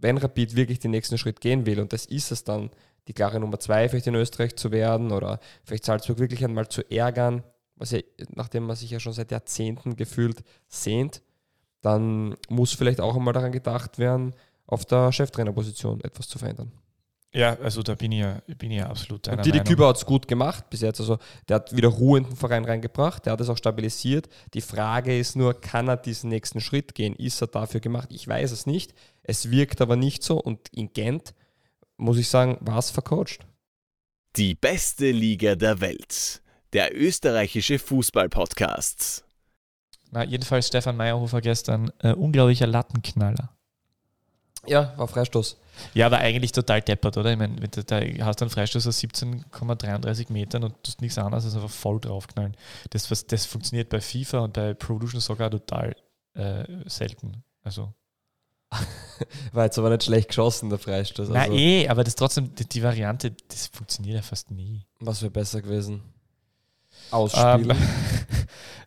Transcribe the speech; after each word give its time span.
wenn 0.00 0.18
Rapid 0.18 0.56
wirklich 0.56 0.78
den 0.78 0.90
nächsten 0.90 1.18
Schritt 1.18 1.40
gehen 1.40 1.66
will, 1.66 1.80
und 1.80 1.92
das 1.92 2.06
ist 2.06 2.32
es 2.32 2.44
dann, 2.44 2.70
die 3.08 3.12
klare 3.12 3.40
Nummer 3.40 3.58
zwei 3.58 3.88
vielleicht 3.88 4.06
in 4.06 4.14
Österreich 4.14 4.56
zu 4.56 4.70
werden 4.70 5.12
oder 5.12 5.40
vielleicht 5.64 5.84
Salzburg 5.84 6.18
wirklich 6.18 6.44
einmal 6.44 6.68
zu 6.68 6.88
ärgern, 6.90 7.42
was 7.76 7.92
ja, 7.92 8.00
nachdem 8.34 8.64
man 8.64 8.76
sich 8.76 8.90
ja 8.90 9.00
schon 9.00 9.12
seit 9.12 9.30
Jahrzehnten 9.30 9.96
gefühlt 9.96 10.42
sehnt, 10.68 11.22
dann 11.80 12.36
muss 12.48 12.74
vielleicht 12.74 13.00
auch 13.00 13.16
einmal 13.16 13.32
daran 13.32 13.52
gedacht 13.52 13.98
werden, 13.98 14.34
auf 14.66 14.84
der 14.84 15.12
Cheftrainerposition 15.12 16.00
etwas 16.02 16.28
zu 16.28 16.38
verändern. 16.38 16.72
Ja, 17.32 17.56
also 17.60 17.82
da 17.82 17.94
bin 17.94 18.10
ich 18.10 18.20
ja, 18.20 18.42
bin 18.58 18.72
ich 18.72 18.78
ja 18.78 18.88
absolut 18.88 19.26
deiner 19.26 19.38
Und 19.38 19.46
Didi 19.46 19.60
Küber 19.60 19.88
hat 19.88 19.96
es 19.96 20.04
gut 20.04 20.26
gemacht 20.26 20.68
bis 20.68 20.80
jetzt. 20.80 20.98
Also 20.98 21.18
der 21.48 21.56
hat 21.56 21.74
wieder 21.74 21.88
Ruhe 21.88 22.18
in 22.18 22.24
den 22.24 22.36
Verein 22.36 22.64
reingebracht, 22.64 23.24
der 23.24 23.34
hat 23.34 23.40
es 23.40 23.48
auch 23.48 23.56
stabilisiert. 23.56 24.28
Die 24.52 24.60
Frage 24.60 25.16
ist 25.16 25.36
nur, 25.36 25.60
kann 25.60 25.86
er 25.86 25.96
diesen 25.96 26.28
nächsten 26.30 26.60
Schritt 26.60 26.94
gehen? 26.94 27.14
Ist 27.14 27.40
er 27.40 27.46
dafür 27.46 27.78
gemacht? 27.78 28.08
Ich 28.12 28.26
weiß 28.26 28.50
es 28.50 28.66
nicht. 28.66 28.94
Es 29.22 29.50
wirkt 29.50 29.80
aber 29.80 29.94
nicht 29.94 30.24
so 30.24 30.40
und 30.40 30.68
in 30.72 30.92
Gent, 30.92 31.34
muss 31.96 32.18
ich 32.18 32.28
sagen, 32.28 32.58
war 32.60 32.78
es 32.78 32.90
vercoacht. 32.90 33.46
Die 34.36 34.56
beste 34.56 35.12
Liga 35.12 35.54
der 35.54 35.80
Welt. 35.80 36.42
Der 36.72 36.96
österreichische 36.96 37.78
Fußball-Podcast. 37.78 39.24
Na, 40.10 40.24
jedenfalls 40.24 40.66
Stefan 40.66 40.96
Meyerhofer 40.96 41.40
gestern, 41.40 41.92
äh, 42.00 42.12
unglaublicher 42.12 42.66
Lattenknaller. 42.66 43.56
Ja, 44.66 44.92
war 44.96 45.08
Freistoß. 45.08 45.56
Ja, 45.94 46.06
aber 46.06 46.18
eigentlich 46.18 46.52
total 46.52 46.82
deppert, 46.82 47.16
oder? 47.16 47.32
Ich 47.32 47.38
meine, 47.38 47.56
da 47.56 48.00
hast 48.24 48.40
du 48.40 48.44
einen 48.44 48.50
Freistoß 48.50 48.86
aus 48.86 48.98
17,33 48.98 50.30
Metern 50.32 50.64
und 50.64 50.82
tust 50.82 51.00
nichts 51.00 51.18
anderes 51.18 51.44
als 51.44 51.54
einfach 51.54 51.70
voll 51.70 52.00
draufknallen. 52.00 52.56
Das, 52.90 53.08
das 53.26 53.46
funktioniert 53.46 53.88
bei 53.88 54.00
FIFA 54.00 54.40
und 54.40 54.52
bei 54.52 54.74
Pro 54.74 54.94
Evolution 54.94 55.20
Soccer 55.20 55.50
total 55.50 55.96
äh, 56.34 56.64
selten. 56.86 57.42
Also. 57.62 57.92
War 59.52 59.64
jetzt 59.64 59.78
aber 59.78 59.90
nicht 59.90 60.04
schlecht 60.04 60.28
geschossen, 60.28 60.68
der 60.68 60.78
Freistoß. 60.78 61.28
Na 61.30 61.42
also. 61.42 61.54
eh, 61.54 61.88
aber 61.88 62.04
das 62.04 62.14
trotzdem, 62.14 62.54
die, 62.54 62.68
die, 62.68 62.82
Variante, 62.82 63.32
das 63.48 63.66
funktioniert 63.66 64.16
ja 64.16 64.22
fast 64.22 64.50
nie. 64.50 64.86
Was 65.00 65.22
wäre 65.22 65.30
besser 65.30 65.60
gewesen? 65.60 66.02
Ausspielen. 67.10 67.70
Um, 67.70 67.70
ähm, 67.70 67.76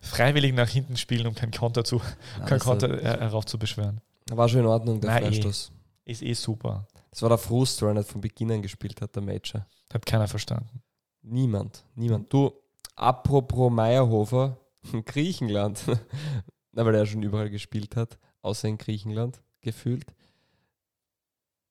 freiwillig 0.00 0.54
nach 0.54 0.68
hinten 0.68 0.96
spielen, 0.96 1.26
um 1.26 1.34
kein 1.34 1.50
Konter, 1.50 1.84
zu, 1.84 2.00
ja, 2.38 2.46
kein 2.46 2.60
Konter 2.60 3.02
heraufzubeschwören. 3.02 4.00
War 4.30 4.48
schon 4.48 4.60
in 4.60 4.66
Ordnung, 4.66 5.00
der 5.00 5.10
Nein, 5.10 5.24
Freistoß. 5.24 5.72
Eh. 6.04 6.12
Ist 6.12 6.22
eh 6.22 6.32
super. 6.34 6.86
Das 7.10 7.22
war 7.22 7.28
der 7.28 7.38
Frust, 7.38 7.80
weil 7.82 7.90
er 7.90 7.94
nicht 7.94 8.08
von 8.08 8.20
Beginn 8.20 8.50
an 8.52 8.62
gespielt 8.62 9.00
hat, 9.00 9.14
der 9.14 9.22
Major. 9.22 9.66
Hat 9.92 10.04
keiner 10.04 10.28
verstanden. 10.28 10.82
Niemand, 11.22 11.84
niemand. 11.94 12.32
Du, 12.32 12.52
apropos 12.96 13.70
Meierhofer, 13.70 14.56
Griechenland. 15.04 15.82
Na, 16.72 16.84
weil 16.84 16.94
er 16.94 17.06
schon 17.06 17.22
überall 17.22 17.50
gespielt 17.50 17.94
hat, 17.94 18.18
außer 18.42 18.68
in 18.68 18.78
Griechenland, 18.78 19.40
gefühlt. 19.60 20.12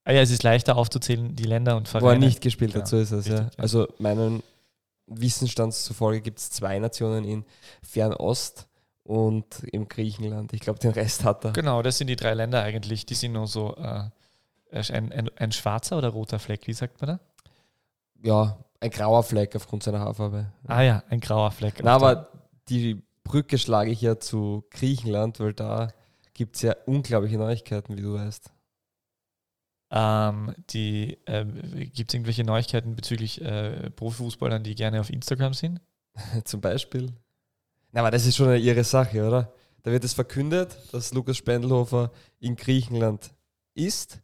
Ah 0.06 0.14
ja, 0.14 0.22
es 0.22 0.32
ist 0.32 0.44
leichter 0.44 0.78
aufzuzählen, 0.78 1.36
die 1.36 1.44
Länder 1.44 1.76
und 1.76 1.88
Vereine. 1.88 2.06
Wo 2.06 2.12
er 2.12 2.18
nicht 2.20 2.42
gespielt 2.42 2.76
hat, 2.76 2.88
so 2.88 2.98
ist 2.98 3.12
es, 3.12 3.28
ja. 3.28 3.50
Also 3.58 3.88
meinen 4.00 4.44
Wissensstands 5.08 5.84
zufolge 5.84 6.22
gibt 6.22 6.40
es 6.40 6.52
zwei 6.52 6.80
Nationen 6.80 7.26
in 7.26 7.46
Fernost 7.82 8.68
und 9.04 9.64
im 9.72 9.88
Griechenland. 9.88 10.54
Ich 10.54 10.62
glaube, 10.62 10.80
den 10.80 10.92
Rest 10.92 11.24
hat 11.24 11.44
er. 11.46 11.52
Genau, 11.52 11.82
das 11.82 11.98
sind 11.98 12.08
die 12.08 12.16
drei 12.16 12.34
Länder 12.34 12.64
eigentlich. 12.64 13.06
Die 13.06 13.16
sind 13.16 13.34
nur 13.34 13.48
so 13.48 13.76
äh, 13.76 14.10
ein, 14.72 15.12
ein, 15.12 15.30
ein, 15.36 15.52
schwarzer 15.52 15.98
oder 15.98 16.10
roter 16.10 16.40
Fleck, 16.40 16.68
wie 16.68 16.74
sagt 16.74 17.02
man 17.02 17.10
da? 17.10 17.20
Ja, 18.22 18.58
ein 18.80 18.90
grauer 18.90 19.24
Fleck 19.24 19.56
aufgrund 19.56 19.84
seiner 19.84 20.00
Haarfarbe. 20.00 20.52
Ah 20.68 20.82
ja, 20.82 21.04
ein 21.10 21.20
grauer 21.20 21.52
Fleck. 21.52 21.82
Na, 21.84 21.96
aber 21.96 22.30
die 22.70 23.02
Brücke 23.24 23.58
schlage 23.58 23.92
ich 23.92 24.02
ja 24.02 24.20
zu 24.20 24.66
Griechenland, 24.72 25.40
weil 25.40 25.54
da 25.54 25.90
gibt 26.34 26.56
es 26.56 26.62
ja 26.62 26.76
unglaubliche 26.86 27.38
Neuigkeiten, 27.38 27.98
wie 27.98 28.02
du 28.02 28.14
weißt. 28.14 28.52
Ähm, 29.92 30.56
die, 30.72 31.20
äh, 31.26 31.46
gibt 31.46 32.10
es 32.10 32.16
irgendwelche 32.16 32.44
Neuigkeiten 32.44 32.96
bezüglich 32.96 33.42
äh, 33.42 33.92
Profifußballern, 33.92 34.64
die 34.64 34.76
gerne 34.76 35.00
auf 35.00 35.10
Instagram 35.10 35.54
sind? 35.54 35.82
Zum 36.46 36.62
Beispiel. 36.62 37.14
Na, 37.94 38.02
aber 38.02 38.10
das 38.12 38.26
ist 38.26 38.36
schon 38.36 38.48
eine 38.50 38.58
ihre 38.58 38.84
Sache, 38.84 39.26
oder? 39.26 39.54
Da 39.84 39.92
wird 39.92 40.04
es 40.04 40.14
verkündet, 40.14 40.76
dass 40.92 41.14
Lukas 41.14 41.38
Spendelhofer 41.38 42.12
in 42.40 42.56
Griechenland 42.56 43.32
ist, 43.76 44.20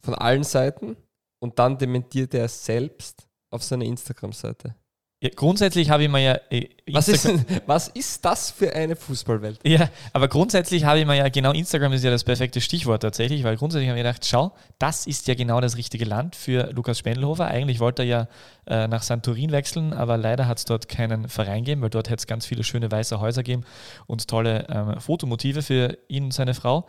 von 0.00 0.14
allen 0.14 0.44
Seiten, 0.44 0.96
und 1.38 1.58
dann 1.58 1.78
dementiert 1.78 2.34
er 2.34 2.44
es 2.44 2.64
selbst 2.64 3.26
auf 3.48 3.62
seiner 3.62 3.86
Instagram-Seite. 3.86 4.76
Ja, 5.22 5.28
grundsätzlich 5.36 5.88
habe 5.88 6.02
ich 6.02 6.08
mir 6.08 6.20
ja. 6.20 6.40
Äh, 6.50 6.68
was 6.90 7.06
ist, 7.06 7.28
was 7.66 7.86
ist 7.86 8.24
das 8.24 8.50
für 8.50 8.74
eine 8.74 8.96
Fußballwelt? 8.96 9.60
Ja, 9.62 9.88
aber 10.12 10.26
grundsätzlich 10.26 10.84
habe 10.84 10.98
ich 10.98 11.06
mir 11.06 11.14
ja, 11.14 11.28
genau 11.28 11.52
Instagram 11.52 11.92
ist 11.92 12.02
ja 12.02 12.10
das 12.10 12.24
perfekte 12.24 12.60
Stichwort 12.60 13.02
tatsächlich, 13.02 13.44
weil 13.44 13.56
grundsätzlich 13.56 13.88
habe 13.88 14.00
ich 14.00 14.04
gedacht, 14.04 14.26
schau, 14.26 14.50
das 14.80 15.06
ist 15.06 15.28
ja 15.28 15.34
genau 15.34 15.60
das 15.60 15.76
richtige 15.76 16.04
Land 16.04 16.34
für 16.34 16.72
Lukas 16.72 16.98
Spendelhofer. 16.98 17.46
Eigentlich 17.46 17.78
wollte 17.78 18.02
er 18.02 18.08
ja 18.08 18.28
äh, 18.66 18.88
nach 18.88 19.04
Santorin 19.04 19.52
wechseln, 19.52 19.92
aber 19.92 20.16
leider 20.16 20.48
hat 20.48 20.58
es 20.58 20.64
dort 20.64 20.88
keinen 20.88 21.28
Verein 21.28 21.62
gegeben, 21.64 21.82
weil 21.82 21.90
dort 21.90 22.10
hätte 22.10 22.22
es 22.22 22.26
ganz 22.26 22.44
viele 22.44 22.64
schöne 22.64 22.90
weiße 22.90 23.20
Häuser 23.20 23.44
geben 23.44 23.62
und 24.08 24.26
tolle 24.26 24.66
ähm, 24.68 25.00
Fotomotive 25.00 25.62
für 25.62 25.98
ihn 26.08 26.24
und 26.24 26.34
seine 26.34 26.54
Frau 26.54 26.84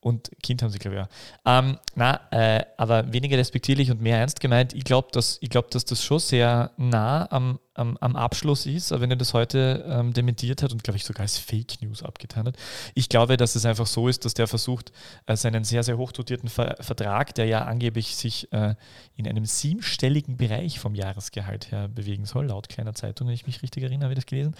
und 0.00 0.30
Kind 0.42 0.62
haben 0.62 0.70
sie, 0.70 0.78
glaube 0.78 0.96
ich, 0.96 1.02
ja. 1.02 1.58
Ähm, 1.58 1.78
na, 1.94 2.20
äh, 2.30 2.64
aber 2.76 3.12
weniger 3.12 3.36
respektierlich 3.36 3.90
und 3.90 4.00
mehr 4.00 4.18
ernst 4.18 4.40
gemeint. 4.40 4.72
Ich 4.72 4.84
glaube, 4.84 5.08
dass, 5.12 5.40
glaub, 5.40 5.70
dass 5.70 5.84
das 5.84 6.02
schon 6.04 6.20
sehr 6.20 6.70
nah 6.76 7.30
am, 7.30 7.58
am, 7.78 7.96
am 7.98 8.16
Abschluss 8.16 8.66
ist, 8.66 8.90
wenn 8.90 9.10
er 9.10 9.16
das 9.16 9.34
heute 9.34 9.84
ähm, 9.88 10.12
dementiert 10.12 10.62
hat 10.62 10.72
und, 10.72 10.82
glaube 10.82 10.96
ich, 10.96 11.04
sogar 11.04 11.22
als 11.22 11.38
Fake 11.38 11.80
News 11.80 12.02
abgetan 12.02 12.46
hat. 12.46 12.56
Ich 12.94 13.08
glaube, 13.08 13.36
dass 13.36 13.54
es 13.54 13.64
einfach 13.64 13.86
so 13.86 14.08
ist, 14.08 14.24
dass 14.24 14.34
der 14.34 14.46
versucht, 14.46 14.92
äh, 15.26 15.36
seinen 15.36 15.64
sehr, 15.64 15.82
sehr 15.82 15.96
hochdotierten 15.96 16.48
Ver 16.48 16.76
Vertrag, 16.80 17.34
der 17.34 17.46
ja 17.46 17.64
angeblich 17.64 18.16
sich 18.16 18.52
äh, 18.52 18.74
in 19.16 19.26
einem 19.26 19.44
siebenstelligen 19.44 20.36
Bereich 20.36 20.78
vom 20.78 20.94
Jahresgehalt 20.94 21.70
her 21.70 21.88
bewegen 21.88 22.26
soll, 22.26 22.46
laut 22.46 22.68
kleiner 22.68 22.94
Zeitung, 22.94 23.28
wenn 23.28 23.34
ich 23.34 23.46
mich 23.46 23.62
richtig 23.62 23.82
erinnere, 23.82 24.04
habe 24.04 24.12
ich 24.12 24.18
das 24.18 24.26
gelesen. 24.26 24.54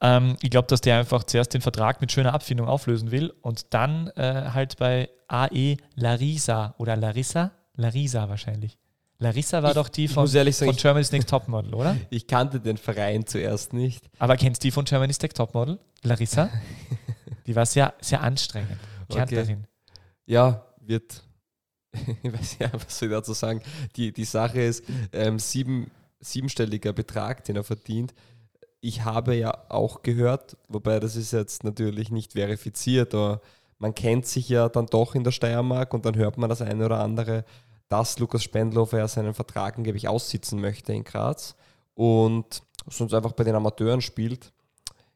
Ähm, 0.00 0.36
ich 0.42 0.50
glaube, 0.50 0.68
dass 0.68 0.80
der 0.80 0.98
einfach 0.98 1.24
zuerst 1.24 1.54
den 1.54 1.62
Vertrag 1.62 2.00
mit 2.00 2.12
schöner 2.12 2.34
Abfindung 2.34 2.68
auflösen 2.68 3.10
will 3.10 3.32
und 3.42 3.74
dann 3.74 4.08
äh, 4.16 4.50
halt 4.52 4.76
bei 4.76 5.08
AE 5.28 5.76
Larisa 5.94 6.74
oder 6.78 6.96
Larissa? 6.96 7.52
Larisa 7.76 8.28
wahrscheinlich. 8.28 8.78
Larissa 9.18 9.62
war 9.62 9.70
ich, 9.70 9.74
doch 9.74 9.88
die 9.88 10.08
von, 10.08 10.26
sagen, 10.26 10.52
von 10.52 10.76
Germany's 10.76 11.10
Next 11.10 11.30
Topmodel, 11.30 11.74
oder? 11.74 11.96
Ich 12.10 12.26
kannte 12.26 12.60
den 12.60 12.76
Verein 12.76 13.26
zuerst 13.26 13.72
nicht. 13.72 14.08
Aber 14.18 14.36
kennst 14.36 14.62
du 14.62 14.66
die 14.66 14.70
von 14.70 14.84
Germany's 14.84 15.20
Next 15.20 15.36
Topmodel? 15.36 15.78
Larissa? 16.02 16.50
die 17.46 17.56
war 17.56 17.64
sehr, 17.64 17.94
sehr 18.00 18.20
anstrengend. 18.20 18.78
Okay. 19.08 19.56
Ja, 20.26 20.66
wird. 20.80 21.22
ich 22.22 22.32
weiß 22.32 22.56
ja, 22.58 22.70
was 22.72 22.98
soll 22.98 23.08
ich 23.08 23.14
dazu 23.14 23.32
sagen? 23.32 23.62
Die, 23.96 24.12
die 24.12 24.24
Sache 24.24 24.60
ist, 24.60 24.84
ähm, 25.12 25.38
sieben, 25.38 25.90
siebenstelliger 26.20 26.92
Betrag, 26.92 27.44
den 27.44 27.56
er 27.56 27.64
verdient. 27.64 28.14
Ich 28.80 29.04
habe 29.04 29.34
ja 29.34 29.64
auch 29.70 30.02
gehört, 30.02 30.56
wobei 30.68 31.00
das 31.00 31.16
ist 31.16 31.32
jetzt 31.32 31.64
natürlich 31.64 32.10
nicht 32.10 32.34
verifiziert, 32.34 33.14
aber 33.14 33.40
man 33.78 33.94
kennt 33.94 34.26
sich 34.26 34.48
ja 34.48 34.68
dann 34.68 34.86
doch 34.86 35.14
in 35.14 35.24
der 35.24 35.32
Steiermark 35.32 35.92
und 35.94 36.04
dann 36.04 36.16
hört 36.16 36.38
man 36.38 36.50
das 36.50 36.62
eine 36.62 36.84
oder 36.84 37.00
andere, 37.00 37.44
dass 37.88 38.18
Lukas 38.18 38.42
Spendlofer 38.42 38.98
ja 38.98 39.08
seinen 39.08 39.34
Vertrag 39.34 39.76
angeblich 39.76 40.08
aussitzen 40.08 40.60
möchte 40.60 40.92
in 40.92 41.04
Graz 41.04 41.54
und 41.94 42.62
sonst 42.88 43.14
einfach 43.14 43.32
bei 43.32 43.44
den 43.44 43.54
Amateuren 43.54 44.00
spielt. 44.00 44.52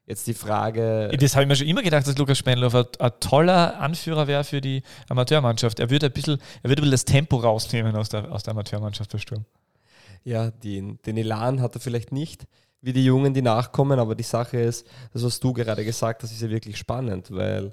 Jetzt 0.07 0.27
die 0.27 0.35
Frage. 0.35 1.09
Das 1.21 1.37
habe 1.37 1.45
ich 1.45 1.49
mir 1.49 1.55
schon 1.55 1.69
immer 1.69 1.83
gedacht, 1.83 2.05
dass 2.05 2.19
Lukas 2.19 2.37
Spendlofer 2.37 2.89
ein 2.99 3.13
toller 3.21 3.79
Anführer 3.79 4.27
wäre 4.27 4.43
für 4.43 4.61
die 4.61 4.83
Amateurmannschaft. 5.09 5.79
Er 5.79 5.89
würde 5.89 6.07
ein 6.07 6.13
bisschen, 6.13 6.41
er 6.63 6.71
würde 6.71 6.83
ein 6.83 6.91
bisschen 6.91 6.91
das 6.91 7.05
Tempo 7.05 7.37
rausnehmen 7.37 7.95
aus 7.95 8.09
der, 8.09 8.33
aus 8.33 8.43
der 8.43 8.53
Amateurmannschaft 8.53 9.13
bei 9.13 9.19
Sturm. 9.19 9.45
Ja, 10.25 10.51
den, 10.51 10.99
den 11.07 11.17
Elan 11.17 11.61
hat 11.61 11.77
er 11.77 11.81
vielleicht 11.81 12.11
nicht, 12.11 12.47
wie 12.83 12.93
die 12.93 13.05
Jungen, 13.05 13.35
die 13.35 13.43
nachkommen, 13.43 14.01
aber 14.01 14.17
die 14.17 14.25
Sache 14.25 14.59
ist, 14.59 14.87
das, 15.13 15.23
was 15.23 15.39
du 15.39 15.53
gerade 15.53 15.85
gesagt 15.85 16.23
hast, 16.23 16.33
ist 16.33 16.43
ja 16.43 16.51
wirklich 16.51 16.77
spannend, 16.77 17.31
weil 17.31 17.73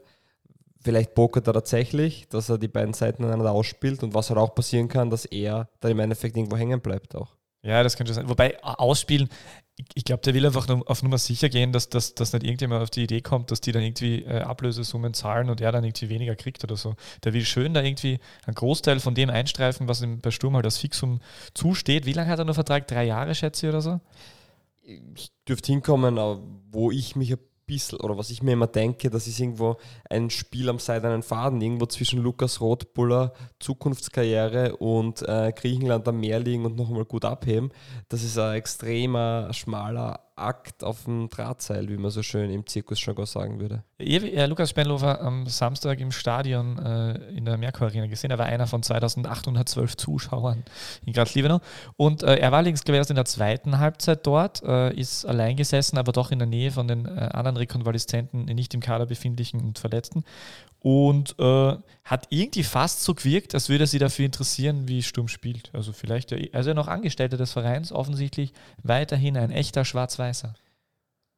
vielleicht 0.87 1.15
pokert 1.15 1.45
er 1.47 1.53
tatsächlich, 1.53 2.29
dass 2.29 2.47
er 2.47 2.57
die 2.57 2.69
beiden 2.69 2.93
Seiten 2.93 3.25
einander 3.25 3.51
ausspielt 3.51 4.03
und 4.03 4.13
was 4.13 4.29
halt 4.29 4.39
auch 4.39 4.55
passieren 4.55 4.87
kann, 4.87 5.09
dass 5.09 5.25
er 5.25 5.67
dann 5.81 5.91
im 5.91 5.99
Endeffekt 5.99 6.37
irgendwo 6.37 6.55
hängen 6.55 6.79
bleibt 6.79 7.13
auch. 7.13 7.35
Ja, 7.61 7.83
das 7.83 7.97
könnte 7.97 8.13
sein. 8.13 8.29
Wobei 8.29 8.57
ausspielen, 8.63 9.27
ich, 9.75 9.85
ich 9.95 10.05
glaube, 10.05 10.21
der 10.21 10.33
will 10.33 10.45
einfach 10.45 10.65
nur 10.69 10.89
auf 10.89 11.03
Nummer 11.03 11.17
sicher 11.17 11.49
gehen, 11.49 11.73
dass, 11.73 11.89
dass, 11.89 12.15
dass 12.15 12.31
nicht 12.31 12.45
irgendjemand 12.45 12.83
auf 12.83 12.89
die 12.89 13.03
Idee 13.03 13.19
kommt, 13.19 13.51
dass 13.51 13.59
die 13.59 13.73
dann 13.73 13.83
irgendwie 13.83 14.23
äh, 14.23 14.39
Ablösesummen 14.39 15.13
zahlen 15.13 15.49
und 15.49 15.59
er 15.59 15.73
dann 15.73 15.83
irgendwie 15.83 16.07
weniger 16.07 16.37
kriegt 16.37 16.63
oder 16.63 16.77
so. 16.77 16.95
Der 17.25 17.33
will 17.33 17.43
schön 17.43 17.73
da 17.73 17.81
irgendwie 17.81 18.19
einen 18.45 18.55
Großteil 18.55 19.01
von 19.01 19.13
dem 19.13 19.29
einstreifen, 19.29 19.89
was 19.89 20.01
ihm 20.01 20.21
bei 20.21 20.31
Sturm 20.31 20.55
halt 20.55 20.63
als 20.63 20.77
Fixum 20.77 21.19
zusteht. 21.53 22.05
Wie 22.05 22.13
lange 22.13 22.29
hat 22.29 22.39
er 22.39 22.45
noch 22.45 22.53
Vertrag? 22.53 22.87
Drei 22.87 23.03
Jahre, 23.03 23.35
schätze 23.35 23.65
ich, 23.65 23.69
oder 23.73 23.81
so? 23.81 23.99
Ich 25.15 25.31
dürfte 25.45 25.73
hinkommen, 25.73 26.17
wo 26.71 26.91
ich 26.91 27.17
mich 27.17 27.33
ein 27.33 27.39
bisschen, 27.67 27.99
oder 27.99 28.17
was 28.17 28.29
ich 28.29 28.41
mir 28.41 28.53
immer 28.53 28.67
denke, 28.67 29.09
das 29.09 29.27
ist 29.27 29.39
irgendwo 29.39 29.75
ein 30.09 30.29
Spiel 30.29 30.69
am 30.69 30.79
seidenen 30.79 31.21
Faden, 31.21 31.61
irgendwo 31.61 31.85
zwischen 31.85 32.21
Lukas 32.21 32.61
Rothbuller 32.61 33.33
Zukunftskarriere 33.59 34.77
und 34.77 35.21
äh, 35.21 35.53
Griechenland 35.55 36.07
am 36.07 36.19
Meer 36.19 36.39
liegen 36.39 36.65
und 36.65 36.77
noch 36.77 36.89
einmal 36.89 37.05
gut 37.05 37.25
abheben. 37.25 37.71
Das 38.09 38.23
ist 38.23 38.37
ein 38.39 38.55
extremer, 38.55 39.53
schmaler 39.53 40.26
Akt 40.37 40.83
auf 40.83 41.05
dem 41.05 41.29
Drahtseil, 41.29 41.89
wie 41.89 41.97
man 41.97 42.11
so 42.11 42.23
schön 42.23 42.51
im 42.51 42.65
Zirkusjargon 42.65 43.25
sagen 43.25 43.59
würde. 43.59 43.83
Habe 43.99 44.45
Lukas 44.45 44.69
Spenlofer 44.69 45.21
am 45.21 45.47
Samstag 45.47 45.99
im 45.99 46.11
Stadion 46.11 46.77
äh, 46.77 47.15
in 47.29 47.45
der 47.45 47.57
Merkur 47.57 47.87
Arena 47.87 48.07
gesehen. 48.07 48.31
Er 48.31 48.37
war 48.37 48.45
einer 48.45 48.67
von 48.67 48.83
2812 48.83 49.97
Zuschauern 49.97 50.63
in 51.05 51.13
Graz 51.13 51.33
Liebenau. 51.35 51.59
Und 51.95 52.23
äh, 52.23 52.35
er 52.35 52.51
war 52.51 52.65
ich, 52.65 52.87
erst 52.87 53.09
in 53.09 53.15
der 53.15 53.25
zweiten 53.25 53.79
Halbzeit 53.79 54.25
dort, 54.25 54.63
äh, 54.63 54.93
ist 54.93 55.25
allein 55.25 55.55
gesessen, 55.55 55.97
aber 55.97 56.11
doch 56.11 56.31
in 56.31 56.39
der 56.39 56.47
Nähe 56.47 56.71
von 56.71 56.87
den 56.87 57.05
äh, 57.05 57.29
anderen 57.33 57.57
Rekonvaleszenten, 57.57 58.45
nicht 58.45 58.73
im 58.73 58.81
Kader 58.81 59.05
befindlichen 59.05 59.61
und 59.61 59.79
Verletzten. 59.79 60.23
Und 60.89 61.35
äh, 61.37 61.75
hat 62.05 62.27
irgendwie 62.29 62.63
fast 62.63 63.03
so 63.03 63.13
gewirkt, 63.13 63.53
als 63.53 63.67
würde 63.67 63.85
sich 63.85 63.99
dafür 63.99 64.25
interessieren, 64.25 64.87
wie 64.87 65.03
Sturm 65.03 65.27
spielt. 65.27 65.69
Also 65.73 65.91
vielleicht, 65.91 66.31
also 66.55 66.73
noch 66.73 66.87
Angestellter 66.87 67.35
des 67.35 67.51
Vereins, 67.51 67.91
offensichtlich 67.91 68.53
weiterhin 68.83 69.35
ein 69.35 69.51
echter 69.51 69.83
Schwarz-Weißer. 69.83 70.53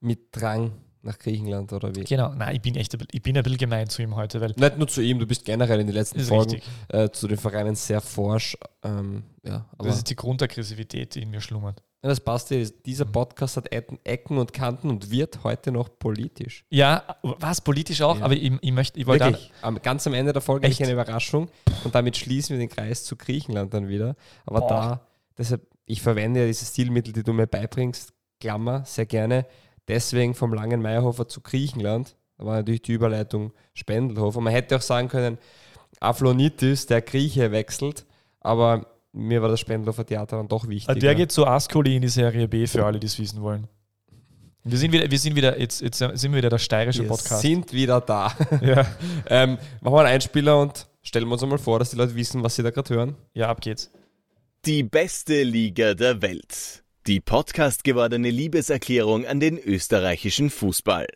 Mit 0.01 0.28
Drang 0.34 0.74
nach 1.01 1.18
Griechenland 1.18 1.74
oder 1.74 1.96
wie? 1.96 2.04
Genau, 2.04 2.31
nein, 2.36 2.57
ich 2.57 2.62
bin 2.62 2.75
echt 2.75 2.96
ich 3.12 3.24
bin 3.24 3.36
ein 3.36 3.42
bisschen 3.42 3.57
gemein 3.57 3.90
zu 3.90 4.04
ihm 4.04 4.16
heute, 4.16 4.40
weil. 4.40 4.54
Nicht 4.56 4.78
nur 4.78 4.88
zu 4.88 5.01
ihm, 5.01 5.18
du 5.18 5.25
bist 5.25 5.46
generell 5.46 5.80
in 5.80 5.88
den 5.88 5.95
letzten 5.95 6.19
Folgen 6.19 6.62
äh, 6.90 7.10
zu 7.10 7.28
den 7.28 7.40
Vereinen 7.40 7.74
sehr 7.74 8.02
forsch. 8.02 8.56
Ähm, 8.84 9.24
ja, 9.44 9.66
das 9.80 9.98
ist 9.98 10.12
die 10.12 10.16
Grundaggressivität, 10.16 11.16
die 11.16 11.24
in 11.24 11.31
mir 11.31 11.42
schlummert. 11.42 11.81
Ja, 12.01 12.10
das 12.10 12.22
passt 12.22 12.50
ja. 12.51 12.63
Dieser 12.86 13.06
mhm. 13.06 13.12
Podcast 13.12 13.57
hat 13.57 13.72
Ecken 13.72 14.38
und 14.38 14.54
Kanten 14.54 14.90
und 14.90 15.12
wird 15.12 15.44
heute 15.44 15.72
noch 15.72 15.90
politisch. 16.00 16.63
Ja, 16.69 17.04
was 17.22 17.60
politisch 17.60 18.01
auch, 18.01 18.19
ja. 18.19 18.25
aber 18.25 18.36
ich, 18.36 18.54
ich 18.62 18.72
möchte, 18.72 19.00
ich 19.00 19.06
wollte 19.06 19.25
Wirklich, 19.25 19.51
am, 19.62 19.81
ganz 19.81 20.07
am 20.07 20.13
Ende 20.13 20.31
der 20.31 20.42
Folge 20.42 20.68
echt? 20.68 20.81
eine 20.81 20.94
Überraschung 20.94 21.50
und 21.84 21.94
damit 21.94 22.16
schließen 22.16 22.56
wir 22.56 22.60
den 22.60 22.69
Kreis 22.69 23.04
zu 23.04 23.18
Griechenland 23.18 23.74
dann 23.74 23.90
wieder. 23.90 24.16
Aber 24.46 24.62
Boah. 24.62 24.69
da, 24.69 25.07
deshalb, 25.38 25.68
ich 25.86 26.01
verwende 26.01 26.42
ja 26.42 26.46
diese 26.48 26.66
Stilmittel, 26.66 27.12
die 27.12 27.24
du 27.24 27.34
mir 27.34 27.48
beibringst, 27.48 28.13
Klammer, 28.40 28.86
sehr 28.86 29.06
gerne. 29.06 29.45
Deswegen 29.90 30.36
vom 30.36 30.54
Langen 30.54 30.81
Meierhofer 30.81 31.28
zu 31.28 31.42
Griechenland. 31.42 32.16
Da 32.38 32.45
war 32.45 32.56
natürlich 32.56 32.84
die 32.84 32.94
Überleitung 32.94 33.52
Spendelhofer. 33.74 34.40
Man 34.40 34.54
hätte 34.54 34.78
auch 34.78 34.81
sagen 34.81 35.10
können, 35.10 35.38
Aflonitis, 36.00 36.86
der 36.86 37.02
Grieche 37.02 37.52
wechselt, 37.52 38.06
aber 38.40 38.86
mir 39.12 39.42
war 39.42 39.50
das 39.50 39.60
Spendlofer 39.60 40.06
Theater 40.06 40.38
dann 40.38 40.48
doch 40.48 40.68
wichtig. 40.68 41.00
Der 41.00 41.16
geht 41.16 41.32
zu 41.32 41.46
Ascoli 41.46 41.96
in 41.96 42.02
die 42.02 42.10
Serie 42.10 42.48
B 42.48 42.68
für 42.68 42.86
alle, 42.86 43.00
die 43.00 43.08
es 43.08 43.18
wissen 43.20 43.42
wollen. 43.42 43.68
Wir 44.64 44.78
sind 44.78 44.92
wieder, 44.92 45.10
wir 45.10 45.20
sind 45.20 45.36
wieder, 45.36 45.60
jetzt, 45.60 45.82
jetzt 45.82 45.98
sind 45.98 46.32
wir 46.32 46.38
wieder 46.38 46.50
der 46.50 46.58
steirische 46.58 47.04
wir 47.04 47.10
Podcast. 47.10 47.44
Wir 47.44 47.50
sind 47.50 47.74
wieder 47.74 48.02
da. 48.02 48.34
Ja. 48.62 48.86
ähm, 49.28 49.58
machen 49.82 49.94
wir 49.94 50.00
einen 50.00 50.10
Einspieler 50.10 50.60
und 50.60 50.88
stellen 51.02 51.28
wir 51.28 51.34
uns 51.34 51.44
einmal 51.44 51.58
vor, 51.58 51.80
dass 51.80 51.92
die 51.92 51.96
Leute 51.96 52.16
wissen, 52.16 52.44
was 52.44 52.56
sie 52.56 52.64
da 52.64 52.70
gerade 52.70 52.94
hören. 52.94 53.16
Ja, 53.34 53.50
ab 53.50 53.62
geht's. 53.62 53.90
Die 54.66 54.84
beste 54.84 55.44
Liga 55.44 55.94
der 55.94 56.22
Welt. 56.22 56.84
Die 57.08 57.22
Podcast 57.22 57.86
gewordene 57.86 58.30
Liebeserklärung 58.30 59.26
an 59.26 59.40
den 59.40 59.58
österreichischen 59.58 60.50
Fußball. 60.50 61.08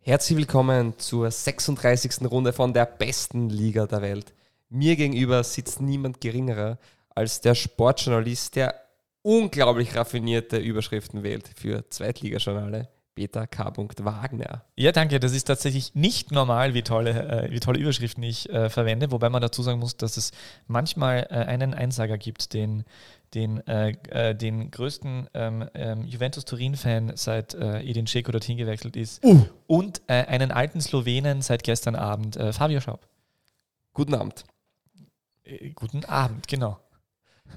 Herzlich 0.00 0.38
willkommen 0.38 0.94
zur 0.98 1.30
36. 1.30 2.22
Runde 2.28 2.52
von 2.52 2.72
der 2.72 2.86
besten 2.86 3.50
Liga 3.50 3.86
der 3.86 4.02
Welt. 4.02 4.32
Mir 4.74 4.96
gegenüber 4.96 5.44
sitzt 5.44 5.82
niemand 5.82 6.22
geringerer 6.22 6.78
als 7.14 7.42
der 7.42 7.54
Sportjournalist, 7.54 8.56
der 8.56 8.74
unglaublich 9.20 9.94
raffinierte 9.94 10.56
Überschriften 10.56 11.22
wählt 11.22 11.50
für 11.54 11.88
Zweitligajournale. 11.90 12.88
Peter 13.14 13.46
K. 13.46 13.70
Wagner. 13.76 14.64
Ja, 14.74 14.90
danke. 14.90 15.20
Das 15.20 15.34
ist 15.34 15.44
tatsächlich 15.44 15.94
nicht 15.94 16.32
normal, 16.32 16.72
wie 16.72 16.80
tolle, 16.80 17.10
äh, 17.44 17.50
wie 17.50 17.60
tolle 17.60 17.78
Überschriften 17.78 18.22
ich 18.22 18.48
äh, 18.48 18.70
verwende, 18.70 19.10
wobei 19.10 19.28
man 19.28 19.42
dazu 19.42 19.62
sagen 19.62 19.78
muss, 19.78 19.98
dass 19.98 20.16
es 20.16 20.30
manchmal 20.66 21.26
äh, 21.28 21.34
einen 21.34 21.74
Einsager 21.74 22.16
gibt, 22.16 22.54
den, 22.54 22.84
den, 23.34 23.58
äh, 23.66 23.90
äh, 24.08 24.34
den 24.34 24.70
größten 24.70 25.28
ähm, 25.34 25.68
ähm, 25.74 26.06
Juventus 26.06 26.46
Turin-Fan 26.46 27.12
seit 27.16 27.52
äh, 27.52 27.82
Edin 27.82 28.06
Dzeko 28.06 28.32
dorthin 28.32 28.56
gewechselt 28.56 28.96
ist 28.96 29.22
uh. 29.22 29.44
und 29.66 30.00
einen 30.08 30.50
alten 30.50 30.80
Slowenen 30.80 31.42
seit 31.42 31.62
gestern 31.62 31.94
Abend, 31.94 32.38
Fabio 32.52 32.80
Schaub. 32.80 33.06
Guten 33.92 34.14
Abend. 34.14 34.44
Äh, 35.44 35.70
guten 35.70 36.04
Abend, 36.04 36.46
genau. 36.48 36.78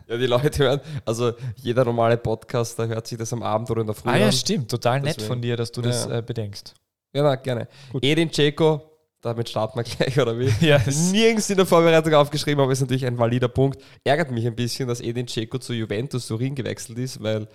Ja, 0.08 0.18
die 0.18 0.26
Leute 0.26 0.64
hören, 0.64 0.82
also 1.06 1.34
jeder 1.56 1.86
normale 1.86 2.18
Podcaster 2.18 2.88
hört 2.88 3.08
sich 3.08 3.18
das 3.18 3.32
am 3.34 3.44
Abend 3.44 3.70
oder 3.72 3.82
in 3.82 3.88
der 3.88 3.96
Früh 3.96 4.10
Ah 4.10 4.18
ja, 4.18 4.26
an. 4.28 4.32
stimmt, 4.32 4.70
total 4.70 5.02
nett 5.02 5.22
von 5.22 5.42
dir, 5.42 5.56
dass 5.56 5.72
du 5.72 5.82
ja. 5.82 5.88
das 5.88 6.06
äh, 6.08 6.22
bedenkst. 6.26 6.74
Ja, 7.14 7.24
na, 7.24 7.36
gerne. 7.36 7.68
Gut. 7.92 8.04
Edin 8.04 8.30
Dzeko, 8.30 8.82
damit 9.22 9.50
starten 9.50 9.80
wir 9.80 9.84
gleich, 9.84 10.20
oder 10.20 10.38
wie? 10.38 10.52
ja, 10.66 10.82
Nirgends 11.12 11.50
in 11.50 11.58
der 11.58 11.66
Vorbereitung 11.66 12.14
aufgeschrieben, 12.14 12.62
aber 12.62 12.72
ist 12.72 12.82
natürlich 12.82 13.06
ein 13.06 13.18
valider 13.18 13.48
Punkt. 13.48 13.82
Ärgert 14.04 14.32
mich 14.32 14.46
ein 14.46 14.56
bisschen, 14.56 14.88
dass 14.88 15.02
Edin 15.02 15.28
Dzeko 15.28 15.60
zu 15.60 15.74
Juventus 15.74 16.28
Turin 16.28 16.56
gewechselt 16.56 17.00
ist, 17.00 17.24
weil 17.24 17.48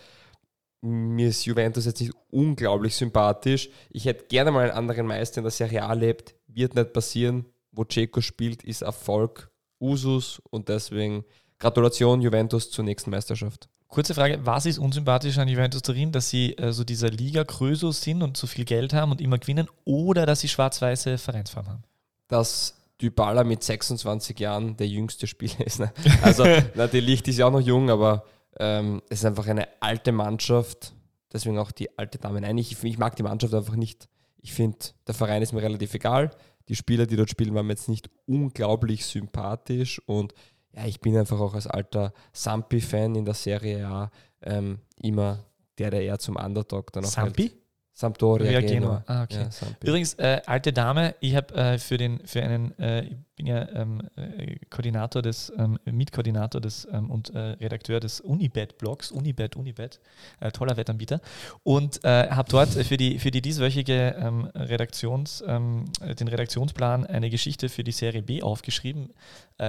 mir 0.80 1.28
ist 1.28 1.44
Juventus 1.44 1.84
jetzt 1.84 2.00
nicht 2.00 2.14
unglaublich 2.30 2.96
sympathisch. 2.96 3.68
Ich 3.90 4.06
hätte 4.06 4.24
gerne 4.26 4.50
mal 4.50 4.62
einen 4.62 4.78
anderen 4.78 5.06
Meister 5.06 5.38
in 5.38 5.44
der 5.44 5.50
Serie 5.50 5.84
A 5.84 5.92
lebt. 5.92 6.34
Wird 6.46 6.74
nicht 6.74 6.94
passieren. 6.94 7.44
Wo 7.70 7.84
Dzeko 7.84 8.22
spielt, 8.22 8.64
ist 8.64 8.82
Erfolg 8.82 9.49
Usus 9.80 10.40
und 10.50 10.68
deswegen 10.68 11.24
Gratulation 11.58 12.20
Juventus 12.20 12.70
zur 12.70 12.84
nächsten 12.84 13.10
Meisterschaft. 13.10 13.68
Kurze 13.88 14.14
Frage, 14.14 14.38
was 14.44 14.66
ist 14.66 14.78
unsympathisch 14.78 15.36
an 15.38 15.48
Juventus 15.48 15.82
Turin, 15.82 16.12
dass 16.12 16.30
sie 16.30 16.56
äh, 16.56 16.72
so 16.72 16.84
dieser 16.84 17.10
Liga 17.10 17.42
Krösus 17.42 18.00
sind 18.00 18.22
und 18.22 18.36
zu 18.36 18.46
viel 18.46 18.64
Geld 18.64 18.92
haben 18.92 19.10
und 19.10 19.20
immer 19.20 19.38
gewinnen 19.38 19.68
oder 19.84 20.26
dass 20.26 20.40
sie 20.40 20.48
schwarz-weiße 20.48 21.18
Vereinsfarben 21.18 21.72
haben? 21.72 21.84
Dass 22.28 22.76
Dybala 23.00 23.42
mit 23.42 23.64
26 23.64 24.38
Jahren 24.38 24.76
der 24.76 24.86
jüngste 24.86 25.26
Spieler 25.26 25.66
ist. 25.66 25.80
Ne? 25.80 25.92
Also 26.22 26.44
na, 26.74 26.86
die 26.86 27.00
Licht 27.00 27.26
ist 27.26 27.38
ja 27.38 27.46
auch 27.46 27.52
noch 27.52 27.60
jung, 27.60 27.90
aber 27.90 28.24
ähm, 28.58 29.02
es 29.08 29.20
ist 29.20 29.24
einfach 29.24 29.48
eine 29.48 29.66
alte 29.80 30.12
Mannschaft, 30.12 30.92
deswegen 31.32 31.58
auch 31.58 31.72
die 31.72 31.98
alte 31.98 32.18
Dame. 32.18 32.40
Nein, 32.40 32.58
ich, 32.58 32.82
ich 32.84 32.98
mag 32.98 33.16
die 33.16 33.24
Mannschaft 33.24 33.54
einfach 33.54 33.76
nicht. 33.76 34.08
Ich 34.40 34.52
finde, 34.52 34.78
der 35.06 35.14
Verein 35.14 35.42
ist 35.42 35.52
mir 35.52 35.62
relativ 35.62 35.94
egal 35.94 36.30
die 36.70 36.76
Spieler, 36.76 37.04
die 37.04 37.16
dort 37.16 37.28
spielen, 37.28 37.52
waren 37.54 37.66
mir 37.66 37.72
jetzt 37.72 37.88
nicht 37.88 38.08
unglaublich 38.26 39.04
sympathisch 39.04 40.00
und 40.06 40.34
ja, 40.72 40.86
ich 40.86 41.00
bin 41.00 41.16
einfach 41.16 41.40
auch 41.40 41.54
als 41.54 41.66
alter 41.66 42.12
Sampi-Fan 42.32 43.16
in 43.16 43.24
der 43.24 43.34
Serie 43.34 43.88
A 43.88 44.10
ähm, 44.42 44.78
immer 45.02 45.44
der, 45.78 45.90
der 45.90 46.02
eher 46.02 46.20
zum 46.20 46.36
Underdog 46.36 46.92
dann 46.92 47.04
auch 47.04 47.08
Sampi? 47.08 47.48
Halt 47.48 47.59
Sampdoria 48.00 48.50
ja, 48.50 48.60
Genua. 48.62 49.04
Ah, 49.06 49.24
okay. 49.24 49.46
Ja, 49.60 49.68
Übrigens, 49.84 50.14
äh, 50.14 50.40
alte 50.46 50.72
Dame, 50.72 51.14
ich 51.20 51.36
habe 51.36 51.54
äh, 51.54 51.78
für, 51.78 51.98
für 52.24 52.42
einen, 52.42 52.78
äh, 52.78 53.02
ich 53.02 53.16
bin 53.36 53.46
ja 53.46 53.68
ähm, 53.74 54.00
äh, 54.16 54.56
Koordinator 54.70 55.20
des, 55.20 55.52
ähm, 55.58 55.78
Mitkoordinator 55.84 56.62
des 56.62 56.88
ähm, 56.90 57.10
und 57.10 57.28
äh, 57.34 57.38
Redakteur 57.38 58.00
des 58.00 58.22
Unibet-Blogs, 58.22 59.12
Unibet, 59.12 59.54
Unibet, 59.54 60.00
äh, 60.40 60.50
toller 60.50 60.78
Wettanbieter, 60.78 61.20
und 61.62 62.00
habe 62.02 62.48
dort 62.50 62.70
für 62.70 62.96
die, 62.96 63.18
für 63.18 63.30
die 63.30 63.42
dieswöchige 63.42 64.16
ähm, 64.18 64.46
Redaktions, 64.54 65.44
ähm, 65.46 65.84
den 66.00 66.28
Redaktionsplan 66.28 67.04
eine 67.04 67.28
Geschichte 67.28 67.68
für 67.68 67.84
die 67.84 67.92
Serie 67.92 68.22
B 68.22 68.42
aufgeschrieben, 68.42 69.12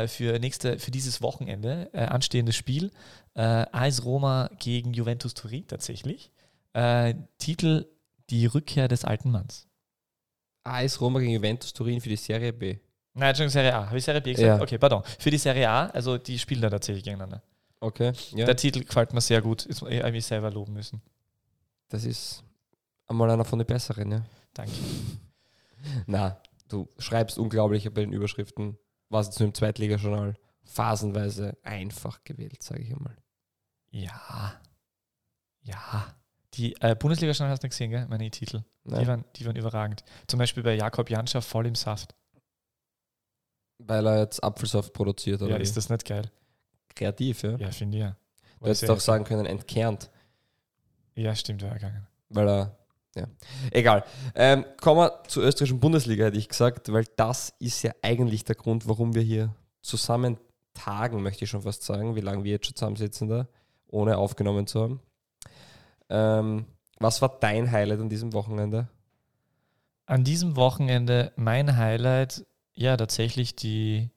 für, 0.07 0.39
nächste, 0.39 0.79
für 0.79 0.91
dieses 0.91 1.21
Wochenende, 1.21 1.89
anstehendes 1.93 2.55
Spiel, 2.55 2.91
AS 3.33 4.05
Roma 4.05 4.49
gegen 4.59 4.93
Juventus 4.93 5.33
Turin 5.33 5.67
tatsächlich. 5.67 6.31
Titel 7.37 7.85
die 8.31 8.45
Rückkehr 8.45 8.87
des 8.87 9.05
alten 9.05 9.31
Manns. 9.31 9.67
AS 10.63 11.01
Roma 11.01 11.19
gegen 11.19 11.33
Juventus 11.33 11.73
Turin 11.73 12.01
für 12.01 12.09
die 12.09 12.15
Serie 12.15 12.53
B. 12.53 12.77
Nein, 13.13 13.29
Entschuldigung, 13.29 13.51
Serie 13.51 13.75
A. 13.75 13.87
Habe 13.87 13.97
ich 13.97 14.05
Serie 14.05 14.21
B 14.21 14.33
gesagt? 14.33 14.47
Ja. 14.47 14.61
Okay, 14.61 14.77
pardon. 14.77 15.03
Für 15.19 15.29
die 15.29 15.37
Serie 15.37 15.69
A, 15.69 15.87
also 15.87 16.17
die 16.17 16.39
spielen 16.39 16.61
da 16.61 16.69
tatsächlich 16.69 17.03
gegeneinander. 17.03 17.43
Okay. 17.79 18.13
Ja. 18.33 18.45
Der 18.45 18.55
Titel 18.55 18.83
gefällt 18.83 19.11
mir 19.13 19.21
sehr 19.21 19.41
gut. 19.41 19.65
Ich 19.67 19.81
habe 19.81 20.11
mich 20.11 20.25
selber 20.25 20.51
loben 20.51 20.73
müssen. 20.73 21.01
Das 21.89 22.05
ist 22.05 22.43
einmal 23.07 23.29
einer 23.29 23.43
von 23.43 23.59
den 23.59 23.65
besseren, 23.65 24.11
ja. 24.11 24.23
Danke. 24.53 24.73
Na, 26.05 26.41
du 26.69 26.87
schreibst 26.99 27.37
unglaublich 27.37 27.91
bei 27.91 28.01
den 28.01 28.13
Überschriften, 28.13 28.77
was 29.09 29.37
nur 29.39 29.47
im 29.47 29.53
Zweitligajournal 29.53 30.35
phasenweise 30.63 31.57
einfach 31.63 32.23
gewählt, 32.23 32.63
sage 32.63 32.83
ich 32.83 32.93
einmal. 32.93 33.17
Ja. 33.89 34.61
Die 36.55 36.75
äh, 36.81 36.95
Bundesliga 36.95 37.33
schon 37.33 37.47
hast 37.47 37.63
du 37.63 37.69
gesehen, 37.69 37.91
gell? 37.91 38.07
Meine 38.09 38.29
Titel. 38.29 38.63
Die 38.83 39.07
waren, 39.07 39.23
die 39.35 39.45
waren 39.45 39.55
überragend. 39.55 40.03
Zum 40.27 40.37
Beispiel 40.39 40.63
bei 40.63 40.75
Jakob 40.75 41.09
Janscha 41.09 41.39
voll 41.41 41.67
im 41.67 41.75
Saft. 41.75 42.13
Weil 43.77 44.05
er 44.05 44.19
jetzt 44.19 44.43
Apfelsaft 44.43 44.93
produziert, 44.93 45.41
oder? 45.41 45.51
Ja, 45.51 45.57
ist 45.57 45.77
das 45.77 45.89
nicht 45.89 46.05
geil? 46.05 46.29
Kreativ, 46.95 47.43
ja? 47.43 47.55
Ja, 47.57 47.71
finde 47.71 47.97
ich 47.97 48.03
ja. 48.03 48.15
Du 48.59 48.65
hättest 48.67 48.89
doch 48.89 48.99
sagen 48.99 49.23
können, 49.23 49.45
entkernt. 49.45 50.09
Ja, 51.15 51.33
stimmt, 51.35 51.61
wäre 51.61 51.75
gegangen. 51.75 52.05
Weil 52.29 52.47
er, 52.47 52.77
ja. 53.15 53.27
Egal. 53.71 54.03
Ähm, 54.35 54.65
kommen 54.79 54.99
wir 54.99 55.23
zur 55.27 55.43
österreichischen 55.43 55.79
Bundesliga, 55.79 56.25
hätte 56.25 56.37
ich 56.37 56.47
gesagt, 56.47 56.91
weil 56.91 57.05
das 57.15 57.53
ist 57.59 57.81
ja 57.81 57.91
eigentlich 58.01 58.43
der 58.43 58.55
Grund, 58.55 58.87
warum 58.87 59.15
wir 59.15 59.21
hier 59.21 59.55
zusammen 59.81 60.37
tagen, 60.73 61.21
möchte 61.21 61.43
ich 61.43 61.49
schon 61.49 61.63
fast 61.63 61.83
sagen, 61.83 62.15
wie 62.15 62.21
lange 62.21 62.43
wir 62.43 62.51
jetzt 62.51 62.67
schon 62.67 62.75
zusammensitzen 62.75 63.27
da, 63.27 63.47
ohne 63.87 64.17
aufgenommen 64.17 64.67
zu 64.67 64.81
haben. 64.81 65.01
Ähm, 66.11 66.65
was 66.99 67.21
war 67.21 67.37
dein 67.39 67.71
Highlight 67.71 68.01
an 68.01 68.09
diesem 68.09 68.33
Wochenende? 68.33 68.87
An 70.05 70.23
diesem 70.23 70.55
Wochenende 70.55 71.31
mein 71.37 71.77
Highlight, 71.77 72.45
ja, 72.73 72.97
tatsächlich 72.97 73.55
die, 73.55 74.09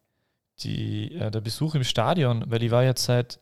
die, 0.59 1.15
äh, 1.15 1.31
der 1.31 1.41
Besuch 1.41 1.75
im 1.77 1.85
Stadion, 1.85 2.45
weil 2.49 2.63
ich 2.63 2.71
war 2.71 2.85
jetzt 2.85 3.05
seit 3.05 3.39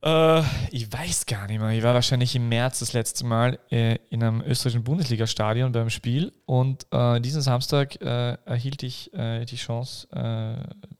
Äh, 0.00 0.42
ich 0.70 0.92
weiß 0.92 1.26
gar 1.26 1.48
nicht 1.48 1.58
mehr. 1.58 1.70
Ich 1.70 1.82
war 1.82 1.92
wahrscheinlich 1.92 2.36
im 2.36 2.48
März 2.48 2.78
das 2.78 2.92
letzte 2.92 3.26
Mal 3.26 3.58
äh, 3.70 3.96
in 4.10 4.22
einem 4.22 4.42
österreichischen 4.42 4.84
Bundesliga-Stadion 4.84 5.72
beim 5.72 5.90
Spiel 5.90 6.32
und 6.46 6.86
äh, 6.92 7.20
diesen 7.20 7.42
Samstag 7.42 8.00
äh, 8.00 8.38
erhielt 8.44 8.84
ich 8.84 9.12
äh, 9.12 9.44
die 9.44 9.56
Chance, 9.56 10.06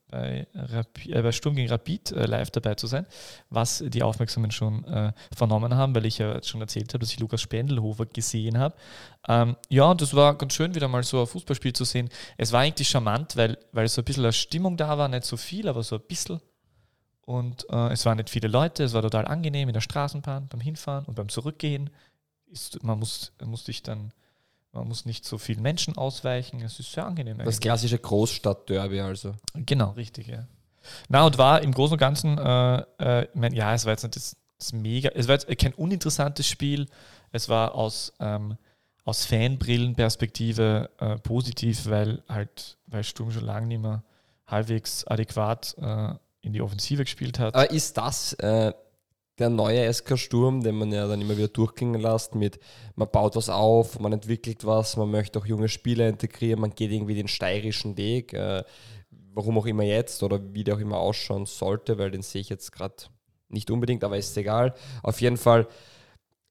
bei, 0.09 0.47
Rapi 0.55 1.12
bei, 1.12 1.33
Sturm 1.33 1.55
gegen 1.55 1.69
Rapid 1.69 2.11
live 2.11 2.50
dabei 2.50 2.75
zu 2.75 2.87
sein, 2.87 3.07
was 3.50 3.85
die 3.87 4.03
Aufmerksamen 4.03 4.50
schon 4.50 4.85
vernommen 5.35 5.75
haben, 5.75 5.95
weil 5.95 6.07
ich 6.07 6.19
ja 6.19 6.43
schon 6.43 6.61
erzählt 6.61 6.93
habe, 6.95 7.00
dass 7.00 7.12
ich 7.12 7.21
Lukas 7.21 7.43
Spendelhofer 7.43 8.07
gesehen 8.07 8.59
habe. 8.59 8.75
Ähm, 9.29 9.57
ja, 9.69 9.85
und 9.85 10.00
das 10.00 10.15
war 10.15 10.37
ganz 10.37 10.55
schön, 10.55 10.75
wieder 10.75 10.88
mal 10.88 11.03
so 11.03 11.21
ein 11.21 11.27
Fußballspiel 11.27 11.73
zu 11.73 11.85
sehen. 11.85 12.09
Es 12.37 12.53
war 12.53 12.61
eigentlich 12.61 12.88
charmant, 12.88 13.37
weil, 13.37 13.59
weil 13.73 13.88
so 13.88 14.00
ein 14.00 14.05
bisschen 14.05 14.25
eine 14.25 14.33
Stimmung 14.33 14.77
da 14.77 14.97
war, 14.97 15.09
nicht 15.09 15.25
so 15.25 15.37
viel, 15.37 15.69
aber 15.69 15.83
so 15.83 15.97
ein 15.97 16.03
bisschen. 16.07 16.41
Und 17.29 17.67
äh, 17.69 17.93
es 17.93 18.07
waren 18.07 18.17
nicht 18.17 18.31
viele 18.31 18.49
Leute, 18.49 18.85
es 18.85 18.95
war 18.95 19.03
total 19.03 19.27
angenehm 19.27 19.69
in 19.69 19.75
der 19.75 19.83
Straßenbahn 19.83 20.49
beim 20.49 20.61
Hinfahren 20.61 21.05
und 21.05 21.15
beim 21.15 21.29
Zurückgehen. 21.29 21.91
Ist, 22.47 22.83
man 22.83 22.99
muss, 22.99 23.33
muss 23.45 23.67
sich 23.67 23.83
dann, 23.83 24.15
man 24.72 24.88
muss 24.88 25.04
nicht 25.06 25.25
so 25.25 25.38
vielen 25.38 25.62
Menschen 25.62 25.96
ausweichen. 25.96 26.60
Es 26.62 26.78
ist 26.78 26.92
sehr 26.92 27.06
angenehm. 27.06 27.38
Das 27.38 27.46
eigentlich. 27.46 27.60
klassische 27.60 27.98
Großstadt-Derby 27.98 29.00
also. 29.00 29.34
Genau, 29.54 29.90
richtig, 29.90 30.28
ja. 30.28 30.46
Na, 31.08 31.25
und 31.26 31.38
war 31.38 31.62
im 31.62 31.72
Großen 31.72 31.94
und 31.94 31.98
Ganzen, 31.98 32.38
äh, 32.38 32.78
äh, 32.98 33.25
ich 33.25 33.34
mein, 33.34 33.52
ja, 33.52 33.75
es 33.75 33.84
war 33.84 33.92
jetzt 33.92 34.02
nicht 34.02 34.16
das, 34.16 34.37
das, 34.58 34.72
mega, 34.72 35.10
es 35.10 35.28
war 35.28 35.34
jetzt 35.34 35.58
kein 35.58 35.75
uninteressantes 35.75 36.46
Spiel. 36.46 36.87
Es 37.30 37.48
war 37.48 37.75
aus, 37.75 38.12
ähm, 38.20 38.56
aus 39.04 39.26
Fanbrillenperspektive 39.26 40.90
äh, 40.98 41.16
positiv, 41.18 41.87
weil 41.87 42.22
halt, 42.28 42.78
weil 42.87 43.04
Sturm 43.04 43.30
schon 43.30 43.44
lange 43.44 43.66
nicht 43.66 43.82
mehr 43.82 44.02
halbwegs 44.46 45.06
adäquat 45.06 45.76
äh, 45.78 46.14
in 46.40 46.52
die 46.52 46.62
Offensive 46.62 47.04
gespielt 47.04 47.38
hat. 47.38 47.54
Ist 47.70 47.96
das 47.98 48.32
äh, 48.34 48.72
der 49.38 49.50
neue 49.50 49.92
SK 49.92 50.18
Sturm, 50.18 50.62
den 50.62 50.76
man 50.76 50.92
ja 50.92 51.07
dann 51.07 51.21
immer 51.21 51.37
wieder 51.37 51.49
durchgehen 51.49 51.95
lässt 51.95 52.35
mit, 52.35 52.59
man 52.97 53.11
baut 53.11 53.37
was 53.37 53.49
auf, 53.49 53.99
man 54.00 54.12
entwickelt 54.12 54.64
was, 54.64 54.97
man 54.97 55.11
möchte 55.11 55.38
auch 55.38 55.47
junge 55.47 55.68
Spieler 55.68 56.09
integrieren, 56.09 56.61
man 56.61 56.75
geht 56.75 56.90
irgendwie 56.90 57.14
den 57.14 57.28
steirischen 57.28 57.97
Weg, 57.97 58.33
äh, 58.33 58.64
warum 59.11 59.59
auch 59.59 59.66
immer 59.66 59.85
jetzt 59.85 60.23
oder 60.23 60.40
wie 60.52 60.64
der 60.64 60.75
auch 60.75 60.80
immer 60.80 60.99
ausschauen 60.99 61.47
sollte, 61.47 61.99
weil 61.99 62.11
den 62.11 62.23
sehe 62.23 62.40
ich 62.40 62.49
jetzt 62.49 62.73
gerade 62.73 62.97
nicht 63.49 63.71
unbedingt, 63.71 64.04
aber 64.04 64.18
ist 64.18 64.37
egal. 64.37 64.75
Auf 65.02 65.21
jeden 65.21 65.37
Fall 65.37 65.68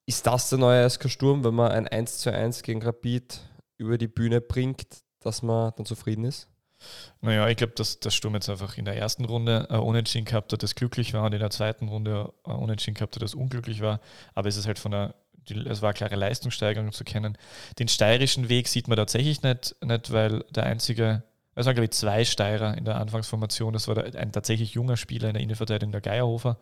ist 0.05 0.25
das 0.25 0.49
der 0.49 0.57
neue 0.57 0.89
SK 0.89 1.09
Sturm, 1.09 1.43
wenn 1.43 1.53
man 1.53 1.71
ein 1.71 1.87
1 1.87 2.19
zu 2.19 2.31
1 2.31 2.63
gegen 2.63 2.81
Rapid 2.81 3.41
über 3.77 3.97
die 3.97 4.07
Bühne 4.07 4.41
bringt, 4.41 4.85
dass 5.19 5.43
man 5.43 5.73
dann 5.75 5.85
zufrieden 5.85 6.23
ist? 6.23 6.47
Naja, 7.21 7.47
ich 7.47 7.57
glaube, 7.57 7.73
dass 7.75 7.99
der 7.99 8.11
Sturm 8.11 8.35
jetzt 8.35 8.49
einfach 8.49 8.77
in 8.77 8.85
der 8.85 8.97
ersten 8.97 9.25
Runde 9.25 9.67
äh, 9.69 9.77
unentschieden 9.77 10.25
gehabt 10.25 10.53
hat, 10.53 10.63
das 10.63 10.75
glücklich 10.75 11.13
war 11.13 11.25
und 11.25 11.33
in 11.33 11.39
der 11.39 11.49
zweiten 11.49 11.87
Runde 11.87 12.33
äh, 12.45 12.51
unentschieden 12.51 12.95
gehabt 12.95 13.15
hat, 13.15 13.21
das 13.21 13.35
unglücklich 13.35 13.81
war. 13.81 13.99
Aber 14.35 14.47
es 14.47 14.57
ist 14.57 14.67
halt 14.67 14.79
von 14.79 14.91
der, 14.91 15.15
es 15.49 15.81
war 15.81 15.89
eine 15.89 15.97
klare 15.97 16.15
Leistungssteigerung 16.15 16.91
zu 16.91 17.03
kennen. 17.03 17.37
Den 17.79 17.87
steirischen 17.87 18.49
Weg 18.49 18.67
sieht 18.67 18.87
man 18.87 18.97
tatsächlich 18.97 19.41
nicht, 19.41 19.75
nicht 19.83 20.11
weil 20.11 20.43
der 20.51 20.63
einzige 20.65 21.23
es 21.57 21.65
waren, 21.65 21.73
glaube 21.73 21.85
ich, 21.85 21.91
zwei 21.91 22.23
Steirer 22.23 22.77
in 22.77 22.85
der 22.85 22.97
Anfangsformation. 22.97 23.73
Das 23.73 23.87
war 23.87 23.97
ein 23.97 24.31
tatsächlich 24.31 24.73
junger 24.73 24.95
Spieler 24.95 25.29
in 25.29 25.33
der 25.33 25.41
Innenverteidigung, 25.41 25.91
der 25.91 26.01
Geierhofer, 26.01 26.57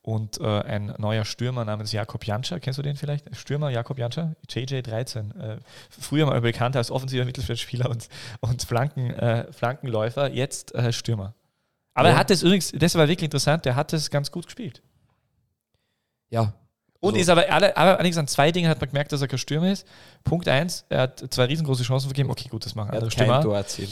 und 0.00 0.40
äh, 0.40 0.62
ein 0.62 0.94
neuer 0.96 1.26
Stürmer 1.26 1.66
namens 1.66 1.92
Jakob 1.92 2.24
Janscher. 2.24 2.58
Kennst 2.58 2.78
du 2.78 2.82
den 2.82 2.96
vielleicht? 2.96 3.36
Stürmer 3.36 3.68
Jakob 3.68 3.98
Janscher? 3.98 4.34
JJ13. 4.48 5.38
Äh, 5.38 5.58
früher 5.90 6.24
mal 6.24 6.40
bekannt 6.40 6.74
als 6.74 6.90
offensiver 6.90 7.26
Mittelfeldspieler 7.26 7.90
und, 7.90 8.08
und 8.40 8.62
Flanken, 8.62 9.10
äh, 9.10 9.52
Flankenläufer, 9.52 10.30
jetzt 10.32 10.74
äh, 10.74 10.90
Stürmer. 10.90 11.34
Aber 11.92 12.08
ja. 12.08 12.14
er 12.14 12.18
hat 12.18 12.30
es 12.30 12.42
übrigens, 12.42 12.72
das 12.72 12.94
war 12.94 13.08
wirklich 13.08 13.26
interessant, 13.26 13.66
der 13.66 13.76
hat 13.76 13.92
es 13.92 14.08
ganz 14.08 14.30
gut 14.32 14.46
gespielt. 14.46 14.82
Ja, 16.30 16.54
und 17.00 17.14
so. 17.14 17.20
ist 17.20 17.28
aber, 17.30 17.50
alle, 17.50 17.76
aber 17.76 17.92
allerdings 17.92 18.18
an 18.18 18.28
zwei 18.28 18.52
Dingen 18.52 18.68
hat 18.68 18.80
man 18.80 18.90
gemerkt, 18.90 19.10
dass 19.12 19.22
er 19.22 19.28
kein 19.28 19.38
Stürmer 19.38 19.72
ist. 19.72 19.86
Punkt 20.22 20.46
eins, 20.48 20.84
er 20.90 21.02
hat 21.02 21.24
zwei 21.32 21.46
riesengroße 21.46 21.82
Chancen 21.82 22.08
vergeben. 22.08 22.30
Okay, 22.30 22.48
gut, 22.48 22.64
das 22.66 22.74
machen 22.74 22.90
andere 22.90 23.10
Stürmer. 23.10 23.40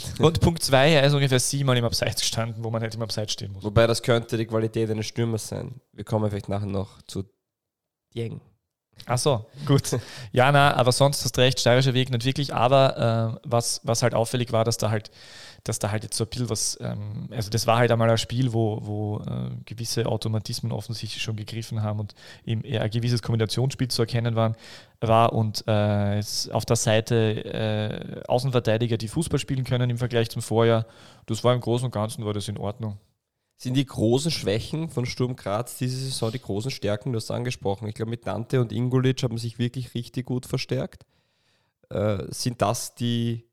Und 0.19 0.39
Punkt 0.39 0.63
zwei, 0.63 0.91
er 0.91 1.03
ist 1.03 1.13
ungefähr 1.13 1.39
siebenmal 1.39 1.77
im 1.77 1.85
Abseits 1.85 2.21
gestanden, 2.21 2.63
wo 2.63 2.69
man 2.69 2.81
halt 2.81 2.93
im 2.93 3.01
Abseits 3.01 3.33
stehen 3.33 3.51
muss. 3.51 3.63
Wobei 3.63 3.87
das 3.87 4.03
könnte 4.03 4.37
die 4.37 4.45
Qualität 4.45 4.89
eines 4.91 5.07
Stürmers 5.07 5.47
sein. 5.47 5.81
Wir 5.91 6.03
kommen 6.03 6.29
vielleicht 6.29 6.49
nachher 6.49 6.67
noch 6.67 7.01
zu 7.03 7.23
Dieng. 8.13 8.41
Ach 9.05 9.17
so, 9.17 9.45
gut. 9.65 9.97
Ja, 10.31 10.51
na, 10.51 10.75
aber 10.75 10.91
sonst 10.91 11.23
hast 11.23 11.35
du 11.37 11.41
recht, 11.41 11.59
steirischer 11.59 11.93
Weg 11.93 12.11
nicht 12.11 12.25
wirklich. 12.25 12.53
Aber 12.53 13.37
äh, 13.37 13.39
was, 13.43 13.81
was 13.83 14.03
halt 14.03 14.13
auffällig 14.13 14.51
war, 14.51 14.63
dass 14.63 14.77
da 14.77 14.89
halt 14.91 15.11
dass 15.63 15.79
da 15.79 15.91
halt 15.91 16.03
jetzt 16.03 16.17
so 16.17 16.23
ein 16.23 16.29
bisschen 16.29 16.49
was, 16.49 16.77
ähm, 16.81 17.27
also 17.31 17.49
das 17.49 17.67
war 17.67 17.77
halt 17.77 17.91
einmal 17.91 18.09
ein 18.09 18.17
Spiel, 18.17 18.53
wo, 18.53 18.79
wo 18.81 19.19
äh, 19.19 19.49
gewisse 19.65 20.05
Automatismen 20.05 20.71
offensichtlich 20.71 21.21
schon 21.21 21.35
gegriffen 21.35 21.81
haben 21.81 21.99
und 21.99 22.15
eben 22.45 22.63
eher 22.63 22.81
ein 22.81 22.89
gewisses 22.89 23.21
Kombinationsspiel 23.21 23.89
zu 23.89 24.03
erkennen 24.03 24.35
waren, 24.35 24.55
war 25.01 25.33
und 25.33 25.63
äh, 25.67 26.21
auf 26.51 26.65
der 26.65 26.75
Seite 26.75 27.43
äh, 27.45 28.21
Außenverteidiger, 28.27 28.97
die 28.97 29.07
Fußball 29.07 29.39
spielen 29.39 29.63
können 29.63 29.89
im 29.89 29.97
Vergleich 29.97 30.29
zum 30.29 30.41
Vorjahr. 30.41 30.85
Das 31.25 31.43
war 31.43 31.53
im 31.53 31.61
Großen 31.61 31.85
und 31.85 31.91
Ganzen 31.91 32.25
war 32.25 32.33
das 32.33 32.47
in 32.47 32.57
Ordnung. 32.57 32.97
Sind 33.61 33.73
die 33.73 33.85
großen 33.85 34.31
Schwächen 34.31 34.89
von 34.89 35.05
Sturm 35.05 35.35
Graz 35.35 35.77
diese 35.77 35.97
Saison 35.97 36.31
die 36.31 36.39
großen 36.39 36.71
Stärken? 36.71 37.11
Du 37.11 37.17
hast 37.17 37.29
angesprochen. 37.29 37.89
Ich 37.89 37.95
glaube, 37.95 38.09
mit 38.09 38.25
Dante 38.25 38.61
und 38.61 38.71
Ingolic 38.71 39.21
haben 39.21 39.37
sich 39.37 39.59
wirklich 39.59 39.93
richtig 39.93 40.25
gut 40.25 40.45
verstärkt. 40.45 41.05
Äh, 41.89 42.23
sind 42.29 42.61
das 42.61 42.95
die 42.95 43.49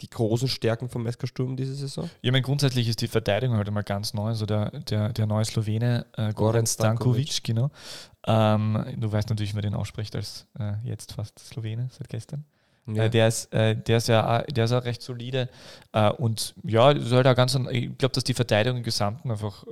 die 0.00 0.10
großen 0.10 0.48
Stärken 0.48 0.88
vom 0.88 1.06
SK 1.06 1.28
Sturm 1.28 1.56
diese 1.56 1.74
Saison? 1.74 2.10
Ja, 2.22 2.32
meine, 2.32 2.42
grundsätzlich 2.42 2.88
ist 2.88 3.02
die 3.02 3.06
Verteidigung 3.06 3.56
halt 3.56 3.68
immer 3.68 3.84
ganz 3.84 4.14
neu. 4.14 4.28
Also 4.28 4.46
der, 4.46 4.70
der, 4.80 5.12
der 5.12 5.26
neue 5.26 5.44
Slowene, 5.44 6.06
äh, 6.16 6.32
Goran 6.32 6.66
Stankovic, 6.66 7.44
genau. 7.44 7.70
Ähm, 8.26 8.84
du 8.96 9.12
weißt 9.12 9.28
natürlich, 9.28 9.52
wie 9.52 9.56
man 9.56 9.62
den 9.62 9.74
ausspricht 9.74 10.16
als 10.16 10.46
äh, 10.58 10.72
jetzt 10.82 11.12
fast 11.12 11.38
Slowene 11.38 11.88
seit 11.92 12.08
gestern. 12.08 12.46
Ja. 12.94 13.04
Äh, 13.04 13.10
der, 13.10 13.28
ist, 13.28 13.52
äh, 13.52 13.76
der, 13.76 13.96
ist 13.98 14.08
ja, 14.08 14.42
der 14.42 14.64
ist 14.64 14.72
auch 14.72 14.84
recht 14.84 15.02
solide. 15.02 15.48
Äh, 15.92 16.10
und 16.10 16.54
ja, 16.64 16.90
ist 16.90 17.12
halt 17.12 17.26
auch 17.26 17.34
ganz, 17.34 17.54
ich 17.70 17.96
glaube, 17.98 18.14
dass 18.14 18.24
die 18.24 18.34
Verteidigung 18.34 18.78
im 18.78 18.84
Gesamten 18.84 19.30
einfach 19.30 19.64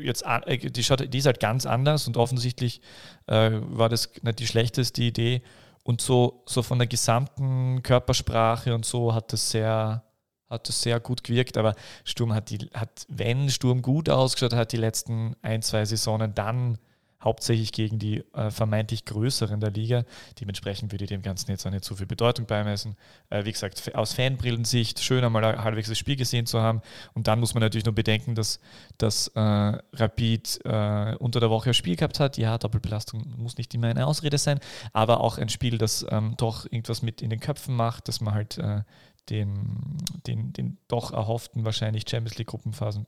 jetzt 0.00 0.24
die, 0.46 0.84
schaut, 0.84 1.12
die 1.12 1.18
ist 1.18 1.26
halt 1.26 1.40
ganz 1.40 1.66
anders 1.66 2.06
und 2.06 2.16
offensichtlich 2.16 2.80
war 3.26 3.88
das 3.88 4.10
nicht 4.22 4.38
die 4.38 4.46
schlechteste 4.46 5.02
Idee 5.02 5.42
und 5.82 6.00
so, 6.00 6.42
so 6.46 6.62
von 6.62 6.78
der 6.78 6.86
gesamten 6.86 7.82
Körpersprache 7.82 8.74
und 8.74 8.84
so 8.84 9.14
hat 9.14 9.32
das 9.32 9.50
sehr, 9.50 10.04
hat 10.48 10.68
das 10.68 10.82
sehr 10.82 11.00
gut 11.00 11.24
gewirkt. 11.24 11.56
Aber 11.56 11.74
Sturm 12.04 12.32
hat, 12.34 12.50
die, 12.50 12.58
hat, 12.74 13.04
wenn 13.08 13.50
Sturm 13.50 13.82
gut 13.82 14.08
ausgeschaut 14.08 14.54
hat, 14.54 14.72
die 14.72 14.76
letzten 14.76 15.34
ein, 15.42 15.62
zwei 15.62 15.84
Saisonen, 15.84 16.34
dann 16.34 16.78
hauptsächlich 17.22 17.72
gegen 17.72 17.98
die 17.98 18.24
äh, 18.34 18.50
vermeintlich 18.50 19.04
größeren 19.04 19.60
der 19.60 19.70
Liga. 19.70 20.04
Dementsprechend 20.40 20.92
würde 20.92 21.04
ich 21.04 21.08
dem 21.08 21.22
Ganzen 21.22 21.50
jetzt 21.50 21.66
auch 21.66 21.70
nicht 21.70 21.84
so 21.84 21.94
viel 21.94 22.06
Bedeutung 22.06 22.46
beimessen. 22.46 22.96
Äh, 23.30 23.44
wie 23.44 23.52
gesagt, 23.52 23.94
aus 23.94 24.12
Fanbrillensicht 24.12 25.00
schön 25.00 25.24
einmal 25.24 25.44
ein 25.44 25.62
halbwegs 25.62 25.88
das 25.88 25.98
Spiel 25.98 26.16
gesehen 26.16 26.46
zu 26.46 26.60
haben. 26.60 26.82
Und 27.14 27.26
dann 27.26 27.40
muss 27.40 27.54
man 27.54 27.60
natürlich 27.60 27.84
nur 27.84 27.94
bedenken, 27.94 28.34
dass, 28.34 28.60
dass 28.98 29.28
äh, 29.28 29.40
Rapid 29.40 30.60
äh, 30.64 31.16
unter 31.18 31.40
der 31.40 31.50
Woche 31.50 31.70
ein 31.70 31.74
Spiel 31.74 31.96
gehabt 31.96 32.20
hat. 32.20 32.38
Ja, 32.38 32.58
Doppelbelastung 32.58 33.34
muss 33.36 33.56
nicht 33.56 33.74
immer 33.74 33.88
eine 33.88 34.06
Ausrede 34.06 34.38
sein, 34.38 34.60
aber 34.92 35.20
auch 35.20 35.38
ein 35.38 35.48
Spiel, 35.48 35.78
das 35.78 36.04
ähm, 36.10 36.34
doch 36.36 36.64
irgendwas 36.66 37.02
mit 37.02 37.22
in 37.22 37.30
den 37.30 37.40
Köpfen 37.40 37.74
macht, 37.74 38.08
dass 38.08 38.20
man 38.20 38.34
halt 38.34 38.58
äh, 38.58 38.82
den, 39.30 39.98
den, 40.26 40.52
den 40.52 40.78
doch 40.88 41.12
erhofften 41.12 41.64
wahrscheinlich 41.64 42.04
Champions 42.08 42.38
League 42.38 42.48
Gruppenphasen 42.48 43.06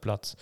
Platz 0.00 0.36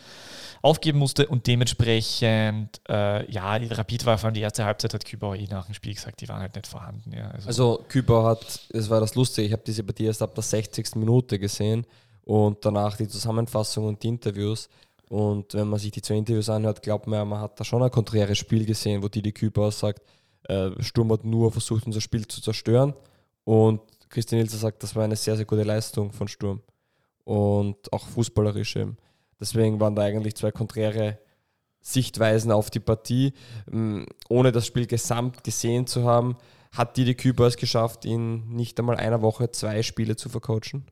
aufgeben 0.62 0.98
musste 0.98 1.26
und 1.26 1.46
dementsprechend, 1.46 2.80
äh, 2.88 3.30
ja, 3.30 3.56
Rapid 3.56 4.06
war 4.06 4.18
vor 4.18 4.28
allem 4.28 4.34
die 4.34 4.40
erste 4.40 4.64
Halbzeit, 4.64 4.94
hat 4.94 5.04
Kübauer 5.04 5.36
eh 5.36 5.46
nach 5.46 5.66
dem 5.66 5.74
Spiel 5.74 5.94
gesagt, 5.94 6.20
die 6.20 6.28
waren 6.28 6.40
halt 6.40 6.54
nicht 6.54 6.66
vorhanden. 6.66 7.12
Ja. 7.12 7.30
Also, 7.30 7.46
also 7.48 7.84
Kübauer 7.88 8.30
hat, 8.30 8.60
es 8.70 8.90
war 8.90 9.00
das 9.00 9.14
Lustige, 9.14 9.46
ich 9.46 9.52
habe 9.52 9.62
diese 9.66 9.84
Partie 9.84 10.04
erst 10.04 10.22
ab 10.22 10.34
der 10.34 10.42
60. 10.42 10.96
Minute 10.96 11.38
gesehen 11.38 11.86
und 12.24 12.64
danach 12.64 12.96
die 12.96 13.08
Zusammenfassung 13.08 13.86
und 13.86 14.02
die 14.02 14.08
Interviews. 14.08 14.68
Und 15.08 15.54
wenn 15.54 15.68
man 15.68 15.80
sich 15.80 15.90
die 15.90 16.02
zwei 16.02 16.14
Interviews 16.14 16.48
anhört, 16.48 16.82
glaubt 16.82 17.08
man, 17.08 17.26
man 17.26 17.40
hat 17.40 17.58
da 17.58 17.64
schon 17.64 17.82
ein 17.82 17.90
konträres 17.90 18.38
Spiel 18.38 18.64
gesehen, 18.64 19.02
wo 19.02 19.08
Didi 19.08 19.32
Kübauer 19.32 19.72
sagt, 19.72 20.02
äh, 20.44 20.70
Sturm 20.80 21.12
hat 21.12 21.24
nur 21.24 21.50
versucht, 21.50 21.86
unser 21.86 22.00
Spiel 22.00 22.26
zu 22.28 22.40
zerstören. 22.40 22.94
Und 23.44 23.80
Christian 24.08 24.40
Ilse 24.40 24.56
sagt, 24.56 24.82
das 24.82 24.94
war 24.94 25.04
eine 25.04 25.16
sehr, 25.16 25.36
sehr 25.36 25.46
gute 25.46 25.64
Leistung 25.64 26.12
von 26.12 26.28
Sturm. 26.28 26.60
Und 27.24 27.92
auch 27.92 28.06
fußballerisch 28.06 28.76
eben. 28.76 28.96
Deswegen 29.40 29.80
waren 29.80 29.96
da 29.96 30.02
eigentlich 30.02 30.36
zwei 30.36 30.52
konträre 30.52 31.18
Sichtweisen 31.80 32.52
auf 32.52 32.70
die 32.70 32.80
Partie. 32.80 33.32
Mm, 33.70 34.02
ohne 34.28 34.52
das 34.52 34.66
Spiel 34.66 34.86
gesamt 34.86 35.42
gesehen 35.42 35.86
zu 35.86 36.04
haben, 36.04 36.36
hat 36.72 36.96
Didi 36.96 37.14
Küber 37.14 37.46
es 37.46 37.56
geschafft, 37.56 38.04
in 38.04 38.48
nicht 38.50 38.78
einmal 38.78 38.96
einer 38.96 39.22
Woche 39.22 39.50
zwei 39.50 39.82
Spiele 39.82 40.16
zu 40.16 40.28
vercoachen? 40.28 40.86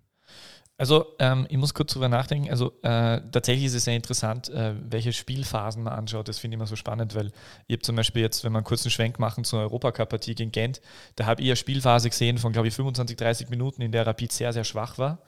Also 0.81 1.07
ähm, 1.19 1.47
ich 1.51 1.57
muss 1.57 1.75
kurz 1.75 1.93
drüber 1.93 2.09
nachdenken. 2.09 2.51
Also 2.51 2.73
äh, 2.83 3.21
tatsächlich 3.33 3.65
ist 3.65 3.75
es 3.75 3.85
sehr 3.85 3.97
interessant, 3.97 4.49
äh, 4.49 4.75
welche 4.89 5.13
Spielphasen 5.13 5.83
man 5.83 5.93
anschaut. 5.93 6.29
Das 6.29 6.39
finde 6.39 6.55
ich 6.55 6.59
immer 6.59 6.69
so 6.69 6.77
spannend, 6.77 7.17
weil 7.17 7.33
ich 7.67 7.75
habe 7.75 7.83
zum 7.83 7.97
Beispiel 7.97 8.23
jetzt, 8.23 8.45
wenn 8.45 8.53
wir 8.53 8.59
einen 8.59 8.65
kurzen 8.65 8.89
Schwenk 8.89 9.19
machen 9.19 9.43
zur 9.43 9.59
Europacup-Partie 9.59 10.37
gegen 10.37 10.53
Gent, 10.53 10.81
da 11.17 11.27
habe 11.27 11.43
ich 11.43 11.49
eine 11.49 11.57
Spielphase 11.57 12.11
gesehen 12.11 12.39
von, 12.39 12.53
glaube 12.53 12.69
ich, 12.69 12.75
25, 12.75 13.17
30 13.17 13.51
Minuten, 13.51 13.83
in 13.83 13.91
der 13.91 14.07
Rapid 14.07 14.31
sehr, 14.31 14.53
sehr 14.53 14.63
schwach 14.63 14.99
war. 14.99 15.19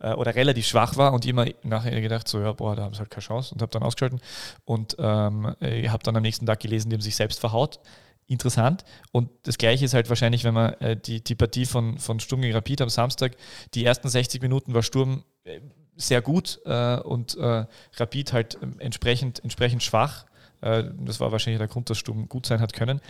Äh, 0.00 0.12
oder 0.14 0.34
relativ 0.34 0.66
schwach 0.66 0.96
war 0.96 1.12
und 1.12 1.26
immer 1.26 1.46
nachher 1.62 2.00
gedacht, 2.00 2.28
so, 2.28 2.40
ja, 2.40 2.52
boah, 2.52 2.76
da 2.76 2.84
haben 2.84 2.94
sie 2.94 3.00
halt 3.00 3.10
keine 3.10 3.24
Chance 3.24 3.54
und 3.54 3.62
habe 3.62 3.70
dann 3.70 3.82
ausgeschalten 3.82 4.20
und 4.64 4.96
ähm, 4.98 5.54
ich 5.60 5.88
habe 5.88 6.02
dann 6.02 6.16
am 6.16 6.22
nächsten 6.22 6.46
Tag 6.46 6.60
gelesen, 6.60 6.90
die 6.90 6.94
haben 6.94 7.02
sich 7.02 7.16
selbst 7.16 7.40
verhaut. 7.40 7.80
Interessant. 8.26 8.84
Und 9.10 9.28
das 9.42 9.58
Gleiche 9.58 9.84
ist 9.84 9.92
halt 9.92 10.08
wahrscheinlich, 10.08 10.44
wenn 10.44 10.54
man 10.54 10.74
äh, 10.74 10.96
die, 10.96 11.20
die 11.20 11.34
Partie 11.34 11.66
von, 11.66 11.98
von 11.98 12.20
Sturm 12.20 12.42
gegen 12.42 12.54
Rapid 12.54 12.80
am 12.80 12.88
Samstag, 12.88 13.36
die 13.74 13.84
ersten 13.84 14.08
60 14.08 14.40
Minuten 14.40 14.72
war 14.72 14.84
Sturm 14.84 15.24
äh, 15.42 15.58
sehr 15.96 16.22
gut 16.22 16.60
äh, 16.64 17.00
und 17.00 17.36
äh, 17.36 17.66
Rapid 17.96 18.32
halt 18.32 18.58
ähm, 18.62 18.76
entsprechend, 18.78 19.42
entsprechend 19.42 19.82
schwach. 19.82 20.26
Äh, 20.60 20.84
das 20.98 21.20
war 21.20 21.32
wahrscheinlich 21.32 21.58
der 21.58 21.68
Grund, 21.68 21.90
dass 21.90 21.98
Sturm 21.98 22.28
gut 22.28 22.46
sein 22.46 22.60
hat 22.60 22.72
können. 22.72 23.00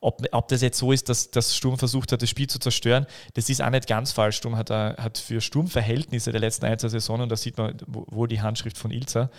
Ob, 0.00 0.22
ob 0.32 0.48
das 0.48 0.62
jetzt 0.62 0.78
so 0.78 0.92
ist, 0.92 1.08
dass, 1.08 1.30
dass 1.30 1.56
Sturm 1.56 1.78
versucht 1.78 2.12
hat, 2.12 2.22
das 2.22 2.30
Spiel 2.30 2.48
zu 2.48 2.58
zerstören, 2.58 3.06
das 3.34 3.48
ist 3.48 3.62
auch 3.62 3.70
nicht 3.70 3.86
ganz 3.86 4.12
falsch. 4.12 4.36
Sturm 4.36 4.56
hat, 4.56 4.70
hat 4.70 5.18
für 5.18 5.40
Sturmverhältnnisse 5.40 6.32
der 6.32 6.40
letzten 6.40 6.66
ein, 6.66 6.78
zwei 6.78 6.88
Saison, 6.88 7.20
und 7.20 7.28
da 7.30 7.36
sieht 7.36 7.58
man 7.58 7.76
wohl 7.86 8.28
die 8.28 8.40
Handschrift 8.40 8.78
von 8.78 8.90
Ilza, 8.90 9.30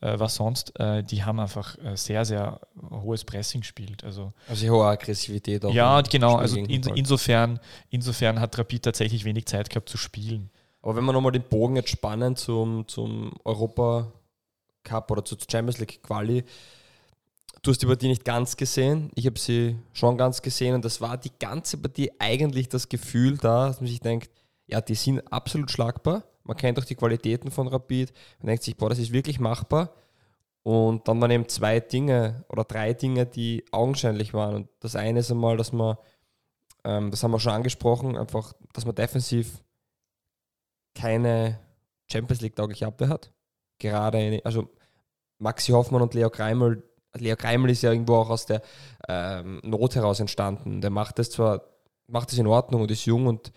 äh, 0.00 0.18
was 0.18 0.36
sonst, 0.36 0.78
äh, 0.78 1.02
die 1.02 1.24
haben 1.24 1.40
einfach 1.40 1.76
äh, 1.78 1.96
sehr, 1.96 2.24
sehr 2.24 2.60
hohes 2.90 3.24
Pressing 3.24 3.60
gespielt. 3.60 4.04
Also, 4.04 4.32
also 4.48 4.68
hohe 4.68 4.86
Aggressivität 4.86 5.64
auch. 5.64 5.72
Ja, 5.72 6.00
genau. 6.00 6.36
Also 6.36 6.56
in, 6.56 6.82
insofern, 6.82 7.60
insofern 7.90 8.40
hat 8.40 8.58
Rapid 8.58 8.84
tatsächlich 8.84 9.24
wenig 9.24 9.46
Zeit 9.46 9.70
gehabt 9.70 9.88
zu 9.88 9.98
spielen. 9.98 10.50
Aber 10.82 10.96
wenn 10.96 11.04
wir 11.04 11.12
nochmal 11.12 11.32
den 11.32 11.42
Bogen 11.42 11.76
jetzt 11.76 11.90
spannen 11.90 12.36
zum, 12.36 12.88
zum 12.88 13.32
Europa 13.44 14.12
Cup 14.82 15.10
oder 15.10 15.24
zur 15.24 15.38
Champions 15.50 15.78
League 15.78 16.02
Quali, 16.02 16.44
Du 17.62 17.70
hast 17.70 17.82
die 17.82 17.86
Partie 17.86 18.08
nicht 18.08 18.24
ganz 18.24 18.56
gesehen. 18.56 19.10
Ich 19.14 19.26
habe 19.26 19.38
sie 19.38 19.76
schon 19.92 20.16
ganz 20.16 20.40
gesehen 20.40 20.74
und 20.74 20.84
das 20.84 21.00
war 21.02 21.18
die 21.18 21.32
ganze 21.38 21.76
Partie 21.76 22.10
eigentlich 22.18 22.70
das 22.70 22.88
Gefühl 22.88 23.36
da, 23.36 23.68
dass 23.68 23.80
man 23.80 23.88
sich 23.88 24.00
denkt, 24.00 24.30
ja, 24.66 24.80
die 24.80 24.94
sind 24.94 25.20
absolut 25.30 25.70
schlagbar. 25.70 26.24
Man 26.44 26.56
kennt 26.56 26.78
auch 26.78 26.84
die 26.84 26.94
Qualitäten 26.94 27.50
von 27.50 27.68
Rapid. 27.68 28.12
Man 28.38 28.46
denkt 28.46 28.62
sich, 28.62 28.76
boah, 28.76 28.88
das 28.88 28.98
ist 28.98 29.12
wirklich 29.12 29.40
machbar. 29.40 29.92
Und 30.62 31.06
dann 31.06 31.20
waren 31.20 31.30
eben 31.30 31.48
zwei 31.48 31.80
Dinge 31.80 32.44
oder 32.48 32.64
drei 32.64 32.94
Dinge, 32.94 33.26
die 33.26 33.64
augenscheinlich 33.72 34.32
waren. 34.32 34.54
Und 34.54 34.68
das 34.80 34.96
eine 34.96 35.20
ist 35.20 35.30
einmal, 35.30 35.58
dass 35.58 35.72
man, 35.72 35.96
ähm, 36.84 37.10
das 37.10 37.22
haben 37.22 37.32
wir 37.32 37.40
schon 37.40 37.52
angesprochen, 37.52 38.16
einfach, 38.16 38.54
dass 38.72 38.86
man 38.86 38.94
defensiv 38.94 39.62
keine 40.94 41.60
Champions 42.10 42.40
League-taugliche 42.40 42.86
Abwehr 42.86 43.08
hat. 43.08 43.32
Gerade, 43.78 44.18
eine, 44.18 44.40
also 44.44 44.70
Maxi 45.38 45.72
Hoffmann 45.72 46.02
und 46.02 46.14
Leo 46.14 46.30
Kreimel, 46.30 46.89
Leo 47.16 47.36
Kreimel 47.36 47.70
ist 47.70 47.82
ja 47.82 47.92
irgendwo 47.92 48.14
auch 48.16 48.30
aus 48.30 48.46
der 48.46 48.62
ähm, 49.08 49.60
Not 49.64 49.94
heraus 49.94 50.20
entstanden. 50.20 50.80
Der 50.80 50.90
macht 50.90 51.18
das 51.18 51.30
zwar, 51.30 51.62
macht 52.06 52.30
das 52.30 52.38
in 52.38 52.46
Ordnung 52.46 52.82
und 52.82 52.90
ist 52.90 53.04
jung 53.04 53.26
und 53.26 53.52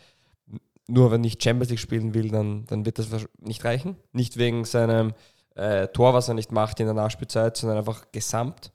nur 0.87 1.11
wenn 1.11 1.21
nicht 1.21 1.41
Champions 1.41 1.69
League 1.69 1.79
spielen 1.79 2.13
will, 2.13 2.29
dann, 2.29 2.65
dann 2.65 2.85
wird 2.85 2.99
das 2.99 3.07
nicht 3.39 3.63
reichen. 3.63 3.95
Nicht 4.11 4.37
wegen 4.37 4.65
seinem 4.65 5.13
äh, 5.55 5.87
Tor, 5.87 6.13
was 6.13 6.27
er 6.27 6.33
nicht 6.33 6.51
macht 6.51 6.79
in 6.79 6.87
der 6.87 6.93
Nachspielzeit, 6.93 7.57
sondern 7.57 7.77
einfach 7.77 8.11
gesamt. 8.11 8.71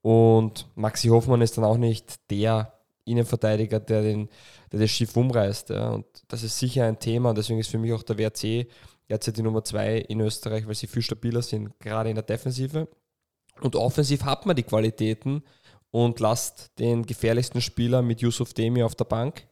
Und 0.00 0.68
Maxi 0.74 1.08
Hoffmann 1.08 1.42
ist 1.42 1.58
dann 1.58 1.64
auch 1.64 1.76
nicht 1.76 2.30
der 2.30 2.72
Innenverteidiger, 3.04 3.80
der, 3.80 4.02
den, 4.02 4.28
der 4.72 4.80
das 4.80 4.90
Schiff 4.90 5.16
umreißt. 5.16 5.70
Ja. 5.70 5.90
Und 5.90 6.06
das 6.28 6.42
ist 6.42 6.58
sicher 6.58 6.84
ein 6.84 6.98
Thema 6.98 7.30
und 7.30 7.38
deswegen 7.38 7.58
ist 7.58 7.70
für 7.70 7.78
mich 7.78 7.92
auch 7.92 8.02
der 8.02 8.18
WRC 8.18 8.66
jetzt 9.08 9.36
die 9.36 9.42
Nummer 9.42 9.64
zwei 9.64 9.96
in 9.96 10.20
Österreich, 10.20 10.66
weil 10.66 10.74
sie 10.74 10.86
viel 10.86 11.02
stabiler 11.02 11.42
sind, 11.42 11.78
gerade 11.80 12.10
in 12.10 12.14
der 12.14 12.24
Defensive. 12.24 12.88
Und 13.60 13.76
offensiv 13.76 14.24
hat 14.24 14.46
man 14.46 14.56
die 14.56 14.62
Qualitäten 14.62 15.42
und 15.90 16.20
lasst 16.20 16.78
den 16.78 17.04
gefährlichsten 17.06 17.60
Spieler 17.60 18.02
mit 18.02 18.20
Yusuf 18.20 18.54
Demi 18.54 18.82
auf 18.82 18.94
der 18.94 19.04
Bank. 19.04 19.46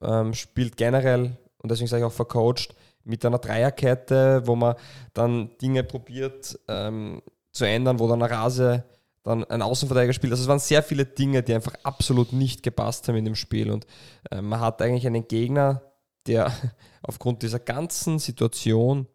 Ähm, 0.00 0.32
spielt 0.34 0.76
generell, 0.76 1.36
und 1.58 1.70
deswegen 1.70 1.88
sage 1.88 2.02
ich 2.02 2.06
auch 2.06 2.12
vercoacht, 2.12 2.74
mit 3.04 3.24
einer 3.24 3.38
Dreierkette, 3.38 4.42
wo 4.46 4.56
man 4.56 4.76
dann 5.14 5.50
Dinge 5.60 5.82
probiert 5.84 6.58
ähm, 6.68 7.22
zu 7.52 7.64
ändern, 7.64 7.98
wo 7.98 8.08
dann 8.08 8.22
eine 8.22 8.32
Rase 8.32 8.84
dann 9.22 9.44
ein 9.44 9.62
Außenverteidiger 9.62 10.12
spielt. 10.12 10.32
Also 10.32 10.44
es 10.44 10.48
waren 10.48 10.58
sehr 10.58 10.82
viele 10.82 11.04
Dinge, 11.04 11.42
die 11.42 11.54
einfach 11.54 11.74
absolut 11.82 12.32
nicht 12.32 12.62
gepasst 12.62 13.08
haben 13.08 13.16
in 13.16 13.24
dem 13.24 13.34
Spiel. 13.34 13.70
Und 13.70 13.86
äh, 14.30 14.40
man 14.40 14.60
hat 14.60 14.80
eigentlich 14.80 15.06
einen 15.06 15.28
Gegner, 15.28 15.82
der 16.26 16.52
aufgrund 17.02 17.42
dieser 17.42 17.58
ganzen 17.58 18.18
Situation 18.18 19.06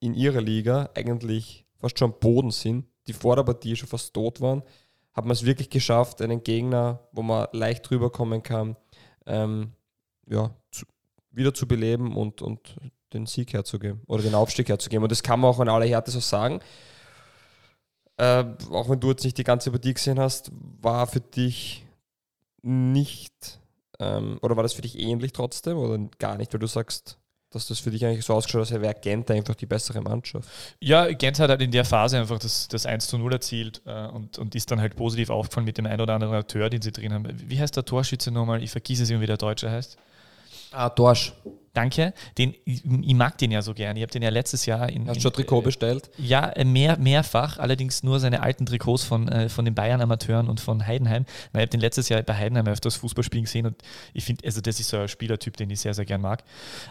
in 0.00 0.14
ihrer 0.14 0.40
Liga 0.40 0.90
eigentlich 0.94 1.66
fast 1.76 1.98
schon 1.98 2.12
am 2.12 2.18
Boden 2.18 2.50
sind 2.50 2.86
die 3.06 3.12
vor 3.12 3.36
der 3.36 3.42
Partie 3.44 3.76
schon 3.76 3.88
fast 3.88 4.14
tot 4.14 4.40
waren, 4.40 4.62
hat 5.12 5.24
man 5.24 5.32
es 5.32 5.44
wirklich 5.44 5.70
geschafft, 5.70 6.20
einen 6.20 6.42
Gegner, 6.42 7.00
wo 7.12 7.22
man 7.22 7.46
leicht 7.52 7.88
drüber 7.88 8.10
kommen 8.10 8.42
kann, 8.42 8.76
ähm, 9.26 9.72
ja, 10.28 10.54
zu, 10.70 10.86
wieder 11.30 11.54
zu 11.54 11.68
beleben 11.68 12.16
und, 12.16 12.42
und 12.42 12.76
den 13.12 13.26
Sieg 13.26 13.52
herzugeben 13.52 14.02
oder 14.06 14.22
den 14.22 14.34
Aufstieg 14.34 14.68
herzugeben. 14.68 15.04
Und 15.04 15.12
das 15.12 15.22
kann 15.22 15.40
man 15.40 15.50
auch 15.50 15.60
in 15.60 15.68
aller 15.68 15.86
Härte 15.86 16.10
so 16.10 16.20
sagen. 16.20 16.60
Äh, 18.16 18.44
auch 18.70 18.88
wenn 18.88 19.00
du 19.00 19.10
jetzt 19.10 19.24
nicht 19.24 19.38
die 19.38 19.44
ganze 19.44 19.70
Partie 19.70 19.94
gesehen 19.94 20.18
hast, 20.18 20.50
war 20.80 21.06
für 21.06 21.20
dich 21.20 21.86
nicht, 22.62 23.60
ähm, 23.98 24.38
oder 24.42 24.56
war 24.56 24.62
das 24.62 24.72
für 24.72 24.82
dich 24.82 24.98
ähnlich 24.98 25.32
trotzdem 25.32 25.76
oder 25.76 25.98
gar 26.18 26.36
nicht, 26.36 26.52
weil 26.52 26.60
du 26.60 26.66
sagst, 26.66 27.18
dass 27.54 27.66
das 27.66 27.78
für 27.78 27.90
dich 27.90 28.04
eigentlich 28.04 28.24
so 28.24 28.34
ausgeschaut 28.34 28.66
hat, 28.66 28.72
als 28.72 28.82
wäre 28.82 28.94
Gent 28.94 29.30
einfach 29.30 29.54
die 29.54 29.66
bessere 29.66 30.00
Mannschaft. 30.00 30.48
Ja, 30.80 31.10
Gent 31.12 31.38
hat 31.38 31.50
halt 31.50 31.62
in 31.62 31.70
der 31.70 31.84
Phase 31.84 32.18
einfach 32.18 32.38
das, 32.38 32.68
das 32.68 32.86
1 32.86 33.06
zu 33.06 33.18
0 33.18 33.32
erzielt 33.32 33.82
äh, 33.86 34.06
und, 34.08 34.38
und 34.38 34.54
ist 34.54 34.70
dann 34.70 34.80
halt 34.80 34.96
positiv 34.96 35.30
aufgefallen 35.30 35.64
mit 35.64 35.78
dem 35.78 35.86
ein 35.86 36.00
oder 36.00 36.14
anderen 36.14 36.34
Akteur, 36.34 36.68
den 36.68 36.82
sie 36.82 36.92
drin 36.92 37.12
haben. 37.12 37.26
Wie 37.48 37.58
heißt 37.58 37.76
der 37.76 37.84
Torschütze 37.84 38.30
nochmal? 38.30 38.62
Ich 38.62 38.70
vergesse 38.70 39.02
es, 39.02 39.10
wie 39.10 39.26
der 39.26 39.36
Deutsche 39.36 39.70
heißt. 39.70 39.96
Ah, 40.72 40.90
Dorsch. 40.90 41.32
Danke. 41.74 42.14
Den, 42.38 42.54
ich, 42.64 42.84
ich, 42.84 43.14
mag 43.14 43.36
den 43.36 43.50
ja 43.50 43.60
so 43.60 43.74
gern. 43.74 43.96
Ich 43.96 44.02
habe 44.02 44.12
den 44.12 44.22
ja 44.22 44.30
letztes 44.30 44.64
Jahr 44.64 44.88
in. 44.88 45.08
Hast 45.08 45.16
du 45.16 45.20
schon 45.20 45.32
Trikot 45.32 45.60
äh, 45.60 45.64
bestellt? 45.64 46.08
Ja, 46.16 46.48
äh, 46.50 46.64
mehr, 46.64 46.96
mehrfach. 46.98 47.58
Allerdings 47.58 48.04
nur 48.04 48.20
seine 48.20 48.42
alten 48.42 48.64
Trikots 48.64 49.02
von, 49.02 49.28
äh, 49.28 49.48
von 49.48 49.64
den 49.64 49.74
Bayern-Amateuren 49.74 50.48
und 50.48 50.60
von 50.60 50.86
Heidenheim. 50.86 51.26
ich 51.52 51.60
habe 51.60 51.66
den 51.66 51.80
letztes 51.80 52.08
Jahr 52.08 52.22
bei 52.22 52.34
Heidenheim 52.34 52.68
öfters 52.68 52.94
Fußballspielen 52.96 53.44
gesehen 53.44 53.66
und 53.66 53.76
ich 54.12 54.24
finde, 54.24 54.46
also 54.46 54.60
das 54.60 54.78
ist 54.78 54.88
so 54.88 54.98
ein 54.98 55.08
Spielertyp, 55.08 55.56
den 55.56 55.68
ich 55.68 55.80
sehr, 55.80 55.94
sehr 55.94 56.04
gern 56.04 56.20
mag. 56.20 56.44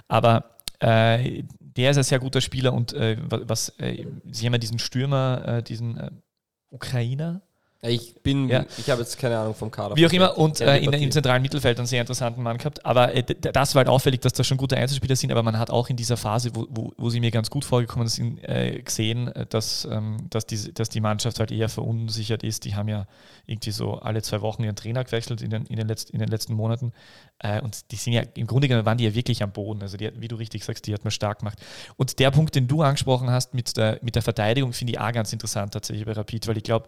Aber 0.09 0.57
äh, 0.79 1.43
der 1.59 1.91
ist 1.91 1.97
ein 1.97 2.03
sehr 2.03 2.19
guter 2.19 2.41
Spieler 2.41 2.73
und 2.73 2.91
äh, 2.91 3.15
was, 3.29 3.73
sie 3.77 4.45
haben 4.45 4.53
ja 4.53 4.57
diesen 4.57 4.79
Stürmer, 4.79 5.61
diesen 5.61 6.21
Ukrainer, 6.69 7.41
ich 7.89 8.15
bin, 8.23 8.47
ja. 8.47 8.65
ich 8.77 8.89
habe 8.89 9.01
jetzt 9.01 9.17
keine 9.17 9.37
Ahnung 9.37 9.53
vom 9.53 9.69
Kader. 9.69 9.95
Wie 9.95 10.05
auch 10.05 10.11
immer, 10.13 10.37
und 10.37 10.61
äh, 10.61 10.77
in, 10.77 10.93
im 10.93 11.11
zentralen 11.11 11.41
Mittelfeld 11.41 11.77
einen 11.77 11.87
sehr 11.87 12.01
interessanten 12.01 12.41
Mann 12.41 12.57
gehabt. 12.57 12.85
Aber 12.85 13.13
äh, 13.13 13.23
das 13.23 13.75
war 13.75 13.81
halt 13.81 13.89
auffällig, 13.89 14.21
dass 14.21 14.33
da 14.33 14.43
schon 14.43 14.57
gute 14.57 14.77
Einzelspieler 14.77 15.15
sind, 15.15 15.31
aber 15.31 15.43
man 15.43 15.59
hat 15.59 15.69
auch 15.69 15.89
in 15.89 15.97
dieser 15.97 16.15
Phase, 16.15 16.51
wo, 16.53 16.65
wo, 16.69 16.93
wo 16.97 17.09
sie 17.09 17.19
mir 17.19 17.31
ganz 17.31 17.49
gut 17.49 17.65
vorgekommen 17.65 18.07
sind, 18.07 18.43
äh, 18.43 18.81
gesehen, 18.81 19.27
äh, 19.27 19.45
dass, 19.45 19.85
ähm, 19.91 20.27
dass, 20.29 20.45
die, 20.45 20.73
dass 20.73 20.89
die 20.89 21.01
Mannschaft 21.01 21.39
halt 21.39 21.51
eher 21.51 21.67
verunsichert 21.67 22.43
ist. 22.43 22.63
Die 22.63 22.75
haben 22.75 22.87
ja 22.87 23.05
irgendwie 23.45 23.71
so 23.71 23.95
alle 23.95 24.21
zwei 24.21 24.41
Wochen 24.41 24.63
ihren 24.63 24.77
Trainer 24.77 25.03
gewechselt 25.03 25.41
in 25.41 25.49
den, 25.49 25.65
in 25.65 25.75
den, 25.75 25.87
Letz-, 25.87 26.09
in 26.09 26.19
den 26.19 26.29
letzten 26.29 26.53
Monaten. 26.53 26.93
Äh, 27.39 27.61
und 27.61 27.91
die 27.91 27.97
sind 27.97 28.13
ja, 28.13 28.21
im 28.35 28.47
Grunde 28.47 28.69
genommen 28.69 28.85
waren 28.85 28.97
die 28.97 29.03
ja 29.03 29.13
wirklich 29.13 29.43
am 29.43 29.51
Boden. 29.51 29.81
Also 29.81 29.97
die, 29.97 30.09
wie 30.21 30.29
du 30.29 30.37
richtig 30.37 30.63
sagst, 30.63 30.87
die 30.87 30.93
hat 30.93 31.03
man 31.03 31.11
stark 31.11 31.39
gemacht. 31.39 31.59
Und 31.97 32.19
der 32.19 32.31
Punkt, 32.31 32.55
den 32.55 32.67
du 32.67 32.81
angesprochen 32.81 33.29
hast 33.29 33.53
mit 33.53 33.75
der, 33.75 33.99
mit 34.01 34.15
der 34.15 34.21
Verteidigung, 34.21 34.71
finde 34.71 34.93
ich 34.93 34.99
auch 34.99 35.11
ganz 35.11 35.33
interessant 35.33 35.73
tatsächlich 35.73 36.05
bei 36.05 36.13
Rapid, 36.13 36.47
weil 36.47 36.57
ich 36.57 36.63
glaube, 36.63 36.87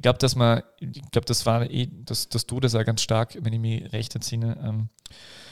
ich 0.00 0.02
glaube, 0.02 0.18
dass 0.18 0.34
man 0.34 0.62
ich 0.78 1.10
glaube, 1.10 1.26
das 1.26 1.44
war 1.44 1.70
eh, 1.70 1.88
dass, 2.06 2.30
dass 2.30 2.46
du 2.46 2.58
das 2.58 2.74
auch 2.74 2.86
ganz 2.86 3.02
stark, 3.02 3.36
wenn 3.38 3.52
ich 3.52 3.60
mich 3.60 3.92
recht 3.92 4.14
entsinne, 4.14 4.56
ähm, 4.64 4.88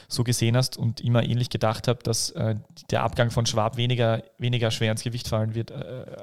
so 0.07 0.23
gesehen 0.23 0.57
hast 0.57 0.75
und 0.75 1.01
immer 1.01 1.23
ähnlich 1.23 1.51
gedacht 1.51 1.87
habe, 1.87 2.01
dass 2.01 2.31
äh, 2.31 2.55
der 2.89 3.03
Abgang 3.03 3.29
von 3.29 3.45
Schwab 3.45 3.77
weniger, 3.77 4.23
weniger 4.39 4.71
schwer 4.71 4.91
ins 4.91 5.03
Gewicht 5.03 5.27
fallen 5.27 5.53
wird, 5.53 5.69
äh, 5.69 5.75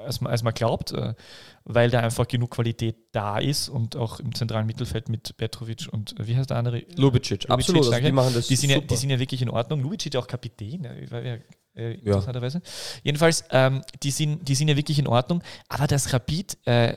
als, 0.05 0.21
man, 0.21 0.33
als 0.33 0.43
man 0.43 0.55
glaubt, 0.55 0.91
äh, 0.91 1.15
weil 1.62 1.89
da 1.89 2.01
einfach 2.01 2.27
genug 2.27 2.51
Qualität 2.51 2.97
da 3.12 3.39
ist 3.39 3.69
und 3.69 3.95
auch 3.95 4.19
im 4.19 4.35
zentralen 4.35 4.67
Mittelfeld 4.67 5.09
mit 5.09 5.37
Petrovic 5.37 5.87
und 5.93 6.17
wie 6.19 6.37
heißt 6.37 6.51
der 6.51 6.57
andere? 6.57 6.79
Lubicic, 6.97 7.45
Lubicic 7.45 7.51
absolut. 7.51 7.87
Also 7.87 8.01
die 8.05 8.11
machen 8.12 8.35
das 8.35 8.49
die 8.49 8.57
sind, 8.57 8.71
ja, 8.71 8.81
die 8.81 8.97
sind 8.97 9.11
ja 9.11 9.21
wirklich 9.21 9.41
in 9.41 9.51
Ordnung. 9.51 9.81
Lubicic 9.81 10.17
auch 10.17 10.27
Kapitän, 10.27 10.85
äh, 10.85 11.93
interessanterweise. 11.93 12.62
Jedenfalls, 13.05 13.45
ähm, 13.51 13.83
die, 14.03 14.11
sind, 14.11 14.49
die 14.49 14.57
sind 14.57 14.67
ja 14.67 14.77
wirklich 14.77 14.99
in 14.99 15.07
Ordnung, 15.07 15.45
aber 15.69 15.87
das 15.87 16.12
Rapid 16.12 16.59
äh, 16.65 16.97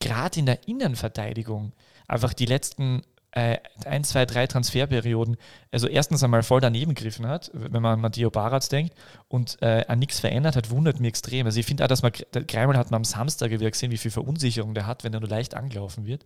gerade 0.00 0.40
in 0.40 0.46
der 0.46 0.66
Innenverteidigung. 0.68 1.72
Einfach 2.06 2.32
die 2.32 2.46
letzten 2.46 3.02
äh, 3.34 3.58
ein, 3.84 4.04
zwei, 4.04 4.26
drei 4.26 4.46
Transferperioden, 4.46 5.36
also 5.72 5.88
erstens 5.88 6.22
einmal 6.22 6.44
voll 6.44 6.60
daneben 6.60 6.94
gegriffen 6.94 7.26
hat, 7.26 7.50
wenn 7.52 7.82
man 7.82 7.94
an 7.94 8.00
Matteo 8.00 8.30
Baratz 8.30 8.68
denkt 8.68 8.94
und 9.26 9.60
äh, 9.60 9.84
an 9.88 9.98
nichts 9.98 10.20
verändert 10.20 10.54
hat, 10.54 10.70
wundert 10.70 11.00
mich 11.00 11.08
extrem. 11.08 11.44
Also 11.46 11.58
ich 11.58 11.66
finde 11.66 11.82
auch, 11.82 11.88
dass 11.88 12.02
man, 12.02 12.12
Greimel 12.46 12.76
hat 12.76 12.92
man 12.92 12.98
am 12.98 13.04
Samstag 13.04 13.50
gesehen, 13.50 13.90
wie 13.90 13.96
viel 13.96 14.12
Verunsicherung 14.12 14.72
der 14.72 14.86
hat, 14.86 15.02
wenn 15.02 15.12
er 15.12 15.18
nur 15.18 15.28
leicht 15.28 15.56
angelaufen 15.56 16.06
wird. 16.06 16.24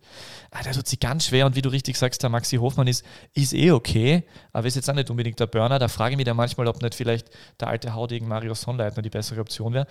Ah, 0.51 0.59
da 0.63 0.71
tut 0.71 0.87
sich 0.87 0.99
ganz 0.99 1.25
schwer 1.25 1.47
und 1.47 1.55
wie 1.55 1.63
du 1.63 1.69
richtig 1.69 1.97
sagst, 1.97 2.21
der 2.21 2.29
Maxi 2.29 2.57
Hofmann 2.57 2.85
ist, 2.85 3.03
ist 3.33 3.53
eh 3.53 3.71
okay, 3.71 4.23
aber 4.53 4.67
ist 4.67 4.75
jetzt 4.75 4.87
auch 4.87 4.93
nicht 4.93 5.09
unbedingt 5.09 5.39
der 5.39 5.47
Burner. 5.47 5.79
Da 5.79 5.87
frage 5.87 6.11
ich 6.11 6.17
mich 6.17 6.27
dann 6.27 6.37
manchmal, 6.37 6.67
ob 6.67 6.79
nicht 6.83 6.93
vielleicht 6.93 7.29
der 7.59 7.69
alte 7.69 7.95
Haudegen 7.95 8.27
Mario 8.27 8.53
Sonnleitner 8.53 9.01
die 9.01 9.09
bessere 9.09 9.41
Option 9.41 9.73
wäre. 9.73 9.87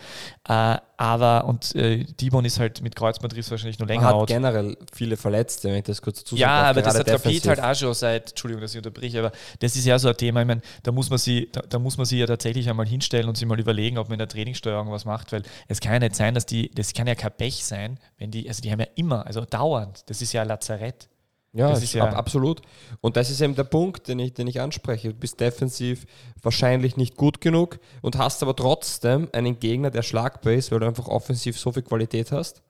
Äh, 0.48 0.76
aber, 0.96 1.46
und 1.46 1.74
äh, 1.74 2.04
Dibon 2.04 2.44
ist 2.44 2.60
halt 2.60 2.80
mit 2.82 2.94
Kreuzbandriss 2.94 3.50
wahrscheinlich 3.50 3.78
nur 3.78 3.88
länger 3.88 4.14
out. 4.14 4.22
hat 4.22 4.28
generell 4.28 4.76
viele 4.92 5.16
Verletzte, 5.16 5.68
wenn 5.68 5.78
ich 5.78 5.84
das 5.84 6.00
kurz 6.00 6.20
dazu 6.20 6.36
Ja, 6.36 6.62
aber 6.62 6.82
das 6.82 6.98
hat 6.98 7.07
hat 7.08 7.24
Rapid 7.24 7.48
halt 7.48 7.60
auch 7.60 7.74
schon 7.74 7.94
seit, 7.94 8.30
Entschuldigung, 8.30 8.62
dass 8.62 8.72
ich 8.72 8.78
unterbreche, 8.78 9.18
aber 9.18 9.32
das 9.58 9.76
ist 9.76 9.84
ja 9.84 9.98
so 9.98 10.08
ein 10.08 10.16
Thema, 10.16 10.40
ich 10.40 10.46
meine, 10.46 10.60
da 10.82 10.92
muss 10.92 11.10
man 11.10 11.18
sie, 11.18 11.48
da, 11.52 11.62
da, 11.62 11.78
muss 11.78 11.96
man 11.96 12.06
sie 12.06 12.18
ja 12.18 12.26
tatsächlich 12.26 12.68
einmal 12.68 12.86
hinstellen 12.86 13.28
und 13.28 13.36
sich 13.36 13.46
mal 13.46 13.58
überlegen, 13.58 13.98
ob 13.98 14.08
man 14.08 14.14
in 14.14 14.18
der 14.18 14.28
Trainingssteuerung 14.28 14.90
was 14.90 15.04
macht, 15.04 15.32
weil 15.32 15.42
es 15.68 15.80
kann 15.80 15.92
ja 15.92 15.98
nicht 16.00 16.16
sein, 16.16 16.34
dass 16.34 16.46
die, 16.46 16.70
das 16.74 16.92
kann 16.92 17.06
ja 17.06 17.14
kein 17.14 17.32
Pech 17.32 17.64
sein, 17.64 17.98
wenn 18.18 18.30
die, 18.30 18.48
also 18.48 18.62
die 18.62 18.70
haben 18.70 18.80
ja 18.80 18.88
immer, 18.94 19.26
also 19.26 19.44
dauernd, 19.44 20.02
das 20.06 20.22
ist 20.22 20.32
ja 20.32 20.42
ein 20.42 20.48
Lazarett. 20.48 21.08
Ja, 21.54 21.70
das 21.70 21.82
ist 21.82 21.94
ja 21.94 22.04
absolut. 22.04 22.60
Und 23.00 23.16
das 23.16 23.30
ist 23.30 23.40
eben 23.40 23.54
der 23.54 23.64
Punkt, 23.64 24.06
den 24.06 24.18
ich, 24.18 24.34
den 24.34 24.46
ich 24.46 24.60
anspreche. 24.60 25.08
Du 25.08 25.14
bist 25.14 25.40
defensiv 25.40 26.06
wahrscheinlich 26.42 26.96
nicht 26.96 27.16
gut 27.16 27.40
genug 27.40 27.80
und 28.02 28.18
hast 28.18 28.42
aber 28.42 28.54
trotzdem 28.54 29.28
einen 29.32 29.58
Gegner, 29.58 29.90
der 29.90 30.02
schlagbar 30.02 30.52
ist, 30.52 30.70
weil 30.70 30.80
du 30.80 30.86
einfach 30.86 31.08
offensiv 31.08 31.58
so 31.58 31.72
viel 31.72 31.82
Qualität 31.82 32.32
hast. 32.32 32.62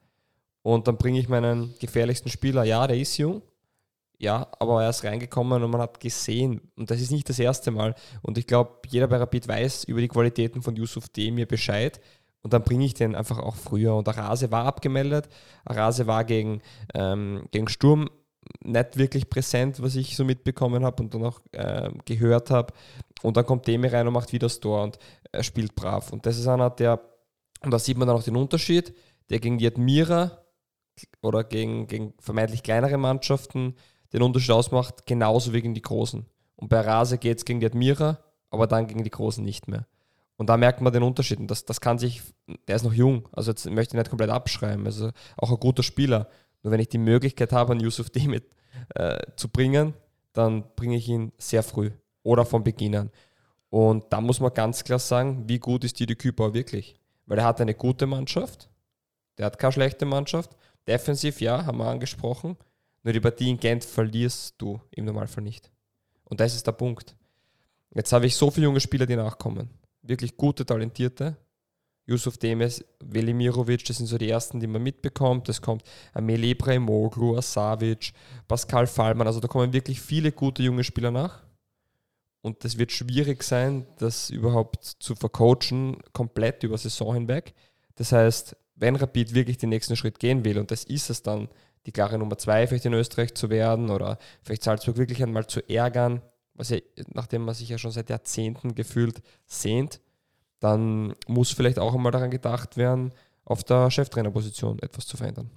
Und 0.61 0.87
dann 0.87 0.97
bringe 0.97 1.19
ich 1.19 1.29
meinen 1.29 1.73
gefährlichsten 1.79 2.29
Spieler, 2.29 2.63
ja, 2.63 2.87
der 2.87 2.97
ist 2.97 3.17
jung, 3.17 3.41
ja, 4.19 4.47
aber 4.59 4.83
er 4.83 4.89
ist 4.89 5.05
reingekommen 5.05 5.63
und 5.63 5.71
man 5.71 5.81
hat 5.81 6.01
gesehen, 6.01 6.61
und 6.75 6.91
das 6.91 6.99
ist 6.99 7.11
nicht 7.11 7.29
das 7.29 7.39
erste 7.39 7.71
Mal. 7.71 7.95
Und 8.21 8.37
ich 8.37 8.47
glaube, 8.47 8.81
jeder 8.87 9.07
bei 9.07 9.15
Rapid 9.17 9.47
weiß 9.47 9.85
über 9.85 10.01
die 10.01 10.09
Qualitäten 10.09 10.61
von 10.61 10.75
Yusuf 10.75 11.07
D. 11.07 11.31
mir 11.31 11.47
Bescheid. 11.47 12.01
Und 12.41 12.53
dann 12.53 12.63
bringe 12.63 12.85
ich 12.85 12.93
den 12.93 13.15
einfach 13.15 13.39
auch 13.39 13.55
früher. 13.55 13.95
Und 13.95 14.07
Arase 14.09 14.51
war 14.51 14.65
abgemeldet. 14.65 15.29
Arase 15.63 16.05
war 16.05 16.25
gegen, 16.25 16.61
ähm, 16.93 17.47
gegen 17.51 17.69
Sturm 17.69 18.09
nicht 18.63 18.97
wirklich 18.97 19.29
präsent, 19.29 19.81
was 19.81 19.95
ich 19.95 20.15
so 20.17 20.25
mitbekommen 20.25 20.83
habe 20.83 21.01
und 21.03 21.13
dann 21.13 21.23
auch 21.23 21.39
äh, 21.53 21.89
gehört 22.03 22.51
habe. 22.51 22.73
Und 23.21 23.37
dann 23.37 23.45
kommt 23.45 23.67
Demi 23.67 23.87
rein 23.87 24.07
und 24.07 24.13
macht 24.13 24.33
wieder 24.33 24.47
das 24.47 24.59
Tor 24.59 24.83
und 24.83 24.99
er 25.31 25.43
spielt 25.43 25.75
brav. 25.75 26.11
Und 26.11 26.25
das 26.25 26.37
ist 26.37 26.47
einer, 26.47 26.69
der, 26.69 26.99
und 27.63 27.71
da 27.71 27.79
sieht 27.79 27.97
man 27.97 28.07
dann 28.07 28.17
auch 28.17 28.23
den 28.23 28.35
Unterschied, 28.35 28.93
der 29.29 29.39
gegen 29.39 29.57
die 29.57 29.67
Admira 29.67 30.43
oder 31.21 31.43
gegen, 31.45 31.87
gegen 31.87 32.13
vermeintlich 32.19 32.63
kleinere 32.63 32.97
Mannschaften 32.97 33.75
den 34.13 34.21
Unterschied 34.21 34.51
ausmacht, 34.51 35.05
genauso 35.05 35.53
wie 35.53 35.61
gegen 35.61 35.73
die 35.73 35.81
Großen. 35.81 36.25
Und 36.55 36.69
bei 36.69 36.81
Rase 36.81 37.17
geht 37.17 37.37
es 37.37 37.45
gegen 37.45 37.59
die 37.59 37.65
Admira, 37.65 38.19
aber 38.49 38.67
dann 38.67 38.87
gegen 38.87 39.03
die 39.03 39.09
Großen 39.09 39.43
nicht 39.43 39.67
mehr. 39.67 39.85
Und 40.37 40.49
da 40.49 40.57
merkt 40.57 40.81
man 40.81 40.93
den 40.93 41.03
Unterschied. 41.03 41.39
Und 41.39 41.51
das, 41.51 41.65
das 41.65 41.81
kann 41.81 41.99
sich, 41.99 42.21
der 42.67 42.77
ist 42.77 42.83
noch 42.83 42.93
jung, 42.93 43.27
also 43.33 43.51
jetzt 43.51 43.69
möchte 43.69 43.95
ich 43.95 43.99
nicht 43.99 44.09
komplett 44.09 44.29
abschreiben. 44.29 44.85
Also 44.85 45.11
auch 45.37 45.51
ein 45.51 45.59
guter 45.59 45.83
Spieler. 45.83 46.29
Nur 46.63 46.71
wenn 46.71 46.79
ich 46.79 46.89
die 46.89 46.97
Möglichkeit 46.97 47.51
habe, 47.51 47.73
einen 47.73 47.81
Yusuf 47.81 48.09
D 48.09 48.27
mit 48.27 48.49
äh, 48.95 49.19
zu 49.35 49.49
bringen, 49.49 49.93
dann 50.33 50.63
bringe 50.75 50.95
ich 50.95 51.07
ihn 51.09 51.31
sehr 51.37 51.63
früh 51.63 51.91
oder 52.23 52.45
von 52.45 52.63
Beginn 52.63 52.95
an. 52.95 53.11
Und 53.69 54.05
da 54.09 54.21
muss 54.21 54.39
man 54.39 54.53
ganz 54.53 54.83
klar 54.83 54.99
sagen, 54.99 55.43
wie 55.47 55.59
gut 55.59 55.83
ist 55.83 55.99
Didi 55.99 56.15
Kübauer 56.15 56.53
wirklich? 56.53 56.99
Weil 57.25 57.39
er 57.39 57.45
hat 57.45 57.61
eine 57.61 57.75
gute 57.75 58.07
Mannschaft, 58.07 58.69
der 59.37 59.45
hat 59.45 59.59
keine 59.59 59.73
schlechte 59.73 60.05
Mannschaft. 60.05 60.55
Defensiv, 60.87 61.39
ja, 61.41 61.65
haben 61.65 61.77
wir 61.77 61.85
angesprochen. 61.85 62.57
Nur 63.03 63.13
die 63.13 63.19
Partie 63.19 63.49
in 63.49 63.59
Gent 63.59 63.83
verlierst 63.85 64.55
du 64.57 64.81
im 64.91 65.05
Normalfall 65.05 65.43
nicht. 65.43 65.71
Und 66.25 66.39
das 66.39 66.55
ist 66.55 66.67
der 66.67 66.73
Punkt. 66.73 67.15
Jetzt 67.93 68.13
habe 68.13 68.25
ich 68.27 68.35
so 68.35 68.51
viele 68.51 68.65
junge 68.65 68.79
Spieler, 68.79 69.05
die 69.05 69.15
nachkommen. 69.15 69.69
Wirklich 70.01 70.37
gute, 70.37 70.65
talentierte. 70.65 71.37
Yusuf 72.05 72.37
Demes, 72.37 72.83
Velimirovic, 72.99 73.85
das 73.85 73.97
sind 73.97 74.07
so 74.07 74.17
die 74.17 74.29
ersten, 74.29 74.59
die 74.59 74.67
man 74.67 74.81
mitbekommt. 74.81 75.47
Es 75.47 75.61
kommt 75.61 75.83
Amel 76.13 76.43
Ibrahimoglu, 76.43 77.37
Asavic, 77.37 78.13
Pascal 78.47 78.87
Fallmann. 78.87 79.27
Also 79.27 79.39
da 79.39 79.47
kommen 79.47 79.73
wirklich 79.73 80.01
viele 80.01 80.31
gute 80.31 80.63
junge 80.63 80.83
Spieler 80.83 81.11
nach. 81.11 81.43
Und 82.41 82.63
das 82.63 82.77
wird 82.77 82.91
schwierig 82.91 83.43
sein, 83.43 83.85
das 83.97 84.29
überhaupt 84.29 84.83
zu 84.85 85.13
vercoachen, 85.13 85.97
komplett 86.13 86.63
über 86.63 86.77
Saison 86.77 87.13
hinweg. 87.13 87.53
Das 87.95 88.11
heißt, 88.11 88.55
wenn 88.75 88.95
Rapid 88.95 89.33
wirklich 89.33 89.57
den 89.57 89.69
nächsten 89.69 89.95
Schritt 89.95 90.19
gehen 90.19 90.45
will, 90.45 90.57
und 90.57 90.71
das 90.71 90.85
ist 90.85 91.09
es 91.09 91.21
dann, 91.21 91.49
die 91.85 91.91
klare 91.91 92.17
Nummer 92.17 92.37
zwei 92.37 92.67
vielleicht 92.67 92.85
in 92.85 92.93
Österreich 92.93 93.33
zu 93.33 93.49
werden 93.49 93.89
oder 93.89 94.17
vielleicht 94.41 94.63
Salzburg 94.63 94.97
wirklich 94.97 95.23
einmal 95.23 95.47
zu 95.47 95.67
ärgern, 95.69 96.21
was 96.53 96.69
ja, 96.69 96.77
nachdem 97.13 97.43
man 97.43 97.55
sich 97.55 97.69
ja 97.69 97.77
schon 97.77 97.91
seit 97.91 98.09
Jahrzehnten 98.09 98.75
gefühlt 98.75 99.21
sehnt, 99.45 100.01
dann 100.59 101.15
muss 101.27 101.51
vielleicht 101.51 101.79
auch 101.79 101.95
einmal 101.95 102.11
daran 102.11 102.31
gedacht 102.31 102.75
werden, 102.75 103.13
auf 103.45 103.63
der 103.63 103.89
Cheftrainerposition 103.89 104.79
etwas 104.79 105.07
zu 105.07 105.17
verändern. 105.17 105.49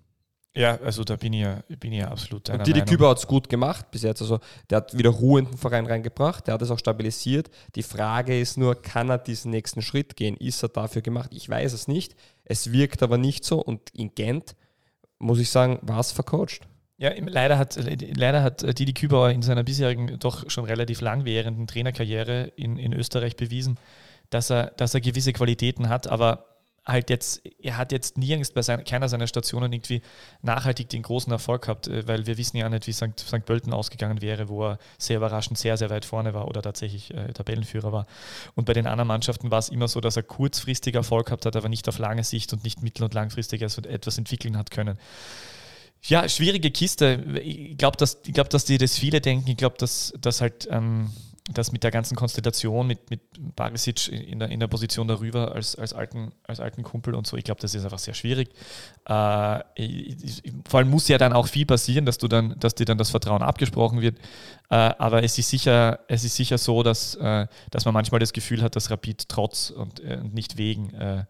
Ja, 0.54 0.78
also 0.82 1.02
da 1.02 1.16
bin 1.16 1.32
ich 1.32 1.40
ja, 1.40 1.62
bin 1.78 1.92
ich 1.92 2.00
ja 2.00 2.08
absolut 2.08 2.46
deiner 2.48 2.58
Und 2.58 2.66
Didi 2.66 2.82
Küber 2.82 3.08
hat 3.08 3.18
es 3.18 3.26
gut 3.26 3.48
gemacht 3.48 3.90
bis 3.90 4.02
jetzt. 4.02 4.20
Also 4.20 4.38
der 4.68 4.78
hat 4.78 4.96
wieder 4.96 5.08
Ruhe 5.08 5.40
in 5.40 5.46
den 5.46 5.56
Verein 5.56 5.86
reingebracht, 5.86 6.46
der 6.46 6.54
hat 6.54 6.62
es 6.62 6.70
auch 6.70 6.78
stabilisiert. 6.78 7.50
Die 7.74 7.82
Frage 7.82 8.38
ist 8.38 8.58
nur, 8.58 8.80
kann 8.80 9.08
er 9.08 9.16
diesen 9.16 9.50
nächsten 9.50 9.80
Schritt 9.80 10.14
gehen? 10.14 10.36
Ist 10.36 10.62
er 10.62 10.68
dafür 10.68 11.00
gemacht? 11.00 11.30
Ich 11.32 11.48
weiß 11.48 11.72
es 11.72 11.88
nicht. 11.88 12.14
Es 12.44 12.70
wirkt 12.70 13.02
aber 13.02 13.16
nicht 13.16 13.44
so. 13.44 13.62
Und 13.62 13.88
in 13.94 14.14
Gent, 14.14 14.54
muss 15.22 15.38
ich 15.38 15.50
sagen, 15.50 15.78
war 15.82 16.00
es 16.00 16.12
vercoacht. 16.12 16.60
Ja, 16.98 17.10
leider 17.18 17.58
hat, 17.58 17.78
leider 18.16 18.42
hat 18.42 18.78
Didi 18.78 18.92
Kübauer 18.92 19.30
in 19.30 19.42
seiner 19.42 19.64
bisherigen, 19.64 20.18
doch 20.20 20.48
schon 20.50 20.64
relativ 20.64 21.00
langwährenden 21.00 21.66
Trainerkarriere 21.66 22.52
in, 22.56 22.76
in 22.76 22.92
Österreich 22.92 23.36
bewiesen, 23.36 23.78
dass 24.30 24.50
er, 24.50 24.72
dass 24.76 24.94
er 24.94 25.00
gewisse 25.00 25.32
Qualitäten 25.32 25.88
hat, 25.88 26.06
aber 26.06 26.51
halt 26.84 27.10
jetzt, 27.10 27.42
er 27.60 27.76
hat 27.76 27.92
jetzt 27.92 28.18
nirgends 28.18 28.50
bei 28.50 28.62
seiner, 28.62 28.82
keiner 28.82 29.08
seiner 29.08 29.26
Stationen 29.26 29.72
irgendwie 29.72 30.02
nachhaltig 30.42 30.88
den 30.88 31.02
großen 31.02 31.32
Erfolg 31.32 31.62
gehabt, 31.62 31.86
äh, 31.86 32.06
weil 32.08 32.26
wir 32.26 32.38
wissen 32.38 32.56
ja 32.56 32.68
nicht, 32.68 32.86
wie 32.86 32.92
St. 32.92 33.18
St. 33.20 33.44
Pölten 33.44 33.72
ausgegangen 33.72 34.20
wäre, 34.20 34.48
wo 34.48 34.66
er 34.66 34.78
sehr 34.98 35.18
überraschend 35.18 35.58
sehr, 35.58 35.76
sehr 35.76 35.90
weit 35.90 36.04
vorne 36.04 36.34
war 36.34 36.48
oder 36.48 36.60
tatsächlich 36.60 37.14
äh, 37.14 37.32
Tabellenführer 37.32 37.92
war. 37.92 38.06
Und 38.54 38.64
bei 38.64 38.72
den 38.72 38.86
anderen 38.86 39.08
Mannschaften 39.08 39.50
war 39.50 39.58
es 39.58 39.68
immer 39.68 39.86
so, 39.88 40.00
dass 40.00 40.16
er 40.16 40.24
kurzfristig 40.24 40.94
Erfolg 40.94 41.26
gehabt 41.26 41.46
hat, 41.46 41.54
aber 41.54 41.68
nicht 41.68 41.88
auf 41.88 41.98
lange 41.98 42.24
Sicht 42.24 42.52
und 42.52 42.64
nicht 42.64 42.82
mittel- 42.82 43.04
und 43.04 43.14
langfristig 43.14 43.62
also 43.62 43.82
etwas 43.82 44.18
entwickeln 44.18 44.56
hat 44.56 44.70
können. 44.70 44.98
Ja, 46.04 46.28
schwierige 46.28 46.72
Kiste. 46.72 47.24
Ich 47.44 47.78
glaube, 47.78 47.96
dass, 47.96 48.22
glaub, 48.22 48.50
dass 48.50 48.64
die 48.64 48.76
das 48.76 48.98
viele 48.98 49.20
denken. 49.20 49.48
Ich 49.48 49.56
glaube, 49.56 49.76
dass, 49.78 50.12
dass 50.20 50.40
halt 50.40 50.66
ähm, 50.68 51.12
das 51.50 51.72
mit 51.72 51.82
der 51.82 51.90
ganzen 51.90 52.16
Konstellation, 52.16 52.86
mit, 52.86 53.10
mit 53.10 53.20
Barisic 53.56 54.08
in 54.08 54.38
der, 54.38 54.48
in 54.50 54.60
der 54.60 54.68
Position 54.68 55.08
darüber 55.08 55.52
als, 55.52 55.74
als, 55.74 55.92
alten, 55.92 56.32
als 56.46 56.60
alten 56.60 56.84
Kumpel 56.84 57.14
und 57.14 57.26
so, 57.26 57.36
ich 57.36 57.42
glaube, 57.42 57.60
das 57.60 57.74
ist 57.74 57.84
einfach 57.84 57.98
sehr 57.98 58.14
schwierig. 58.14 58.50
Äh, 59.06 59.60
vor 60.68 60.78
allem 60.78 60.90
muss 60.90 61.08
ja 61.08 61.18
dann 61.18 61.32
auch 61.32 61.48
viel 61.48 61.66
passieren, 61.66 62.06
dass 62.06 62.18
du 62.18 62.28
dann, 62.28 62.54
dass 62.60 62.76
dir 62.76 62.84
dann 62.84 62.98
das 62.98 63.10
Vertrauen 63.10 63.42
abgesprochen 63.42 64.00
wird. 64.00 64.18
Äh, 64.70 64.76
aber 64.76 65.24
es 65.24 65.36
ist 65.36 65.48
sicher, 65.48 66.00
es 66.06 66.22
ist 66.22 66.36
sicher 66.36 66.58
so, 66.58 66.84
dass, 66.84 67.16
äh, 67.16 67.48
dass 67.70 67.84
man 67.84 67.94
manchmal 67.94 68.20
das 68.20 68.32
Gefühl 68.32 68.62
hat, 68.62 68.76
dass 68.76 68.90
Rapid 68.90 69.28
trotz 69.28 69.70
und, 69.70 69.98
äh, 70.00 70.18
und 70.22 70.34
nicht 70.34 70.58
wegen 70.58 70.94
äh, 70.94 71.24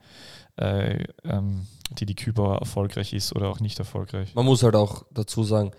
äh, 0.57 1.05
ähm, 1.25 1.67
die 1.99 2.07
die 2.07 2.15
Kübauer 2.15 2.59
erfolgreich 2.59 3.15
ist 3.15 3.35
oder 3.35 3.49
auch 3.49 3.61
nicht 3.61 3.79
erfolgreich. 3.79 4.35
Man 4.35 4.45
muss 4.45 4.63
halt 4.63 4.77
auch 4.77 5.05
dazu 5.11 5.43
sagen, 5.43 5.73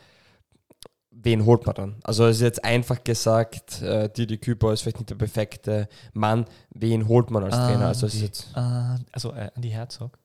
wen 1.23 1.45
holt 1.45 1.65
man 1.65 1.75
dann? 1.75 1.95
Also 2.03 2.25
es 2.25 2.37
ist 2.37 2.41
jetzt 2.41 2.63
einfach 2.63 3.03
gesagt, 3.03 3.81
äh, 3.81 4.09
Didi 4.09 4.37
Küper 4.37 4.73
ist 4.73 4.81
vielleicht 4.81 4.99
nicht 4.99 5.09
der 5.09 5.15
perfekte 5.15 5.87
Mann. 6.13 6.45
Wen 6.73 7.07
holt 7.07 7.31
man 7.31 7.43
als 7.43 7.55
Trainer? 7.55 7.87
Also, 7.87 8.07
es 8.07 8.15
ist 8.15 8.21
jetzt 8.21 8.47
uh, 8.55 8.95
also 9.11 9.31
äh, 9.33 9.49
Andi 9.55 9.69
Herzog. 9.69 10.19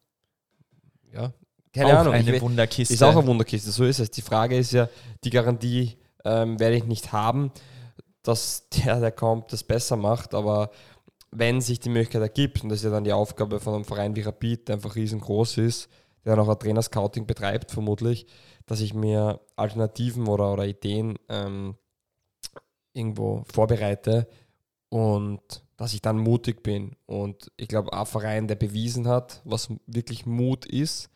Ja, 1.13 1.33
keine 1.73 1.95
auch 1.95 2.01
Ahnung. 2.01 2.15
Eine 2.15 2.33
will, 2.33 2.41
Wunderkiste. 2.41 2.95
Ist 2.95 3.03
auch 3.03 3.17
eine 3.17 3.27
Wunderkiste, 3.27 3.71
so 3.71 3.85
ist 3.85 4.01
es. 4.01 4.11
Die 4.11 4.23
Frage 4.23 4.57
ist 4.57 4.73
ja, 4.73 4.89
die 5.25 5.31
Garantie 5.31 5.97
ähm, 6.25 6.59
werde 6.59 6.77
ich 6.77 6.85
nicht 6.85 7.13
haben, 7.13 7.53
dass 8.23 8.69
der, 8.71 9.01
der 9.01 9.13
kommt, 9.13 9.53
das 9.53 9.65
besser 9.65 9.97
macht, 9.97 10.35
aber 10.35 10.71
wenn 11.31 11.61
sich 11.61 11.79
die 11.79 11.91
Möglichkeit 11.91 12.23
ergibt, 12.23 12.63
und 12.63 12.71
das 12.71 12.79
ist 12.79 12.85
ja 12.85 12.91
dann 12.91 13.05
die 13.05 13.13
Aufgabe 13.13 13.61
von 13.61 13.75
einem 13.75 13.85
Verein 13.85 14.17
wie 14.17 14.23
Rapid, 14.23 14.69
der 14.69 14.77
einfach 14.77 14.97
riesengroß 14.97 15.59
ist, 15.59 15.89
der 16.25 16.37
noch 16.37 16.49
ein 16.49 16.59
Trainer-Scouting 16.59 17.27
betreibt, 17.27 17.71
vermutlich, 17.71 18.27
dass 18.69 18.81
ich 18.81 18.95
mir 18.95 19.41
Alternativen 19.57 20.29
oder, 20.29 20.53
oder 20.53 20.67
Ideen 20.67 21.19
ähm, 21.29 21.75
irgendwo 22.93 23.45
vorbereite 23.53 24.29
und 24.91 25.41
dass 25.77 25.95
ich 25.95 26.03
dann 26.03 26.19
mutig 26.19 26.63
bin. 26.63 26.97
Und 27.07 27.51
ich 27.57 27.69
glaube, 27.69 27.93
ein 27.93 28.07
Verein, 28.07 28.47
der 28.47 28.57
bewiesen 28.57 29.09
hat, 29.09 29.41
was 29.45 29.69
wirklich 29.87 30.27
Mut 30.27 30.67
ist, 30.67 31.11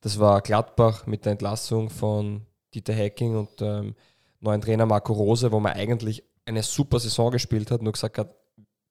das 0.00 0.20
war 0.20 0.42
Gladbach 0.42 1.06
mit 1.06 1.24
der 1.24 1.32
Entlassung 1.32 1.90
von 1.90 2.42
Dieter 2.74 2.92
Hecking 2.92 3.36
und 3.36 3.62
ähm, 3.62 3.94
neuen 4.40 4.60
Trainer 4.60 4.86
Marco 4.86 5.12
Rose, 5.12 5.50
wo 5.50 5.60
man 5.60 5.72
eigentlich 5.72 6.22
eine 6.44 6.62
super 6.62 7.00
Saison 7.00 7.30
gespielt 7.30 7.70
hat, 7.70 7.82
nur 7.82 7.92
gesagt 7.92 8.18
hat, 8.18 8.34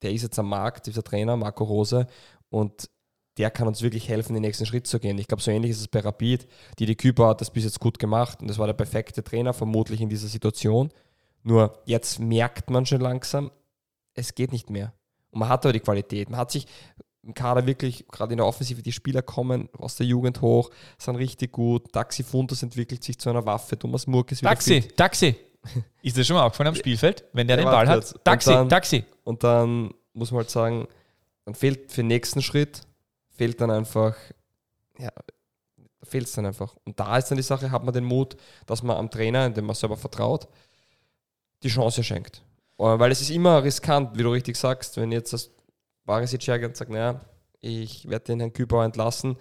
der 0.01 0.12
ist 0.12 0.23
jetzt 0.23 0.39
am 0.39 0.49
Markt, 0.49 0.88
dieser 0.88 1.03
Trainer 1.03 1.38
Marco 1.38 1.63
Rose, 1.63 2.08
und 2.49 2.89
der 3.38 3.52
kann 3.52 3.67
uns 3.67 3.82
wirklich 3.82 4.10
helfen, 4.10 4.34
den 4.34 4.41
nächsten 4.41 4.65
Schritt 4.65 4.88
zu 4.88 5.00
gehen. 5.00 5.17
Ich 5.17 5.28
glaube, 5.28 5.43
so 5.43 5.52
ähnlich 5.52 5.71
ist 5.71 5.82
es 5.82 5.88
bei 5.88 6.00
Rapid. 6.00 6.47
Die 6.80 6.86
die 6.86 6.95
Küper 6.95 7.28
hat 7.28 7.41
das 7.41 7.52
bis 7.52 7.63
jetzt 7.63 7.80
gut 7.80 8.00
gemacht 8.00 8.41
und 8.41 8.47
das 8.47 8.58
war 8.58 8.67
der 8.67 8.73
perfekte 8.73 9.23
Trainer 9.23 9.54
vermutlich 9.54 10.02
in 10.02 10.10
dieser 10.10 10.28
Situation. 10.28 10.89
Nur 11.43 11.82
jetzt 11.86 12.19
merkt 12.19 12.69
man 12.69 12.86
schon 12.86 13.02
langsam, 13.02 13.52
es 14.13 14.34
geht 14.36 14.52
nicht 14.52 14.69
mehr. 14.69 14.93
Und 15.32 15.39
man 15.39 15.50
hat 15.50 15.65
aber 15.65 15.73
die 15.73 15.80
Qualität. 15.80 16.30
Man 16.30 16.39
hat 16.39 16.52
sich 16.52 16.65
im 17.23 17.34
Kader 17.34 17.65
wirklich, 17.67 18.08
gerade 18.08 18.34
in 18.34 18.38
der 18.38 18.45
Offensive, 18.45 18.82
die 18.82 18.91
Spieler 18.91 19.21
kommen 19.21 19.69
aus 19.78 19.97
der 19.97 20.06
Jugend 20.06 20.41
hoch, 20.41 20.71
sind 20.97 21.17
richtig 21.17 21.52
gut. 21.52 21.91
Taxi 21.91 22.23
Funtus 22.23 22.63
entwickelt 22.63 23.04
sich 23.04 23.19
zu 23.19 23.30
einer 23.30 23.45
Waffe. 23.45 23.78
Thomas 23.78 24.08
Murk 24.08 24.32
ist 24.32 24.41
wieder 24.41 24.52
Taxi, 24.52 24.82
fit. 24.82 24.97
Taxi. 24.97 25.36
Ist 26.02 26.17
das 26.17 26.26
schon 26.26 26.38
mal 26.38 26.45
aufgefallen 26.45 26.69
am 26.69 26.76
Spielfeld, 26.76 27.26
wenn 27.34 27.47
der, 27.47 27.58
der 27.58 27.65
den 27.65 27.71
Ball 27.71 27.88
hat? 27.88 28.15
Taxi, 28.23 28.50
und 28.50 28.56
dann, 28.56 28.69
Taxi. 28.69 29.04
Und 29.26 29.43
dann 29.43 29.93
muss 30.13 30.32
man 30.32 30.39
halt 30.39 30.50
sagen, 30.50 30.88
dann 31.43 31.54
fehlt 31.54 31.91
für 31.91 32.02
den 32.02 32.08
nächsten 32.08 32.41
Schritt 32.41 32.87
fehlt 33.38 33.60
dann 33.62 33.71
einfach, 33.71 34.15
ja, 35.00 35.12
fehlt 36.04 36.26
es 36.26 36.34
dann 36.34 36.45
einfach. 36.45 36.76
Und 36.86 37.00
da 37.00 37.17
ist 37.17 37.30
dann 37.30 37.38
die 37.38 37.43
Sache, 37.43 37.71
hat 37.71 37.84
man 37.84 37.93
den 37.93 38.04
Mut, 38.06 38.36
dass 38.65 38.84
man 38.84 38.97
am 38.97 39.10
Trainer, 39.10 39.45
in 39.45 39.54
dem 39.54 39.65
man 39.65 39.76
selber 39.76 39.97
vertraut, 39.97 40.47
die 41.63 41.69
Chance 41.69 42.04
schenkt. 42.04 42.43
Äh, 42.78 42.84
Weil 43.00 43.12
es 43.12 43.21
ist 43.21 43.30
immer 43.30 43.63
riskant, 43.63 44.17
wie 44.17 44.23
du 44.23 44.32
richtig 44.32 44.56
sagst, 44.58 44.97
wenn 44.97 45.12
jetzt 45.12 45.34
das 45.34 45.52
Barisic 46.06 46.45
hergeht 46.47 46.69
und 46.69 46.78
sagt, 46.78 46.91
naja, 46.91 47.21
ich 47.60 48.08
werde 48.08 48.26
den 48.26 48.39
Herrn 48.39 48.54
Kübauer 48.54 48.86
entlassen, 48.86 49.38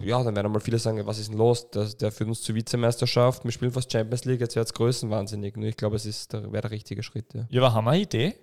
ja, 0.00 0.20
dann 0.24 0.34
werden 0.34 0.50
mal 0.50 0.58
viele 0.60 0.78
sagen, 0.78 1.04
was 1.06 1.18
ist 1.18 1.30
denn 1.30 1.38
los? 1.38 1.70
Der, 1.70 1.84
der 1.84 2.10
führt 2.10 2.28
uns 2.28 2.42
zur 2.42 2.56
Vizemeisterschaft, 2.56 3.44
wir 3.44 3.52
spielen 3.52 3.70
fast 3.70 3.92
Champions 3.92 4.24
League, 4.24 4.40
jetzt 4.40 4.56
wird 4.56 4.66
es 4.66 4.74
größenwahnsinnig. 4.74 5.56
Nur 5.56 5.68
ich 5.68 5.76
glaube, 5.76 5.94
es 5.94 6.06
ist 6.06 6.32
wäre 6.32 6.50
der 6.62 6.70
richtige 6.72 7.02
Schritt. 7.04 7.32
Ja. 7.34 7.46
Ja, 7.50 7.60
aber 7.62 7.74
haben 7.74 7.84
wir 7.84 7.90
eine 7.92 8.02
Idee? 8.02 8.34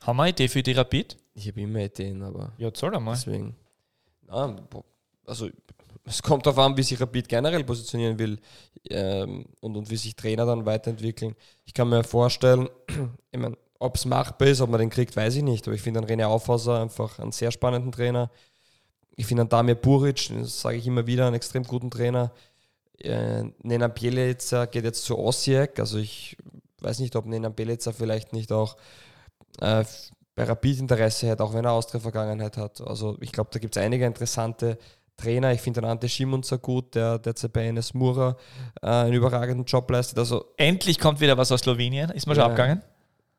Haben 0.00 0.16
wir 0.16 0.22
eine 0.22 0.30
Idee 0.30 0.48
für 0.48 0.62
die 0.62 0.72
Rapid? 0.72 1.18
Ich 1.34 1.46
habe 1.48 1.60
immer 1.60 1.80
Ideen, 1.80 2.22
aber 2.22 2.52
Ja, 2.56 2.72
zahl 2.72 2.94
einmal. 2.94 3.14
deswegen. 3.16 3.54
Bo- 4.70 4.84
also 5.26 5.48
es 6.04 6.22
kommt 6.22 6.46
darauf 6.46 6.58
an, 6.58 6.76
wie 6.76 6.82
sich 6.82 7.00
Rapid 7.00 7.28
generell 7.28 7.64
positionieren 7.64 8.18
will 8.18 8.38
ähm, 8.90 9.46
und, 9.60 9.76
und 9.76 9.90
wie 9.90 9.96
sich 9.96 10.16
Trainer 10.16 10.46
dann 10.46 10.66
weiterentwickeln. 10.66 11.36
Ich 11.64 11.74
kann 11.74 11.88
mir 11.88 12.02
vorstellen, 12.04 12.68
ich 13.30 13.38
mein, 13.38 13.56
ob 13.78 13.96
es 13.96 14.04
machbar 14.04 14.48
ist, 14.48 14.60
ob 14.60 14.70
man 14.70 14.80
den 14.80 14.90
kriegt, 14.90 15.16
weiß 15.16 15.36
ich 15.36 15.42
nicht. 15.42 15.66
Aber 15.66 15.74
ich 15.74 15.82
finde 15.82 16.00
einen 16.00 16.08
René 16.08 16.24
Aufhauser 16.26 16.80
einfach 16.80 17.18
einen 17.18 17.32
sehr 17.32 17.50
spannenden 17.52 17.92
Trainer. 17.92 18.30
Ich 19.16 19.26
finde 19.26 19.42
einen 19.42 19.50
Damir 19.50 19.74
Buric, 19.74 20.30
das 20.30 20.60
sage 20.60 20.78
ich 20.78 20.86
immer 20.86 21.06
wieder, 21.06 21.26
einen 21.26 21.36
extrem 21.36 21.64
guten 21.64 21.90
Trainer. 21.90 22.32
Äh, 22.98 23.44
Nenad 23.62 23.94
Bielica 23.94 24.66
geht 24.66 24.84
jetzt 24.84 25.04
zu 25.04 25.18
Osijek. 25.18 25.78
Also 25.80 25.98
ich 25.98 26.36
weiß 26.80 27.00
nicht, 27.00 27.16
ob 27.16 27.26
Nenad 27.26 27.56
Bielica 27.56 27.92
vielleicht 27.92 28.32
nicht 28.32 28.52
auch 28.52 28.76
äh, 29.60 29.84
bei 30.34 30.44
Rapid 30.44 30.80
Interesse 30.80 31.26
hätte, 31.28 31.44
auch 31.44 31.52
wenn 31.54 31.64
er 31.64 31.72
Austria-Vergangenheit 31.72 32.56
hat. 32.56 32.80
Also 32.80 33.16
ich 33.20 33.32
glaube, 33.32 33.50
da 33.52 33.58
gibt 33.58 33.76
es 33.76 33.82
einige 33.82 34.06
interessante 34.06 34.78
Trainer. 35.16 35.52
Ich 35.52 35.60
finde 35.60 35.80
den 35.82 35.90
Ante 35.90 36.08
Schimunzer 36.08 36.58
gut, 36.58 36.94
der 36.94 37.18
derzeit 37.18 37.52
bei 37.52 37.66
NS 37.66 37.92
Mura 37.94 38.36
äh, 38.80 38.86
einen 38.86 39.12
überragenden 39.12 39.66
Job 39.66 39.90
leistet. 39.90 40.18
Also 40.18 40.46
Endlich 40.56 40.98
kommt 40.98 41.20
wieder 41.20 41.36
was 41.36 41.52
aus 41.52 41.60
Slowenien. 41.60 42.10
Ist 42.10 42.24
schon 42.26 42.36
Ja. 42.36 42.46
abgegangen? 42.46 42.82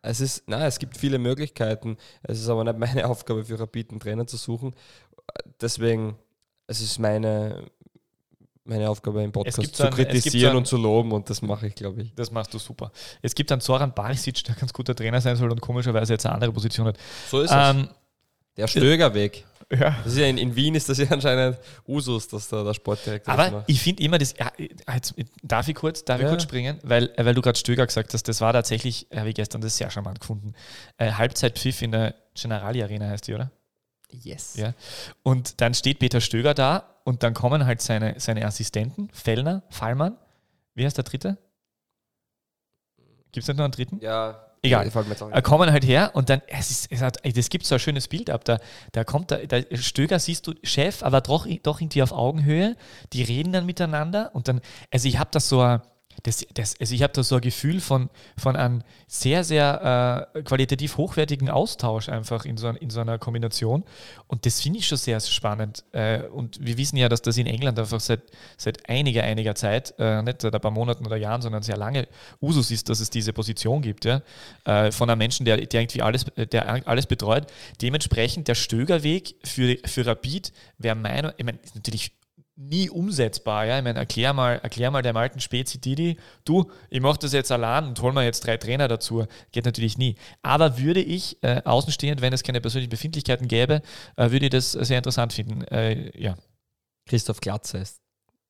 es 0.05 0.19
ist, 0.19 0.43
na, 0.47 0.67
es 0.67 0.79
gibt 0.79 0.97
viele 0.97 1.17
Möglichkeiten. 1.17 1.97
Es 2.23 2.39
ist 2.39 2.49
aber 2.49 2.63
nicht 2.63 2.77
meine 2.77 3.07
Aufgabe 3.09 3.43
für 3.45 3.59
Rapid 3.59 3.91
einen 3.91 3.99
Trainer 3.99 4.27
zu 4.27 4.37
suchen. 4.37 4.75
Deswegen, 5.61 6.15
es 6.67 6.81
ist 6.81 6.99
meine, 6.99 7.63
meine 8.65 8.89
Aufgabe 8.89 9.23
im 9.23 9.31
Podcast 9.31 9.75
zu 9.75 9.83
es 9.83 9.95
kritisieren 9.95 10.43
so 10.43 10.49
ein- 10.51 10.57
und 10.57 10.67
zu 10.67 10.77
loben 10.77 11.11
und 11.11 11.29
das 11.29 11.41
mache 11.41 11.67
ich, 11.67 11.75
glaube 11.75 12.01
ich. 12.03 12.13
Das 12.15 12.31
machst 12.31 12.53
du 12.53 12.59
super. 12.59 12.91
Es 13.21 13.35
gibt 13.35 13.51
einen 13.51 13.61
Zoran 13.61 13.93
Barisic, 13.93 14.43
der 14.45 14.55
ganz 14.55 14.71
guter 14.71 14.95
Trainer 14.95 15.19
sein 15.21 15.35
soll 15.35 15.51
und 15.51 15.59
komischerweise 15.61 16.13
jetzt 16.13 16.25
eine 16.25 16.35
andere 16.35 16.51
Position 16.53 16.87
hat. 16.87 16.97
So 17.29 17.41
ist 17.41 17.51
Ähm, 17.53 17.89
Der 18.55 18.67
Stögerweg. 18.67 19.45
ja. 19.71 19.95
Das 20.03 20.13
ist 20.13 20.17
ja 20.19 20.27
in, 20.27 20.37
in 20.37 20.55
Wien 20.55 20.75
ist 20.75 20.87
das 20.87 20.97
ja 20.97 21.07
anscheinend 21.09 21.57
Usus, 21.87 22.27
dass 22.29 22.47
da 22.47 22.63
der 22.63 22.73
Sportdirektor 22.73 23.33
Aber 23.33 23.51
macht. 23.51 23.63
ich 23.69 23.81
finde 23.81 24.01
immer 24.03 24.17
das. 24.17 24.33
Ja, 24.37 24.51
jetzt, 24.57 25.13
darf 25.41 25.67
ich 25.67 25.75
kurz, 25.75 26.05
darf 26.05 26.19
ich 26.19 26.23
Ja. 26.23 26.29
kurz 26.29 26.43
springen? 26.43 26.79
Weil, 26.83 27.11
äh, 27.17 27.25
weil 27.25 27.33
du 27.35 27.41
gerade 27.41 27.57
Stöger 27.57 27.85
gesagt 27.85 28.13
hast, 28.13 28.27
das 28.29 28.39
war 28.41 28.53
tatsächlich, 28.53 29.07
habe 29.13 29.29
ich 29.29 29.35
gestern 29.35 29.59
das 29.61 29.75
sehr 29.77 29.89
charmant 29.89 30.19
gefunden. 30.21 30.53
Äh, 30.97 31.11
Halbzeitpfiff 31.13 31.81
in 31.81 31.91
der 31.91 32.15
Generali 32.35 32.81
Arena 32.83 33.09
heißt 33.09 33.27
die, 33.27 33.33
oder? 33.33 33.51
Yes. 34.11 34.55
Ja. 34.55 34.73
Und 35.23 35.59
dann 35.59 35.73
steht 35.73 35.99
Peter 35.99 36.21
Stöger 36.21 36.53
da 36.53 36.92
und 37.03 37.23
dann 37.23 37.33
kommen 37.33 37.65
halt 37.65 37.81
seine, 37.81 38.19
seine 38.19 38.45
Assistenten, 38.45 39.09
Fellner, 39.11 39.63
Fallmann. 39.69 40.17
Wie 40.73 40.85
heißt 40.85 40.97
der 40.97 41.03
dritte? 41.03 41.37
Gibt 43.31 43.43
es 43.43 43.47
nicht 43.47 43.57
noch 43.57 43.65
einen 43.65 43.71
dritten? 43.71 43.99
Ja, 44.01 44.53
Egal. 44.65 44.89
auch 44.89 45.31
äh, 45.31 45.41
kommen 45.41 45.71
halt 45.71 45.85
her 45.85 46.11
und 46.13 46.29
dann, 46.29 46.41
es 46.47 46.71
ist, 46.71 46.87
es 46.89 47.01
hat, 47.01 47.19
das 47.35 47.49
gibt 47.49 47.65
so 47.65 47.75
ein 47.75 47.79
schönes 47.79 48.07
Bild 48.07 48.29
ab. 48.29 48.45
Da, 48.45 48.59
da 48.93 49.03
kommt 49.03 49.31
der, 49.31 49.45
der 49.45 49.65
Stöger, 49.75 50.19
siehst 50.19 50.47
du, 50.47 50.53
Chef, 50.63 51.03
aber 51.03 51.19
doch, 51.19 51.45
doch 51.63 51.81
irgendwie 51.81 52.01
auf 52.01 52.13
Augenhöhe. 52.13 52.77
Die 53.11 53.23
reden 53.23 53.51
dann 53.51 53.65
miteinander 53.65 54.31
und 54.33 54.47
dann, 54.47 54.61
also 54.89 55.09
ich 55.09 55.19
habe 55.19 55.29
das 55.33 55.49
so 55.49 55.59
ein, 55.59 55.81
das, 56.23 56.45
das, 56.53 56.79
also 56.79 56.95
ich 56.95 57.03
habe 57.03 57.11
da 57.11 57.21
so 57.21 57.35
ein 57.35 57.41
Gefühl 57.41 57.81
von, 57.81 58.09
von 58.37 58.55
einem 58.55 58.81
sehr, 59.07 59.43
sehr 59.43 60.29
äh, 60.33 60.41
qualitativ 60.43 60.95
hochwertigen 60.95 61.49
Austausch 61.49 62.07
einfach 62.07 62.45
in 62.45 62.55
so, 62.55 62.69
in 62.69 62.89
so 62.89 63.01
einer 63.01 63.19
Kombination. 63.19 63.83
Und 64.27 64.45
das 64.45 64.61
finde 64.61 64.79
ich 64.79 64.87
schon 64.87 64.97
sehr, 64.97 65.19
spannend. 65.19 65.83
Äh, 65.91 66.23
und 66.23 66.65
wir 66.65 66.77
wissen 66.77 66.95
ja, 66.95 67.09
dass 67.09 67.21
das 67.21 67.37
in 67.37 67.45
England 67.45 67.77
einfach 67.77 67.99
seit, 67.99 68.21
seit 68.57 68.89
einiger, 68.89 69.23
einiger 69.23 69.53
Zeit, 69.55 69.93
äh, 69.99 70.21
nicht 70.21 70.41
seit 70.41 70.55
ein 70.55 70.61
paar 70.61 70.71
Monaten 70.71 71.05
oder 71.05 71.17
Jahren, 71.17 71.41
sondern 71.41 71.61
sehr 71.61 71.77
lange 71.77 72.07
Usus 72.41 72.71
ist, 72.71 72.87
dass 72.87 73.01
es 73.01 73.09
diese 73.09 73.33
Position 73.33 73.81
gibt, 73.81 74.05
ja, 74.05 74.21
äh, 74.63 74.91
von 74.91 75.09
einem 75.09 75.19
Menschen, 75.19 75.45
der, 75.45 75.57
der 75.57 75.81
irgendwie 75.81 76.01
alles, 76.01 76.25
der 76.35 76.87
alles 76.87 77.05
betreut. 77.05 77.47
Dementsprechend 77.81 78.47
der 78.47 78.55
Stögerweg 78.55 79.35
für, 79.43 79.77
für 79.85 80.05
Rapid 80.05 80.53
wäre 80.77 80.95
meiner, 80.95 81.33
ich 81.37 81.45
meine, 81.45 81.59
natürlich 81.75 82.13
nie 82.55 82.89
umsetzbar. 82.89 83.65
Ja? 83.65 83.77
Ich 83.79 83.83
meine, 83.83 83.99
erklär 83.99 84.33
mal, 84.33 84.59
erklär 84.59 84.91
mal 84.91 85.01
dem 85.01 85.17
alten 85.17 85.39
Spezi 85.39 85.79
Didi, 85.79 86.17
du, 86.45 86.69
ich 86.89 87.01
mache 87.01 87.19
das 87.19 87.33
jetzt 87.33 87.51
allein 87.51 87.85
und 87.87 88.01
hol 88.01 88.13
mir 88.13 88.23
jetzt 88.23 88.45
drei 88.45 88.57
Trainer 88.57 88.87
dazu. 88.87 89.25
Geht 89.51 89.65
natürlich 89.65 89.97
nie. 89.97 90.15
Aber 90.41 90.77
würde 90.77 91.01
ich 91.01 91.41
äh, 91.43 91.61
außenstehend, 91.65 92.21
wenn 92.21 92.33
es 92.33 92.43
keine 92.43 92.61
persönlichen 92.61 92.91
Befindlichkeiten 92.91 93.47
gäbe, 93.47 93.81
äh, 94.15 94.31
würde 94.31 94.45
ich 94.45 94.51
das 94.51 94.71
sehr 94.73 94.97
interessant 94.97 95.33
finden. 95.33 95.63
Äh, 95.63 96.11
ja, 96.19 96.35
Christoph 97.05 97.41
Glatze 97.41 97.79
ist 97.79 98.01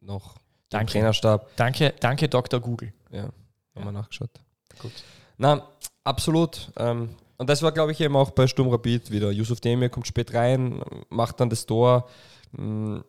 noch 0.02 0.36
Danke. 0.70 0.94
Trainerstab. 0.94 1.56
danke, 1.56 1.94
danke 2.00 2.28
Dr. 2.28 2.60
Google. 2.60 2.94
Ja, 3.12 3.24
haben 3.24 3.34
Ja. 3.78 3.86
wir 3.86 3.92
nachgeschaut. 3.92 4.32
Gut. 4.80 4.92
Na, 5.38 5.68
absolut. 6.04 6.72
Ähm, 6.78 7.16
und 7.38 7.50
das 7.50 7.62
war, 7.62 7.72
glaube 7.72 7.92
ich, 7.92 8.02
eben 8.02 8.16
auch 8.16 8.32
bei 8.32 8.48
Sturm 8.48 8.70
Rapid 8.70 9.12
wieder. 9.12 9.32
Yusuf 9.32 9.60
Demir 9.62 9.90
kommt 9.90 10.08
spät 10.08 10.34
rein, 10.34 10.82
macht 11.10 11.40
dann 11.40 11.50
das 11.50 11.66
Tor. 11.66 12.08
Mm, 12.52 13.00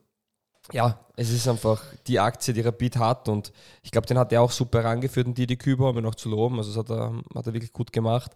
Ja, 0.72 0.98
es 1.16 1.30
ist 1.30 1.46
einfach 1.46 1.82
die 2.06 2.18
Aktie, 2.18 2.54
die 2.54 2.62
Rapid 2.62 2.96
hat 2.96 3.28
und 3.28 3.52
ich 3.82 3.90
glaube, 3.90 4.06
den 4.06 4.18
hat 4.18 4.32
er 4.32 4.42
auch 4.42 4.50
super 4.50 4.82
herangeführt 4.82 5.26
und 5.26 5.36
Didi 5.36 5.56
Küber, 5.56 5.90
um 5.90 5.98
ihn 5.98 6.06
auch 6.06 6.14
zu 6.14 6.28
loben. 6.28 6.58
Also 6.58 6.70
das 6.70 6.78
hat 6.78 6.96
er, 6.96 7.12
hat 7.34 7.46
er 7.46 7.52
wirklich 7.52 7.72
gut 7.72 7.92
gemacht. 7.92 8.32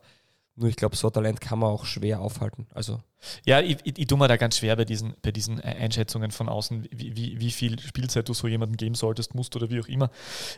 Nur 0.58 0.68
ich 0.68 0.76
glaube, 0.76 0.96
so 0.96 1.08
Talent 1.08 1.40
kann 1.40 1.58
man 1.60 1.70
auch 1.70 1.84
schwer 1.84 2.20
aufhalten. 2.20 2.66
Also 2.74 3.00
Ja, 3.46 3.60
ich, 3.60 3.78
ich, 3.84 3.98
ich 3.98 4.06
tue 4.08 4.18
mir 4.18 4.26
da 4.28 4.36
ganz 4.36 4.58
schwer 4.58 4.74
bei 4.76 4.84
diesen, 4.84 5.14
bei 5.22 5.30
diesen 5.32 5.60
Einschätzungen 5.60 6.30
von 6.32 6.48
außen, 6.48 6.88
wie, 6.90 7.16
wie, 7.16 7.40
wie 7.40 7.50
viel 7.52 7.78
Spielzeit 7.80 8.28
du 8.28 8.34
so 8.34 8.48
jemandem 8.48 8.76
geben 8.76 8.94
solltest, 8.96 9.34
musst 9.34 9.54
oder 9.56 9.70
wie 9.70 9.80
auch 9.80 9.86
immer. 9.88 10.10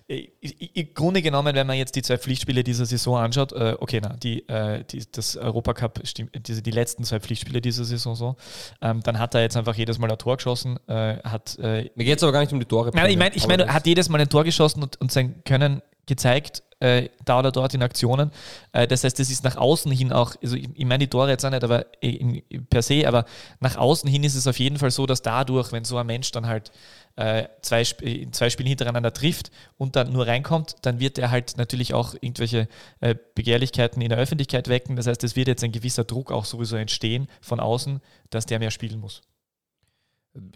Ich, 0.07 0.77
Im 0.77 0.95
Grunde 0.95 1.21
genommen, 1.23 1.55
wenn 1.55 1.67
man 1.67 1.77
jetzt 1.77 1.97
die 1.97 2.03
zwei 2.03 2.17
Pflichtspiele 2.19 2.65
dieser 2.65 2.87
Saison 2.87 3.19
anschaut, 3.19 3.53
äh, 3.53 3.77
okay, 3.79 4.01
na, 4.03 4.17
die, 4.17 4.49
äh, 4.49 4.85
die, 4.85 5.03
das 5.13 5.37
Europacup, 5.37 6.01
diese, 6.47 6.63
die 6.63 6.71
letzten 6.71 7.05
zwei 7.05 7.21
Pflichtspiele 7.21 7.61
dieser 7.61 7.85
Saison 7.85 8.15
so, 8.15 8.37
ähm, 8.81 9.01
dann 9.03 9.19
hat 9.19 9.35
er 9.35 9.43
jetzt 9.43 9.57
einfach 9.57 9.75
jedes 9.75 9.99
Mal 9.99 10.11
ein 10.11 10.19
Tor 10.19 10.37
geschossen, 10.39 10.79
äh, 10.89 11.19
hat 11.23 11.59
äh, 11.59 11.91
mir 11.95 12.05
geht 12.05 12.17
es 12.19 12.23
aber 12.23 12.33
gar 12.33 12.41
nicht 12.41 12.53
um 12.53 12.59
die 12.61 12.67
Tore. 12.67 12.91
Nein, 12.95 13.11
ich 13.11 13.17
meine, 13.19 13.35
ich 13.37 13.47
mein, 13.47 13.59
das- 13.59 13.69
hat 13.69 13.87
jedes 13.87 14.09
Mal 14.09 14.21
ein 14.21 14.29
Tor 14.31 14.45
geschossen 14.45 14.83
und, 14.83 14.99
und 15.01 15.13
sein 15.13 15.45
Können 15.45 15.83
gezeigt, 16.07 16.63
äh, 16.81 17.09
da 17.25 17.39
oder 17.39 17.53
dort 17.53 17.75
in 17.75 17.83
Aktionen. 17.83 18.33
Äh, 18.73 18.89
das 18.89 19.05
heißt, 19.05 19.19
das 19.19 19.31
ist 19.31 19.45
nach 19.45 19.57
außen 19.57 19.93
hin 19.93 20.13
auch, 20.13 20.35
also 20.43 20.57
ich, 20.57 20.69
ich 20.75 20.85
meine 20.85 20.99
die 20.99 21.09
Tore 21.09 21.31
jetzt 21.31 21.45
auch 21.45 21.51
nicht, 21.51 21.63
aber 21.63 21.87
äh, 22.03 22.11
in, 22.11 22.43
per 22.69 22.83
se, 22.83 23.07
aber 23.07 23.27
nach 23.61 23.77
außen 23.77 24.11
hin 24.11 24.25
ist 24.25 24.35
es 24.35 24.47
auf 24.47 24.59
jeden 24.59 24.79
Fall 24.79 24.91
so, 24.91 25.07
dass 25.07 25.23
dadurch, 25.23 25.73
wenn 25.73 25.85
so 25.85 25.99
ein 25.99 26.07
Mensch 26.07 26.33
dann 26.33 26.47
halt 26.47 26.73
äh, 27.17 27.49
zwei, 27.61 27.83
in 28.01 28.33
zwei 28.33 28.51
Spielen 28.51 28.69
hintereinander 28.69 29.13
trifft 29.13 29.51
und 29.77 29.95
dann 29.97 30.13
nur 30.13 30.27
reinkommt, 30.27 30.77
dann 30.83 31.01
wird 31.01 31.19
er 31.19 31.31
halt 31.31 31.57
natürlich 31.59 31.93
auch 31.93 32.15
irgendwelche 32.15 32.69
äh, 33.01 33.15
Begehrlichkeiten 33.35 34.01
in 34.01 34.09
der 34.09 34.19
Öffentlichkeit 34.19 34.69
wecken. 34.69 34.97
Das 34.97 35.07
heißt, 35.07 35.23
es 35.25 35.37
wird 35.37 35.49
jetzt 35.49 35.63
ein 35.63 35.73
gewisser 35.73 36.05
Druck 36.05 36.33
auch 36.33 36.45
sowieso 36.45 36.77
entstehen 36.77 37.29
von 37.41 37.61
außen, 37.61 38.01
dass 38.31 38.47
der 38.47 38.59
mehr 38.59 38.71
spielen 38.71 39.01
muss. 39.01 39.23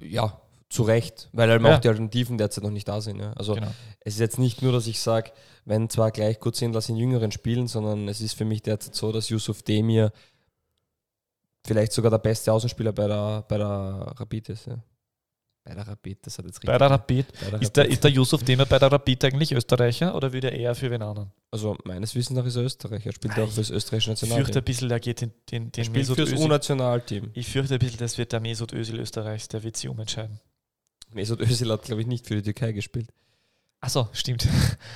ja, 0.00 0.40
zu 0.74 0.82
Recht, 0.82 1.28
weil 1.32 1.48
halt 1.50 1.62
Ja. 1.62 1.74
auch 1.76 1.80
die 1.80 1.88
Alternativen 1.88 2.36
derzeit 2.36 2.64
noch 2.64 2.70
nicht 2.70 2.88
da 2.88 3.00
sind. 3.00 3.20
Ja. 3.20 3.32
Also 3.34 3.54
Genau. 3.54 3.72
es 4.00 4.14
ist 4.14 4.20
jetzt 4.20 4.38
nicht 4.38 4.60
nur, 4.62 4.72
dass 4.72 4.86
ich 4.86 5.00
sage, 5.00 5.30
wenn 5.64 5.88
zwar 5.88 6.10
gleich 6.10 6.40
gut 6.40 6.56
sind, 6.56 6.72
lass 6.74 6.88
ihn 6.88 6.96
Jüngeren 6.96 7.30
spielen, 7.32 7.68
sondern 7.68 8.08
es 8.08 8.20
ist 8.20 8.34
für 8.34 8.44
mich 8.44 8.62
derzeit 8.62 8.94
so, 8.94 9.12
dass 9.12 9.28
Yusuf 9.28 9.62
Demir 9.62 10.12
vielleicht 11.66 11.92
sogar 11.92 12.10
der 12.10 12.18
beste 12.18 12.52
Außenspieler 12.52 12.92
bei 12.92 13.06
der, 13.06 13.44
bei 13.48 13.56
der 13.58 13.66
Rapid 14.18 14.48
ist. 14.50 14.66
Ja. 14.66 14.78
Bei 15.66 15.74
der 15.74 15.88
Rapid, 15.88 16.18
das 16.26 16.36
hat 16.36 16.44
jetzt 16.44 16.56
richtig. 16.56 16.66
Bei 16.66 16.76
der 16.76 16.90
Rapid. 16.90 17.26
bei 17.42 17.50
der 17.52 17.62
Ist 17.62 17.74
der, 17.74 17.84
Rapid. 17.84 17.94
ist 17.94 18.04
der 18.04 18.10
Yusuf 18.10 18.42
Demir 18.44 18.66
bei 18.66 18.78
der 18.78 18.92
Rapid 18.92 19.24
eigentlich 19.24 19.52
Österreicher 19.52 20.14
oder 20.14 20.30
würde 20.32 20.50
er 20.50 20.58
eher 20.58 20.74
für 20.74 20.90
wen 20.90 21.00
anderen? 21.00 21.32
also 21.50 21.76
meines 21.84 22.14
Wissens 22.14 22.36
nach 22.36 22.44
ist 22.44 22.56
er 22.56 22.64
Österreicher. 22.64 23.06
Er 23.06 23.12
spielt 23.14 23.36
ja 23.36 23.44
auch 23.44 23.48
für 23.50 23.60
das 23.60 23.70
österreichische 23.70 24.12
Ich 24.12 24.18
fürchte 24.18 24.34
ein 24.34 24.38
Nationalteam. 24.42 24.64
bisschen, 24.64 24.88
der 24.90 25.00
geht 25.00 25.20
den, 25.22 25.32
den, 25.50 25.64
Er 25.76 25.84
den 25.84 25.92
Mesut 25.92 26.16
fürs 26.16 26.32
Özil. 26.32 26.44
U-Nationalteam. 26.44 27.30
Ich 27.32 27.46
fürchte 27.48 27.74
ein 27.74 27.78
bisschen, 27.78 27.98
das 27.98 28.18
wird 28.18 28.32
der 28.32 28.40
Mesut 28.40 28.72
Özil 28.74 28.98
Österreichs, 29.00 29.48
der 29.48 29.62
wird 29.62 29.76
sich 29.78 29.88
umentscheiden. 29.88 30.38
Mesut 31.14 31.40
Özil 31.40 31.70
hat, 31.70 31.82
glaube 31.82 32.02
ich, 32.02 32.06
nicht 32.06 32.26
für 32.26 32.34
die 32.36 32.42
Türkei 32.42 32.72
gespielt. 32.72 33.08
Achso, 33.80 34.08
stimmt. 34.12 34.48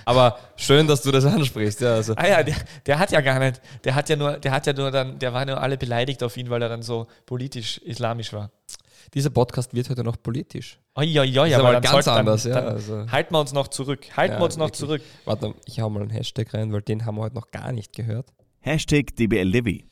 Aber 0.06 0.38
schön, 0.56 0.86
dass 0.86 1.02
du 1.02 1.10
das 1.10 1.24
ansprichst. 1.26 1.80
Ja, 1.82 1.94
also 1.94 2.14
ah 2.16 2.26
ja, 2.26 2.42
der, 2.42 2.56
der 2.86 2.98
hat 2.98 3.10
ja 3.12 3.20
gar 3.20 3.38
nicht, 3.38 3.60
der 3.84 3.94
hat 3.94 4.08
ja 4.08 4.16
nur, 4.16 4.38
der 4.38 4.50
hat 4.50 4.66
ja 4.66 4.72
nur 4.72 4.90
dann, 4.90 5.18
der 5.18 5.34
war 5.34 5.44
nur 5.44 5.60
alle 5.60 5.76
beleidigt 5.76 6.22
auf 6.22 6.36
ihn, 6.38 6.48
weil 6.48 6.62
er 6.62 6.70
dann 6.70 6.82
so 6.82 7.06
politisch 7.26 7.78
islamisch 7.78 8.32
war. 8.32 8.50
dieser 9.12 9.28
Podcast 9.30 9.74
wird 9.74 9.90
heute 9.90 10.04
noch 10.04 10.16
politisch. 10.22 10.78
Oi, 10.94 11.18
oi, 11.20 11.38
oi, 11.38 11.48
ist 11.50 11.54
aber 11.54 11.80
ganz 11.82 12.08
anders. 12.08 12.44
Dann, 12.44 12.52
ja, 12.52 12.60
dann 12.62 12.72
also. 12.74 13.10
halten 13.12 13.34
wir 13.34 13.40
uns 13.40 13.52
noch 13.52 13.68
zurück. 13.68 14.06
Halten 14.16 14.34
Ja, 14.34 14.40
wir 14.40 14.44
uns 14.46 14.56
noch 14.56 14.66
wirklich. 14.68 14.80
zurück. 14.80 15.02
Warte, 15.26 15.54
ich 15.66 15.80
hau 15.80 15.90
mal 15.90 16.00
einen 16.00 16.10
Hashtag 16.10 16.54
rein, 16.54 16.72
weil 16.72 16.80
den 16.80 17.04
haben 17.04 17.16
wir 17.16 17.22
heute 17.22 17.34
noch 17.34 17.50
gar 17.50 17.72
nicht 17.72 17.92
gehört. 17.94 18.32
Hashtag 18.60 19.14
DBLDW. 19.16 19.82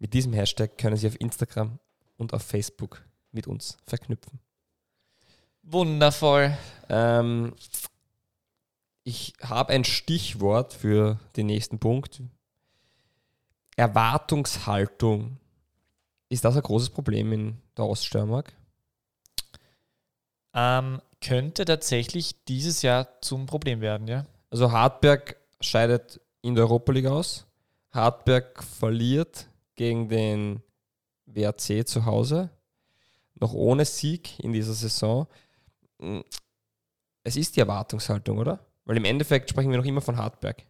Mit 0.00 0.12
diesem 0.12 0.32
Hashtag 0.32 0.76
können 0.76 0.96
Sie 0.96 1.06
auf 1.06 1.20
Instagram 1.20 1.78
und 2.16 2.34
auf 2.34 2.42
Facebook 2.42 3.02
mit 3.30 3.46
uns 3.46 3.76
verknüpfen. 3.86 4.40
Wundervoll. 5.72 6.56
Ähm, 6.88 7.54
ich 9.04 9.34
habe 9.40 9.72
ein 9.72 9.84
Stichwort 9.84 10.72
für 10.72 11.18
den 11.36 11.46
nächsten 11.46 11.78
Punkt. 11.78 12.22
Erwartungshaltung. 13.76 15.38
Ist 16.28 16.44
das 16.44 16.56
ein 16.56 16.62
großes 16.62 16.90
Problem 16.90 17.32
in 17.32 17.58
der 17.76 17.86
Oststeiermark? 17.86 18.52
Ähm, 20.54 21.00
könnte 21.20 21.64
tatsächlich 21.64 22.44
dieses 22.44 22.82
Jahr 22.82 23.20
zum 23.20 23.46
Problem 23.46 23.80
werden, 23.80 24.08
ja. 24.08 24.26
Also 24.50 24.72
Hartberg 24.72 25.36
scheidet 25.60 26.20
in 26.42 26.56
der 26.56 26.64
Europa 26.64 26.92
League 26.92 27.06
aus. 27.06 27.46
Hartberg 27.92 28.62
verliert 28.62 29.46
gegen 29.76 30.08
den 30.08 30.62
WRC 31.26 31.86
zu 31.86 32.04
Hause. 32.06 32.50
Noch 33.34 33.52
ohne 33.52 33.84
Sieg 33.84 34.38
in 34.40 34.52
dieser 34.52 34.74
Saison. 34.74 35.26
Es 37.22 37.36
ist 37.36 37.56
die 37.56 37.60
Erwartungshaltung, 37.60 38.38
oder? 38.38 38.66
Weil 38.84 38.96
im 38.96 39.04
Endeffekt 39.04 39.50
sprechen 39.50 39.70
wir 39.70 39.78
noch 39.78 39.84
immer 39.84 40.00
von 40.00 40.16
Hartberg. 40.16 40.64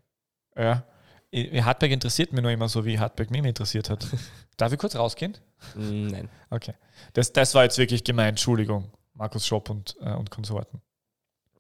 Ja. 0.57 0.85
Hartberg 1.33 1.93
interessiert 1.93 2.33
mich 2.33 2.43
nur 2.43 2.51
immer 2.51 2.69
so, 2.69 2.85
wie 2.85 2.99
Hartberg 2.99 3.31
mich 3.31 3.45
interessiert 3.45 3.89
hat. 3.89 4.07
Darf 4.57 4.73
ich 4.73 4.79
kurz 4.79 4.97
rausgehen? 4.97 5.37
Nein. 5.77 6.29
Okay. 6.51 6.75
Das, 7.13 7.33
das 7.33 7.55
war 7.55 7.63
jetzt 7.65 7.79
wirklich 7.79 8.03
gemeint. 8.03 8.31
Entschuldigung. 8.31 8.91
Markus 9.15 9.47
Schopp 9.47 9.71
und, 9.71 9.97
äh, 10.01 10.13
und 10.13 10.31
Konsorten. 10.31 10.81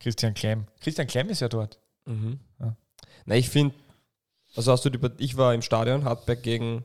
Christian 0.00 0.34
Klemm. 0.34 0.66
Christian 0.80 1.06
Klemm 1.06 1.28
ist 1.28 1.40
ja 1.40 1.48
dort. 1.48 1.78
Mhm. 2.06 2.40
Ja. 2.58 2.76
Na, 3.26 3.36
ich 3.36 3.48
finde, 3.48 3.74
also 4.56 4.72
hast 4.72 4.84
du 4.84 4.90
die, 4.90 4.98
ich 5.22 5.36
war 5.36 5.54
im 5.54 5.62
Stadion, 5.62 6.04
Hartberg 6.04 6.42
gegen 6.42 6.84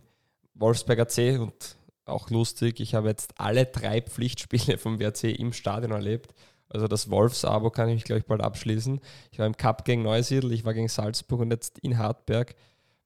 Wolfsberger 0.54 1.08
C 1.08 1.38
und 1.38 1.78
auch 2.06 2.30
lustig, 2.30 2.80
ich 2.80 2.94
habe 2.94 3.08
jetzt 3.08 3.34
alle 3.40 3.66
drei 3.66 4.02
Pflichtspiele 4.02 4.78
vom 4.78 5.00
WRC 5.00 5.24
im 5.40 5.54
Stadion 5.54 5.92
erlebt. 5.92 6.34
Also 6.76 6.88
das 6.88 7.10
Wolfs-Abo 7.10 7.70
kann 7.70 7.88
ich 7.90 7.96
mich, 7.96 8.04
glaube 8.04 8.20
ich, 8.20 8.26
bald 8.26 8.42
abschließen. 8.42 9.00
Ich 9.32 9.40
war 9.40 9.46
im 9.46 9.56
Cup 9.56 9.86
gegen 9.86 10.04
Neusiedl, 10.04 10.52
ich 10.52 10.66
war 10.66 10.74
gegen 10.74 10.90
Salzburg 10.90 11.40
und 11.40 11.52
jetzt 11.52 11.80
in 11.80 11.98
Hartberg. 11.98 12.54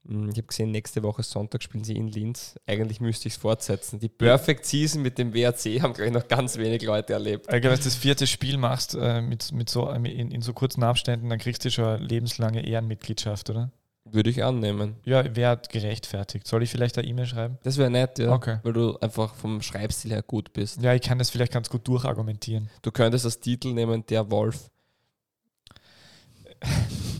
Hm, 0.07 0.29
ich 0.29 0.37
habe 0.37 0.47
gesehen, 0.47 0.71
nächste 0.71 1.03
Woche 1.03 1.21
Sonntag 1.21 1.61
spielen 1.61 1.83
sie 1.83 1.95
in 1.95 2.07
Linz. 2.07 2.55
Eigentlich 2.65 2.99
müsste 2.99 3.27
ich 3.27 3.35
es 3.35 3.39
fortsetzen. 3.39 3.99
Die 3.99 4.09
Perfect 4.09 4.65
Season 4.65 5.01
mit 5.01 5.19
dem 5.19 5.33
WRC 5.33 5.81
haben, 5.81 5.93
glaube 5.93 6.07
ich, 6.07 6.13
noch 6.13 6.27
ganz 6.27 6.57
wenig 6.57 6.81
Leute 6.81 7.13
erlebt. 7.13 7.47
Glaube, 7.47 7.63
wenn 7.63 7.77
du 7.77 7.83
das 7.83 7.95
vierte 7.95 8.25
Spiel 8.25 8.57
machst 8.57 8.97
äh, 8.99 9.21
mit, 9.21 9.51
mit 9.51 9.69
so, 9.69 9.89
in, 9.91 10.05
in 10.05 10.41
so 10.41 10.53
kurzen 10.53 10.83
Abständen, 10.83 11.29
dann 11.29 11.37
kriegst 11.37 11.63
du 11.63 11.69
schon 11.69 11.85
eine 11.85 12.03
lebenslange 12.03 12.65
Ehrenmitgliedschaft, 12.65 13.49
oder? 13.51 13.71
Würde 14.11 14.29
ich 14.29 14.43
annehmen. 14.43 14.95
Ja, 15.05 15.35
wäre 15.35 15.61
gerechtfertigt. 15.69 16.47
Soll 16.47 16.63
ich 16.63 16.69
vielleicht 16.69 16.97
eine 16.97 17.07
E-Mail 17.07 17.25
schreiben? 17.25 17.57
Das 17.63 17.77
wäre 17.77 17.89
nett, 17.89 18.19
ja. 18.19 18.31
Okay. 18.31 18.59
Weil 18.63 18.73
du 18.73 18.97
einfach 18.99 19.35
vom 19.35 19.61
Schreibstil 19.61 20.11
her 20.11 20.23
gut 20.23 20.53
bist. 20.53 20.81
Ja, 20.81 20.93
ich 20.93 21.01
kann 21.01 21.19
das 21.19 21.29
vielleicht 21.29 21.51
ganz 21.51 21.69
gut 21.69 21.87
durchargumentieren. 21.87 22.69
Du 22.81 22.91
könntest 22.91 23.25
als 23.25 23.39
Titel 23.39 23.73
nehmen, 23.73 24.05
der 24.07 24.29
Wolf. 24.31 24.69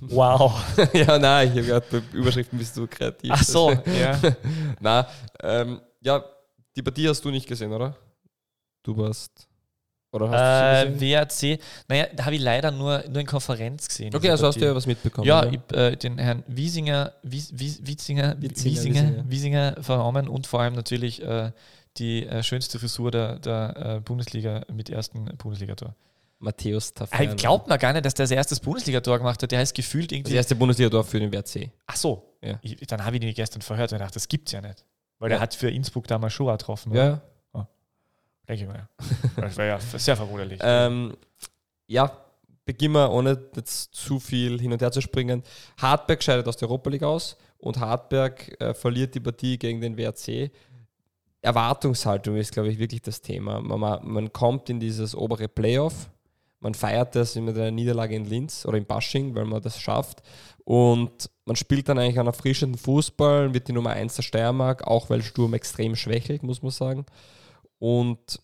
Wow. 0.02 0.54
ja, 0.94 1.18
nein, 1.18 1.50
ich 1.50 1.58
habe 1.58 1.68
gerade 1.68 1.86
bei 1.92 2.18
Überschriften 2.18 2.58
bist 2.58 2.76
du 2.78 2.88
kreativ. 2.88 3.32
Ach 3.34 3.44
so, 3.44 3.72
ja. 3.72 4.20
na, 4.80 5.08
ähm, 5.42 5.82
ja, 6.02 6.24
die 6.76 6.82
Partie 6.82 7.08
hast 7.08 7.24
du 7.24 7.30
nicht 7.30 7.48
gesehen, 7.48 7.72
oder? 7.72 7.96
Du 8.84 8.98
warst. 8.98 9.49
Oder 10.12 10.30
hast 10.32 11.02
äh, 11.02 11.02
WAC, 11.02 11.60
naja, 11.88 12.08
da 12.16 12.26
habe 12.26 12.36
ich 12.36 12.42
leider 12.42 12.72
nur, 12.72 13.04
nur 13.10 13.22
in 13.22 13.28
Konferenz 13.28 13.88
gesehen. 13.88 14.16
Okay, 14.16 14.30
also 14.30 14.44
Partie. 14.44 14.56
hast 14.56 14.62
du 14.62 14.66
ja 14.66 14.76
was 14.76 14.88
mitbekommen. 14.88 15.28
Ja, 15.28 15.46
ja? 15.46 15.52
Ich, 15.52 15.78
äh, 15.78 15.96
den 15.96 16.18
Herrn 16.18 16.44
Wiesinger, 16.48 17.14
Wies, 17.22 17.52
Wies, 17.54 17.86
Wiesinger, 17.86 18.36
Wiesinger, 18.40 18.66
Wiesinger, 18.66 19.30
Wiesinger 19.30 19.76
vernommen 19.82 20.28
und 20.28 20.48
vor 20.48 20.62
allem 20.62 20.74
natürlich 20.74 21.22
äh, 21.22 21.52
die 21.98 22.26
äh, 22.26 22.42
schönste 22.42 22.80
Frisur 22.80 23.12
der, 23.12 23.38
der 23.40 23.98
äh, 23.98 24.00
Bundesliga 24.00 24.66
mit 24.74 24.90
ersten 24.90 25.26
Bundesligator. 25.38 25.96
Matthäus 26.40 26.94
Taferner. 26.94 27.32
Ich 27.32 27.38
glaubt 27.38 27.68
man 27.68 27.78
gar 27.78 27.94
nicht, 27.94 28.06
dass 28.06 28.14
der 28.14 28.24
das 28.24 28.32
erste 28.32 28.56
Bundesliga-Tor 28.56 29.18
gemacht 29.18 29.44
hat. 29.44 29.52
Der 29.52 29.60
heißt 29.60 29.76
gefühlt 29.76 30.12
irgendwie. 30.12 30.32
Das 30.32 30.38
erste 30.38 30.56
Bundesliga-Tor 30.56 31.04
für 31.04 31.20
den 31.20 31.32
WRC. 31.32 31.70
Ach 31.86 31.98
so. 31.98 32.38
Ja. 32.42 32.58
Ich, 32.62 32.78
dann 32.88 33.04
habe 33.04 33.18
ich 33.18 33.24
ihn 33.24 33.34
gestern 33.34 33.62
verhört 33.62 33.92
und 33.92 34.00
dachte, 34.00 34.14
das 34.14 34.28
gibt's 34.30 34.54
ja 34.54 34.62
nicht. 34.62 34.86
Weil 35.20 35.30
ja. 35.30 35.36
der 35.36 35.42
hat 35.42 35.54
für 35.54 35.70
Innsbruck 35.70 36.08
damals 36.08 36.34
Shoah 36.34 36.54
getroffen. 36.54 36.94
Oder? 36.94 37.06
Ja. 37.06 37.22
Denke 38.50 38.64
ich 38.64 38.68
mal. 38.68 38.90
das 39.38 39.56
wäre 39.58 39.70
ja 39.70 39.80
sehr 39.80 40.18
verwunderlich. 40.18 40.60
ähm, 40.62 41.16
ja, 41.88 42.12
beginnen 42.66 42.96
wir, 42.96 43.12
ohne 43.12 43.40
jetzt 43.56 43.94
zu 43.94 44.20
viel 44.20 44.60
hin 44.60 44.74
und 44.74 44.82
her 44.82 44.92
zu 44.92 45.02
springen. 45.02 45.44
Hartberg 45.78 46.22
scheidet 46.22 46.48
aus 46.48 46.58
der 46.58 46.68
Europa 46.68 46.90
League 46.90 47.04
aus 47.04 47.38
und 47.60 47.80
Hartberg 47.80 48.60
äh, 48.60 48.74
verliert 48.74 49.16
die 49.16 49.20
Partie 49.22 49.58
gegen 49.58 49.80
den 49.80 49.98
WRC. 49.98 50.52
Erwartungshaltung 51.42 52.36
ist, 52.36 52.52
glaube 52.52 52.70
ich, 52.70 52.80
wirklich 52.80 53.02
das 53.02 53.22
Thema. 53.22 53.62
Man, 53.62 54.00
man 54.04 54.34
kommt 54.34 54.70
in 54.70 54.80
dieses 54.82 55.16
obere 55.16 55.48
Playoff 55.48 56.10
man 56.62 56.74
feiert 56.74 57.16
das 57.16 57.36
mit 57.36 57.56
einer 57.56 57.72
Niederlage 57.72 58.16
in 58.16 58.26
Linz 58.26 58.66
oder 58.66 58.78
in 58.78 58.86
Basching, 58.86 59.34
weil 59.34 59.46
man 59.46 59.62
das 59.62 59.80
schafft. 59.80 60.22
Und 60.66 61.30
man 61.46 61.56
spielt 61.56 61.88
dann 61.88 61.98
eigentlich 61.98 62.20
einen 62.20 62.28
erfrischenden 62.28 62.78
Fußball, 62.78 63.54
wird 63.54 63.68
die 63.70 63.74
Nummer 63.74 63.92
1 63.92 64.16
der 64.18 64.24
Steiermark, 64.24 64.86
auch 64.86 65.10
weil 65.10 65.22
Sturm 65.22 65.54
extrem 65.54 65.96
schwächelt, 65.96 66.44
muss 66.44 66.62
man 66.62 66.72
sagen. 66.72 67.06
Und 67.80 68.40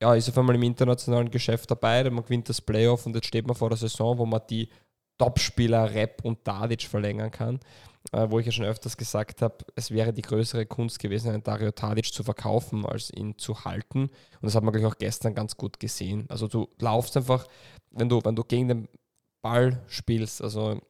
ja, 0.00 0.14
ist 0.14 0.28
auf 0.28 0.38
einmal 0.38 0.56
im 0.56 0.62
internationalen 0.64 1.30
Geschäft 1.30 1.70
dabei, 1.70 2.08
man 2.10 2.24
gewinnt 2.24 2.48
das 2.48 2.60
Playoff 2.60 3.06
und 3.06 3.14
jetzt 3.14 3.28
steht 3.28 3.46
man 3.46 3.56
vor 3.56 3.70
der 3.70 3.78
Saison, 3.78 4.18
wo 4.18 4.26
man 4.26 4.40
die 4.50 4.68
Topspieler 5.18 5.94
Rep 5.94 6.24
und 6.24 6.44
Tadic 6.44 6.82
verlängern 6.82 7.30
kann 7.30 7.60
äh, 8.10 8.28
wo 8.28 8.38
ich 8.38 8.46
ja 8.46 8.52
schon 8.52 8.64
öfters 8.64 8.96
gesagt 8.96 9.42
habe, 9.42 9.58
es 9.76 9.90
wäre 9.90 10.12
die 10.12 10.22
größere 10.22 10.66
Kunst 10.66 10.98
gewesen, 10.98 11.30
einen 11.30 11.42
Dario 11.42 11.70
Tadic 11.70 12.12
zu 12.12 12.24
verkaufen, 12.24 12.84
als 12.84 13.12
ihn 13.12 13.38
zu 13.38 13.64
halten. 13.64 14.02
Und 14.02 14.10
das 14.42 14.54
hat 14.54 14.64
man 14.64 14.72
gleich 14.72 14.86
auch 14.86 14.98
gestern 14.98 15.34
ganz 15.34 15.56
gut 15.56 15.78
gesehen. 15.78 16.26
Also 16.28 16.48
du 16.48 16.68
laufst 16.80 17.16
einfach, 17.16 17.46
wenn 17.90 18.08
du, 18.08 18.20
wenn 18.24 18.34
du 18.34 18.42
gegen 18.42 18.68
den 18.68 18.88
Ball 19.42 19.82
spielst, 19.86 20.42
also 20.42 20.80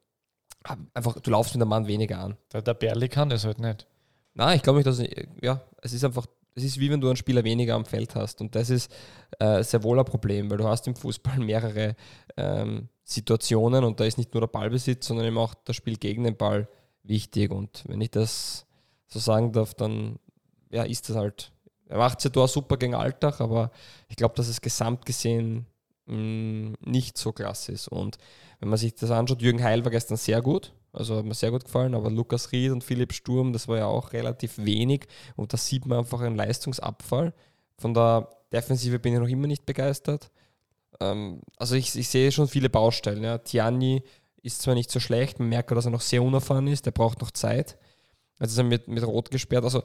einfach, 0.94 1.20
du 1.20 1.30
laufst 1.30 1.54
mit 1.54 1.60
dem 1.60 1.68
Mann 1.68 1.86
weniger 1.86 2.18
an. 2.18 2.36
Der, 2.52 2.62
der 2.62 2.74
Berli 2.74 3.08
kann 3.08 3.28
das 3.28 3.44
halt 3.44 3.58
nicht. 3.58 3.86
Nein, 4.34 4.56
ich 4.56 4.62
glaube 4.62 4.78
nicht, 4.78 4.86
dass 4.86 5.02
ja, 5.42 5.60
es 5.82 5.92
ist 5.92 6.04
einfach, 6.04 6.26
es 6.54 6.64
ist 6.64 6.78
wie 6.78 6.90
wenn 6.90 7.00
du 7.00 7.08
einen 7.08 7.16
Spieler 7.16 7.44
weniger 7.44 7.74
am 7.74 7.84
Feld 7.84 8.14
hast. 8.14 8.40
Und 8.40 8.54
das 8.54 8.70
ist 8.70 8.92
äh, 9.38 9.62
sehr 9.62 9.82
wohl 9.82 9.98
ein 9.98 10.04
Problem, 10.04 10.50
weil 10.50 10.58
du 10.58 10.68
hast 10.68 10.86
im 10.86 10.96
Fußball 10.96 11.38
mehrere 11.40 11.96
ähm, 12.36 12.88
Situationen 13.04 13.84
und 13.84 14.00
da 14.00 14.04
ist 14.04 14.18
nicht 14.18 14.34
nur 14.34 14.42
der 14.42 14.48
Ballbesitz, 14.48 15.06
sondern 15.06 15.26
eben 15.26 15.38
auch 15.38 15.54
das 15.64 15.76
Spiel 15.76 15.96
gegen 15.96 16.24
den 16.24 16.36
Ball 16.36 16.68
wichtig. 17.02 17.50
Und 17.50 17.84
wenn 17.86 18.00
ich 18.00 18.10
das 18.10 18.66
so 19.06 19.18
sagen 19.18 19.52
darf, 19.52 19.74
dann 19.74 20.18
ja, 20.70 20.82
ist 20.84 21.08
das 21.08 21.16
halt. 21.16 21.52
Er 21.88 21.98
macht 21.98 22.18
es 22.18 22.24
ja 22.24 22.30
da 22.30 22.48
super 22.48 22.78
gegen 22.78 22.94
Alltag, 22.94 23.40
aber 23.40 23.70
ich 24.08 24.16
glaube, 24.16 24.34
dass 24.34 24.48
es 24.48 24.62
gesamt 24.62 25.04
gesehen 25.04 25.66
mh, 26.06 26.16
mm, 26.16 26.74
nicht 26.80 27.18
so 27.18 27.32
klasse 27.32 27.72
ist. 27.72 27.88
Und 27.88 28.16
wenn 28.60 28.68
man 28.68 28.78
sich 28.78 28.94
das 28.94 29.10
anschaut, 29.10 29.42
Jürgen 29.42 29.62
Heil 29.62 29.84
war 29.84 29.90
gestern 29.90 30.16
sehr 30.16 30.40
gut, 30.40 30.72
also 30.92 31.16
hat 31.16 31.24
mir 31.24 31.34
sehr 31.34 31.50
gut 31.50 31.64
gefallen, 31.64 31.94
aber 31.94 32.10
Lukas 32.10 32.52
Ried 32.52 32.70
und 32.70 32.84
Philipp 32.84 33.12
Sturm, 33.12 33.52
das 33.52 33.66
war 33.68 33.78
ja 33.78 33.86
auch 33.86 34.12
relativ 34.12 34.58
wenig 34.58 35.06
und 35.36 35.52
da 35.52 35.56
sieht 35.56 35.86
man 35.86 35.98
einfach 35.98 36.20
einen 36.20 36.36
Leistungsabfall. 36.36 37.32
Von 37.78 37.94
der 37.94 38.28
Defensive 38.52 38.98
bin 38.98 39.14
ich 39.14 39.20
noch 39.20 39.28
immer 39.28 39.46
nicht 39.46 39.64
begeistert. 39.64 40.30
Ähm, 41.00 41.40
also 41.56 41.74
ich, 41.74 41.96
ich, 41.96 42.08
sehe 42.08 42.30
schon 42.30 42.48
viele 42.48 42.68
Baustellen. 42.68 43.22
Ja. 43.24 43.38
Tiani 43.38 44.02
ist 44.42 44.60
zwar 44.62 44.74
nicht 44.74 44.90
so 44.90 45.00
schlecht, 45.00 45.38
man 45.38 45.48
merkt, 45.48 45.70
dass 45.70 45.86
er 45.86 45.90
noch 45.90 46.00
sehr 46.00 46.22
unerfahren 46.22 46.66
ist, 46.66 46.84
der 46.84 46.90
braucht 46.90 47.20
noch 47.20 47.30
Zeit. 47.30 47.78
Also 48.38 48.52
ist 48.52 48.58
er 48.58 48.64
mit, 48.64 48.88
mit 48.88 49.06
Rot 49.06 49.30
gesperrt. 49.30 49.64
Also 49.64 49.82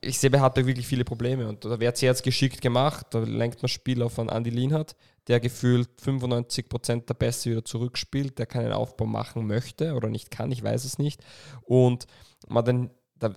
ich 0.00 0.18
sehe 0.18 0.30
bei 0.30 0.40
Hartberg 0.40 0.66
wirklich 0.66 0.86
viele 0.86 1.04
Probleme. 1.04 1.48
Und 1.48 1.64
da 1.64 1.78
wird 1.78 2.00
jetzt 2.00 2.22
geschickt 2.22 2.60
gemacht. 2.62 3.06
Da 3.10 3.20
lenkt 3.20 3.62
man 3.62 3.68
Spiel 3.68 4.02
auf 4.02 4.18
einen 4.18 4.30
Andy 4.30 4.50
Lienhardt, 4.50 4.96
der 5.28 5.40
gefühlt 5.40 5.88
95% 6.00 7.06
der 7.06 7.14
Pässe 7.14 7.50
wieder 7.50 7.64
zurückspielt, 7.64 8.38
der 8.38 8.46
keinen 8.46 8.72
Aufbau 8.72 9.06
machen 9.06 9.46
möchte 9.46 9.94
oder 9.94 10.08
nicht 10.08 10.30
kann, 10.30 10.50
ich 10.50 10.62
weiß 10.62 10.84
es 10.84 10.98
nicht. 10.98 11.22
Und 11.62 12.06
man 12.48 12.64
dann 12.64 12.90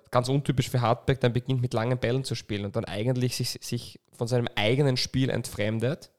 ganz 0.09 0.29
untypisch 0.29 0.69
für 0.69 0.81
Hartberg, 0.81 1.19
dann 1.19 1.33
beginnt 1.33 1.61
mit 1.61 1.73
langen 1.73 1.99
Bällen 1.99 2.23
zu 2.23 2.33
spielen 2.33 2.65
und 2.65 2.75
dann 2.75 2.85
eigentlich 2.85 3.35
sich, 3.35 3.59
sich 3.61 3.99
von 4.13 4.27
seinem 4.27 4.47
eigenen 4.55 4.97
Spiel 4.97 5.29
entfremdet 5.29 6.11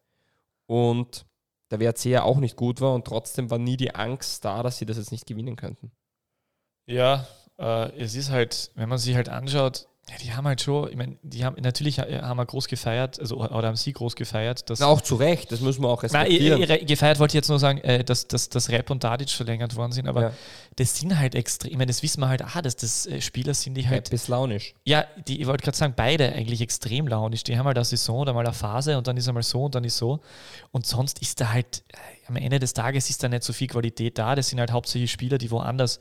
und 0.66 1.26
der 1.70 1.80
WRC 1.80 2.04
ja 2.06 2.22
auch 2.22 2.38
nicht 2.38 2.56
gut 2.56 2.80
war 2.80 2.94
und 2.94 3.06
trotzdem 3.06 3.50
war 3.50 3.58
nie 3.58 3.76
die 3.76 3.94
Angst 3.94 4.44
da, 4.44 4.62
dass 4.62 4.78
sie 4.78 4.86
das 4.86 4.98
jetzt 4.98 5.10
nicht 5.10 5.26
gewinnen 5.26 5.56
könnten. 5.56 5.90
Ja, 6.86 7.26
äh, 7.58 7.90
es 7.98 8.14
ist 8.14 8.30
halt, 8.30 8.70
wenn 8.76 8.88
man 8.88 8.98
sich 8.98 9.16
halt 9.16 9.28
anschaut, 9.28 9.88
ja, 10.08 10.16
die 10.22 10.32
haben 10.32 10.46
halt 10.46 10.60
schon, 10.60 10.88
ich 10.88 10.96
meine, 10.96 11.16
die 11.22 11.44
haben 11.44 11.60
natürlich 11.60 11.98
äh, 11.98 12.20
haben 12.22 12.36
wir 12.36 12.46
groß 12.46 12.68
gefeiert, 12.68 13.18
also 13.18 13.38
oder 13.38 13.66
haben 13.66 13.76
sie 13.76 13.92
groß 13.92 14.14
gefeiert. 14.14 14.70
Dass, 14.70 14.78
Na, 14.78 14.86
auch 14.86 15.00
zu 15.00 15.16
Recht, 15.16 15.50
das 15.50 15.60
müssen 15.60 15.82
wir 15.82 15.88
auch 15.88 16.04
respektieren. 16.04 16.60
Nein, 16.60 16.86
gefeiert 16.86 17.18
wollte 17.18 17.32
ich 17.32 17.34
jetzt 17.34 17.48
nur 17.48 17.58
sagen, 17.58 17.78
äh, 17.78 18.04
dass, 18.04 18.28
dass, 18.28 18.48
dass 18.48 18.70
Rap 18.70 18.90
und 18.90 19.02
Dadic 19.02 19.30
verlängert 19.30 19.74
worden 19.74 19.90
sind, 19.90 20.06
aber 20.06 20.22
ja. 20.22 20.32
das 20.76 20.96
sind 20.96 21.18
halt 21.18 21.34
extrem, 21.34 21.72
ich 21.72 21.76
meine, 21.76 21.88
das 21.88 22.04
wissen 22.04 22.20
wir 22.20 22.28
halt, 22.28 22.42
ah, 22.42 22.62
dass 22.62 22.76
das 22.76 23.06
äh, 23.06 23.20
Spieler 23.20 23.52
sind, 23.52 23.74
die 23.74 23.88
halt. 23.88 24.06
Rap 24.06 24.12
ist 24.12 24.28
launisch. 24.28 24.74
Ja, 24.84 25.06
die, 25.26 25.40
ich 25.40 25.46
wollte 25.48 25.64
gerade 25.64 25.76
sagen, 25.76 25.94
beide 25.96 26.32
eigentlich 26.32 26.60
extrem 26.60 27.08
launisch. 27.08 27.42
Die 27.42 27.58
haben 27.58 27.66
halt 27.66 27.76
eine 27.76 27.84
Saison 27.84 28.20
oder 28.20 28.32
mal 28.32 28.46
eine 28.46 28.54
Phase 28.54 28.96
und 28.96 29.08
dann 29.08 29.16
ist 29.16 29.26
einmal 29.26 29.42
so 29.42 29.64
und 29.64 29.74
dann 29.74 29.82
ist 29.82 29.96
so. 29.96 30.20
Und 30.70 30.86
sonst 30.86 31.20
ist 31.20 31.40
da 31.40 31.52
halt, 31.52 31.82
am 32.28 32.36
Ende 32.36 32.58
des 32.58 32.74
Tages 32.74 33.10
ist 33.10 33.22
da 33.22 33.28
nicht 33.28 33.42
so 33.42 33.52
viel 33.52 33.68
Qualität 33.68 34.18
da. 34.18 34.34
Das 34.34 34.48
sind 34.48 34.58
halt 34.58 34.72
hauptsächlich 34.72 35.10
Spieler, 35.10 35.38
die 35.38 35.50
woanders 35.50 36.00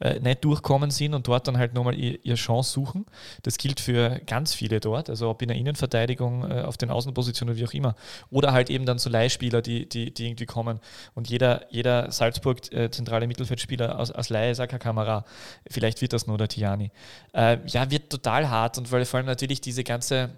äh, 0.00 0.20
nicht 0.20 0.44
durchkommen 0.44 0.90
sind 0.90 1.14
und 1.14 1.26
dort 1.28 1.48
dann 1.48 1.58
halt 1.58 1.74
nochmal 1.74 1.94
ihr, 1.94 2.18
ihre 2.24 2.36
Chance 2.36 2.72
suchen. 2.72 3.06
Das 3.42 3.58
gilt 3.58 3.80
für 3.80 4.20
ganz 4.26 4.54
viele 4.54 4.80
dort, 4.80 5.10
also 5.10 5.28
ob 5.28 5.42
in 5.42 5.48
der 5.48 5.56
Innenverteidigung, 5.56 6.50
äh, 6.50 6.62
auf 6.62 6.76
den 6.76 6.90
Außenpositionen 6.90 7.56
wie 7.56 7.66
auch 7.66 7.72
immer. 7.72 7.94
Oder 8.30 8.52
halt 8.52 8.70
eben 8.70 8.86
dann 8.86 8.98
so 8.98 9.10
Leihspieler, 9.10 9.62
die, 9.62 9.88
die, 9.88 10.12
die 10.12 10.26
irgendwie 10.26 10.46
kommen. 10.46 10.80
Und 11.14 11.28
jeder, 11.28 11.66
jeder 11.70 12.10
Salzburg 12.10 12.72
äh, 12.72 12.90
zentrale 12.90 13.26
Mittelfeldspieler 13.26 13.98
aus, 13.98 14.10
aus 14.10 14.28
Leihe 14.28 14.50
ist 14.50 14.60
auch 14.60 14.68
keine 14.68 14.78
Kamera. 14.78 15.24
Vielleicht 15.68 16.00
wird 16.00 16.12
das 16.12 16.26
nur 16.26 16.38
der 16.38 16.48
Tiani. 16.48 16.90
Äh, 17.32 17.58
ja, 17.66 17.90
wird 17.90 18.10
total 18.10 18.48
hart 18.50 18.78
und 18.78 18.90
weil 18.92 19.04
vor 19.04 19.18
allem 19.18 19.26
natürlich 19.26 19.60
diese 19.60 19.84
ganze, 19.84 20.30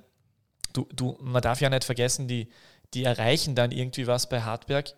du, 0.73 0.87
du, 0.95 1.17
man 1.21 1.43
darf 1.43 1.61
ja 1.61 1.71
nicht 1.71 1.85
vergessen, 1.85 2.29
die, 2.29 2.49
die 2.95 3.05
erreichen 3.05 3.55
dann 3.55 3.71
irgendwie 3.71 4.07
was 4.07 4.29
bei 4.29 4.43
Hartberg 4.43 4.95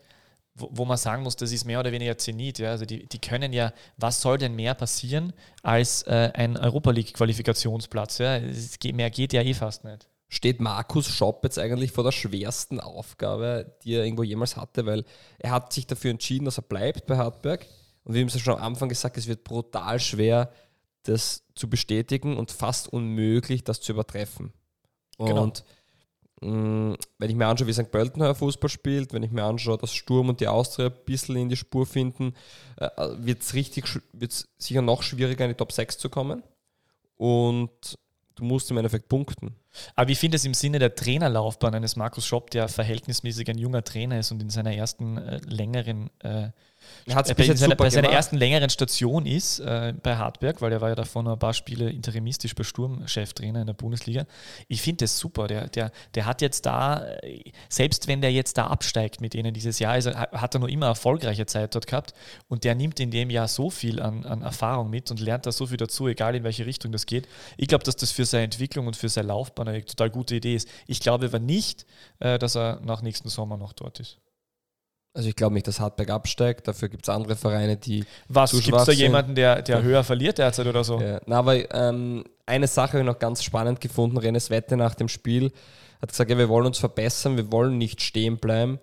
wo, 0.61 0.71
wo, 0.73 0.85
man 0.85 0.97
sagen 0.97 1.23
muss, 1.23 1.37
das 1.37 1.53
ist 1.53 1.65
mehr 1.65 1.81
oder 1.81 1.93
weniger 1.93 2.17
Zenit. 2.19 2.59
Ja? 2.59 2.71
Also 2.71 2.85
die, 2.85 3.07
die 3.07 3.19
können 3.19 3.53
ja, 3.53 3.73
was 3.97 4.21
soll 4.21 4.39
denn 4.39 4.55
mehr 4.55 4.75
passieren 4.75 5.33
als 5.63 6.03
äh, 6.03 6.31
ein 6.35 6.57
Europa 6.57 6.91
League-Qualifikationsplatz? 6.91 8.19
Ja? 8.19 8.41
mehr 8.93 9.11
geht 9.11 9.33
ja 9.33 9.43
eh 9.43 9.55
fast 9.55 9.85
nicht. 9.85 10.09
Steht 10.29 10.61
Markus 10.61 11.09
Schopp 11.09 11.43
jetzt 11.43 11.59
eigentlich 11.59 11.91
vor 11.91 12.05
der 12.05 12.13
schwersten 12.13 12.79
Aufgabe, 12.79 13.77
die 13.83 13.95
er 13.95 14.05
irgendwo 14.05 14.23
jemals 14.23 14.57
hatte, 14.57 14.87
weil 14.87 15.05
er 15.39 15.51
hat 15.51 15.73
sich 15.73 15.87
dafür 15.87 16.13
entschieden, 16.13 16.45
dass 16.45 16.59
er 16.59 16.63
bleibt 16.63 17.07
bei 17.07 17.17
Hartberg. 17.17 17.67
Und 18.05 18.15
wir 18.15 18.21
haben 18.21 18.29
es 18.29 18.35
ja 18.35 18.41
schon 18.41 18.55
am 18.55 18.63
Anfang 18.63 18.89
gesagt, 18.89 19.17
es 19.17 19.27
wird 19.27 19.43
brutal 19.43 19.99
schwer, 19.99 20.53
das 21.03 21.45
zu 21.55 21.69
bestätigen 21.69 22.37
und 22.37 22.53
fast 22.53 22.89
unmöglich, 22.89 23.65
das 23.65 23.81
zu 23.81 23.93
übertreffen. 23.93 24.53
Genau. 25.19 25.43
Und 25.43 25.65
genau 25.65 25.80
wenn 26.43 26.97
ich 27.21 27.35
mir 27.35 27.47
anschaue, 27.47 27.69
wie 27.69 27.73
St. 27.73 27.91
Pölten 27.91 28.35
Fußball 28.35 28.71
spielt, 28.71 29.13
wenn 29.13 29.23
ich 29.23 29.31
mir 29.31 29.45
anschaue, 29.45 29.77
dass 29.77 29.93
Sturm 29.93 30.31
und 30.31 30.41
die 30.41 30.49
Austria 30.49 30.87
ein 30.87 30.95
bisschen 31.05 31.37
in 31.37 31.51
die 31.51 31.57
Spur 31.57 31.87
finden, 31.87 32.35
äh, 32.77 32.89
wird 33.19 33.43
es 33.43 33.53
richtig, 33.53 33.85
wird's 34.13 34.49
sicher 34.57 34.81
noch 34.81 35.03
schwieriger, 35.03 35.45
in 35.45 35.51
die 35.51 35.57
Top 35.57 35.73
6 35.73 35.99
zu 35.99 36.09
kommen. 36.09 36.43
Und 37.17 37.99
du 38.37 38.45
musst 38.45 38.71
im 38.71 38.79
Endeffekt 38.79 39.09
punkten. 39.09 39.55
Aber 39.95 40.09
wie 40.09 40.15
finde 40.15 40.37
es 40.37 40.45
im 40.47 40.55
Sinne 40.55 40.79
der 40.79 40.95
Trainerlaufbahn 40.95 41.75
eines 41.75 41.97
Markus 41.97 42.27
Schopp, 42.27 42.51
der 42.51 42.69
verhältnismäßig 42.69 43.49
ein 43.51 43.59
junger 43.59 43.85
Trainer 43.85 44.19
ist 44.19 44.33
und 44.33 44.41
in 44.41 44.51
seiner 44.51 44.75
ersten 44.75 45.19
äh, 45.19 45.41
längeren 45.47 46.09
äh, 46.21 46.51
er 47.07 47.15
hat 47.15 47.29
es 47.29 47.35
bei, 47.35 47.55
seiner, 47.55 47.77
bei 47.77 47.91
seiner 47.91 48.11
ersten 48.11 48.37
längeren 48.37 48.71
Station 48.71 49.27
ist 49.27 49.61
äh, 49.61 49.95
bei 50.03 50.17
Hartberg, 50.17 50.61
weil 50.63 50.73
er 50.73 50.81
war 50.81 50.91
ja 50.91 50.95
davor 50.95 51.23
noch 51.23 51.33
ein 51.33 51.39
paar 51.39 51.55
Spiele 51.55 51.91
interimistisch 51.91 52.55
bei 52.55 52.63
Sturm 52.63 53.07
Cheftrainer 53.07 53.61
in 53.61 53.67
der 53.67 53.75
Bundesliga. 53.75 54.27
Ich 54.69 54.83
finde 54.83 55.05
das 55.05 55.19
super. 55.19 55.47
Der, 55.47 55.69
der, 55.69 55.93
der 56.15 56.27
hat 56.27 56.43
jetzt 56.43 56.67
da, 56.67 57.05
selbst 57.69 58.09
wenn 58.09 58.21
der 58.21 58.33
jetzt 58.33 58.59
da 58.59 58.67
absteigt 58.67 59.21
mit 59.21 59.35
denen 59.35 59.55
dieses 59.55 59.79
Jahr, 59.79 59.93
also 59.93 60.15
hat 60.15 60.55
er 60.55 60.61
noch 60.61 60.69
immer 60.69 60.87
erfolgreiche 60.87 61.47
Zeit 61.47 61.75
dort 61.75 61.87
gehabt 61.87 62.15
und 62.49 62.65
der 62.65 62.75
nimmt 62.75 63.01
in 63.01 63.11
dem 63.11 63.31
Jahr 63.31 63.49
so 63.49 63.71
viel 63.71 64.01
an, 64.01 64.25
an 64.25 64.43
Erfahrung 64.43 64.91
mit 64.91 65.11
und 65.11 65.21
lernt 65.21 65.47
da 65.47 65.53
so 65.53 65.67
viel 65.67 65.77
dazu, 65.77 66.09
egal 66.09 66.35
in 66.35 66.45
welche 66.45 66.67
Richtung 66.67 66.93
das 66.93 67.07
geht. 67.07 67.29
Ich 67.57 67.69
glaube, 67.69 67.85
dass 67.85 67.97
das 67.97 68.13
für 68.13 68.25
seine 68.25 68.45
Entwicklung 68.45 68.87
und 68.87 68.97
für 68.97 69.09
seine 69.09 69.29
Laufbahn 69.29 69.69
eine 69.69 69.85
total 69.85 70.11
gute 70.11 70.37
Idee 70.37 70.55
ist. 70.55 70.69
Ich 70.87 71.01
glaube 71.01 71.27
aber 71.27 71.39
nicht, 71.39 71.87
äh, 72.19 72.39
dass 72.39 72.57
er 72.57 72.81
nach 72.85 73.03
nächsten 73.03 73.29
Sommer 73.29 73.57
noch 73.57 73.73
dort 73.73 74.01
ist. 74.01 74.19
Also 75.13 75.29
ich 75.29 75.35
glaube 75.35 75.55
nicht, 75.55 75.67
dass 75.67 75.81
Hartberg 75.81 76.11
absteigt. 76.11 76.69
Dafür 76.69 76.89
gibt 76.89 77.05
es 77.05 77.09
andere 77.09 77.35
Vereine, 77.35 77.77
die. 77.77 78.05
Was? 78.29 78.53
Gibt 78.53 78.77
es 78.77 78.85
da 78.85 78.93
jemanden, 78.93 79.35
der, 79.35 79.63
der 79.63 79.83
höher 79.83 80.05
verliert 80.05 80.39
derzeit 80.39 80.67
oder 80.67 80.85
so? 80.85 81.01
Ja. 81.01 81.21
Na, 81.27 81.39
aber 81.39 81.75
ähm, 81.75 82.25
eine 82.47 82.69
Sache 82.69 82.93
habe 82.93 83.01
ich 83.01 83.07
noch 83.07 83.19
ganz 83.19 83.43
spannend 83.43 83.81
gefunden. 83.81 84.19
Renes 84.19 84.51
Wette 84.51 84.77
nach 84.77 84.95
dem 84.95 85.09
Spiel 85.09 85.53
hat 86.01 86.11
gesagt, 86.11 86.31
ja, 86.31 86.39
wir 86.39 86.49
wollen 86.49 86.67
uns 86.67 86.79
verbessern, 86.79 87.37
wir 87.37 87.51
wollen 87.51 87.77
nicht 87.77 88.03
stehen 88.03 88.39
bleiben. 88.39 88.79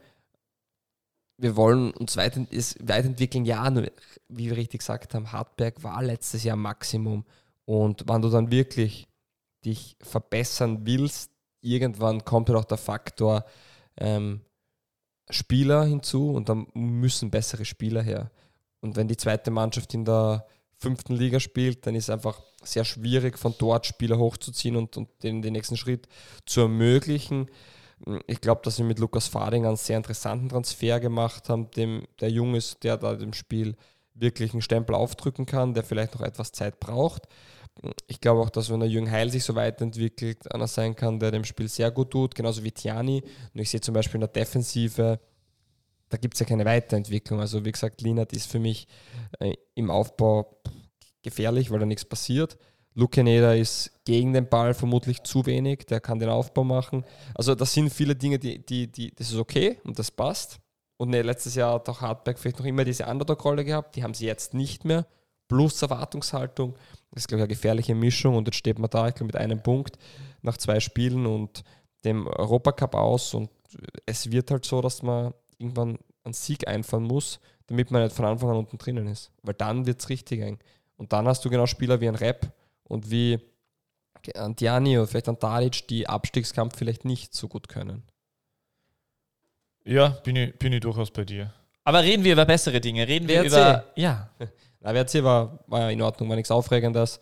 Wir 1.37 1.55
wollen 1.55 1.91
uns 1.91 2.17
weiterent 2.17 2.49
weiterentwickeln. 2.81 3.45
Ja, 3.45 3.69
nur, 3.69 3.87
wie 4.27 4.49
wir 4.49 4.57
richtig 4.57 4.79
gesagt 4.79 5.13
haben, 5.13 5.31
Hartberg 5.31 5.83
war 5.83 6.03
letztes 6.03 6.43
Jahr 6.43 6.57
Maximum. 6.57 7.25
Und 7.65 8.03
wenn 8.07 8.21
du 8.21 8.29
dann 8.29 8.51
wirklich 8.51 9.07
dich 9.63 9.95
verbessern 10.01 10.79
willst, 10.83 11.31
irgendwann 11.61 12.25
kommt 12.25 12.49
ja 12.49 12.55
halt 12.55 12.65
auch 12.65 12.67
der 12.67 12.77
Faktor, 12.77 13.45
ähm, 13.97 14.41
Spieler 15.29 15.85
hinzu 15.85 16.31
und 16.31 16.49
dann 16.49 16.67
müssen 16.73 17.31
bessere 17.31 17.65
Spieler 17.65 18.01
her. 18.01 18.31
Und 18.79 18.95
wenn 18.95 19.07
die 19.07 19.17
zweite 19.17 19.51
Mannschaft 19.51 19.93
in 19.93 20.05
der 20.05 20.45
fünften 20.77 21.15
Liga 21.15 21.39
spielt, 21.39 21.85
dann 21.85 21.95
ist 21.95 22.05
es 22.05 22.09
einfach 22.09 22.41
sehr 22.63 22.85
schwierig, 22.85 23.37
von 23.37 23.55
dort 23.57 23.85
Spieler 23.85 24.17
hochzuziehen 24.17 24.75
und, 24.75 24.95
und 24.97 25.09
den, 25.23 25.41
den 25.41 25.53
nächsten 25.53 25.77
Schritt 25.77 26.07
zu 26.45 26.61
ermöglichen. 26.61 27.49
Ich 28.27 28.41
glaube, 28.41 28.61
dass 28.63 28.77
wir 28.77 28.85
mit 28.85 28.99
Lukas 28.99 29.27
Fading 29.27 29.65
einen 29.65 29.75
sehr 29.75 29.97
interessanten 29.97 30.49
Transfer 30.49 30.99
gemacht 30.99 31.49
haben, 31.49 31.71
dem, 31.71 32.05
der 32.19 32.29
jung 32.29 32.53
ist, 32.53 32.83
der 32.83 32.97
da 32.97 33.15
dem 33.15 33.33
Spiel 33.33 33.75
wirklich 34.13 34.53
einen 34.53 34.61
Stempel 34.61 34.95
aufdrücken 34.95 35.45
kann, 35.45 35.73
der 35.73 35.83
vielleicht 35.83 36.13
noch 36.13 36.21
etwas 36.21 36.51
Zeit 36.51 36.79
braucht 36.79 37.27
ich 38.07 38.19
glaube 38.21 38.41
auch, 38.41 38.49
dass 38.49 38.69
wenn 38.69 38.79
der 38.79 38.89
Jürgen 38.89 39.11
Heil 39.11 39.29
sich 39.29 39.43
so 39.43 39.55
weiterentwickelt, 39.55 40.51
einer 40.53 40.67
sein 40.67 40.95
kann, 40.95 41.19
der 41.19 41.31
dem 41.31 41.43
Spiel 41.43 41.67
sehr 41.67 41.91
gut 41.91 42.11
tut, 42.11 42.35
genauso 42.35 42.63
wie 42.63 42.71
Tiani. 42.71 43.23
Und 43.53 43.59
ich 43.59 43.69
sehe 43.69 43.81
zum 43.81 43.93
Beispiel 43.93 44.15
in 44.15 44.21
der 44.21 44.29
Defensive, 44.29 45.19
da 46.09 46.17
gibt 46.17 46.35
es 46.35 46.39
ja 46.39 46.45
keine 46.45 46.65
Weiterentwicklung. 46.65 47.39
Also 47.39 47.65
wie 47.65 47.71
gesagt, 47.71 48.01
Linat 48.01 48.33
ist 48.33 48.49
für 48.49 48.59
mich 48.59 48.87
äh, 49.39 49.53
im 49.75 49.91
Aufbau 49.91 50.61
gefährlich, 51.21 51.71
weil 51.71 51.79
da 51.79 51.85
nichts 51.85 52.05
passiert. 52.05 52.57
Lukeneda 52.93 53.53
ist 53.53 53.91
gegen 54.05 54.33
den 54.33 54.49
Ball 54.49 54.73
vermutlich 54.73 55.21
zu 55.21 55.45
wenig, 55.45 55.85
der 55.85 55.99
kann 55.99 56.17
den 56.17 56.29
Aufbau 56.29 56.63
machen. 56.63 57.05
Also 57.35 57.53
das 57.53 57.71
sind 57.71 57.91
viele 57.91 58.15
Dinge, 58.15 58.39
die, 58.39 58.65
die, 58.65 58.91
die 58.91 59.13
das 59.13 59.29
ist 59.29 59.37
okay 59.37 59.79
und 59.83 59.99
das 59.99 60.09
passt. 60.09 60.59
Und 60.97 61.09
ne, 61.09 61.21
letztes 61.21 61.53
Jahr 61.53 61.75
hat 61.75 61.87
auch 61.89 62.01
Hartberg 62.01 62.39
vielleicht 62.39 62.57
noch 62.57 62.65
immer 62.65 62.83
diese 62.83 63.05
Underdog-Rolle 63.05 63.63
gehabt, 63.63 63.95
die 63.95 64.03
haben 64.03 64.15
sie 64.15 64.25
jetzt 64.25 64.55
nicht 64.55 64.83
mehr. 64.83 65.05
Plus 65.47 65.79
Erwartungshaltung. 65.81 66.75
Das 67.11 67.23
ist, 67.23 67.27
glaube 67.27 67.39
ich, 67.39 67.43
eine 67.43 67.55
gefährliche 67.55 67.95
Mischung 67.95 68.35
und 68.35 68.47
jetzt 68.47 68.57
steht 68.57 68.79
man 68.79 68.89
da, 68.89 69.07
ich 69.07 69.15
glaube, 69.15 69.27
mit 69.27 69.37
einem 69.37 69.61
Punkt 69.61 69.97
nach 70.41 70.57
zwei 70.57 70.79
Spielen 70.79 71.25
und 71.25 71.63
dem 72.03 72.27
Europacup 72.27 72.95
aus 72.95 73.33
und 73.33 73.49
es 74.05 74.31
wird 74.31 74.51
halt 74.51 74.65
so, 74.65 74.81
dass 74.81 75.01
man 75.03 75.33
irgendwann 75.57 75.97
einen 76.23 76.33
Sieg 76.33 76.67
einfahren 76.67 77.03
muss, 77.03 77.39
damit 77.67 77.91
man 77.91 78.03
nicht 78.03 78.15
von 78.15 78.25
Anfang 78.25 78.49
an 78.49 78.57
unten 78.57 78.77
drinnen 78.77 79.07
ist. 79.07 79.31
Weil 79.41 79.55
dann 79.55 79.85
wird 79.85 79.99
es 79.99 80.09
richtig 80.09 80.41
eng. 80.41 80.59
Und 80.95 81.13
dann 81.13 81.27
hast 81.27 81.43
du 81.43 81.49
genau 81.49 81.65
Spieler 81.65 81.99
wie 82.01 82.07
ein 82.07 82.15
Rap 82.15 82.51
und 82.83 83.11
wie 83.11 83.39
Antiani 84.35 84.97
oder 84.97 85.07
vielleicht 85.07 85.29
ein 85.29 85.39
Tadic, 85.39 85.87
die 85.87 86.07
Abstiegskampf 86.07 86.77
vielleicht 86.77 87.05
nicht 87.05 87.33
so 87.33 87.47
gut 87.47 87.67
können. 87.69 88.03
Ja, 89.85 90.09
bin 90.09 90.35
ich, 90.35 90.57
bin 90.59 90.73
ich 90.73 90.81
durchaus 90.81 91.11
bei 91.11 91.23
dir. 91.23 91.53
Aber 91.83 92.03
reden 92.03 92.23
wir 92.23 92.33
über 92.33 92.45
bessere 92.45 92.81
Dinge. 92.81 93.07
Reden 93.07 93.27
wir 93.27 93.43
WRC. 93.43 93.47
über. 93.47 93.85
Ja. 93.95 94.29
WRC 94.93 95.23
war, 95.23 95.59
war 95.67 95.81
ja 95.81 95.89
in 95.89 96.01
Ordnung, 96.01 96.29
war 96.29 96.35
nichts 96.35 96.51
Aufregendes. 96.51 97.19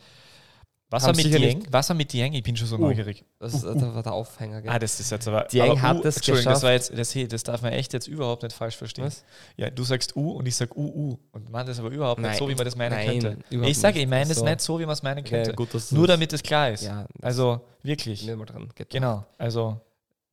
Wasser 0.90 1.16
mit 1.16 1.26
Dieng? 1.26 1.66
Wasser 1.72 1.94
mit 1.96 2.14
Dieng? 2.14 2.34
Ich 2.34 2.44
bin 2.44 2.56
schon 2.56 2.68
so 2.68 2.76
uh, 2.76 2.80
neugierig. 2.80 3.26
Das, 3.40 3.64
uh. 3.64 3.74
das 3.74 3.96
war 3.96 4.04
der 4.04 4.14
Aufhänger, 4.14 4.62
gell? 4.62 4.72
Ah, 4.72 4.78
das 4.78 5.00
ist 5.00 5.12
jetzt 5.12 5.28
aber. 5.28 5.46
Dieng 5.52 5.82
hat 5.82 5.98
uh, 5.98 6.08
es 6.08 6.18
Entschuldigung, 6.18 6.54
das 6.54 6.64
war 6.64 6.72
jetzt, 6.72 6.96
das, 6.96 7.16
das 7.28 7.44
darf 7.44 7.62
man 7.64 7.74
echt 7.74 7.92
jetzt 7.94 8.08
überhaupt 8.08 8.44
nicht 8.44 8.56
falsch 8.56 8.78
verstehen. 8.78 9.06
Was? 9.06 9.24
Ja, 9.58 9.70
du 9.70 9.84
sagst 9.84 10.16
U 10.16 10.32
und 10.32 10.48
ich 10.48 10.56
sag 10.56 10.76
UU. 10.76 11.18
Und 11.32 11.50
man 11.50 11.66
das 11.66 11.80
aber 11.80 11.90
überhaupt 11.90 12.22
nein, 12.22 12.32
nicht 12.32 12.40
so, 12.40 12.48
wie 12.48 12.56
man 12.56 12.66
das 12.66 12.76
meinen 12.76 12.92
nein, 12.92 13.20
könnte. 13.20 13.68
Ich 13.68 13.80
sage, 13.80 14.00
ich 14.00 14.08
meine 14.08 14.30
das 14.30 14.38
so. 14.38 14.46
nicht 14.46 14.62
so, 14.62 14.80
wie 14.80 14.86
man 14.86 14.94
es 14.94 15.02
meinen 15.02 15.24
könnte. 15.24 15.50
Ja, 15.50 15.56
gut, 15.56 15.70
Nur 15.92 16.08
damit 16.08 16.34
es 16.34 16.44
klar 16.44 16.72
ist. 16.72 16.84
Ja, 16.84 17.08
also 17.22 17.62
wirklich. 17.82 18.26
Mal 18.28 18.46
dran. 18.46 18.70
Genau. 18.90 19.26
Also. 19.38 19.82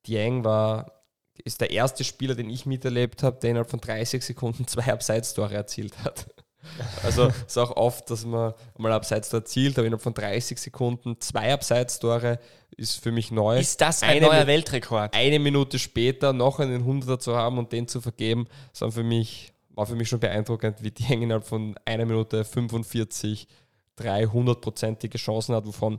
Dieng 0.06 0.44
war 0.44 1.02
ist 1.44 1.60
der 1.60 1.70
erste 1.70 2.04
Spieler, 2.04 2.34
den 2.34 2.50
ich 2.50 2.66
miterlebt 2.66 3.22
habe, 3.22 3.38
der 3.40 3.50
innerhalb 3.50 3.70
von 3.70 3.80
30 3.80 4.22
Sekunden 4.22 4.66
zwei 4.66 4.92
Abseits-Tore 4.92 5.54
erzielt 5.54 6.04
hat. 6.04 6.26
Also 7.02 7.26
es 7.26 7.42
ist 7.48 7.58
auch 7.58 7.76
oft, 7.76 8.10
dass 8.10 8.24
man 8.24 8.54
mal 8.78 8.92
Abseits 8.92 9.32
erzielt, 9.32 9.78
aber 9.78 9.86
innerhalb 9.86 10.02
von 10.02 10.14
30 10.14 10.58
Sekunden 10.58 11.20
zwei 11.20 11.52
Abseits-Tore 11.52 12.38
ist 12.76 13.02
für 13.02 13.12
mich 13.12 13.30
neu. 13.30 13.58
Ist 13.58 13.80
das 13.80 14.02
ein 14.02 14.10
eine 14.10 14.26
neuer 14.26 14.46
Weltrekord? 14.46 15.14
Eine 15.14 15.38
Minute 15.38 15.78
später 15.78 16.32
noch 16.32 16.60
einen 16.60 16.84
Hunderter 16.84 17.18
zu 17.18 17.36
haben 17.36 17.58
und 17.58 17.72
den 17.72 17.88
zu 17.88 18.00
vergeben, 18.00 18.46
war 18.78 18.92
für 18.92 19.02
mich, 19.02 19.52
war 19.70 19.86
für 19.86 19.96
mich 19.96 20.08
schon 20.08 20.20
beeindruckend, 20.20 20.82
wie 20.82 20.90
die 20.90 21.12
innerhalb 21.12 21.44
von 21.44 21.74
einer 21.84 22.06
Minute 22.06 22.44
45 22.44 23.46
300-prozentige 23.98 25.18
Chancen 25.18 25.54
hat, 25.54 25.66
wovon 25.66 25.98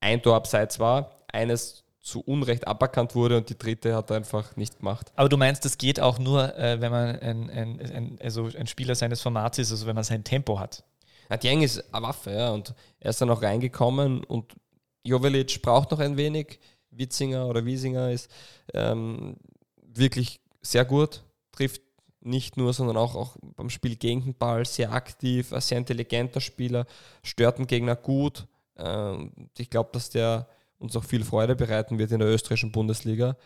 ein 0.00 0.22
Tor 0.22 0.36
Abseits 0.36 0.78
war, 0.78 1.10
eines 1.32 1.82
zu 2.06 2.20
Unrecht 2.20 2.68
aberkannt 2.68 3.16
wurde 3.16 3.36
und 3.36 3.50
die 3.50 3.58
dritte 3.58 3.96
hat 3.96 4.10
er 4.10 4.16
einfach 4.18 4.54
nicht 4.54 4.78
gemacht. 4.78 5.10
Aber 5.16 5.28
du 5.28 5.36
meinst, 5.36 5.64
das 5.64 5.76
geht 5.76 5.98
auch 5.98 6.20
nur, 6.20 6.56
äh, 6.56 6.80
wenn 6.80 6.92
man 6.92 7.18
ein, 7.18 7.50
ein, 7.50 7.80
ein, 7.80 8.18
also 8.22 8.48
ein 8.56 8.68
Spieler 8.68 8.94
seines 8.94 9.20
Formats 9.20 9.58
ist, 9.58 9.72
also 9.72 9.88
wenn 9.88 9.96
man 9.96 10.04
sein 10.04 10.22
Tempo 10.22 10.60
hat. 10.60 10.84
Ja, 11.28 11.36
Dieng 11.36 11.62
ist 11.62 11.92
eine 11.92 12.06
Waffe, 12.06 12.30
ja, 12.30 12.50
und 12.50 12.74
er 13.00 13.10
ist 13.10 13.20
dann 13.20 13.28
auch 13.30 13.42
reingekommen 13.42 14.22
und 14.22 14.54
Jovelic 15.02 15.60
braucht 15.62 15.90
noch 15.90 15.98
ein 15.98 16.16
wenig. 16.16 16.60
Witzinger 16.92 17.48
oder 17.48 17.64
Wiesinger 17.64 18.12
ist 18.12 18.30
ähm, 18.72 19.36
wirklich 19.82 20.40
sehr 20.62 20.84
gut, 20.84 21.24
trifft 21.50 21.82
nicht 22.20 22.56
nur, 22.56 22.72
sondern 22.72 22.96
auch, 22.96 23.16
auch 23.16 23.36
beim 23.56 23.68
Spiel 23.68 23.96
gegen 23.96 24.22
den 24.22 24.34
Ball 24.34 24.64
sehr 24.64 24.92
aktiv, 24.92 25.52
ein 25.52 25.60
sehr 25.60 25.78
intelligenter 25.78 26.40
Spieler, 26.40 26.86
stört 27.24 27.58
den 27.58 27.66
Gegner 27.66 27.96
gut. 27.96 28.46
Ähm, 28.76 29.32
ich 29.58 29.70
glaube, 29.70 29.90
dass 29.92 30.08
der 30.08 30.46
uns 30.78 30.96
auch 30.96 31.04
viel 31.04 31.24
Freude 31.24 31.56
bereiten 31.56 31.98
wird 31.98 32.10
in 32.12 32.18
der 32.20 32.28
österreichischen 32.28 32.72
Bundesliga. 32.72 33.36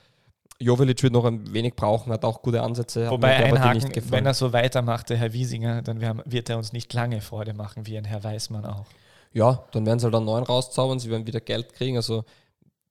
Jovelic 0.59 1.03
wird 1.03 1.12
noch 1.14 1.24
ein 1.24 1.53
wenig 1.55 1.74
brauchen, 1.74 2.12
hat 2.12 2.24
auch 2.24 2.43
gute 2.43 2.62
Ansätze. 2.62 3.09
Wobei 3.11 3.37
einhaken, 3.37 3.74
nicht 3.78 3.93
gefallen. 3.95 4.12
wenn 4.12 4.26
er 4.26 4.35
so 4.35 4.53
weitermacht, 4.53 5.09
der 5.09 5.16
Herr 5.16 5.33
Wiesinger, 5.33 5.81
dann 5.83 6.01
wir- 6.01 6.22
wird 6.26 6.51
er 6.51 6.59
uns 6.59 6.72
nicht 6.74 6.93
lange 6.93 7.20
Freude 7.22 7.55
machen, 7.55 7.87
wie 7.87 7.97
ein 7.97 8.05
Herr 8.05 8.22
Weißmann 8.22 8.66
auch. 8.66 8.85
Ja, 9.33 9.64
dann 9.72 9.87
werden 9.87 9.99
sie 10.01 10.05
halt 10.05 10.14
einen 10.14 10.26
neuen 10.26 10.45
rauszaubern, 10.45 10.99
sie 10.99 11.09
werden 11.09 11.26
wieder 11.26 11.41
Geld 11.41 11.72
kriegen. 11.72 11.97
Also, 11.97 12.24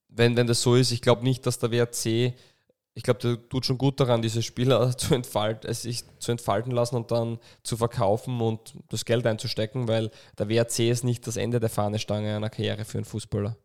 wenn, 0.08 0.36
wenn 0.36 0.48
das 0.48 0.62
so 0.62 0.76
ist, 0.76 0.92
ich 0.92 1.02
glaube 1.02 1.24
nicht, 1.24 1.46
dass 1.46 1.60
der 1.60 1.70
WRC, 1.70 2.34
ich 2.96 3.04
glaube, 3.04 3.20
der 3.20 3.50
tut 3.50 3.66
schon 3.68 3.78
gut 3.78 4.00
daran, 4.00 4.22
diese 4.24 4.42
Spieler 4.42 4.90
zu 4.98 5.14
entfalten, 5.14 5.70
es 5.70 5.84
sich 5.84 6.04
zu 6.20 6.32
entfalten 6.32 6.72
lassen 6.72 6.96
und 6.96 7.12
dann 7.12 7.38
zu 7.62 7.78
verkaufen 7.78 8.42
und 8.42 8.74
das 8.88 9.06
Geld 9.06 9.28
einzustecken, 9.28 9.88
weil 9.88 10.10
der 10.40 10.50
WRC 10.50 10.90
ist 10.90 11.04
nicht 11.04 11.28
das 11.28 11.38
Ende 11.38 11.60
der 11.60 11.70
Fahnenstange 11.70 12.36
einer 12.36 12.50
Karriere 12.50 12.84
für 12.86 12.98
einen 12.98 13.06
Fußballer. 13.06 13.56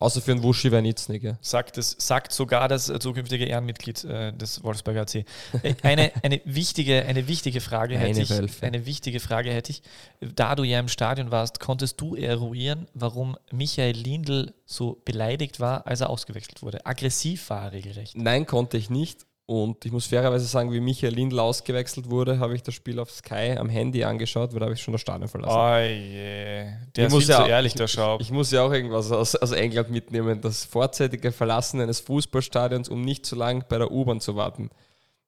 Außer 0.00 0.22
für 0.22 0.32
einen 0.32 0.42
Wuschi 0.42 0.72
Wernitznik. 0.72 1.22
Ja. 1.22 1.38
Sagt, 1.42 1.76
es, 1.76 1.94
sagt 1.98 2.32
sogar 2.32 2.68
das 2.68 2.88
äh, 2.88 2.98
zukünftige 2.98 3.44
Ehrenmitglied 3.44 4.02
äh, 4.04 4.32
des 4.32 4.64
Wolfsberger 4.64 5.02
AC. 5.02 5.26
Äh, 5.62 5.74
Eine, 5.82 6.10
eine, 6.22 6.40
wichtige, 6.46 7.04
eine 7.04 7.28
wichtige 7.28 7.60
Frage 7.60 7.98
hätte 7.98 8.10
Eine 8.12 8.22
ich. 8.22 8.30
Wölfe. 8.30 8.66
Eine 8.66 8.86
wichtige 8.86 9.20
Frage 9.20 9.52
hätte 9.52 9.72
ich. 9.72 9.82
Da 10.20 10.54
du 10.54 10.64
ja 10.64 10.80
im 10.80 10.88
Stadion 10.88 11.30
warst, 11.30 11.60
konntest 11.60 12.00
du 12.00 12.14
eruieren, 12.16 12.88
warum 12.94 13.36
Michael 13.52 13.94
Lindl 13.94 14.54
so 14.64 15.02
beleidigt 15.04 15.60
war, 15.60 15.86
als 15.86 16.00
er 16.00 16.08
ausgewechselt 16.08 16.62
wurde. 16.62 16.86
Aggressiv 16.86 17.50
war 17.50 17.64
er 17.64 17.72
regelrecht. 17.72 18.16
Nein, 18.16 18.46
konnte 18.46 18.78
ich 18.78 18.88
nicht. 18.88 19.26
Und 19.50 19.84
ich 19.84 19.90
muss 19.90 20.06
fairerweise 20.06 20.44
sagen, 20.44 20.70
wie 20.70 20.78
Michael 20.78 21.12
Lindl 21.12 21.40
ausgewechselt 21.40 22.08
wurde, 22.08 22.38
habe 22.38 22.54
ich 22.54 22.62
das 22.62 22.72
Spiel 22.72 23.00
auf 23.00 23.10
Sky 23.10 23.56
am 23.58 23.68
Handy 23.68 24.04
angeschaut, 24.04 24.52
weil 24.52 24.60
da 24.60 24.66
habe 24.66 24.74
ich 24.74 24.80
schon 24.80 24.92
das 24.92 25.00
Stadion 25.00 25.28
verlassen. 25.28 25.58
Oje, 25.58 26.78
der 26.94 27.06
Ich 27.06 27.12
muss 27.12 27.26
ja 27.26 27.44
ehrlich, 27.44 27.74
der 27.74 27.88
Schaub. 27.88 28.20
Ich 28.20 28.30
muss 28.30 28.52
ja 28.52 28.62
auch 28.62 28.70
irgendwas 28.70 29.10
aus, 29.10 29.34
aus 29.34 29.50
England 29.50 29.90
mitnehmen. 29.90 30.40
Das 30.40 30.64
vorzeitige 30.64 31.32
Verlassen 31.32 31.80
eines 31.80 31.98
Fußballstadions, 31.98 32.88
um 32.88 33.00
nicht 33.00 33.26
zu 33.26 33.34
lang 33.34 33.64
bei 33.68 33.78
der 33.78 33.90
U-Bahn 33.90 34.20
zu 34.20 34.36
warten, 34.36 34.70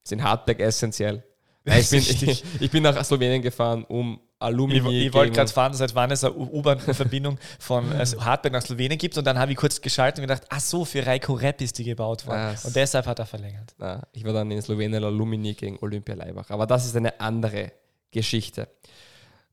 ist 0.04 0.12
in 0.12 0.22
Hartberg 0.22 0.60
essentiell. 0.60 1.24
Nein, 1.64 1.80
ich, 1.80 1.90
bin, 1.90 1.98
ich, 2.30 2.44
ich 2.60 2.70
bin 2.70 2.84
nach 2.84 3.04
Slowenien 3.04 3.42
gefahren, 3.42 3.82
um 3.82 4.20
Alumni 4.42 4.78
Ich, 4.78 5.06
ich 5.06 5.12
wollte 5.12 5.32
gerade 5.32 5.50
fahren, 5.50 5.74
seit 5.74 5.94
wann 5.94 6.10
es 6.10 6.24
eine 6.24 6.34
U-Bahn-Verbindung 6.34 7.38
von 7.58 7.90
also 7.92 8.24
Hartberg 8.24 8.52
nach 8.52 8.62
Slowenien 8.62 8.98
gibt 8.98 9.16
und 9.16 9.26
dann 9.26 9.38
habe 9.38 9.52
ich 9.52 9.58
kurz 9.58 9.80
geschaltet 9.80 10.18
und 10.18 10.28
gedacht, 10.28 10.44
ach 10.48 10.60
so, 10.60 10.84
für 10.84 11.06
Reiko 11.06 11.34
Repp 11.34 11.60
ist 11.60 11.78
die 11.78 11.84
gebaut 11.84 12.26
worden. 12.26 12.56
Ah, 12.56 12.56
und 12.64 12.74
deshalb 12.76 13.06
hat 13.06 13.18
er 13.18 13.26
verlängert. 13.26 13.74
Na, 13.78 14.02
ich 14.12 14.24
war 14.24 14.32
dann 14.32 14.50
in 14.50 14.60
Slowenien 14.60 15.02
Alumni 15.02 15.54
gegen 15.54 15.78
Olympia 15.80 16.14
Leibach. 16.14 16.50
Aber 16.50 16.66
das 16.66 16.86
ist 16.86 16.96
eine 16.96 17.20
andere 17.20 17.72
Geschichte. 18.10 18.68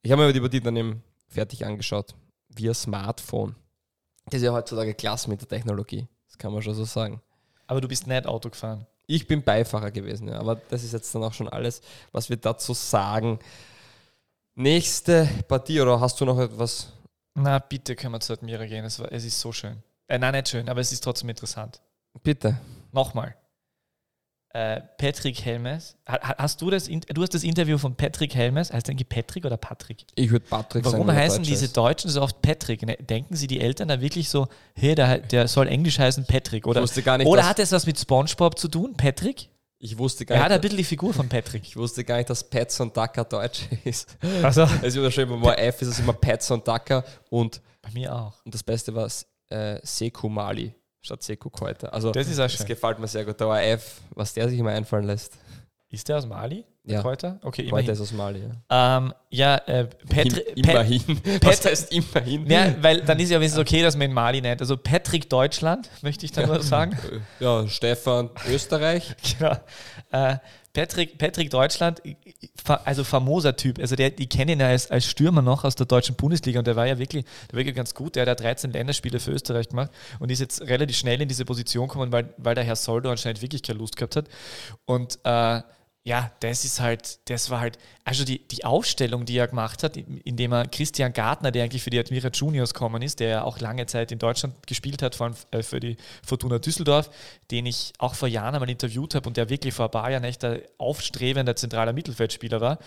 Ich 0.02 0.12
habe 0.12 0.26
mir 0.26 0.34
die 0.34 0.40
Partie 0.40 0.62
dann 0.62 0.76
eben 0.76 1.04
fertig 1.28 1.66
angeschaut. 1.66 2.16
Via 2.50 2.74
Smartphone. 2.74 3.56
Das 4.26 4.36
ist 4.36 4.44
ja 4.44 4.52
heutzutage 4.52 4.94
klasse 4.94 5.30
mit 5.30 5.42
der 5.42 5.48
Technologie. 5.48 6.08
Das 6.28 6.38
kann 6.38 6.54
man 6.54 6.62
schon 6.62 6.74
so 6.74 6.86
sagen. 6.86 7.22
Aber 7.68 7.82
du 7.82 7.88
bist 7.88 8.08
nicht 8.08 8.26
Auto 8.26 8.50
gefahren. 8.50 8.86
Ich 9.08 9.26
bin 9.26 9.44
Beifahrer 9.44 9.90
gewesen, 9.90 10.28
ja. 10.28 10.40
aber 10.40 10.56
das 10.70 10.84
ist 10.84 10.94
jetzt 10.94 11.14
dann 11.16 11.24
auch 11.24 11.34
schon 11.34 11.50
alles, 11.50 11.82
was 12.12 12.30
wir 12.30 12.38
dazu 12.38 12.74
sagen. 12.74 13.40
Nächste 14.60 15.26
Partie, 15.48 15.80
oder 15.80 16.02
hast 16.02 16.20
du 16.20 16.26
noch 16.26 16.38
etwas? 16.38 16.92
Na, 17.34 17.60
bitte 17.60 17.96
können 17.96 18.14
wir 18.14 18.20
zu 18.20 18.34
Admira 18.34 18.66
gehen. 18.66 18.84
Es, 18.84 19.00
war, 19.00 19.10
es 19.10 19.24
ist 19.24 19.40
so 19.40 19.54
schön. 19.54 19.78
Äh, 20.10 20.20
nein, 20.20 20.34
nicht 20.34 20.50
schön, 20.50 20.68
aber 20.68 20.82
es 20.82 20.92
ist 20.92 21.02
trotzdem 21.02 21.30
interessant. 21.30 21.80
Bitte. 22.24 22.60
Nochmal. 22.92 23.36
Äh, 24.54 24.82
Patrick 24.98 25.46
Helmes. 25.46 25.96
Ha, 26.10 26.20
ha- 26.22 26.36
hast 26.40 26.60
du 26.62 26.70
das, 26.70 26.88
du 26.90 27.22
hast 27.22 27.34
das 27.34 27.44
Interview 27.44 27.78
von 27.78 27.96
Patrick 27.96 28.36
Helmes. 28.36 28.74
Heißt 28.74 28.90
eigentlich 28.90 29.08
Patrick 29.08 29.46
oder 29.46 29.56
Patrick? 29.56 30.06
Ich 30.16 30.30
würde 30.30 30.46
Patrick 30.50 30.84
sagen. 30.84 30.94
Warum 30.94 31.08
wenn 31.08 31.16
er 31.16 31.22
heißen 31.22 31.38
Deutscher 31.38 31.50
diese. 31.52 31.70
Deutschen 31.70 32.10
so 32.10 32.22
oft 32.22 32.42
Patrick? 32.42 32.82
Ne, 32.82 32.98
Denken 32.98 33.38
sie 33.38 33.48
die 33.48 33.62
Eltern 33.62 33.88
da 33.88 34.02
wirklich 34.02 34.28
so, 34.28 34.50
hey, 34.76 34.94
der, 34.94 35.20
der 35.20 35.48
soll 35.48 35.70
Englisch 35.70 36.00
heißen 36.00 36.26
Patrick? 36.26 36.68
Oder, 36.68 36.82
ich 36.82 36.84
wusste 36.84 37.02
gar 37.02 37.18
nicht, 37.18 37.28
oder 37.28 37.48
hat 37.48 37.60
es 37.60 37.72
was 37.72 37.86
mit 37.86 37.98
Spongebob 37.98 38.60
zu 38.60 38.68
tun, 38.68 38.98
Patrick? 38.98 39.48
Ich 39.80 39.98
wusste 39.98 40.26
gar 40.26 40.36
Er 40.38 40.44
hat 40.44 40.52
ein 40.52 40.56
nicht, 40.56 40.62
bisschen 40.64 40.78
die 40.78 40.84
Figur 40.84 41.14
von 41.14 41.28
Patrick. 41.30 41.64
ich 41.66 41.76
wusste 41.78 42.04
gar 42.04 42.18
nicht, 42.18 42.30
dass 42.30 42.44
Pets 42.44 42.80
und 42.82 42.96
Ducker 42.96 43.24
Deutsch 43.24 43.62
ist. 43.86 44.18
Also, 44.44 44.64
Es 44.64 44.84
ist 44.90 44.96
immer 44.98 45.10
schon 45.12 45.32
immer 45.32 45.58
F, 45.58 45.82
ist 45.82 45.88
es 45.90 46.00
immer 46.00 46.14
Pets 46.14 46.52
und 46.52 46.68
Ducker 46.68 47.04
und, 47.30 47.62
bei 47.82 47.90
mir 47.92 48.14
auch. 48.14 48.34
und 48.46 48.54
das 48.54 48.62
Beste 48.64 48.94
war 48.94 49.10
äh, 49.50 49.80
Seku 49.84 50.28
Mali 50.30 50.74
statt 51.02 51.24
Seku 51.24 51.50
Koita. 51.50 51.88
Also 51.88 52.12
Das 52.12 52.28
ist 52.28 52.40
auch 52.40 52.44
das 52.44 52.54
schön. 52.58 52.66
gefällt 52.68 53.00
mir 53.00 53.08
sehr 53.08 53.24
gut. 53.26 53.40
Der 53.40 53.48
ORF, 53.48 54.02
was 54.16 54.34
der 54.34 54.50
sich 54.50 54.60
immer 54.60 54.72
einfallen 54.72 55.06
lässt. 55.06 55.34
Ist 55.90 56.08
der 56.10 56.18
aus 56.18 56.26
Mali? 56.28 56.66
Ja. 56.92 57.04
Heute? 57.04 57.40
Okay, 57.44 57.64
immerhin. 57.64 57.90
ist 57.90 58.02
aus 58.02 58.12
Mali. 58.12 58.42
Ja. 58.70 58.98
Ähm, 58.98 59.14
ja, 59.30 59.56
äh, 59.58 59.86
Patri 59.86 60.42
Im, 60.56 60.62
Pat 60.64 60.74
immerhin. 60.74 61.22
Was 61.44 61.66
heißt 61.66 61.94
immerhin? 61.94 62.50
ja, 62.50 62.74
weil 62.82 63.02
dann 63.02 63.20
ist 63.20 63.30
ja 63.30 63.40
wenigstens 63.40 63.62
okay, 63.62 63.82
dass 63.82 63.96
man 63.96 64.10
ihn 64.10 64.14
Mali 64.14 64.42
nennt. 64.42 64.62
Also 64.62 64.76
Patrick 64.76 65.30
Deutschland, 65.30 65.90
möchte 66.02 66.26
ich 66.26 66.32
da 66.32 66.46
nur 66.46 66.62
sagen. 66.64 66.98
Ja, 67.40 67.68
Stefan 67.68 68.30
Österreich. 68.48 69.16
genau. 69.38 69.56
Äh, 70.12 70.38
Patrick, 70.74 71.18
Patrick 71.18 71.50
Deutschland, 71.50 72.02
also 72.86 73.04
famoser 73.04 73.56
Typ. 73.56 73.80
Also 73.80 73.96
der, 73.96 74.12
die 74.12 74.28
kennen 74.28 74.52
ihn 74.52 74.60
ja 74.60 74.68
als, 74.68 74.90
als 74.92 75.06
Stürmer 75.06 75.42
noch 75.42 75.64
aus 75.64 75.76
der 75.76 75.88
deutschen 75.88 76.16
Bundesliga 76.16 76.60
und 76.60 76.68
der 76.68 76.76
war 76.76 76.86
ja 76.86 77.00
wirklich, 77.00 77.26
der 77.26 77.54
war 77.54 77.60
wirklich 77.60 77.76
ganz 77.76 77.94
gut. 77.96 78.16
Der 78.16 78.22
hat 78.22 78.28
ja 78.28 78.36
13 78.36 78.72
Länderspiele 78.72 79.20
für 79.20 79.32
Österreich 79.32 79.70
gemacht 79.70 79.90
und 80.20 80.32
ist 80.32 80.40
jetzt 80.40 80.62
relativ 80.62 80.96
schnell 80.96 81.22
in 81.22 81.28
diese 81.28 81.44
Position 81.44 81.88
gekommen, 81.88 82.12
weil, 82.12 82.34
weil 82.38 82.56
der 82.56 82.64
Herr 82.64 82.76
Soldo 82.76 83.10
anscheinend 83.10 83.42
wirklich 83.42 83.64
keine 83.64 83.80
Lust 83.80 83.96
gehabt 83.98 84.16
hat. 84.16 84.26
Und 84.86 85.20
äh, 85.24 85.62
ja, 86.04 86.32
das 86.40 86.66
ist 86.66 86.80
halt, 86.80 87.30
das 87.30 87.50
war 87.50 87.60
halt, 87.60 87.78
also 88.10 88.26
die, 88.26 88.40
die 88.48 88.66
Aufstellung, 88.66 89.26
die 89.26 89.38
er 89.38 89.48
gemacht 89.48 89.84
hat, 89.84 89.96
in- 89.96 90.18
indem 90.22 90.52
er 90.52 90.66
Christian 90.68 91.14
Gartner, 91.14 91.52
der 91.52 91.64
eigentlich 91.64 91.84
für 91.84 91.92
die 91.92 92.00
Admira 92.00 92.30
Juniors 92.30 92.74
gekommen 92.74 93.02
ist, 93.04 93.20
der 93.20 93.30
ja 93.30 93.44
auch 93.44 93.60
lange 93.60 93.86
Zeit 93.86 94.12
in 94.12 94.18
Deutschland 94.18 94.56
gespielt 94.66 95.04
hat, 95.04 95.14
vor 95.14 95.28
allem 95.28 95.36
äh, 95.52 95.62
für 95.62 95.80
die 95.80 95.96
Fortuna 96.26 96.58
Düsseldorf, 96.58 97.12
den 97.52 97.68
ich 97.68 97.94
auch 98.00 98.16
vor 98.16 98.28
Jahren 98.28 98.56
einmal 98.56 98.70
interviewt 98.70 99.14
habe 99.14 99.28
und 99.30 99.38
der 99.38 99.50
wirklich 99.50 99.74
vor 99.76 99.86
ein 99.86 99.92
paar 99.92 100.10
Jahren 100.10 100.24
echt 100.24 100.44
ein 100.44 100.60
aufstrebender 100.80 101.56
zentraler 101.56 101.94
Mittelfeldspieler 101.94 102.60
war, 102.62 102.80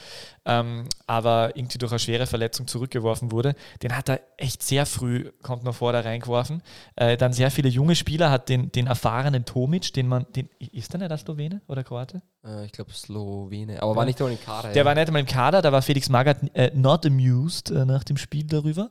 ähm, 0.45 0.89
aber 1.07 1.53
irgendwie 1.55 1.79
durch 1.79 1.93
eine 1.93 1.99
schwere 2.01 2.27
Verletzung 2.27 2.66
zurückgeworfen 2.66 3.31
wurde, 3.31 3.55
den 3.83 3.97
hat 3.97 4.09
er 4.09 4.20
echt 4.37 4.62
sehr 4.64 4.87
früh, 4.87 5.31
kommt 5.43 5.62
noch 5.62 5.75
vor, 5.77 5.93
da 5.93 6.01
reingeworfen. 6.01 6.62
Äh, 6.97 7.16
dann 7.16 7.33
sehr 7.33 7.51
viele 7.53 7.68
junge 7.68 7.95
Spieler, 7.95 8.31
hat 8.31 8.49
den, 8.49 8.73
den 8.73 8.89
erfahrenen 8.89 9.45
Tomic, 9.45 9.93
den 9.93 10.09
man, 10.09 10.27
den, 10.35 10.49
ist 10.59 10.93
der 10.93 10.99
nicht 10.99 11.11
der 11.11 11.18
Slowene 11.18 11.61
oder 11.68 11.85
Kroate? 11.85 12.23
Äh, 12.45 12.64
ich 12.64 12.73
glaube 12.73 12.93
Slowene. 12.93 13.81
Aber 13.83 13.95
war 13.95 14.05
nicht 14.05 14.18
einmal 14.20 14.33
in 14.33 14.41
Kader. 14.41 14.68
Der 14.73 14.79
ja. 14.79 14.85
war 14.85 14.95
nicht 14.95 15.09
einmal 15.13 15.21
im 15.21 15.27
Kader, 15.27 15.63
da 15.63 15.73
war 15.73 15.83
Felix 15.83 16.09
Magath 16.09 16.39
äh, 16.55 16.71
not 16.75 17.07
amused 17.07 17.71
äh, 17.71 17.85
nach 17.85 18.05
dem 18.05 18.17
Spiel 18.17 18.45
darüber. 18.45 18.91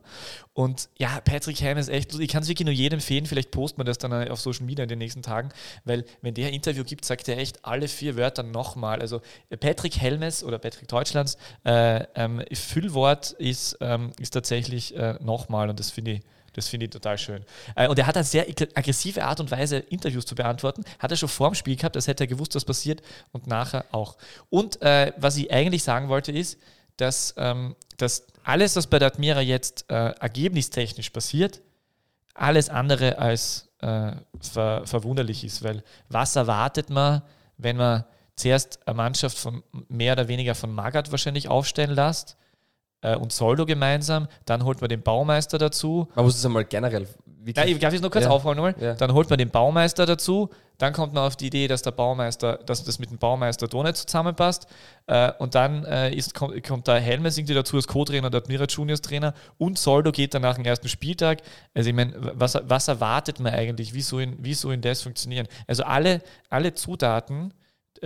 Und 0.54 0.88
ja, 0.98 1.20
Patrick 1.20 1.60
Helm 1.60 1.78
ist 1.78 1.88
echt, 1.88 2.18
ich 2.18 2.28
kann 2.28 2.42
es 2.42 2.48
wirklich 2.48 2.66
nur 2.66 2.74
jedem 2.74 2.98
empfehlen, 2.98 3.26
vielleicht 3.26 3.50
posten 3.50 3.80
wir 3.80 3.84
das 3.84 3.98
dann 3.98 4.28
auf 4.28 4.40
Social 4.40 4.64
Media 4.64 4.82
in 4.84 4.88
den 4.88 4.98
nächsten 4.98 5.22
Tagen, 5.22 5.50
weil 5.84 6.04
wenn 6.20 6.34
der 6.34 6.52
Interview 6.52 6.84
gibt, 6.84 7.04
sagt 7.04 7.28
er 7.28 7.38
echt 7.38 7.64
alle 7.64 7.88
vier 7.88 8.16
Wörter 8.16 8.42
nochmal. 8.42 9.00
Also 9.00 9.20
äh, 9.50 9.56
Patrick 9.56 10.00
Helmes 10.00 10.44
oder 10.44 10.58
Patrick 10.58 10.88
Deutschlands 10.88 11.36
äh, 11.64 12.04
ähm, 12.14 12.42
Füllwort 12.52 13.32
ist, 13.32 13.78
ähm, 13.80 14.12
ist 14.20 14.30
tatsächlich 14.30 14.96
äh, 14.96 15.14
nochmal 15.20 15.68
und 15.70 15.80
das 15.80 15.90
finde 15.90 16.12
ich 16.12 16.20
das 16.52 16.68
finde 16.68 16.84
ich 16.84 16.90
total 16.90 17.18
schön. 17.18 17.44
Äh, 17.74 17.88
und 17.88 17.98
er 17.98 18.06
hat 18.06 18.16
eine 18.16 18.24
sehr 18.24 18.46
aggressive 18.74 19.24
Art 19.24 19.40
und 19.40 19.50
Weise, 19.50 19.78
Interviews 19.78 20.26
zu 20.26 20.34
beantworten. 20.34 20.84
Hat 20.98 21.10
er 21.10 21.16
schon 21.16 21.28
vor 21.28 21.50
dem 21.50 21.54
Spiel 21.54 21.76
gehabt, 21.76 21.96
das 21.96 22.06
hätte 22.06 22.24
er 22.24 22.28
gewusst, 22.28 22.54
was 22.54 22.64
passiert 22.64 23.02
und 23.32 23.46
nachher 23.46 23.84
auch. 23.92 24.16
Und 24.50 24.80
äh, 24.82 25.12
was 25.16 25.36
ich 25.36 25.52
eigentlich 25.52 25.82
sagen 25.82 26.08
wollte, 26.08 26.32
ist, 26.32 26.58
dass, 26.96 27.34
ähm, 27.38 27.74
dass 27.96 28.26
alles, 28.44 28.76
was 28.76 28.86
bei 28.86 28.98
der 28.98 29.08
Admira 29.08 29.40
jetzt 29.40 29.90
äh, 29.90 30.10
ergebnistechnisch 30.10 31.10
passiert, 31.10 31.60
alles 32.34 32.68
andere 32.68 33.18
als 33.18 33.68
äh, 33.80 34.12
ver 34.40 34.82
verwunderlich 34.86 35.44
ist. 35.44 35.62
Weil 35.62 35.82
was 36.08 36.36
erwartet 36.36 36.90
man, 36.90 37.22
wenn 37.56 37.76
man 37.76 38.04
zuerst 38.36 38.86
eine 38.86 38.96
Mannschaft 38.96 39.38
von 39.38 39.62
mehr 39.88 40.12
oder 40.14 40.28
weniger 40.28 40.54
von 40.54 40.74
Magath 40.74 41.10
wahrscheinlich 41.10 41.48
aufstellen 41.48 41.94
lässt 41.94 42.36
äh, 43.02 43.16
und 43.16 43.32
Soldo 43.32 43.66
gemeinsam, 43.66 44.28
dann 44.46 44.64
holt 44.64 44.80
man 44.80 44.88
den 44.88 45.02
Baumeister 45.02 45.58
dazu, 45.58 46.08
Man 46.14 46.24
muss 46.24 46.36
es 46.36 46.44
einmal 46.46 46.64
generell. 46.64 47.06
Wirklich, 47.44 47.66
ich 47.72 47.78
darf 47.80 47.92
es 47.92 48.00
nur 48.00 48.10
kurz 48.10 48.24
Ja. 48.24 48.30
aufholen 48.30 48.56
nochmal? 48.56 48.74
Ja. 48.80 48.94
Dann 48.94 49.12
holt 49.12 49.28
man 49.28 49.36
den 49.36 49.50
Baumeister 49.50 50.06
dazu, 50.06 50.50
dann 50.78 50.92
kommt 50.92 51.12
man 51.12 51.24
auf 51.24 51.34
die 51.34 51.46
Idee, 51.48 51.66
dass 51.66 51.82
der 51.82 51.90
Baumeister, 51.90 52.58
dass 52.66 52.84
das 52.84 53.00
mit 53.00 53.10
dem 53.10 53.18
Baumeister 53.18 53.66
doch 53.66 53.82
nicht 53.82 53.96
zusammenpasst. 53.96 54.66
Äh, 55.08 55.32
und 55.38 55.56
dann 55.56 55.84
äh, 55.84 56.14
ist, 56.14 56.34
kommt, 56.34 56.62
kommt 56.66 56.86
der 56.86 57.00
Helmes 57.00 57.36
irgendwie 57.36 57.54
dazu 57.54 57.76
als 57.76 57.88
Co-Trainer, 57.88 58.30
der 58.30 58.42
Admira 58.42 58.64
Juniors 58.68 59.00
Trainer 59.00 59.34
und 59.58 59.76
Soldo 59.78 60.12
geht 60.12 60.34
dann 60.34 60.42
nach 60.42 60.54
dem 60.54 60.64
ersten 60.64 60.88
Spieltag. 60.88 61.42
Also 61.74 61.90
ich 61.90 61.96
meine, 61.96 62.14
was, 62.16 62.56
was 62.64 62.86
erwartet 62.86 63.40
man 63.40 63.52
eigentlich? 63.52 63.92
Wie 63.92 64.02
soll, 64.02 64.34
wie 64.38 64.54
soll 64.54 64.76
das 64.78 65.02
funktionieren? 65.02 65.48
Also 65.66 65.82
alle, 65.82 66.22
alle 66.48 66.74
Zutaten 66.74 67.52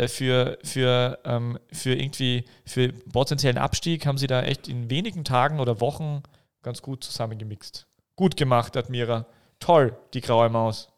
für, 0.08 0.58
für, 0.62 1.18
ähm, 1.24 1.58
für 1.72 1.94
irgendwie 1.94 2.44
für 2.64 2.92
potenziellen 2.92 3.58
Abstieg 3.58 4.06
haben 4.06 4.18
sie 4.18 4.26
da 4.26 4.42
echt 4.42 4.68
in 4.68 4.90
wenigen 4.90 5.24
Tagen 5.24 5.58
oder 5.58 5.80
Wochen 5.80 6.22
ganz 6.62 6.82
gut 6.82 7.02
zusammengemixt. 7.02 7.86
Gut 8.14 8.36
gemacht, 8.36 8.76
Admira. 8.76 9.26
Toll, 9.58 9.96
die 10.12 10.20
graue 10.20 10.50
Maus. 10.50 10.88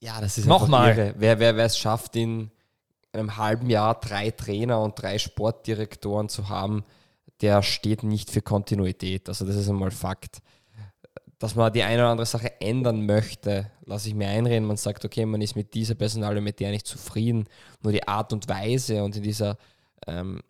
Ja, 0.00 0.20
das 0.20 0.38
ist 0.38 0.46
Nochmal. 0.46 0.96
irre. 0.96 1.14
Wer, 1.16 1.38
wer, 1.40 1.56
wer 1.56 1.64
es 1.64 1.78
schafft, 1.78 2.14
in 2.16 2.50
einem 3.12 3.36
halben 3.36 3.70
Jahr 3.70 3.98
drei 3.98 4.30
Trainer 4.30 4.80
und 4.80 5.00
drei 5.00 5.18
Sportdirektoren 5.18 6.28
zu 6.28 6.48
haben, 6.48 6.84
der 7.40 7.62
steht 7.62 8.02
nicht 8.02 8.30
für 8.30 8.42
Kontinuität. 8.42 9.28
Also 9.28 9.44
das 9.44 9.56
ist 9.56 9.68
einmal 9.68 9.90
Fakt. 9.90 10.42
Dass 11.38 11.54
man 11.54 11.72
die 11.72 11.82
eine 11.82 12.02
oder 12.02 12.10
andere 12.10 12.26
Sache 12.26 12.60
ändern 12.60 13.04
möchte, 13.04 13.70
lasse 13.84 14.08
ich 14.08 14.14
mir 14.14 14.28
einreden. 14.28 14.66
Man 14.66 14.78
sagt, 14.78 15.04
okay, 15.04 15.26
man 15.26 15.42
ist 15.42 15.54
mit 15.54 15.74
dieser 15.74 15.94
Personalie, 15.94 16.40
mit 16.40 16.60
der 16.60 16.70
nicht 16.70 16.86
zufrieden. 16.86 17.46
Nur 17.82 17.92
die 17.92 18.08
Art 18.08 18.32
und 18.32 18.48
Weise 18.48 19.04
und 19.04 19.16
in 19.16 19.22
dieser 19.22 19.58
ähm, 20.06 20.40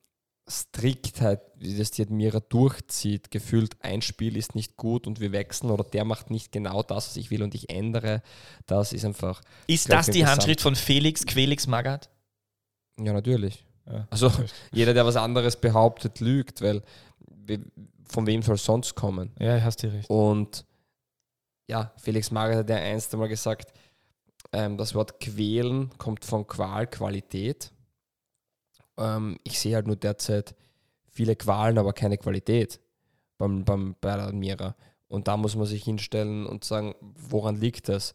Striktheit, 0.48 1.40
wie 1.56 1.76
das 1.76 1.90
die 1.90 2.02
Admira 2.02 2.38
durchzieht, 2.38 3.32
gefühlt 3.32 3.76
ein 3.80 4.00
Spiel 4.00 4.36
ist 4.36 4.54
nicht 4.54 4.76
gut 4.76 5.08
und 5.08 5.18
wir 5.18 5.32
wechseln 5.32 5.70
oder 5.70 5.82
der 5.82 6.04
macht 6.04 6.30
nicht 6.30 6.52
genau 6.52 6.84
das, 6.84 7.08
was 7.08 7.16
ich 7.16 7.32
will 7.32 7.42
und 7.42 7.54
ich 7.56 7.68
ändere, 7.68 8.22
das 8.66 8.92
ist 8.92 9.04
einfach. 9.04 9.42
Ist 9.66 9.90
das 9.90 10.06
die 10.06 10.24
Handschrift 10.24 10.60
von 10.60 10.76
Felix 10.76 11.26
Quelix 11.26 11.66
Magath? 11.66 12.10
Ja, 13.00 13.12
natürlich. 13.12 13.64
Ja, 13.90 14.06
also 14.08 14.30
jeder, 14.72 14.94
der 14.94 15.04
was 15.04 15.16
anderes 15.16 15.56
behauptet, 15.56 16.20
lügt, 16.20 16.62
weil 16.62 16.82
von 18.08 18.26
wem 18.26 18.42
soll 18.42 18.54
es 18.54 18.64
sonst 18.64 18.94
kommen? 18.94 19.32
Ja, 19.40 19.60
hast 19.62 19.82
du 19.82 19.92
recht. 19.92 20.08
Und 20.08 20.64
ja, 21.66 21.92
Felix 21.96 22.30
Magath 22.30 22.58
hat 22.58 22.70
ja 22.70 22.76
einst 22.76 23.12
einmal 23.12 23.28
gesagt, 23.28 23.72
ähm, 24.52 24.76
das 24.76 24.94
Wort 24.94 25.20
quälen 25.20 25.90
kommt 25.98 26.24
von 26.24 26.46
Qual, 26.46 26.86
Qualität. 26.86 27.72
Ähm, 28.96 29.38
ich 29.44 29.58
sehe 29.58 29.74
halt 29.74 29.86
nur 29.86 29.96
derzeit 29.96 30.54
viele 31.06 31.36
Qualen, 31.36 31.78
aber 31.78 31.92
keine 31.92 32.18
Qualität 32.18 32.80
beim, 33.38 33.64
beim, 33.64 33.96
bei 34.00 34.16
der 34.16 34.26
Admira. 34.26 34.76
Und 35.08 35.28
da 35.28 35.36
muss 35.36 35.56
man 35.56 35.66
sich 35.66 35.84
hinstellen 35.84 36.46
und 36.46 36.64
sagen, 36.64 36.94
woran 37.00 37.60
liegt 37.60 37.88
das? 37.88 38.14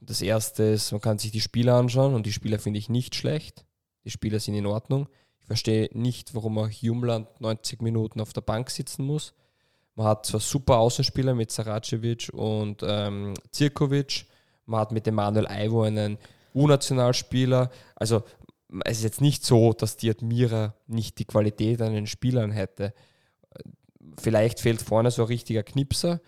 Das 0.00 0.22
erste 0.22 0.64
ist, 0.64 0.92
man 0.92 1.00
kann 1.00 1.18
sich 1.18 1.32
die 1.32 1.40
Spieler 1.40 1.74
anschauen 1.74 2.14
und 2.14 2.26
die 2.26 2.32
Spieler 2.32 2.58
finde 2.58 2.78
ich 2.78 2.88
nicht 2.88 3.14
schlecht. 3.14 3.64
Die 4.04 4.10
Spieler 4.10 4.38
sind 4.38 4.54
in 4.54 4.66
Ordnung. 4.66 5.08
Ich 5.40 5.46
verstehe 5.46 5.88
nicht, 5.92 6.34
warum 6.34 6.54
man 6.54 6.70
Jumland 6.70 7.40
90 7.40 7.82
Minuten 7.82 8.20
auf 8.20 8.32
der 8.32 8.42
Bank 8.42 8.70
sitzen 8.70 9.04
muss. 9.04 9.34
Man 9.94 10.06
hat 10.06 10.26
zwar 10.26 10.40
super 10.40 10.78
Außenspieler 10.78 11.34
mit 11.34 11.50
Saracevic 11.50 12.30
und 12.32 12.82
ähm, 12.82 13.34
Zirkovic. 13.52 14.26
Man 14.66 14.80
hat 14.80 14.92
mit 14.92 15.06
dem 15.06 15.14
Manuel 15.14 15.46
Aivo 15.46 15.82
einen 15.82 16.18
U-Nationalspieler. 16.54 17.70
Also 17.94 18.22
es 18.84 18.98
ist 18.98 19.04
jetzt 19.04 19.20
nicht 19.20 19.44
so, 19.44 19.72
dass 19.72 19.96
die 19.96 20.10
Admira 20.10 20.74
nicht 20.86 21.18
die 21.18 21.26
Qualität 21.26 21.80
an 21.80 21.92
den 21.92 22.06
Spielern 22.06 22.50
hätte. 22.50 22.92
Vielleicht 24.18 24.60
fehlt 24.60 24.82
vorne 24.82 25.10
so 25.10 25.22
ein 25.22 25.28
richtiger 25.28 25.62
Knipser, 25.62 26.20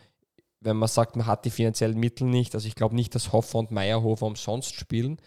wenn 0.60 0.76
man 0.76 0.88
sagt, 0.88 1.16
man 1.16 1.26
hat 1.26 1.44
die 1.44 1.50
finanziellen 1.50 1.98
Mittel 1.98 2.26
nicht. 2.26 2.54
Also 2.54 2.68
ich 2.68 2.74
glaube 2.74 2.94
nicht, 2.94 3.14
dass 3.14 3.32
Hoffer 3.32 3.58
und 3.58 3.70
Meyerhofer 3.70 4.26
umsonst 4.26 4.74
spielen. 4.74 5.20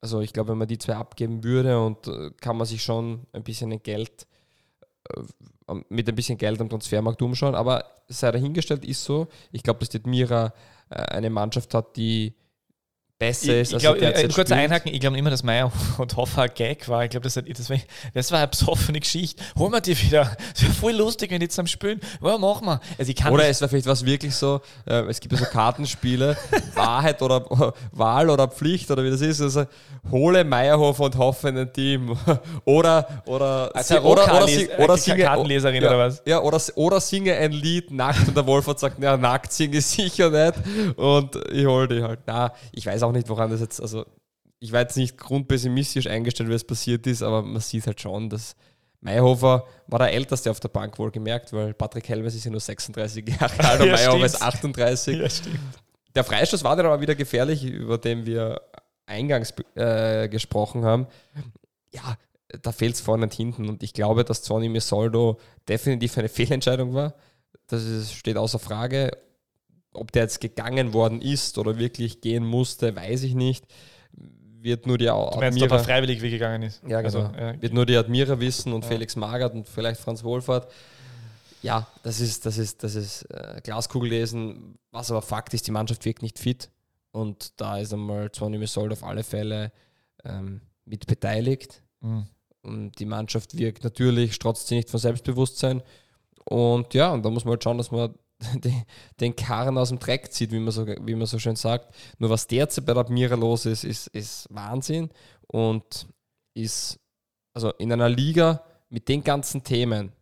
Also 0.00 0.20
ich 0.20 0.32
glaube, 0.32 0.50
wenn 0.50 0.58
man 0.58 0.68
die 0.68 0.78
zwei 0.78 0.96
abgeben 0.96 1.44
würde 1.44 1.78
und 1.84 2.06
äh, 2.06 2.30
kann 2.40 2.56
man 2.56 2.66
sich 2.66 2.82
schon 2.82 3.26
ein 3.32 3.42
bisschen 3.42 3.82
Geld 3.82 4.26
mit 5.88 6.08
ein 6.08 6.14
bisschen 6.14 6.38
Geld 6.38 6.60
am 6.60 6.68
Transfermarkt 6.68 7.22
umschauen. 7.22 7.54
Aber 7.54 7.84
sei 8.08 8.30
dahingestellt, 8.30 8.84
ist 8.84 9.04
so. 9.04 9.28
Ich 9.52 9.62
glaube, 9.62 9.80
dass 9.80 9.88
die 9.88 9.98
Admira 9.98 10.52
äh, 10.90 10.96
eine 10.96 11.30
Mannschaft 11.30 11.74
hat, 11.74 11.96
die 11.96 12.34
besser 13.20 13.60
ist. 13.60 13.70
Ich, 13.70 13.76
ich 13.76 13.82
glaube, 13.82 14.00
äh, 14.00 14.28
kurz 14.28 14.50
einhaken, 14.50 14.92
ich 14.92 14.98
glaube 14.98 15.16
immer, 15.16 15.30
dass 15.30 15.44
Meier 15.44 15.70
und 15.98 16.16
Hoffer 16.16 16.42
ein 16.42 16.50
Gag 16.54 16.88
war. 16.88 17.04
Ich 17.04 17.10
glaube, 17.10 17.24
das, 17.24 17.34
das, 17.34 17.70
war, 17.70 17.76
das 18.14 18.32
war 18.32 18.38
eine 18.38 18.48
besoffene 18.48 18.98
Geschichte. 18.98 19.44
Holen 19.56 19.72
wir 19.72 19.80
die 19.80 20.00
wieder. 20.00 20.36
Das 20.50 20.62
wäre 20.62 20.72
voll 20.72 20.92
lustig, 20.92 21.30
wenn 21.30 21.40
die 21.40 21.48
zusammen 21.48 21.68
spielen. 21.68 22.00
Ja, 22.22 22.36
machen 22.38 22.66
wir. 22.66 22.80
Also 22.98 23.12
oder 23.30 23.46
es 23.48 23.60
war 23.60 23.68
vielleicht 23.68 23.86
was 23.86 24.04
wirklich 24.04 24.34
so, 24.34 24.60
äh, 24.86 25.02
es 25.02 25.20
gibt 25.20 25.32
ja 25.32 25.38
so 25.38 25.44
Kartenspiele, 25.44 26.36
Wahrheit 26.74 27.20
oder 27.22 27.44
Wahl 27.92 28.30
oder 28.30 28.48
Pflicht 28.48 28.90
oder 28.90 29.04
wie 29.04 29.10
das 29.10 29.20
ist. 29.20 29.40
Also 29.40 29.66
hole 30.10 30.44
Meierhofer 30.44 31.04
und 31.04 31.16
Hoffer 31.18 31.50
in 31.50 31.58
ein 31.58 31.72
Team. 31.72 32.16
oder 32.64 33.22
oder, 33.26 33.70
also 33.74 33.94
sie, 33.94 34.00
oder, 34.00 34.24
oder, 34.24 34.48
sie, 34.48 34.68
oder 34.78 34.96
singe, 34.96 35.24
Kartenleserin 35.24 35.82
ja, 35.82 35.88
oder 35.88 35.98
was? 35.98 36.22
Ja, 36.24 36.40
oder, 36.40 36.60
oder 36.74 37.00
singe 37.00 37.34
ein 37.34 37.52
Lied 37.52 37.90
nackt 37.90 38.28
und 38.28 38.36
der 38.36 38.46
Wolfert 38.46 38.80
sagt, 38.80 39.02
ja, 39.02 39.16
nackt 39.16 39.52
singe 39.52 39.78
ich 39.78 39.86
sicher 39.86 40.30
nicht. 40.30 40.98
Und 40.98 41.36
ich 41.52 41.66
hole 41.66 41.88
die 41.88 42.02
halt. 42.02 42.20
Na, 42.26 42.52
ich 42.72 42.86
weiß 42.86 43.02
auch 43.02 43.09
auch 43.10 43.14
nicht, 43.14 43.28
woran 43.28 43.50
das 43.50 43.60
jetzt, 43.60 43.80
also 43.80 44.06
ich 44.60 44.72
war 44.72 44.80
jetzt 44.80 44.96
nicht 44.96 45.18
grundpessimistisch 45.18 46.06
eingestellt, 46.06 46.48
wie 46.48 46.54
es 46.54 46.64
passiert 46.64 47.06
ist, 47.06 47.22
aber 47.22 47.42
man 47.42 47.60
sieht 47.60 47.86
halt 47.86 48.00
schon, 48.00 48.28
dass 48.28 48.54
Meyerhofer 49.00 49.66
war 49.86 49.98
der 49.98 50.12
Älteste 50.12 50.50
auf 50.50 50.60
der 50.60 50.68
Bank 50.68 50.98
wohl 50.98 51.10
gemerkt, 51.10 51.52
weil 51.52 51.72
Patrick 51.72 52.08
Helmes 52.08 52.34
ist 52.34 52.44
ja 52.44 52.50
nur 52.50 52.60
36 52.60 53.28
Jahre 53.28 53.64
alt 53.68 53.80
und 53.80 53.86
ja, 53.86 53.94
Meyerhofer 53.94 54.26
ist 54.26 54.42
38. 54.42 55.18
Ja. 55.18 55.28
Der 56.14 56.24
Freistoß 56.24 56.64
war 56.64 56.76
dann 56.76 56.86
aber 56.86 57.00
wieder 57.00 57.14
gefährlich, 57.14 57.64
über 57.64 57.96
den 57.96 58.26
wir 58.26 58.60
eingangs 59.06 59.54
äh, 59.74 60.28
gesprochen 60.28 60.84
haben. 60.84 61.06
Ja, 61.94 62.16
da 62.62 62.72
fehlt 62.72 62.94
es 62.94 63.00
vorne 63.00 63.24
und 63.24 63.32
hinten 63.32 63.68
und 63.68 63.82
ich 63.82 63.94
glaube, 63.94 64.24
dass 64.24 64.44
Sonny 64.44 64.68
Misoldo 64.68 65.38
definitiv 65.68 66.18
eine 66.18 66.28
Fehlentscheidung 66.30 66.94
war. 66.94 67.14
Das 67.66 67.84
ist, 67.84 68.12
steht 68.12 68.36
außer 68.36 68.58
Frage 68.58 69.10
ob 69.92 70.12
der 70.12 70.22
jetzt 70.22 70.40
gegangen 70.40 70.92
worden 70.92 71.20
ist 71.20 71.58
oder 71.58 71.78
wirklich 71.78 72.20
gehen 72.20 72.44
musste, 72.44 72.94
weiß 72.94 73.22
ich 73.24 73.34
nicht. 73.34 73.64
Wird 74.62 74.86
nur 74.86 74.98
die 74.98 75.06
du 75.06 75.12
meinst, 75.12 75.42
Admira, 75.42 75.66
ob 75.66 75.72
er 75.72 75.78
freiwillig 75.80 76.20
weggegangen 76.20 76.62
ist. 76.62 76.82
Ja, 76.86 77.00
genau. 77.00 77.24
Also, 77.24 77.38
ja. 77.38 77.60
Wird 77.60 77.72
nur 77.72 77.86
die 77.86 77.96
Admira 77.96 78.38
wissen 78.40 78.72
und 78.72 78.84
ja. 78.84 78.90
Felix 78.90 79.16
Magert 79.16 79.54
und 79.54 79.66
vielleicht 79.68 80.00
Franz 80.00 80.22
Wohlfahrt. 80.22 80.70
Ja, 81.62 81.86
das 82.02 82.20
ist, 82.20 82.46
das 82.46 82.58
ist, 82.58 82.82
das 82.82 82.94
ist 82.94 83.22
äh, 83.30 83.60
Glaskugel 83.62 84.10
lesen. 84.10 84.78
Was 84.90 85.10
aber 85.10 85.22
Fakt 85.22 85.54
ist, 85.54 85.66
die 85.66 85.70
Mannschaft 85.70 86.04
wirkt 86.04 86.22
nicht 86.22 86.38
fit. 86.38 86.70
Und 87.12 87.60
da 87.60 87.78
ist 87.78 87.92
einmal 87.92 88.30
Sonny 88.34 88.58
Mesold 88.58 88.92
auf 88.92 89.02
alle 89.02 89.22
Fälle 89.22 89.72
ähm, 90.24 90.60
mit 90.84 91.06
beteiligt. 91.06 91.82
Mhm. 92.00 92.26
Und 92.62 92.98
die 92.98 93.06
Mannschaft 93.06 93.56
wirkt 93.56 93.84
natürlich, 93.84 94.34
strotzt 94.34 94.68
sie 94.68 94.76
nicht 94.76 94.90
von 94.90 95.00
Selbstbewusstsein. 95.00 95.82
Und 96.44 96.94
ja, 96.94 97.12
und 97.12 97.24
da 97.24 97.30
muss 97.30 97.44
man 97.44 97.52
halt 97.52 97.64
schauen, 97.64 97.78
dass 97.78 97.90
man 97.90 98.14
den 99.20 99.36
Karren 99.36 99.78
aus 99.78 99.90
dem 99.90 99.98
Dreck 99.98 100.32
zieht, 100.32 100.52
wie 100.52 100.58
man 100.58 100.72
so, 100.72 100.86
wie 100.86 101.14
man 101.14 101.26
so 101.26 101.38
schön 101.38 101.56
sagt. 101.56 101.94
Nur 102.18 102.30
was 102.30 102.46
derzeit 102.46 102.86
bei 102.86 102.94
der 102.94 103.02
Admira 103.02 103.34
los 103.34 103.66
ist, 103.66 103.84
ist, 103.84 104.06
ist 104.08 104.46
Wahnsinn 104.50 105.10
und 105.46 106.06
ist 106.54 106.98
also 107.54 107.70
in 107.72 107.92
einer 107.92 108.08
Liga 108.08 108.64
mit 108.88 109.08
den 109.08 109.22
ganzen 109.22 109.62
Themen, 109.62 110.12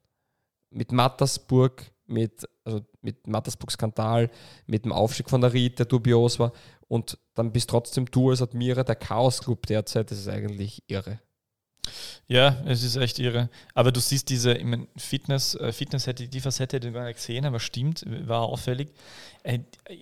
mit 0.70 0.92
Mattersburg, 0.92 1.90
mit, 2.06 2.48
also 2.64 2.80
mit 3.02 3.26
Mattersburg-Skandal, 3.26 4.30
mit 4.66 4.84
dem 4.84 4.92
Aufstieg 4.92 5.30
von 5.30 5.40
der 5.40 5.52
Ried, 5.52 5.78
der 5.78 5.86
dubios 5.86 6.38
war, 6.38 6.52
und 6.88 7.18
dann 7.34 7.52
bist 7.52 7.70
trotzdem 7.70 8.06
du 8.06 8.30
als 8.30 8.42
Admira 8.42 8.82
der 8.82 8.96
Chaos-Club 8.96 9.66
derzeit, 9.66 10.10
das 10.10 10.18
ist 10.18 10.28
eigentlich 10.28 10.82
irre. 10.86 11.20
Ja, 12.26 12.56
es 12.66 12.82
ist 12.82 12.96
echt 12.96 13.18
irre. 13.18 13.48
Aber 13.74 13.90
du 13.90 14.00
siehst 14.00 14.28
diese 14.28 14.54
ich 14.54 14.64
mein, 14.64 14.86
Fitness, 14.96 15.54
äh, 15.54 15.72
Fitness 15.72 16.06
hätte 16.06 16.28
die 16.28 16.40
Facette 16.40 16.78
die 16.78 16.92
wir 16.92 17.12
gesehen, 17.12 17.46
aber 17.46 17.58
stimmt, 17.58 18.04
war 18.26 18.42
auffällig. 18.42 18.88
Äh, 19.42 19.60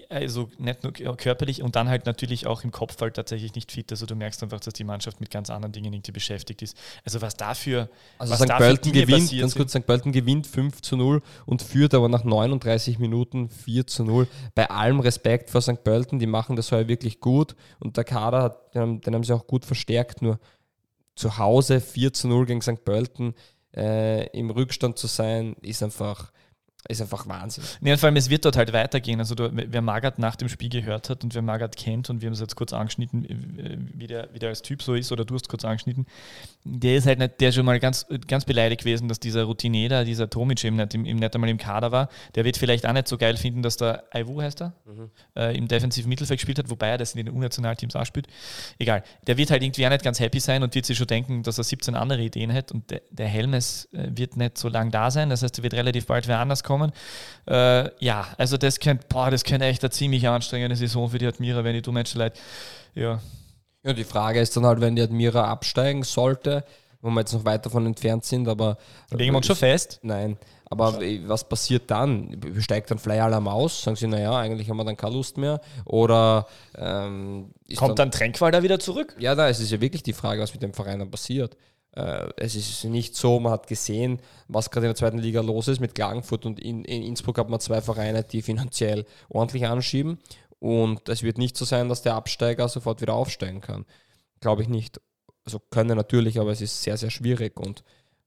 also 0.08 0.50
nicht 0.58 0.82
nur 0.82 0.92
körperlich 0.92 1.62
und 1.62 1.76
dann 1.76 1.88
halt 1.88 2.06
natürlich 2.06 2.46
auch 2.46 2.64
im 2.64 2.72
Kopf 2.72 3.00
halt 3.00 3.14
tatsächlich 3.14 3.54
nicht 3.54 3.70
fit. 3.70 3.90
Also 3.92 4.06
du 4.06 4.16
merkst 4.16 4.42
einfach, 4.42 4.58
dass 4.58 4.74
die 4.74 4.84
Mannschaft 4.84 5.20
mit 5.20 5.30
ganz 5.30 5.50
anderen 5.50 5.72
Dingen 5.72 5.92
irgendwie 5.92 6.12
beschäftigt 6.12 6.62
ist. 6.62 6.76
Also 7.04 7.22
was 7.22 7.36
dafür. 7.36 7.88
Also 8.18 8.32
was 8.32 8.40
St. 8.40 8.48
Pölten 8.48 8.92
gewinnt, 8.92 9.30
ganz 9.38 9.54
kurz, 9.54 9.70
St. 9.70 9.86
Pölten 9.86 10.10
gewinnt 10.10 10.46
5 10.48 10.82
zu 10.82 10.96
0 10.96 11.22
und 11.44 11.62
führt 11.62 11.94
aber 11.94 12.08
nach 12.08 12.24
39 12.24 12.98
Minuten 12.98 13.48
4 13.50 13.86
zu 13.86 14.04
0. 14.04 14.26
Bei 14.54 14.68
allem 14.68 14.98
Respekt 14.98 15.50
vor 15.50 15.60
St. 15.60 15.84
Pölten, 15.84 16.18
die 16.18 16.26
machen 16.26 16.56
das 16.56 16.72
heuer 16.72 16.88
wirklich 16.88 17.20
gut 17.20 17.54
und 17.78 17.96
der 17.96 18.04
Kader 18.04 18.42
hat, 18.42 18.74
den 18.74 18.82
haben, 18.82 19.00
den 19.00 19.14
haben 19.14 19.24
sie 19.24 19.32
auch 19.32 19.46
gut 19.46 19.64
verstärkt, 19.64 20.22
nur 20.22 20.40
zu 21.16 21.38
Hause 21.38 21.80
4 21.80 22.12
zu 22.12 22.28
0 22.28 22.46
gegen 22.46 22.62
St. 22.62 22.84
Pölten 22.84 23.34
äh, 23.74 24.26
im 24.38 24.50
Rückstand 24.50 24.98
zu 24.98 25.06
sein, 25.08 25.56
ist 25.62 25.82
einfach 25.82 26.30
ist 26.88 27.00
einfach 27.00 27.26
Wahnsinn. 27.26 27.64
Nee, 27.80 27.96
vor 27.96 28.06
allem, 28.06 28.16
es 28.16 28.30
wird 28.30 28.44
dort 28.44 28.56
halt 28.56 28.72
weitergehen. 28.72 29.20
Also, 29.20 29.34
du, 29.34 29.50
wer 29.52 29.82
Magath 29.82 30.18
nach 30.18 30.36
dem 30.36 30.48
Spiel 30.48 30.68
gehört 30.68 31.10
hat 31.10 31.24
und 31.24 31.34
wer 31.34 31.42
Magath 31.42 31.76
kennt, 31.76 32.10
und 32.10 32.20
wir 32.20 32.26
haben 32.26 32.34
es 32.34 32.40
jetzt 32.40 32.56
kurz 32.56 32.72
angeschnitten, 32.72 33.26
wie 33.94 34.06
der, 34.06 34.28
wie 34.32 34.38
der 34.38 34.50
als 34.50 34.62
Typ 34.62 34.82
so 34.82 34.94
ist, 34.94 35.12
oder 35.12 35.24
du 35.24 35.34
hast 35.34 35.48
kurz 35.48 35.64
angeschnitten, 35.64 36.06
der 36.64 36.96
ist 36.96 37.06
halt 37.06 37.18
nicht, 37.18 37.40
der 37.40 37.50
ist 37.50 37.54
schon 37.54 37.64
mal 37.64 37.78
ganz, 37.80 38.06
ganz 38.26 38.44
beleidigt 38.44 38.82
gewesen, 38.82 39.08
dass 39.08 39.20
dieser 39.20 39.44
Routinier 39.44 39.88
da, 39.88 40.04
dieser 40.04 40.28
Tomic 40.28 40.64
eben 40.64 40.76
nicht, 40.76 40.94
im, 40.94 41.02
nicht 41.02 41.34
einmal 41.34 41.50
im 41.50 41.58
Kader 41.58 41.92
war. 41.92 42.08
Der 42.34 42.44
wird 42.44 42.56
vielleicht 42.56 42.86
auch 42.86 42.92
nicht 42.92 43.08
so 43.08 43.18
geil 43.18 43.36
finden, 43.36 43.62
dass 43.62 43.76
der 43.76 44.04
Aiwu 44.12 44.40
heißt 44.40 44.62
er, 44.62 44.72
mhm. 44.84 45.10
äh, 45.34 45.56
im 45.56 45.68
defensiven 45.68 46.08
Mittelfeld 46.08 46.38
gespielt 46.38 46.58
hat, 46.58 46.70
wobei 46.70 46.88
er 46.88 46.98
das 46.98 47.14
in 47.14 47.24
den 47.24 47.34
U-Nationalteams 47.34 47.96
auch 47.96 48.06
spielt. 48.06 48.26
Egal. 48.78 49.02
Der 49.26 49.36
wird 49.36 49.50
halt 49.50 49.62
irgendwie 49.62 49.86
auch 49.86 49.90
nicht 49.90 50.04
ganz 50.04 50.20
happy 50.20 50.40
sein 50.40 50.62
und 50.62 50.74
wird 50.74 50.86
sich 50.86 50.96
schon 50.96 51.06
denken, 51.06 51.42
dass 51.42 51.58
er 51.58 51.64
17 51.64 51.94
andere 51.94 52.22
Ideen 52.22 52.52
hat 52.52 52.72
und 52.72 52.90
der, 52.90 53.02
der 53.10 53.28
Helmes 53.28 53.88
äh, 53.92 54.08
wird 54.10 54.36
nicht 54.36 54.58
so 54.58 54.68
lang 54.68 54.90
da 54.90 55.10
sein. 55.10 55.30
Das 55.30 55.42
heißt, 55.42 55.58
er 55.58 55.62
wird 55.62 55.74
relativ 55.74 56.06
bald 56.06 56.28
wer 56.28 56.38
anders 56.38 56.62
kommen 56.62 56.75
kommen. 56.76 56.92
Äh, 57.46 57.90
ja, 58.04 58.26
also 58.38 58.56
das 58.56 58.80
könnte, 58.80 59.06
boah, 59.08 59.30
das 59.30 59.44
könnte 59.44 59.66
echt 59.66 59.82
eine 59.82 59.90
ziemlich 59.90 60.26
anstrengende 60.28 60.76
Saison 60.76 61.08
für 61.08 61.18
die 61.18 61.26
Admira, 61.26 61.64
wenn 61.64 61.76
ich 61.76 61.82
du 61.82 61.92
Menschen 61.92 62.18
leid. 62.18 62.38
Ja. 62.94 63.20
ja, 63.84 63.92
die 63.92 64.04
Frage 64.04 64.40
ist 64.40 64.56
dann 64.56 64.66
halt, 64.66 64.80
wenn 64.80 64.96
die 64.96 65.02
Admira 65.02 65.44
absteigen 65.44 66.02
sollte, 66.02 66.64
wo 67.00 67.10
wir 67.10 67.20
jetzt 67.20 67.32
noch 67.32 67.44
weit 67.44 67.64
davon 67.64 67.86
entfernt 67.86 68.24
sind, 68.24 68.48
aber. 68.48 68.78
Legen 69.10 69.32
wir 69.32 69.38
uns 69.38 69.46
schon 69.46 69.56
fest? 69.56 70.00
Nein. 70.02 70.38
Aber 70.68 70.98
was 71.26 71.48
passiert 71.48 71.90
dann? 71.92 72.40
Steigt 72.58 72.90
dann 72.90 72.98
Flyer 72.98 73.26
Alarm 73.26 73.46
aus? 73.46 73.82
Sagen 73.82 73.96
sie, 73.96 74.08
naja, 74.08 74.36
eigentlich 74.36 74.68
haben 74.68 74.76
wir 74.76 74.84
dann 74.84 74.96
keine 74.96 75.14
Lust 75.14 75.38
mehr? 75.38 75.60
Oder 75.84 76.48
ähm, 76.76 77.52
kommt 77.76 77.90
dann, 77.90 77.96
dann 77.96 78.10
Tränkwalder 78.10 78.64
wieder 78.64 78.80
zurück? 78.80 79.14
Ja, 79.18 79.36
da 79.36 79.46
ist 79.48 79.60
es 79.60 79.70
ja 79.70 79.80
wirklich 79.80 80.02
die 80.02 80.12
Frage, 80.12 80.42
was 80.42 80.52
mit 80.52 80.62
dem 80.62 80.74
Verein 80.74 80.98
dann 80.98 81.10
passiert. 81.10 81.56
Äh, 81.96 82.28
es 82.36 82.54
ist 82.54 82.84
nicht 82.84 83.16
so, 83.16 83.40
man 83.40 83.52
hat 83.52 83.66
gesehen, 83.66 84.20
was 84.48 84.70
gerade 84.70 84.86
in 84.86 84.90
der 84.90 84.96
zweiten 84.96 85.18
Liga 85.18 85.40
los 85.40 85.66
ist 85.68 85.80
mit 85.80 85.94
Klagenfurt 85.94 86.46
und 86.46 86.60
in, 86.60 86.84
in 86.84 87.02
Innsbruck 87.02 87.38
hat 87.38 87.48
man 87.48 87.58
zwei 87.58 87.80
Vereine, 87.80 88.22
die 88.22 88.42
finanziell 88.42 89.06
ordentlich 89.28 89.66
anschieben. 89.66 90.18
Und 90.58 91.08
es 91.08 91.22
wird 91.22 91.38
nicht 91.38 91.56
so 91.56 91.64
sein, 91.64 91.88
dass 91.88 92.02
der 92.02 92.14
Absteiger 92.14 92.68
sofort 92.68 93.00
wieder 93.00 93.14
aufsteigen 93.14 93.60
kann. 93.60 93.84
Glaube 94.40 94.62
ich 94.62 94.68
nicht. 94.68 95.00
Also 95.44 95.58
können 95.70 95.96
natürlich, 95.96 96.38
aber 96.38 96.50
es 96.50 96.60
ist 96.60 96.82
sehr, 96.82 96.96
sehr 96.96 97.10
schwierig. 97.10 97.58
Und 97.58 97.82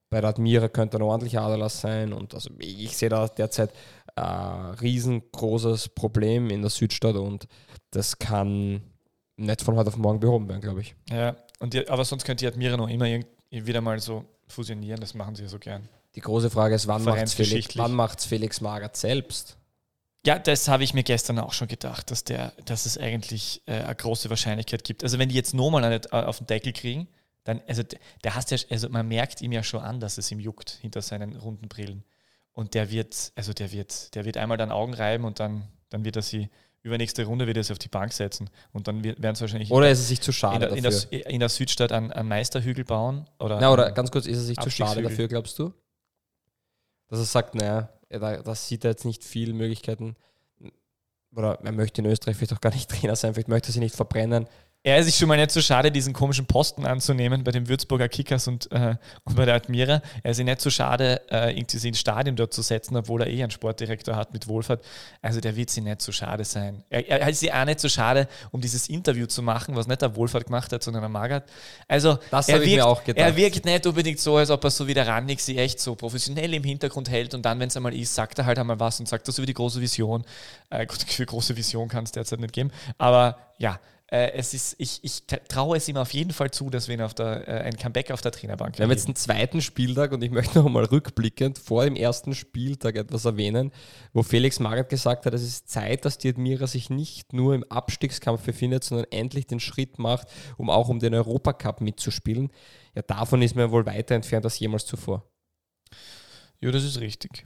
bei 0.10 0.22
der 0.22 0.32
Admira 0.32 0.68
könnte 0.68 0.98
ein 0.98 1.04
ordentlicher 1.04 1.42
Aderlass 1.42 1.82
sein. 1.82 2.14
Und 2.14 2.34
also 2.34 2.50
ich 2.60 2.98
sehe 2.98 3.10
da 3.10 3.28
derzeit 3.28 3.72
ein 4.16 4.74
riesengroßes 4.76 5.90
Problem 5.90 6.50
in 6.50 6.62
der 6.62 6.70
Südstadt 6.70 7.16
und 7.16 7.48
das 7.92 8.20
kann 8.20 8.82
nicht 9.38 9.62
von 9.62 9.76
heute 9.76 9.90
auf 9.90 9.98
morgen 9.98 10.20
behoben 10.20 10.48
werden, 10.50 10.62
glaube 10.62 10.82
ich. 10.82 10.96
Ja, 11.10 11.36
und 11.60 11.74
die, 11.74 11.88
aber 11.88 12.04
sonst 12.04 12.26
könnte 12.26 12.44
die 12.44 12.48
Admira 12.48 12.78
noch 12.78 12.90
immer 12.90 13.06
wieder 13.52 13.82
mal 13.82 14.00
so 14.00 14.26
fusionieren, 14.48 15.00
das 15.00 15.14
machen 15.14 15.36
sie 15.36 15.44
ja 15.44 15.50
so 15.50 15.60
gern. 15.60 15.88
Die 16.16 16.22
große 16.22 16.50
Frage 16.50 16.76
ist, 16.76 16.88
wann 16.88 17.04
macht 17.04 17.24
es 17.24 17.34
Felix, 17.34 17.76
Felix 18.26 18.62
Magath 18.62 18.98
selbst? 18.98 19.58
Ja, 20.26 20.38
das 20.38 20.68
habe 20.68 20.84
ich 20.84 20.94
mir 20.94 21.04
gestern 21.04 21.40
auch 21.40 21.54
schon 21.54 21.68
gedacht, 21.68 22.12
dass, 22.12 22.24
der, 22.24 22.52
dass 22.66 22.86
es 22.86 22.98
eigentlich 22.98 23.62
äh, 23.68 23.84
eine 23.84 23.96
große 23.96 24.30
Wahrscheinlichkeit 24.30 24.84
gibt. 24.84 25.04
Also 25.04 25.18
wenn 25.18 25.30
die 25.30 25.36
jetzt 25.36 25.54
nochmal 25.54 25.84
äh, 25.92 26.16
auf 26.16 26.40
den 26.40 26.48
Deckel 26.48 26.74
kriegen, 26.74 27.08
dann, 27.46 27.62
also 27.68 27.84
der 28.24 28.36
hast 28.36 28.52
ja, 28.52 28.58
also 28.70 28.90
man 28.90 29.08
merkt 29.08 29.42
ihm 29.42 29.52
ja 29.52 29.64
schon 29.64 29.82
an, 29.82 30.00
dass 30.00 30.18
es 30.18 30.30
ihm 30.32 30.40
juckt 30.40 30.72
hinter 30.82 31.02
seinen 31.02 31.36
runden 31.38 31.70
Brillen. 31.70 32.04
Und 32.52 32.74
der 32.74 32.92
wird, 32.92 33.32
also 33.36 33.54
der 33.54 33.72
wird, 33.72 34.14
der 34.16 34.26
wird 34.26 34.36
einmal 34.36 34.58
dann 34.58 34.72
Augen 34.72 34.94
reiben 34.94 35.24
und 35.24 35.40
dann, 35.40 35.68
dann 35.90 36.04
wird 36.04 36.18
er 36.18 36.22
sie 36.22 36.50
übernächste 36.82 37.26
Runde 37.26 37.48
wird 37.48 37.58
er 37.58 37.64
sie 37.64 37.74
auf 37.74 37.80
die 37.80 37.90
Bank 37.90 38.14
setzen 38.14 38.50
und 38.72 38.88
dann 38.88 39.04
werden 39.04 39.36
sie 39.36 39.42
wahrscheinlich. 39.42 39.72
Oder 39.72 39.90
ist 39.90 40.00
es 40.00 40.08
sich 40.08 40.22
zu 40.22 40.32
schade 40.32 40.68
in 40.68 40.84
der, 40.84 40.94
in 40.94 41.10
der, 41.12 41.30
in 41.30 41.40
der 41.40 41.50
Südstadt 41.50 41.92
einen, 41.92 42.12
einen, 42.12 42.30
Meisterhügel 42.30 42.86
bauen? 42.86 43.30
Oder, 43.40 43.60
Na, 43.60 43.72
oder 43.72 43.92
ganz 43.92 44.12
kurz, 44.12 44.26
ist 44.26 44.38
es 44.38 44.48
sich 44.48 44.58
zu 44.60 44.70
schade 44.70 45.02
dafür, 45.02 45.28
glaubst 45.28 45.58
du? 45.60 45.74
Dass 47.08 47.20
er 47.20 47.26
sagt, 47.26 47.56
naja, 47.56 47.90
da, 48.10 48.42
das 48.42 48.68
sieht 48.68 48.86
er 48.86 48.92
jetzt 48.92 49.06
nicht 49.06 49.24
viele 49.24 49.54
Möglichkeiten. 49.54 50.16
Oder 51.36 51.60
er 51.64 51.72
möchte 51.72 52.02
in 52.02 52.08
Österreich 52.08 52.38
vielleicht 52.38 52.54
auch 52.54 52.62
gar 52.62 52.74
nicht 52.74 52.90
Trainer 52.92 53.16
sein, 53.16 53.34
vielleicht 53.34 53.50
möchte 53.50 53.70
er 53.70 53.74
sich 53.74 53.82
nicht 53.82 53.96
verbrennen 53.96 54.48
er 54.82 55.00
ist 55.00 55.08
sich 55.08 55.18
schon 55.18 55.28
mal 55.28 55.36
nicht 55.36 55.52
so 55.52 55.62
schade, 55.62 55.92
diesen 55.92 56.14
komischen 56.14 56.46
Posten 56.46 56.86
anzunehmen 56.86 57.44
bei 57.44 57.52
den 57.52 57.68
Würzburger 57.68 58.08
Kickers 58.08 58.48
und, 58.48 58.72
äh, 58.72 58.96
und 59.26 59.36
bei 59.36 59.44
der 59.44 59.56
Admira. 59.56 60.02
Er 60.24 60.32
ist 60.32 60.38
sich 60.38 60.46
nicht 60.46 60.62
so 60.62 60.70
schade, 60.70 61.22
äh, 61.30 61.52
irgendwie 61.52 61.86
ins 61.86 62.00
Stadion 62.00 62.38
dort 62.38 62.54
zu 62.54 62.62
setzen, 62.62 62.96
obwohl 62.96 63.22
er 63.22 63.28
eh 63.28 63.42
einen 63.44 63.52
Sportdirektor 63.52 64.16
hat 64.16 64.32
mit 64.32 64.48
Wohlfahrt. 64.48 64.86
Also 65.22 65.42
der 65.42 65.58
wird 65.58 65.70
sich 65.70 65.84
nicht 65.84 66.02
so 66.02 66.14
schade 66.14 66.46
sein. 66.46 66.84
Er, 66.90 67.06
er 67.10 67.28
ist 67.28 67.42
sich 67.42 67.52
auch 67.52 67.66
nicht 67.66 67.82
so 67.82 67.90
schade, 67.90 68.30
um 68.52 68.62
dieses 68.62 68.88
Interview 68.88 69.26
zu 69.26 69.42
machen, 69.42 69.76
was 69.76 69.86
nicht 69.88 70.02
der 70.02 70.16
Wohlfahrt 70.16 70.46
gemacht 70.46 70.72
hat, 70.72 70.82
sondern 70.82 71.02
der 71.02 71.10
Magath. 71.10 71.44
Also 71.90 72.18
das 72.32 72.48
er, 72.48 72.62
wirkt, 72.62 72.82
auch 72.82 73.04
gedacht. 73.04 73.26
er 73.26 73.36
wirkt 73.36 73.66
nicht 73.66 73.86
unbedingt 73.86 74.20
so, 74.20 74.38
als 74.38 74.50
ob 74.50 74.64
er 74.64 74.72
so 74.72 74.88
wie 74.88 74.94
der 74.94 75.08
Rannig 75.08 75.42
sich 75.42 75.58
echt 75.58 75.82
so 75.82 75.96
professionell 75.96 76.54
im 76.54 76.64
Hintergrund 76.64 77.10
hält 77.10 77.34
und 77.34 77.44
dann, 77.44 77.60
wenn 77.60 77.68
es 77.68 77.76
einmal 77.76 77.94
ist, 77.94 78.16
sagt 78.16 78.40
er 78.40 78.46
halt 78.46 78.58
einmal 78.58 78.80
was 78.80 78.98
und 79.02 79.10
sagt 79.10 79.28
das 79.28 79.38
über 79.40 79.46
die 79.46 79.54
große 79.54 79.82
Vision. 79.82 80.24
Äh, 80.70 80.88
für 80.88 81.26
große 81.26 81.58
Vision 81.58 81.90
kann 81.90 82.06
es 82.06 82.14
derzeit 82.14 82.40
nicht 82.40 82.54
geben. 82.54 82.72
Aber 82.98 83.38
ja, 83.58 83.78
äh, 84.12 84.32
es 84.34 84.54
ist, 84.54 84.76
ich, 84.80 85.00
ich 85.04 85.24
traue 85.48 85.78
es 85.78 85.88
ihm 85.88 85.98
auf 85.98 86.14
jeden 86.14 86.32
Fall 86.32 86.50
zu, 86.52 86.70
dass 86.70 86.88
wir 86.88 86.96
ihn 86.96 87.02
auf 87.02 87.14
der, 87.14 87.48
äh, 87.48 87.52
ein 87.62 87.78
Comeback 87.78 88.12
auf 88.12 88.22
der 88.22 88.32
Trainerbank 88.32 88.74
haben. 88.74 88.78
Wir 88.80 88.84
haben 88.86 88.92
jetzt 88.92 89.06
einen 89.06 89.16
zweiten 89.16 89.62
Spieltag 89.62 90.12
und 90.12 90.24
ich 90.24 90.32
möchte 90.32 90.58
noch 90.58 90.66
einmal 90.66 90.86
rückblickend 90.86 91.60
vor 91.60 91.84
dem 91.84 91.96
ersten 91.96 92.34
Spieltag 92.34 92.96
etwas 92.96 93.26
erwähnen, 93.26 93.72
wo 94.14 94.24
Felix 94.24 94.60
Magath 94.60 94.90
gesagt 94.90 95.26
hat, 95.26 95.34
es 95.34 95.44
ist 95.44 95.70
Zeit, 95.70 96.06
dass 96.06 96.18
die 96.18 96.30
Admira 96.30 96.66
sich 96.66 96.90
nicht 96.90 97.34
nur 97.34 97.54
im 97.54 97.64
Abstiegskampf 97.66 98.44
befindet, 98.44 98.84
sondern 98.84 99.08
endlich 99.12 99.46
den 99.46 99.60
Schritt 99.60 100.00
macht, 100.00 100.28
um 100.58 100.70
auch 100.70 100.90
um 100.90 101.00
den 101.00 101.14
Europacup 101.14 101.82
mitzuspielen. 101.82 102.52
Ja, 102.96 103.04
davon 103.04 103.42
ist 103.44 103.56
man 103.56 103.70
wohl 103.72 103.86
weiter 103.86 104.16
entfernt 104.16 104.46
als 104.46 104.58
jemals 104.58 104.86
zuvor. 104.86 105.30
Ja, 106.62 106.72
das 106.72 106.84
ist 106.84 107.00
richtig. 107.00 107.46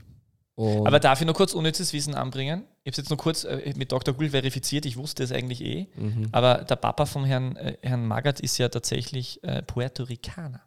Und 0.56 0.86
Aber 0.86 1.00
darf 1.00 1.20
ich 1.20 1.26
noch 1.26 1.34
kurz 1.34 1.52
unnützes 1.52 1.92
Wissen 1.92 2.14
anbringen? 2.14 2.64
Ich 2.84 2.86
habe 2.86 2.90
es 2.92 2.96
jetzt 2.98 3.10
noch 3.10 3.18
kurz 3.18 3.44
äh, 3.44 3.74
mit 3.76 3.90
Dr. 3.90 4.14
Gül 4.14 4.30
verifiziert, 4.30 4.86
ich 4.86 4.96
wusste 4.96 5.24
es 5.24 5.32
eigentlich 5.32 5.60
eh. 5.62 5.88
Mhm. 5.96 6.28
Aber 6.30 6.58
der 6.58 6.76
Papa 6.76 7.06
vom 7.06 7.24
Herrn, 7.24 7.56
äh, 7.56 7.76
Herrn 7.82 8.06
Magath 8.06 8.40
ist 8.40 8.58
ja 8.58 8.68
tatsächlich 8.68 9.42
äh, 9.42 9.62
Puerto 9.62 10.04
Ricaner. 10.04 10.62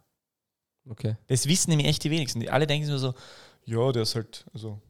Okay. 0.88 1.16
Das 1.26 1.46
wissen 1.46 1.70
nämlich 1.70 1.86
echt 1.86 2.04
die 2.04 2.10
wenigsten. 2.10 2.40
Die 2.40 2.50
alle 2.50 2.66
denken 2.66 2.88
nur 2.88 2.98
so, 2.98 3.14
ja, 3.64 3.92
der 3.92 4.02
ist 4.02 4.14
halt 4.14 4.44
also 4.52 4.80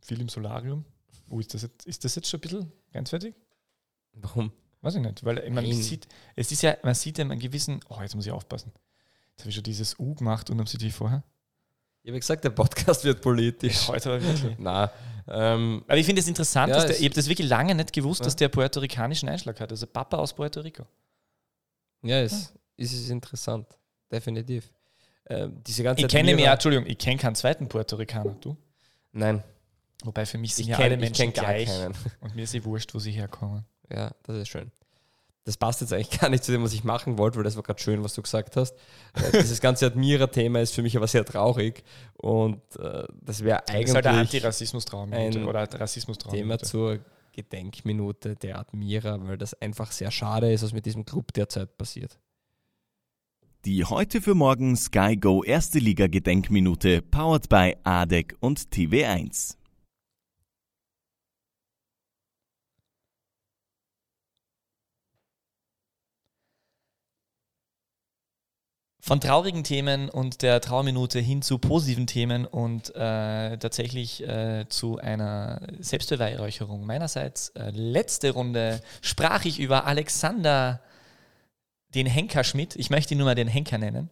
viel 0.00 0.20
im 0.20 0.28
Solarium. 0.28 0.84
Oh, 1.28 1.40
ist 1.40 1.52
das 1.54 1.62
jetzt, 1.62 1.86
ist 1.86 2.04
das 2.04 2.14
jetzt 2.14 2.28
schon 2.28 2.38
ein 2.38 2.42
bisschen 2.42 2.72
grenzwertig? 2.92 3.34
Warum? 4.14 4.52
Weiß 4.80 4.94
ich 4.96 5.02
nicht, 5.02 5.24
weil 5.24 5.48
man 5.50 5.64
sieht, 5.72 6.08
es 6.36 6.50
ist 6.50 6.62
ja, 6.62 6.76
man 6.82 6.94
sieht 6.94 7.18
ja 7.18 7.24
einen 7.24 7.38
gewissen, 7.38 7.80
oh, 7.88 8.00
jetzt 8.00 8.14
muss 8.14 8.26
ich 8.26 8.32
aufpassen. 8.32 8.72
Jetzt 9.30 9.40
habe 9.40 9.50
ich 9.50 9.54
schon 9.54 9.64
dieses 9.64 9.98
U 9.98 10.14
gemacht 10.14 10.50
und 10.50 10.68
sie 10.68 10.76
die 10.78 10.90
vorher. 10.90 11.22
Ich 12.02 12.10
habe 12.10 12.18
gesagt, 12.18 12.44
der 12.44 12.50
Podcast 12.50 13.04
wird 13.04 13.20
politisch. 13.20 13.88
Heute 13.88 14.10
aber 14.10 14.22
wirklich. 14.22 14.58
Nein. 14.58 14.88
Ähm, 15.28 15.84
aber 15.86 15.96
ich 15.98 16.04
finde 16.06 16.20
es 16.20 16.26
interessant, 16.26 16.70
ja, 16.70 16.76
dass 16.76 16.86
der, 16.86 16.98
ich 16.98 17.04
habe 17.04 17.14
das 17.14 17.28
wirklich 17.28 17.48
lange 17.48 17.74
nicht 17.76 17.92
gewusst, 17.92 18.20
ja. 18.20 18.24
dass 18.24 18.34
der 18.34 18.48
puerto-ricanischen 18.48 19.28
Einschlag 19.28 19.60
hat. 19.60 19.70
Also 19.70 19.86
Papa 19.86 20.16
aus 20.16 20.32
Puerto 20.32 20.60
Rico. 20.60 20.84
Ja, 22.02 22.20
es 22.20 22.32
ja. 22.32 22.84
ist 22.84 22.92
es 22.92 23.08
interessant. 23.08 23.66
Definitiv. 24.10 24.72
Ähm, 25.28 25.62
diese 25.64 25.84
ganze 25.84 26.02
ich 26.02 26.08
kenne 26.08 26.34
mir, 26.34 26.50
Entschuldigung, 26.50 26.86
ich 26.86 26.98
kenne 26.98 27.18
keinen 27.18 27.36
zweiten 27.36 27.68
Puerto-Ricaner. 27.68 28.36
Du? 28.40 28.56
Nein. 29.12 29.44
Wobei 30.02 30.26
für 30.26 30.38
mich 30.38 30.56
sind 30.56 30.64
ich 30.64 30.70
ja 30.70 30.76
kenn, 30.76 30.86
alle 30.86 30.96
Menschen 30.96 31.32
gleich. 31.32 31.70
Und 32.20 32.34
mir 32.34 32.42
ist 32.42 32.54
eh 32.54 32.64
wurscht, 32.64 32.92
wo 32.94 32.98
sie 32.98 33.12
herkommen. 33.12 33.64
Ja, 33.88 34.10
das 34.24 34.36
ist 34.38 34.48
schön 34.48 34.72
das 35.44 35.56
passt 35.56 35.80
jetzt 35.80 35.92
eigentlich 35.92 36.10
gar 36.20 36.30
nicht 36.30 36.44
zu 36.44 36.52
dem, 36.52 36.62
was 36.62 36.72
ich 36.72 36.84
machen 36.84 37.18
wollte, 37.18 37.36
weil 37.36 37.44
das 37.44 37.56
war 37.56 37.62
gerade 37.62 37.80
schön, 37.80 38.04
was 38.04 38.14
du 38.14 38.22
gesagt 38.22 38.56
hast. 38.56 38.74
Äh, 39.14 39.40
dieses 39.40 39.60
ganze 39.60 39.86
Admira-Thema 39.86 40.60
ist 40.60 40.74
für 40.74 40.82
mich 40.82 40.96
aber 40.96 41.06
sehr 41.06 41.24
traurig 41.24 41.82
und 42.14 42.60
äh, 42.78 43.04
das 43.20 43.42
wäre 43.42 43.68
eigentlich. 43.68 43.82
Das 43.82 43.90
ist 43.90 43.94
halt 43.94 44.06
ein 44.06 44.18
Antirassismus-Traum 44.18 45.12
oder 45.46 45.68
Rassismus-Traum. 45.72 46.32
Thema 46.32 46.58
zur 46.58 47.00
Gedenkminute 47.32 48.36
der 48.36 48.58
Admira, 48.58 49.18
weil 49.26 49.38
das 49.38 49.54
einfach 49.60 49.90
sehr 49.90 50.10
schade 50.10 50.52
ist, 50.52 50.62
was 50.62 50.72
mit 50.72 50.86
diesem 50.86 51.04
Club 51.04 51.32
derzeit 51.32 51.76
passiert. 51.76 52.18
Die 53.64 53.84
heute 53.84 54.20
für 54.20 54.34
morgen 54.34 54.76
Sky 54.76 55.16
Go 55.16 55.44
Erste 55.44 55.78
Liga 55.78 56.08
Gedenkminute 56.08 57.00
powered 57.00 57.48
by 57.48 57.76
ADEC 57.84 58.36
und 58.40 58.58
TV1. 58.58 59.56
Von 69.04 69.20
traurigen 69.20 69.64
Themen 69.64 70.08
und 70.08 70.42
der 70.42 70.60
Trauerminute 70.60 71.18
hin 71.18 71.42
zu 71.42 71.58
positiven 71.58 72.06
Themen 72.06 72.46
und 72.46 72.94
äh, 72.94 73.58
tatsächlich 73.58 74.22
äh, 74.22 74.64
zu 74.68 74.98
einer 74.98 75.60
Selbstbeweihräucherung 75.80 76.86
meinerseits. 76.86 77.48
Äh, 77.48 77.70
letzte 77.70 78.30
Runde 78.30 78.80
sprach 79.00 79.44
ich 79.44 79.58
über 79.58 79.86
Alexander, 79.86 80.80
den 81.96 82.06
Henker 82.06 82.44
Schmidt. 82.44 82.76
Ich 82.76 82.90
möchte 82.90 83.14
ihn 83.14 83.18
nur 83.18 83.24
mal 83.24 83.34
den 83.34 83.48
Henker 83.48 83.76
nennen. 83.76 84.08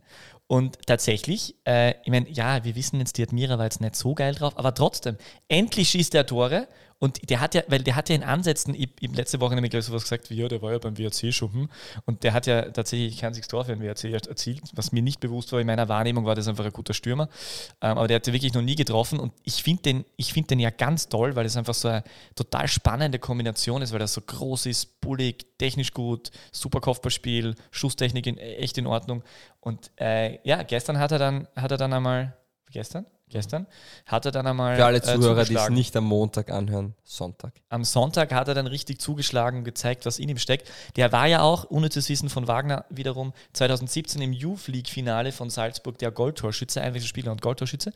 Und 0.50 0.84
tatsächlich, 0.84 1.54
äh, 1.64 1.94
ich 2.02 2.10
meine, 2.10 2.28
ja, 2.28 2.64
wir 2.64 2.74
wissen 2.74 2.98
jetzt, 2.98 3.16
die 3.18 3.22
Admira 3.22 3.56
war 3.56 3.66
jetzt 3.66 3.80
nicht 3.80 3.94
so 3.94 4.16
geil 4.16 4.34
drauf, 4.34 4.58
aber 4.58 4.74
trotzdem, 4.74 5.16
endlich 5.46 5.90
schießt 5.90 6.12
er 6.16 6.26
Tore 6.26 6.66
und 6.98 7.30
der 7.30 7.40
hat 7.40 7.54
ja, 7.54 7.62
weil 7.68 7.82
der 7.82 7.96
hat 7.96 8.10
ja 8.10 8.14
in 8.14 8.22
Ansätzen, 8.22 8.74
ich, 8.74 8.90
ich 9.00 9.14
letzte 9.14 9.40
Woche 9.40 9.54
nämlich 9.54 9.72
so 9.72 9.92
was 9.92 10.02
gesagt 10.02 10.28
wie, 10.28 10.34
ja, 10.34 10.48
der 10.48 10.60
war 10.60 10.72
ja 10.72 10.78
beim 10.78 10.98
WRC-Schuppen 10.98 11.70
und 12.04 12.24
der 12.24 12.34
hat 12.34 12.46
ja 12.46 12.62
tatsächlich 12.62 13.18
kein 13.18 13.28
einziges 13.28 13.48
Tor 13.48 13.64
für 13.64 13.74
den 13.74 13.80
WRC 13.80 14.12
erzielt, 14.12 14.62
was 14.74 14.92
mir 14.92 15.02
nicht 15.02 15.18
bewusst 15.18 15.50
war. 15.52 15.60
In 15.60 15.66
meiner 15.66 15.88
Wahrnehmung 15.88 16.26
war 16.26 16.34
das 16.34 16.46
einfach 16.46 16.64
ein 16.64 16.72
guter 16.72 16.92
Stürmer. 16.92 17.30
Ähm, 17.80 17.96
aber 17.96 18.06
der 18.06 18.16
hat 18.16 18.26
wirklich 18.26 18.52
noch 18.52 18.60
nie 18.60 18.74
getroffen 18.74 19.18
und 19.18 19.32
ich 19.44 19.62
finde 19.62 19.82
den, 19.82 20.04
find 20.20 20.50
den 20.50 20.60
ja 20.60 20.68
ganz 20.68 21.08
toll, 21.08 21.36
weil 21.36 21.46
es 21.46 21.56
einfach 21.56 21.74
so 21.74 21.88
eine 21.88 22.04
total 22.34 22.68
spannende 22.68 23.18
Kombination 23.18 23.80
ist, 23.80 23.92
weil 23.94 24.00
er 24.02 24.08
so 24.08 24.20
groß 24.20 24.66
ist, 24.66 25.00
bullig, 25.00 25.46
technisch 25.58 25.94
gut, 25.94 26.30
super 26.52 26.80
Kopfballspiel, 26.80 27.54
Schusstechnik 27.70 28.26
in, 28.26 28.36
echt 28.36 28.76
in 28.76 28.86
Ordnung. 28.86 29.22
Und 29.60 29.90
äh, 30.00 30.38
ja, 30.42 30.62
gestern 30.62 30.98
hat 30.98 31.12
er 31.12 31.18
dann, 31.18 31.48
hat 31.54 31.70
er 31.70 31.76
dann 31.76 31.92
einmal, 31.92 32.36
gestern? 32.70 33.06
Gestern, 33.30 33.66
hat 34.06 34.26
er 34.26 34.32
dann 34.32 34.46
einmal. 34.46 34.76
Für 34.76 34.84
alle 34.84 34.98
äh, 34.98 35.02
Zuhörer, 35.02 35.42
äh, 35.42 35.44
die 35.44 35.54
es 35.54 35.70
nicht 35.70 35.96
am 35.96 36.04
Montag 36.04 36.50
anhören, 36.50 36.94
Sonntag. 37.04 37.52
Am 37.68 37.84
Sonntag 37.84 38.32
hat 38.32 38.48
er 38.48 38.54
dann 38.54 38.66
richtig 38.66 39.00
zugeschlagen 39.00 39.60
und 39.60 39.64
gezeigt, 39.64 40.06
was 40.06 40.18
in 40.18 40.28
ihm 40.28 40.38
steckt. 40.38 40.70
Der 40.96 41.12
war 41.12 41.26
ja 41.26 41.42
auch, 41.42 41.64
unnützes 41.64 42.08
Wissen 42.08 42.28
von 42.28 42.48
Wagner 42.48 42.84
wiederum, 42.90 43.32
2017 43.52 44.22
im 44.22 44.32
Youth 44.32 44.68
League-Finale 44.68 45.32
von 45.32 45.50
Salzburg 45.50 45.98
der 45.98 46.10
Goldtorschütze, 46.10 46.80
Einwechselspieler 46.80 47.32
und 47.32 47.42
Goldtorschütze. 47.42 47.92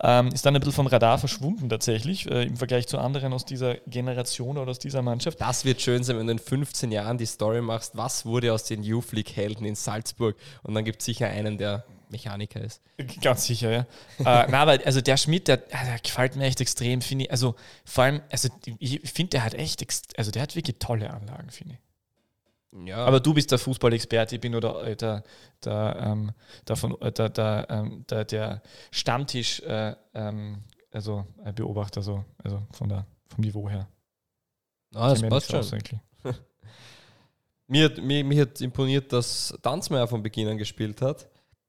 Ähm, 0.00 0.28
ist 0.28 0.46
dann 0.46 0.54
ein 0.54 0.60
bisschen 0.60 0.74
vom 0.74 0.86
Radar 0.86 1.18
verschwunden 1.18 1.68
tatsächlich, 1.68 2.30
äh, 2.30 2.44
im 2.44 2.56
Vergleich 2.56 2.86
zu 2.86 2.98
anderen 2.98 3.32
aus 3.32 3.44
dieser 3.44 3.74
Generation 3.86 4.58
oder 4.58 4.70
aus 4.70 4.78
dieser 4.78 5.02
Mannschaft. 5.02 5.40
Das 5.40 5.64
wird 5.64 5.80
schön 5.80 6.02
sein, 6.02 6.18
wenn 6.18 6.26
du 6.26 6.32
in 6.32 6.38
15 6.38 6.92
Jahren 6.92 7.18
die 7.18 7.26
Story 7.26 7.60
machst, 7.60 7.96
was 7.96 8.24
wurde 8.24 8.52
aus 8.52 8.64
den 8.64 8.82
Youth 8.82 9.12
League-Helden 9.12 9.66
in 9.66 9.74
Salzburg 9.74 10.36
und 10.62 10.74
dann 10.74 10.84
gibt 10.84 11.00
es 11.00 11.06
sicher 11.06 11.28
einen, 11.28 11.58
der 11.58 11.84
Mechaniker 12.10 12.60
ist. 12.60 12.82
Ganz 13.22 13.46
sicher, 13.46 13.70
ja. 13.70 13.80
äh, 14.18 14.46
na, 14.50 14.62
aber 14.62 14.78
also 14.84 15.00
der 15.00 15.16
Schmidt, 15.16 15.48
der, 15.48 15.58
der 15.58 15.98
gefällt 16.02 16.36
mir 16.36 16.44
echt 16.44 16.60
extrem, 16.60 17.00
finde 17.00 17.24
ich. 17.24 17.30
Also 17.30 17.54
vor 17.84 18.04
allem, 18.04 18.20
also 18.30 18.48
ich 18.78 19.00
finde, 19.10 19.30
der 19.30 19.44
hat 19.44 19.54
echt, 19.54 19.84
also 20.18 20.30
der 20.30 20.42
hat 20.42 20.56
wirklich 20.56 20.78
tolle 20.78 21.10
Anlagen, 21.10 21.50
finde 21.50 21.74
ich. 21.74 21.80
Ja, 22.84 23.06
Aber 23.06 23.20
du 23.20 23.32
bist 23.32 23.50
der 23.50 23.58
Fußballexperte, 23.58 24.34
ich 24.34 24.40
bin 24.40 24.52
nur 24.52 24.60
der, 24.60 24.76
äh, 24.82 24.96
der, 24.96 25.22
der, 25.64 25.96
ähm, 26.00 26.32
der, 26.68 26.76
von, 26.76 27.00
äh, 27.00 27.12
der, 27.12 27.28
der, 27.30 27.66
ähm, 27.70 28.04
der, 28.10 28.24
der 28.24 28.62
Stammtisch, 28.90 29.60
äh, 29.60 29.94
ähm, 30.14 30.62
also 30.92 31.24
äh, 31.44 31.52
Beobachter, 31.52 32.02
so, 32.02 32.24
also 32.42 32.66
von 32.72 32.88
der, 32.88 33.06
vom 33.28 33.42
Niveau 33.42 33.68
her. 33.68 33.88
ah, 34.94 35.10
das 35.10 35.22
passt 35.22 35.50
schon. 35.50 35.60
aus. 35.60 35.72
Mir 37.68 37.86
hat, 37.86 37.98
mir, 37.98 38.22
mir 38.22 38.42
hat 38.42 38.60
imponiert, 38.60 39.12
dass 39.12 39.52
Danzmeier 39.60 40.06
von 40.06 40.22
Beginn 40.22 40.46
an 40.46 40.56
gespielt 40.56 41.02
hat. 41.02 41.28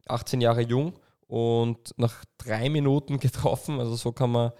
18 0.09 0.41
Jahre 0.41 0.61
jung 0.61 0.93
und 1.27 1.93
nach 1.97 2.23
drei 2.37 2.69
Minuten 2.69 3.19
getroffen. 3.19 3.79
Also 3.79 3.95
so 3.95 4.11
kann 4.11 4.31
man 4.31 4.51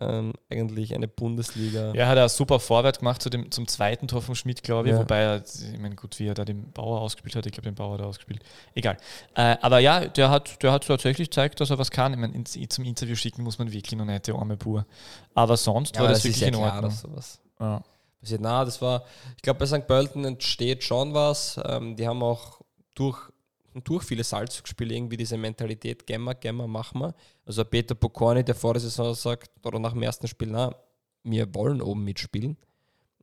ähm, 0.00 0.32
eigentlich 0.50 0.94
eine 0.94 1.06
Bundesliga. 1.06 1.92
Ja, 1.94 2.08
hat 2.08 2.16
er 2.16 2.28
super 2.28 2.58
Vorwärts 2.58 2.98
gemacht 3.00 3.22
zu 3.22 3.28
dem, 3.30 3.50
zum 3.52 3.68
zweiten 3.68 4.08
Tor 4.08 4.22
von 4.22 4.34
Schmidt, 4.34 4.62
glaube 4.62 4.88
ich. 4.88 4.94
Ja. 4.94 5.00
Wobei 5.00 5.18
er, 5.20 5.42
ich 5.44 5.78
meine, 5.78 5.94
gut, 5.96 6.18
wie 6.18 6.26
er 6.26 6.34
da 6.34 6.44
den 6.44 6.72
Bauer 6.72 7.00
ausgespielt 7.00 7.36
hat, 7.36 7.46
ich 7.46 7.52
glaube, 7.52 7.68
den 7.68 7.74
Bauer 7.74 7.98
er 8.00 8.06
ausgespielt. 8.06 8.40
Egal. 8.74 8.96
Äh, 9.34 9.56
aber 9.60 9.78
ja, 9.80 10.06
der 10.06 10.30
hat, 10.30 10.62
der 10.62 10.72
hat 10.72 10.86
tatsächlich 10.86 11.28
gezeigt, 11.30 11.60
dass 11.60 11.70
er 11.70 11.78
was 11.78 11.90
kann. 11.90 12.12
Ich 12.14 12.18
meine, 12.18 12.34
ins, 12.34 12.58
zum 12.70 12.84
Interview 12.84 13.14
schicken 13.14 13.42
muss 13.42 13.58
man 13.58 13.70
wirklich 13.70 13.96
noch 13.98 14.04
nicht, 14.06 14.26
der 14.26 14.34
arme 14.34 14.56
Bur. 14.56 14.86
Aber 15.34 15.56
sonst 15.56 15.94
Ja, 15.96 16.02
war 16.02 16.08
das, 16.08 16.18
das 16.18 16.24
wirklich 16.24 16.40
ja 16.40 16.48
in 16.48 16.54
klar, 16.54 16.66
Ordnung. 16.74 16.90
dass 16.90 17.00
sowas 17.00 17.40
Ja. 17.60 17.82
passiert. 18.20 18.40
Na, 18.40 18.64
das 18.64 18.80
war, 18.82 19.04
ich 19.36 19.42
glaube, 19.42 19.58
bei 19.60 19.66
St. 19.66 19.86
Pölten 19.86 20.24
entsteht 20.24 20.82
schon 20.84 21.12
was. 21.14 21.60
Ähm, 21.64 21.96
die 21.96 22.08
haben 22.08 22.22
auch 22.22 22.60
durch, 22.94 23.18
durch 23.74 24.04
viele 24.04 24.24
Salzspiele 24.24 24.94
irgendwie 24.94 25.16
diese 25.16 25.36
Mentalität, 25.36 26.06
Gemma, 26.06 26.34
Gemma, 26.34 26.66
mach 26.66 26.94
mal. 26.94 27.14
Also 27.46 27.64
Peter 27.64 27.94
Pokorny, 27.94 28.44
der 28.44 28.54
vor 28.54 28.74
der 28.74 28.80
Saison 28.80 29.14
sagt, 29.14 29.50
oder 29.66 29.78
nach 29.78 29.92
dem 29.92 30.02
ersten 30.02 30.28
Spiel, 30.28 30.48
na, 30.50 30.74
wir 31.24 31.54
wollen 31.54 31.80
oben 31.80 32.04
mitspielen. 32.04 32.56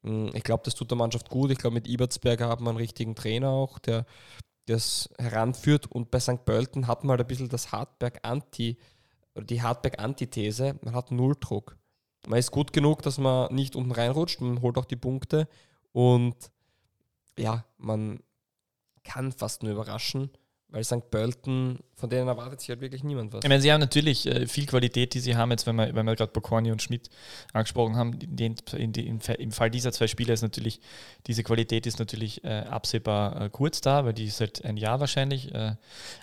Mm, 0.01 0.29
Ich 0.33 0.43
glaube, 0.43 0.63
das 0.65 0.75
tut 0.75 0.89
der 0.91 0.97
Mannschaft 0.97 1.29
gut. 1.29 1.51
Ich 1.51 1.57
glaube, 1.57 1.75
mit 1.75 1.87
Ibertsberger 1.87 2.47
haben 2.47 2.65
wir 2.65 2.69
einen 2.69 2.77
richtigen 2.77 3.15
Trainer 3.15 3.49
auch, 3.49 3.79
der 3.79 4.05
das 4.65 5.09
heranführt. 5.17 5.87
Und 5.87 6.11
bei 6.11 6.19
St. 6.19 6.45
Pölten 6.45 6.87
hat 6.87 7.03
man 7.03 7.11
halt 7.11 7.21
ein 7.21 7.27
bisschen 7.27 7.49
das 7.49 7.71
Hartberg-Anti, 7.71 8.77
oder 9.35 9.45
die 9.45 9.61
Hartberg-Antithese, 9.61 10.79
man 10.81 10.95
hat 10.95 11.11
null 11.11 11.35
Druck. 11.39 11.77
Man 12.27 12.39
ist 12.39 12.51
gut 12.51 12.73
genug, 12.73 13.01
dass 13.01 13.17
man 13.17 13.53
nicht 13.53 13.75
unten 13.75 13.91
reinrutscht, 13.91 14.41
man 14.41 14.61
holt 14.61 14.77
auch 14.77 14.85
die 14.85 14.97
Punkte 14.97 15.47
und 15.93 16.35
ja, 17.37 17.63
man 17.77 18.19
kann 19.11 19.31
fast 19.31 19.63
nur 19.63 19.71
überraschen, 19.71 20.29
weil 20.71 20.83
St. 20.83 21.09
Pölten, 21.09 21.79
von 21.95 22.11
denen 22.11 22.27
erwartet 22.27 22.59
sich 22.59 22.69
halt 22.69 22.79
wirklich 22.81 23.03
niemand 23.03 23.33
was. 23.33 23.43
Ich 23.43 23.49
meine, 23.49 23.59
sie 23.59 23.71
haben 23.71 23.79
natürlich 23.79 24.27
äh, 24.27 24.45
viel 24.45 24.67
Qualität, 24.67 25.15
die 25.15 25.19
sie 25.19 25.35
haben, 25.35 25.49
jetzt 25.49 25.65
wenn 25.65 25.75
wir, 25.75 25.95
wenn 25.95 26.05
wir 26.05 26.15
gerade 26.15 26.31
Bokorni 26.31 26.71
und 26.71 26.79
Schmidt 26.81 27.09
angesprochen 27.53 27.95
haben, 27.95 28.13
in 28.21 28.55
in 28.77 28.93
die, 28.93 29.07
im, 29.07 29.19
Fa- 29.19 29.33
im 29.33 29.51
Fall 29.51 29.71
dieser 29.71 29.91
zwei 29.91 30.05
Spieler 30.05 30.35
ist 30.35 30.43
natürlich, 30.43 30.79
diese 31.25 31.43
Qualität 31.43 31.87
ist 31.87 31.97
natürlich 31.97 32.43
äh, 32.43 32.59
absehbar 32.69 33.41
äh, 33.41 33.49
kurz 33.49 33.81
da, 33.81 34.05
weil 34.05 34.13
die 34.13 34.25
ist 34.25 34.39
halt 34.41 34.63
ein 34.63 34.77
Jahr 34.77 34.99
wahrscheinlich. 34.99 35.51
Äh, 35.55 35.75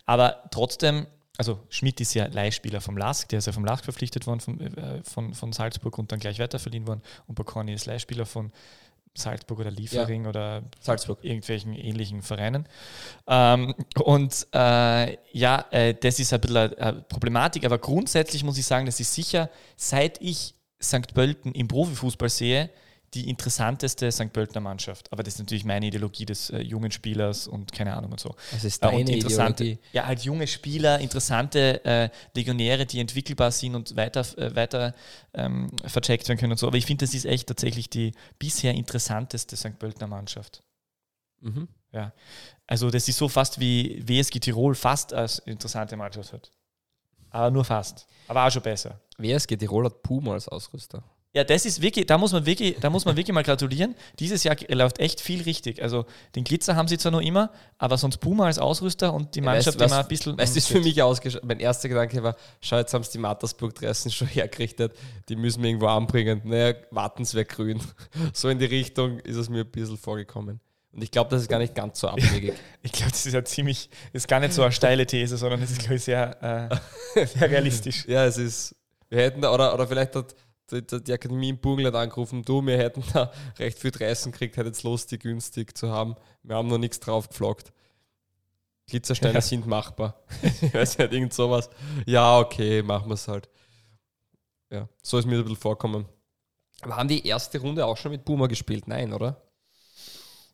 aber 0.04 0.44
trotzdem, 0.52 1.08
also 1.38 1.58
Schmidt 1.68 2.00
ist 2.00 2.14
ja 2.14 2.26
Leihspieler 2.26 2.80
vom 2.80 2.96
LASK, 2.96 3.28
der 3.30 3.40
ist 3.40 3.46
ja 3.46 3.52
vom 3.52 3.64
LASK 3.64 3.84
verpflichtet 3.84 4.28
worden 4.28 4.40
von, 4.40 4.60
äh, 4.60 5.02
von, 5.02 5.34
von 5.34 5.52
Salzburg 5.52 5.98
und 5.98 6.12
dann 6.12 6.20
gleich 6.20 6.38
weiterverliehen 6.38 6.86
worden. 6.86 7.02
Und 7.26 7.34
Bokorni 7.34 7.72
ist 7.74 7.86
Leihspieler 7.86 8.26
von 8.26 8.52
Salzburg 9.16 9.60
oder 9.60 9.70
Liefering 9.70 10.26
oder 10.26 10.62
Salzburg. 10.80 11.18
irgendwelchen 11.22 11.74
ähnlichen 11.74 12.22
Vereinen. 12.22 12.68
Ähm, 13.26 13.74
und 14.02 14.46
äh, 14.52 15.16
ja, 15.32 15.64
äh, 15.70 15.94
das 15.94 16.18
ist 16.18 16.32
ein 16.32 16.40
bisschen 16.40 16.56
eine, 16.56 17.02
Problematik, 17.08 17.64
aber 17.64 17.78
grundsätzlich 17.78 18.44
muss 18.44 18.58
ich 18.58 18.66
sagen, 18.66 18.86
das 18.86 19.00
ist 19.00 19.12
sicher, 19.14 19.50
seit 19.76 20.20
ich 20.20 20.54
St. 20.82 21.14
Pölten 21.14 21.52
im 21.52 21.68
Profifußball 21.68 22.28
sehe, 22.28 22.70
die 23.14 23.28
interessanteste 23.30 24.10
St. 24.12 24.32
Pöltener 24.32 24.60
Mannschaft. 24.60 25.10
Aber 25.12 25.22
das 25.22 25.34
ist 25.34 25.38
natürlich 25.40 25.64
meine 25.64 25.86
Ideologie 25.86 26.26
des 26.26 26.50
äh, 26.50 26.60
jungen 26.60 26.90
Spielers 26.90 27.46
und 27.48 27.72
keine 27.72 27.96
Ahnung 27.96 28.12
und 28.12 28.20
so. 28.20 28.34
Das 28.50 28.64
ist 28.64 28.82
Äh, 28.82 28.86
deine 28.86 29.00
und 29.00 29.08
interessante, 29.08 29.64
Ideologie. 29.64 29.88
ja, 29.92 30.06
halt 30.06 30.20
junge 30.22 30.46
Spieler, 30.46 30.98
interessante 31.00 31.84
äh, 31.84 32.10
Legionäre, 32.34 32.84
die 32.86 33.00
entwickelbar 33.00 33.50
sind 33.52 33.74
und 33.74 33.96
weiter, 33.96 34.20
äh, 34.38 34.54
weiter 34.54 34.94
ähm, 35.34 35.70
vercheckt 35.86 36.28
werden 36.28 36.38
können 36.38 36.52
und 36.52 36.58
so. 36.58 36.66
Aber 36.66 36.76
ich 36.76 36.86
finde, 36.86 37.04
das 37.06 37.14
ist 37.14 37.24
echt 37.26 37.48
tatsächlich 37.48 37.88
die 37.88 38.12
bisher 38.38 38.74
interessanteste 38.74 39.56
St. 39.56 39.78
Pöltener 39.78 40.06
Mannschaft. 40.08 40.62
Mhm. 41.40 41.68
Also 42.66 42.90
das 42.90 43.08
ist 43.08 43.16
so 43.16 43.28
fast 43.28 43.58
wie 43.58 44.02
WSG 44.06 44.38
Tirol 44.40 44.74
fast 44.74 45.14
als 45.14 45.38
interessante 45.38 45.96
Mannschaft 45.96 46.32
hat. 46.34 46.50
Aber 47.30 47.50
nur 47.50 47.64
fast. 47.64 48.06
Aber 48.28 48.46
auch 48.46 48.50
schon 48.50 48.62
besser. 48.62 49.00
WSG 49.16 49.56
Tirol 49.56 49.86
hat 49.86 50.02
Puma 50.02 50.32
als 50.32 50.46
Ausrüster. 50.48 51.02
Ja, 51.36 51.44
das 51.44 51.66
ist 51.66 51.82
wirklich, 51.82 52.06
da 52.06 52.16
muss 52.16 52.32
man 52.32 52.46
wirklich, 52.46 52.78
da 52.80 52.88
muss 52.88 53.04
man 53.04 53.14
wirklich 53.14 53.34
mal 53.34 53.42
gratulieren. 53.42 53.94
Dieses 54.18 54.42
Jahr 54.42 54.56
läuft 54.70 54.98
echt 55.00 55.20
viel 55.20 55.42
richtig. 55.42 55.82
Also 55.82 56.06
den 56.34 56.44
Glitzer 56.44 56.74
haben 56.76 56.88
sie 56.88 56.96
zwar 56.96 57.12
noch 57.12 57.20
immer, 57.20 57.50
aber 57.76 57.98
sonst 57.98 58.16
Puma 58.18 58.46
als 58.46 58.58
Ausrüster 58.58 59.12
und 59.12 59.34
die 59.34 59.40
Ja, 59.40 59.44
Mannschaft 59.44 59.78
weißt- 59.78 59.84
immer 59.86 59.98
ein 59.98 60.08
bisschen. 60.08 60.34
Du, 60.36 60.42
ist 60.42 60.66
für 60.68 60.80
mich 60.80 61.02
ausgeschaut. 61.02 61.44
Mein 61.44 61.60
erster 61.60 61.90
Gedanke 61.90 62.22
war, 62.22 62.36
schau, 62.62 62.78
jetzt 62.78 62.94
haben 62.94 63.04
sie 63.04 63.12
die 63.12 63.18
Mattersburg-Dressen 63.18 64.10
schon 64.10 64.28
hergerichtet, 64.32 64.96
die 65.28 65.36
müssen 65.36 65.62
wir 65.62 65.68
irgendwo 65.68 65.88
anbringen. 65.88 66.40
Naja, 66.44 66.74
warten 66.90 67.22
es 67.22 67.34
wäre 67.34 67.44
grün. 67.44 67.80
So 68.32 68.48
in 68.48 68.58
die 68.58 68.64
Richtung 68.64 69.18
ist 69.20 69.36
es 69.36 69.50
mir 69.50 69.60
ein 69.64 69.70
bisschen 69.70 69.98
vorgekommen. 69.98 70.60
Und 70.92 71.02
ich 71.04 71.10
glaube, 71.10 71.28
das 71.28 71.42
ist 71.42 71.48
gar 71.48 71.58
nicht 71.58 71.74
ganz 71.74 72.00
so 72.00 72.08
abwegig. 72.08 72.54
Ich 72.82 72.92
glaube, 72.92 73.10
das 73.10 73.26
ist 73.26 73.34
ja 73.34 73.44
ziemlich, 73.44 73.90
ist 74.14 74.26
gar 74.26 74.40
nicht 74.40 74.54
so 74.54 74.62
eine 74.62 74.72
steile 74.72 75.04
These, 75.06 75.36
sondern 75.36 75.60
es 75.60 75.70
ist, 75.72 75.80
glaube 75.80 75.96
ich, 75.96 76.04
sehr, 76.04 76.70
äh, 77.14 77.26
sehr 77.26 77.50
realistisch. 77.50 78.06
ja, 78.08 78.24
es 78.24 78.38
ist, 78.38 78.74
wir 79.10 79.18
hätten 79.20 79.42
da, 79.42 79.52
oder, 79.52 79.74
oder 79.74 79.86
vielleicht 79.86 80.16
hat 80.16 80.34
die, 80.70 80.82
die 81.04 81.12
Akademie 81.12 81.50
in 81.50 81.58
Burgenland 81.58 81.96
angerufen, 81.96 82.42
du, 82.42 82.64
wir 82.64 82.76
hätten 82.78 83.02
da 83.12 83.32
recht 83.58 83.78
viel 83.78 83.90
Dressen 83.90 84.32
gekriegt, 84.32 84.56
hättet 84.56 84.82
Lust, 84.82 85.10
die 85.10 85.18
günstig 85.18 85.76
zu 85.76 85.90
haben. 85.90 86.16
Wir 86.42 86.56
haben 86.56 86.68
noch 86.68 86.78
nichts 86.78 87.00
drauf 87.00 87.28
gefloggt. 87.28 87.72
Glitzersteine 88.88 89.34
Ja. 89.34 89.40
sind 89.40 89.66
machbar. 89.66 90.22
ich 90.62 90.72
weiß 90.72 90.98
nicht, 90.98 91.12
irgend 91.12 91.34
sowas. 91.34 91.68
Ja, 92.06 92.38
okay, 92.38 92.82
machen 92.82 93.08
wir 93.08 93.14
es 93.14 93.26
halt. 93.28 93.48
Ja, 94.70 94.88
so 95.02 95.18
ist 95.18 95.26
mir 95.26 95.36
ein 95.36 95.42
bisschen 95.42 95.56
vorkommen. 95.56 96.06
Aber 96.82 96.96
haben 96.96 97.08
die 97.08 97.26
erste 97.26 97.58
Runde 97.60 97.84
auch 97.86 97.96
schon 97.96 98.12
mit 98.12 98.24
Boomer 98.24 98.48
gespielt? 98.48 98.86
Nein, 98.86 99.12
oder? 99.12 99.42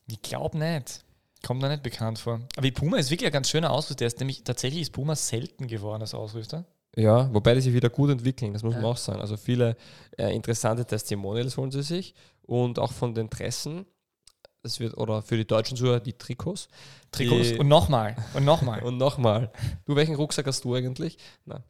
Ich 0.07 0.21
glaube 0.23 0.59
nicht. 0.59 1.05
Kommt 1.43 1.61
mir 1.61 1.69
nicht 1.69 1.83
bekannt 1.83 2.19
vor. 2.21 2.41
Aber 2.57 2.71
Puma 2.71 2.99
ist 2.99 3.11
wirklich 3.11 3.27
ein 3.27 3.33
ganz 3.33 3.51
schöner 3.51 3.71
Ausrüster. 3.71 3.97
Der 3.97 4.07
ist 4.07 4.21
nämlich, 4.21 4.45
tatsächlich 4.45 4.83
ist 4.83 4.93
Puma 4.93 5.17
selten 5.17 5.67
geworden 5.67 6.03
als 6.03 6.15
Ausrüster. 6.15 6.65
Ja, 6.95 7.33
wobei 7.33 7.55
die 7.55 7.61
sich 7.63 7.73
wieder 7.73 7.89
gut 7.89 8.11
entwickeln, 8.11 8.53
das 8.53 8.63
muss 8.63 8.75
man 8.75 8.83
Ja. 8.83 8.89
auch 8.91 8.97
sagen. 8.97 9.21
Also 9.21 9.37
viele 9.37 9.77
äh, 10.19 10.35
interessante 10.35 10.85
Testimonials 10.85 11.57
holen 11.57 11.71
sie 11.71 11.83
sich 11.83 12.15
und 12.43 12.79
auch 12.79 12.93
von 12.93 13.15
den 13.15 13.31
Dressen, 13.31 13.87
das 14.63 14.79
wird, 14.79 14.97
oder 14.99 15.23
für 15.23 15.37
die 15.37 15.47
deutschen 15.47 15.77
Zuhörer 15.77 16.01
die 16.01 16.13
Trikots. 16.13 16.69
Trikots. 17.11 17.49
Die- 17.51 17.59
Und 17.59 17.69
nochmal. 17.69 18.15
Und 18.35 18.45
nochmal. 18.45 18.83
Und 18.85 18.99
nochmal, 18.99 19.51
du, 19.87 19.97
welchen 19.97 20.15
Rucksack 20.17 20.47
hast 20.47 20.65
du 20.65 20.75
eigentlich? 20.75 21.17
Na, 21.47 21.65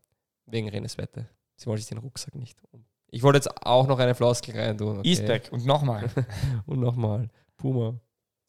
wegen 0.46 0.68
Renes 0.68 0.98
Wette. 0.98 1.28
Sie 1.56 1.66
wollte 1.66 1.82
sich 1.82 1.88
den 1.88 1.98
Rucksack 1.98 2.34
nicht 2.34 2.58
um. 2.72 2.84
Ich 3.14 3.22
wollte 3.22 3.36
jetzt 3.36 3.64
auch 3.64 3.86
noch 3.86 3.98
eine 3.98 4.14
Floskel 4.14 4.58
rein 4.58 4.76
tun. 4.76 4.98
okay? 4.98 5.08
Eastback. 5.08 5.50
Und 5.52 5.64
nochmal. 5.66 6.10
Und 6.66 6.80
nochmal, 6.80 7.28
Puma. 7.56 7.94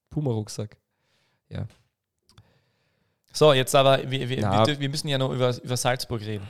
Puma-Rucksack. 0.09 0.77
So, 3.33 3.51
jetzt 3.51 3.73
aber, 3.75 3.99
wir, 4.09 4.29
wir, 4.29 4.37
wir, 4.37 4.79
wir 4.79 4.89
müssen 4.89 5.07
ja 5.07 5.17
noch 5.17 5.31
über, 5.31 5.55
über 5.63 5.77
Salzburg 5.77 6.21
reden. 6.21 6.47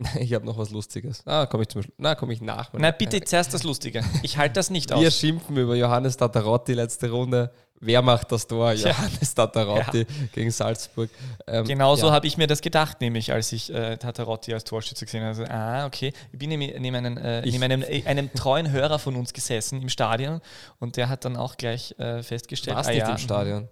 Ich 0.18 0.34
habe 0.34 0.44
noch 0.44 0.58
was 0.58 0.70
Lustiges. 0.70 1.22
Ah, 1.24 1.46
komme 1.46 1.62
ich 1.62 1.68
zum 1.68 1.82
Schluss. 1.82 1.94
Na, 1.98 2.14
komme 2.14 2.32
ich 2.32 2.40
nach. 2.40 2.70
Na, 2.72 2.90
bitte 2.90 3.20
zuerst 3.22 3.54
das 3.54 3.62
Lustige. 3.62 4.02
Ich 4.22 4.36
halte 4.36 4.54
das 4.54 4.68
nicht 4.68 4.90
Wir 4.90 5.08
aus. 5.08 5.18
schimpfen 5.18 5.56
über 5.56 5.76
Johannes 5.76 6.16
Tatarotti 6.16 6.74
letzte 6.74 7.10
Runde. 7.10 7.52
Wer 7.80 8.02
macht 8.02 8.32
das 8.32 8.46
Tor? 8.46 8.72
Ja. 8.72 8.90
Johannes 8.90 9.34
Tatarotti 9.34 10.06
gegen 10.32 10.50
Salzburg. 10.50 11.10
Ähm, 11.46 11.64
Genauso 11.64 12.08
ja. 12.08 12.12
habe 12.12 12.26
ich 12.26 12.36
mir 12.36 12.46
das 12.46 12.60
gedacht, 12.60 13.00
nämlich 13.00 13.32
als 13.32 13.52
ich 13.52 13.72
äh, 13.72 13.96
Tatarotti 13.96 14.54
als 14.54 14.64
Torschütze 14.64 15.04
gesehen 15.04 15.22
habe. 15.22 15.38
Also, 15.38 15.44
ah, 15.52 15.86
okay. 15.86 16.12
Ich 16.32 16.38
bin 16.38 16.48
neben, 16.48 16.80
neben, 16.80 16.96
einen, 16.96 17.16
äh, 17.16 17.42
neben 17.42 17.62
einem, 17.62 17.82
äh, 17.82 18.02
einem 18.06 18.32
treuen 18.32 18.70
Hörer 18.70 18.98
von 18.98 19.16
uns 19.16 19.32
gesessen 19.32 19.82
im 19.82 19.88
Stadion 19.88 20.40
und 20.78 20.96
der 20.96 21.08
hat 21.08 21.24
dann 21.24 21.36
auch 21.36 21.56
gleich 21.56 21.94
äh, 21.98 22.22
festgestellt, 22.22 22.76
Warst 22.76 22.88
ah, 22.88 22.92
nicht 22.92 23.00
ja, 23.00 23.10
im 23.10 23.18
Stadion. 23.18 23.68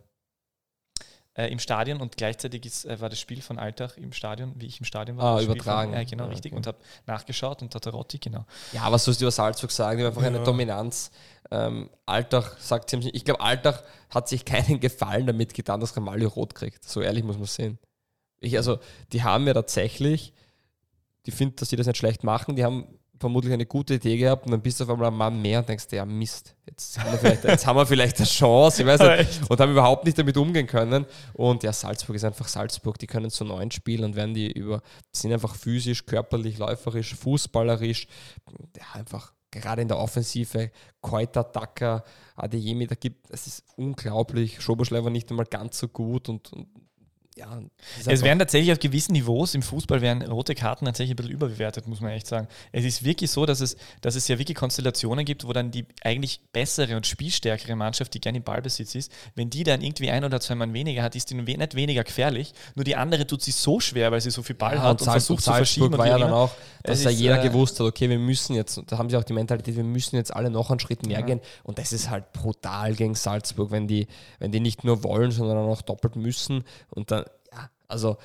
Äh, 1.34 1.48
Im 1.50 1.58
Stadion 1.58 2.02
und 2.02 2.18
gleichzeitig 2.18 2.66
ist, 2.66 2.84
äh, 2.84 3.00
war 3.00 3.08
das 3.08 3.18
Spiel 3.18 3.40
von 3.40 3.58
Alltag 3.58 3.96
im 3.96 4.12
Stadion, 4.12 4.52
wie 4.56 4.66
ich 4.66 4.80
im 4.80 4.84
Stadion 4.84 5.16
war. 5.16 5.38
Ah, 5.38 5.40
übertragen. 5.42 5.92
Von, 5.92 5.98
ja, 5.98 6.04
genau, 6.04 6.24
Ah, 6.24 6.28
richtig. 6.28 6.52
okay. 6.52 6.56
Und 6.58 6.66
habe 6.66 6.76
nachgeschaut 7.06 7.62
und 7.62 7.72
Tatarotti, 7.72 8.18
genau. 8.18 8.44
Ja, 8.72 8.92
was 8.92 9.04
sollst 9.04 9.20
du 9.20 9.24
über 9.24 9.30
Salzburg 9.30 9.70
sagen? 9.70 9.98
Die 9.98 10.04
haben 10.04 10.12
einfach 10.12 10.26
eine 10.26 10.38
Ja. 10.38 10.44
Dominanz. 10.44 11.10
Ähm, 11.50 11.88
Alltag 12.04 12.56
sagt 12.60 12.90
sie, 12.90 12.98
ich 13.10 13.24
glaube, 13.24 13.40
Alltag 13.40 13.82
hat 14.10 14.28
sich 14.28 14.44
keinen 14.44 14.78
Gefallen 14.80 15.26
damit 15.26 15.54
getan, 15.54 15.80
dass 15.80 15.96
Ramalho 15.96 16.28
rot 16.28 16.54
kriegt. 16.54 16.84
So 16.86 17.00
ehrlich 17.00 17.24
muss 17.24 17.36
man 17.38 17.46
sehen. 17.46 17.78
Ich, 18.40 18.56
also, 18.58 18.78
die 19.12 19.22
haben 19.22 19.46
ja 19.46 19.54
tatsächlich, 19.54 20.34
die 21.24 21.30
finden, 21.30 21.56
dass 21.56 21.70
die 21.70 21.76
das 21.76 21.86
nicht 21.86 21.96
schlecht 21.96 22.24
machen, 22.24 22.56
die 22.56 22.64
haben 22.64 22.98
vermutlich 23.22 23.52
eine 23.52 23.64
gute 23.64 23.94
Idee 23.94 24.18
gehabt 24.18 24.44
und 24.44 24.52
dann 24.52 24.60
bist 24.60 24.78
du 24.78 24.84
auf 24.84 24.90
einmal 24.90 25.08
ein 25.08 25.16
Mann 25.16 25.40
mehr 25.40 25.60
und 25.60 25.68
denkst 25.68 25.86
ja 25.92 26.04
Mist, 26.04 26.54
jetzt 26.66 26.98
haben 26.98 27.12
wir 27.12 27.18
vielleicht, 27.18 27.44
jetzt 27.44 27.66
haben 27.66 27.76
wir 27.76 27.86
vielleicht 27.86 28.18
eine 28.18 28.26
Chance, 28.26 28.82
ich 28.82 28.88
weiß 28.88 29.00
nicht, 29.00 29.50
und 29.50 29.60
haben 29.60 29.72
überhaupt 29.72 30.04
nicht 30.04 30.18
damit 30.18 30.36
umgehen 30.36 30.66
können. 30.66 31.06
Und 31.32 31.62
ja, 31.62 31.72
Salzburg 31.72 32.16
ist 32.16 32.24
einfach 32.24 32.48
Salzburg, 32.48 32.98
die 32.98 33.06
können 33.06 33.30
zu 33.30 33.44
neun 33.44 33.70
spielen 33.70 34.04
und 34.04 34.16
werden 34.16 34.34
die 34.34 34.50
über, 34.52 34.82
sind 35.12 35.32
einfach 35.32 35.54
physisch, 35.54 36.04
körperlich, 36.04 36.58
läuferisch, 36.58 37.14
fußballerisch, 37.14 38.08
ja, 38.76 38.84
einfach 38.94 39.32
gerade 39.52 39.82
in 39.82 39.88
der 39.88 39.98
Offensive, 39.98 40.70
Keuter, 41.00 41.44
Dacker, 41.44 42.04
Adeyemi, 42.34 42.86
da 42.86 42.96
gibt 42.96 43.30
es 43.30 43.46
ist 43.46 43.64
unglaublich. 43.76 44.60
Schoboschlei 44.60 45.04
war 45.04 45.10
nicht 45.10 45.30
einmal 45.30 45.46
ganz 45.46 45.78
so 45.78 45.88
gut 45.88 46.28
und, 46.28 46.52
und 46.52 46.66
ja, 47.38 47.62
es 48.04 48.22
werden 48.22 48.38
tatsächlich 48.38 48.72
auf 48.72 48.78
gewissen 48.78 49.12
Niveaus 49.12 49.54
im 49.54 49.62
Fußball 49.62 50.02
werden 50.02 50.22
rote 50.22 50.54
Karten 50.54 50.84
tatsächlich 50.84 51.14
ein 51.14 51.16
bisschen 51.16 51.32
überbewertet, 51.32 51.88
muss 51.88 52.02
man 52.02 52.10
echt 52.10 52.26
sagen. 52.26 52.46
Es 52.72 52.84
ist 52.84 53.04
wirklich 53.04 53.30
so, 53.30 53.46
dass 53.46 53.60
es, 53.60 53.76
dass 54.02 54.16
es 54.16 54.28
ja 54.28 54.38
wirklich 54.38 54.56
Konstellationen 54.56 55.24
gibt, 55.24 55.46
wo 55.46 55.52
dann 55.54 55.70
die 55.70 55.86
eigentlich 56.02 56.40
bessere 56.52 56.94
und 56.94 57.06
spielstärkere 57.06 57.74
Mannschaft, 57.74 58.12
die 58.12 58.20
gerne 58.20 58.38
im 58.38 58.44
Ballbesitz 58.44 58.94
ist, 58.94 59.10
wenn 59.34 59.48
die 59.48 59.64
dann 59.64 59.80
irgendwie 59.80 60.10
ein 60.10 60.24
oder 60.24 60.40
zwei 60.40 60.56
Mann 60.56 60.74
weniger 60.74 61.02
hat, 61.02 61.16
ist 61.16 61.30
die 61.30 61.34
nicht 61.34 61.74
weniger 61.74 62.04
gefährlich, 62.04 62.52
nur 62.74 62.84
die 62.84 62.96
andere 62.96 63.26
tut 63.26 63.40
sich 63.40 63.54
so 63.54 63.80
schwer, 63.80 64.12
weil 64.12 64.20
sie 64.20 64.30
so 64.30 64.42
viel 64.42 64.56
Ball 64.56 64.74
ja, 64.74 64.82
hat 64.82 65.00
und, 65.00 65.06
und 65.06 65.12
versucht 65.12 65.42
zu 65.42 65.52
verschieben. 65.52 65.96
war 65.96 66.06
ja 66.06 66.18
dann 66.18 66.32
auch, 66.32 66.50
dass 66.82 67.02
ja 67.02 67.10
jeder 67.10 67.42
äh, 67.42 67.48
gewusst 67.48 67.80
hat, 67.80 67.86
okay, 67.86 68.10
wir 68.10 68.18
müssen 68.18 68.54
jetzt, 68.54 68.78
da 68.88 68.98
haben 68.98 69.08
sie 69.08 69.16
auch 69.16 69.24
die 69.24 69.32
Mentalität, 69.32 69.74
wir 69.76 69.84
müssen 69.84 70.16
jetzt 70.16 70.36
alle 70.36 70.50
noch 70.50 70.70
einen 70.70 70.80
Schritt 70.80 71.06
mehr 71.06 71.20
ja. 71.20 71.26
gehen 71.26 71.40
und 71.62 71.78
das 71.78 71.94
ist 71.94 72.10
halt 72.10 72.30
brutal 72.34 72.94
gegen 72.94 73.14
Salzburg, 73.14 73.70
wenn 73.70 73.88
die, 73.88 74.06
wenn 74.38 74.52
die 74.52 74.60
nicht 74.60 74.84
nur 74.84 75.02
wollen, 75.02 75.30
sondern 75.30 75.56
auch 75.56 75.80
doppelt 75.80 76.16
müssen 76.16 76.64
und 76.90 77.10
dann 77.10 77.21
also, 77.92 78.16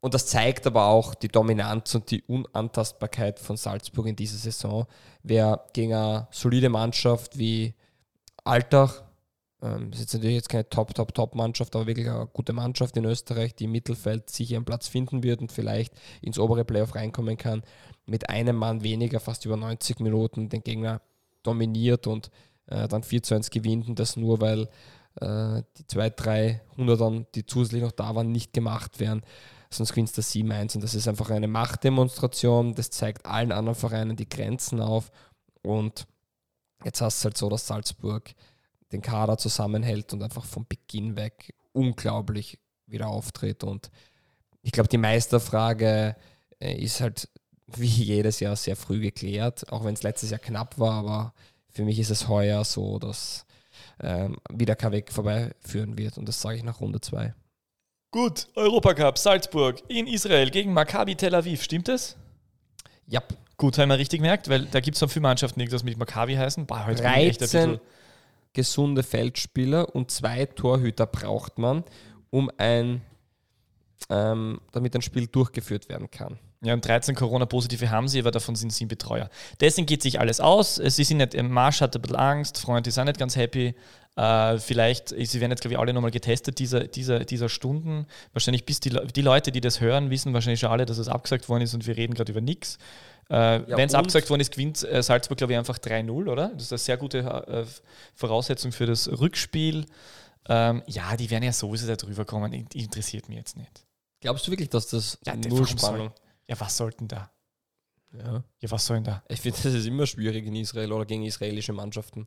und 0.00 0.14
das 0.14 0.26
zeigt 0.26 0.66
aber 0.66 0.86
auch 0.86 1.14
die 1.14 1.28
Dominanz 1.28 1.94
und 1.94 2.10
die 2.10 2.22
Unantastbarkeit 2.22 3.40
von 3.40 3.56
Salzburg 3.56 4.06
in 4.06 4.16
dieser 4.16 4.36
Saison. 4.36 4.86
Wer 5.22 5.64
gegen 5.72 5.94
eine 5.94 6.28
solide 6.30 6.68
Mannschaft 6.68 7.38
wie 7.38 7.74
Altach, 8.44 9.02
ähm, 9.62 9.90
ist 9.92 10.00
jetzt 10.00 10.14
natürlich 10.14 10.36
jetzt 10.36 10.48
keine 10.48 10.68
Top, 10.68 10.94
Top, 10.94 11.14
Top-Mannschaft, 11.14 11.74
aber 11.74 11.86
wirklich 11.86 12.08
eine 12.08 12.26
gute 12.26 12.52
Mannschaft 12.52 12.96
in 12.96 13.04
Österreich, 13.04 13.54
die 13.54 13.64
im 13.64 13.72
Mittelfeld 13.72 14.28
sicher 14.28 14.56
einen 14.56 14.64
Platz 14.64 14.86
finden 14.86 15.22
wird 15.22 15.40
und 15.40 15.50
vielleicht 15.50 15.94
ins 16.20 16.38
obere 16.38 16.64
Playoff 16.64 16.94
reinkommen 16.94 17.36
kann, 17.36 17.62
mit 18.04 18.28
einem 18.28 18.56
Mann 18.56 18.82
weniger, 18.82 19.18
fast 19.18 19.44
über 19.46 19.56
90 19.56 20.00
Minuten 20.00 20.48
den 20.48 20.62
Gegner 20.62 21.00
dominiert 21.42 22.06
und 22.06 22.30
äh, 22.66 22.86
dann 22.86 23.02
4 23.02 23.22
zu 23.22 23.34
1 23.34 23.50
gewinnt 23.50 23.88
und 23.88 23.98
das 23.98 24.16
nur, 24.16 24.40
weil 24.40 24.68
äh, 25.20 25.62
die 25.78 25.86
zwei, 25.86 26.10
drei 26.10 26.62
Hundertern, 26.76 27.26
die 27.34 27.46
zusätzlich 27.46 27.82
noch 27.82 27.92
da 27.92 28.14
waren, 28.14 28.32
nicht 28.32 28.52
gemacht 28.52 29.00
werden. 29.00 29.22
Sonst 29.70 29.92
gewinnst 29.92 30.16
du 30.16 30.22
7-1 30.22 30.76
und 30.76 30.84
das 30.84 30.94
ist 30.94 31.08
einfach 31.08 31.30
eine 31.30 31.48
Machtdemonstration. 31.48 32.74
Das 32.74 32.90
zeigt 32.90 33.26
allen 33.26 33.52
anderen 33.52 33.74
Vereinen 33.74 34.16
die 34.16 34.28
Grenzen 34.28 34.80
auf. 34.80 35.10
Und 35.62 36.06
jetzt 36.84 37.00
hast 37.00 37.22
du 37.22 37.26
halt 37.26 37.36
so, 37.36 37.48
dass 37.48 37.66
Salzburg 37.66 38.34
den 38.92 39.02
Kader 39.02 39.36
zusammenhält 39.38 40.12
und 40.12 40.22
einfach 40.22 40.44
vom 40.44 40.66
Beginn 40.68 41.16
weg 41.16 41.54
unglaublich 41.72 42.58
wieder 42.86 43.08
auftritt. 43.08 43.64
Und 43.64 43.90
ich 44.62 44.72
glaube, 44.72 44.88
die 44.88 44.98
Meisterfrage 44.98 46.16
äh, 46.60 46.74
ist 46.74 47.00
halt 47.00 47.28
wie 47.66 47.86
jedes 47.86 48.40
Jahr 48.40 48.56
sehr 48.56 48.76
früh 48.76 49.00
geklärt, 49.00 49.72
auch 49.72 49.84
wenn 49.84 49.94
es 49.94 50.02
letztes 50.02 50.30
Jahr 50.30 50.38
knapp 50.38 50.78
war, 50.78 50.92
aber 50.92 51.34
für 51.68 51.84
mich 51.84 51.98
ist 51.98 52.10
es 52.10 52.28
heuer 52.28 52.64
so, 52.64 52.98
dass 52.98 53.45
ähm, 54.00 54.36
wieder 54.50 54.76
kein 54.76 54.92
Weg 54.92 55.12
vorbeiführen 55.12 55.98
wird. 55.98 56.18
Und 56.18 56.28
das 56.28 56.40
sage 56.40 56.56
ich 56.56 56.64
nach 56.64 56.80
Runde 56.80 57.00
2. 57.00 57.34
Gut, 58.10 58.46
Europacup, 58.54 59.18
Salzburg 59.18 59.82
in 59.88 60.06
Israel 60.06 60.50
gegen 60.50 60.72
Maccabi 60.72 61.16
Tel 61.16 61.34
Aviv, 61.34 61.62
stimmt 61.62 61.88
das? 61.88 62.16
Ja. 63.06 63.22
Gut, 63.58 63.78
haben 63.78 63.88
wir 63.88 63.98
richtig 63.98 64.20
gemerkt, 64.20 64.50
weil 64.50 64.66
da 64.66 64.80
gibt 64.80 64.96
es 64.96 65.00
so 65.00 65.08
viele 65.08 65.22
Mannschaften, 65.22 65.60
die 65.60 65.66
das 65.66 65.82
mit 65.82 65.96
Maccabi 65.96 66.34
heißen. 66.34 66.66
Boah, 66.66 66.86
13 66.94 67.80
gesunde 68.52 69.02
Feldspieler 69.02 69.94
und 69.94 70.10
zwei 70.10 70.46
Torhüter 70.46 71.06
braucht 71.06 71.58
man, 71.58 71.84
um 72.30 72.50
ein, 72.56 73.02
ähm, 74.08 74.60
damit 74.72 74.94
ein 74.94 75.02
Spiel 75.02 75.26
durchgeführt 75.26 75.90
werden 75.90 76.10
kann. 76.10 76.38
Ja, 76.66 76.74
und 76.74 76.84
13 76.84 77.14
Corona-Positive 77.14 77.90
haben 77.90 78.08
sie, 78.08 78.18
aber 78.18 78.32
davon 78.32 78.56
sind 78.56 78.72
sie 78.72 78.86
Betreuer. 78.86 79.30
Deswegen 79.60 79.86
geht 79.86 80.02
sich 80.02 80.18
alles 80.18 80.40
aus. 80.40 80.74
Sie 80.74 81.04
sind 81.04 81.18
nicht, 81.18 81.40
Marsch 81.40 81.80
hat 81.80 81.94
ein 81.94 82.02
bisschen 82.02 82.16
Angst, 82.16 82.58
Freund 82.58 82.86
ist 82.86 82.98
auch 82.98 83.04
nicht 83.04 83.18
ganz 83.18 83.36
happy. 83.36 83.74
Äh, 84.16 84.58
vielleicht, 84.58 85.10
sie 85.10 85.40
werden 85.40 85.52
jetzt, 85.52 85.60
glaube 85.60 85.74
ich, 85.74 85.78
alle 85.78 85.92
nochmal 85.92 86.10
getestet 86.10 86.58
dieser, 86.58 86.88
dieser, 86.88 87.20
dieser 87.20 87.48
Stunden. 87.48 88.06
Wahrscheinlich 88.32 88.64
bis 88.64 88.80
die, 88.80 88.90
die 88.90 89.22
Leute, 89.22 89.52
die 89.52 89.60
das 89.60 89.80
hören, 89.80 90.10
wissen 90.10 90.34
wahrscheinlich 90.34 90.58
schon 90.58 90.70
alle, 90.70 90.86
dass 90.86 90.98
es 90.98 91.06
abgesagt 91.06 91.48
worden 91.48 91.62
ist 91.62 91.74
und 91.74 91.86
wir 91.86 91.96
reden 91.96 92.14
gerade 92.14 92.32
über 92.32 92.40
nichts. 92.40 92.78
Äh, 93.30 93.34
ja, 93.34 93.76
Wenn 93.76 93.86
es 93.86 93.94
abgesagt 93.94 94.28
worden 94.30 94.40
ist, 94.40 94.52
gewinnt 94.52 94.82
äh, 94.82 95.02
Salzburg, 95.02 95.38
glaube 95.38 95.52
ich, 95.52 95.58
einfach 95.58 95.78
3-0, 95.78 96.10
oder? 96.28 96.48
Das 96.48 96.64
ist 96.64 96.72
eine 96.72 96.78
sehr 96.78 96.96
gute 96.96 97.18
äh, 97.18 97.64
Voraussetzung 98.14 98.72
für 98.72 98.86
das 98.86 99.08
Rückspiel. 99.08 99.84
Ähm, 100.48 100.82
ja, 100.86 101.16
die 101.16 101.30
werden 101.30 101.44
ja 101.44 101.52
sowieso 101.52 101.86
da 101.86 101.96
drüber 101.96 102.24
kommen. 102.24 102.52
Interessiert 102.52 103.28
mich 103.28 103.38
jetzt 103.38 103.56
nicht. 103.56 103.84
Glaubst 104.20 104.46
du 104.46 104.50
wirklich, 104.50 104.70
dass 104.70 104.88
das 104.88 105.18
ja, 105.26 105.36
null 105.36 105.66
Spannung... 105.66 106.10
Ja, 106.48 106.58
was 106.60 106.76
sollten 106.76 107.08
da? 107.08 107.30
Ja. 108.12 108.44
ja, 108.60 108.70
was 108.70 108.86
soll 108.86 108.98
denn 108.98 109.04
da? 109.04 109.22
Ich 109.28 109.40
finde, 109.40 109.58
das 109.62 109.74
ist 109.74 109.86
immer 109.86 110.06
schwierig 110.06 110.46
in 110.46 110.54
Israel 110.56 110.92
oder 110.92 111.04
gegen 111.04 111.24
israelische 111.24 111.72
Mannschaften. 111.72 112.26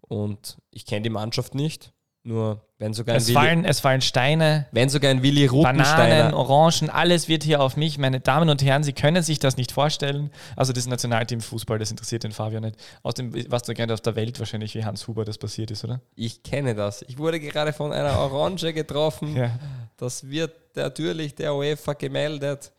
Und 0.00 0.58
ich 0.70 0.86
kenne 0.86 1.02
die 1.02 1.10
Mannschaft 1.10 1.54
nicht. 1.54 1.92
Nur 2.26 2.66
wenn 2.78 2.94
sogar 2.94 3.16
es, 3.16 3.30
fallen, 3.30 3.66
es 3.66 3.80
fallen 3.80 4.00
Steine, 4.00 4.66
wenn 4.72 4.88
sogar 4.88 5.10
ein 5.10 5.22
Willi 5.22 5.46
Bananen, 5.46 6.32
Orangen, 6.32 6.88
alles 6.88 7.28
wird 7.28 7.42
hier 7.42 7.60
auf 7.60 7.76
mich. 7.76 7.98
Meine 7.98 8.18
Damen 8.18 8.48
und 8.48 8.62
Herren, 8.62 8.82
Sie 8.82 8.94
können 8.94 9.22
sich 9.22 9.40
das 9.40 9.58
nicht 9.58 9.72
vorstellen. 9.72 10.30
Also 10.56 10.72
das 10.72 10.86
Nationalteam 10.86 11.42
Fußball, 11.42 11.78
das 11.78 11.90
interessiert 11.90 12.24
den 12.24 12.32
Fabian 12.32 12.62
nicht. 12.62 12.76
Außerdem 13.02 13.50
was 13.50 13.64
du 13.64 13.74
gerne 13.74 13.92
auf 13.92 14.00
der 14.00 14.16
Welt 14.16 14.38
wahrscheinlich, 14.38 14.74
wie 14.74 14.86
Hans 14.86 15.06
Huber 15.06 15.26
das 15.26 15.36
passiert 15.36 15.70
ist, 15.70 15.84
oder? 15.84 16.00
Ich 16.14 16.42
kenne 16.42 16.74
das. 16.74 17.02
Ich 17.02 17.18
wurde 17.18 17.38
gerade 17.40 17.74
von 17.74 17.92
einer 17.92 18.18
Orange 18.18 18.72
getroffen. 18.72 19.36
ja. 19.36 19.50
Das 19.98 20.26
wird 20.28 20.74
natürlich 20.74 21.34
der 21.34 21.54
UEFA 21.54 21.92
gemeldet. 21.92 22.72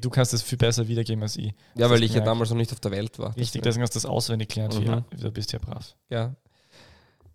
Du 0.00 0.10
kannst 0.10 0.32
das 0.32 0.42
viel 0.42 0.58
besser 0.58 0.88
wiedergeben 0.88 1.22
als 1.22 1.36
ich. 1.36 1.54
Ja, 1.76 1.88
weil 1.88 2.02
ich 2.02 2.12
ja 2.14 2.20
damals 2.20 2.50
noch 2.50 2.56
nicht 2.56 2.72
auf 2.72 2.80
der 2.80 2.90
Welt 2.90 3.18
war. 3.18 3.36
Richtig, 3.36 3.62
deswegen 3.62 3.82
hast 3.82 3.94
du 3.94 3.98
das 3.98 4.06
auswendig 4.06 4.48
gelernt. 4.48 4.74
Mhm. 4.78 5.04
Du 5.16 5.30
bist 5.30 5.52
ja 5.52 5.60
brav. 5.60 5.94
Ja. 6.08 6.34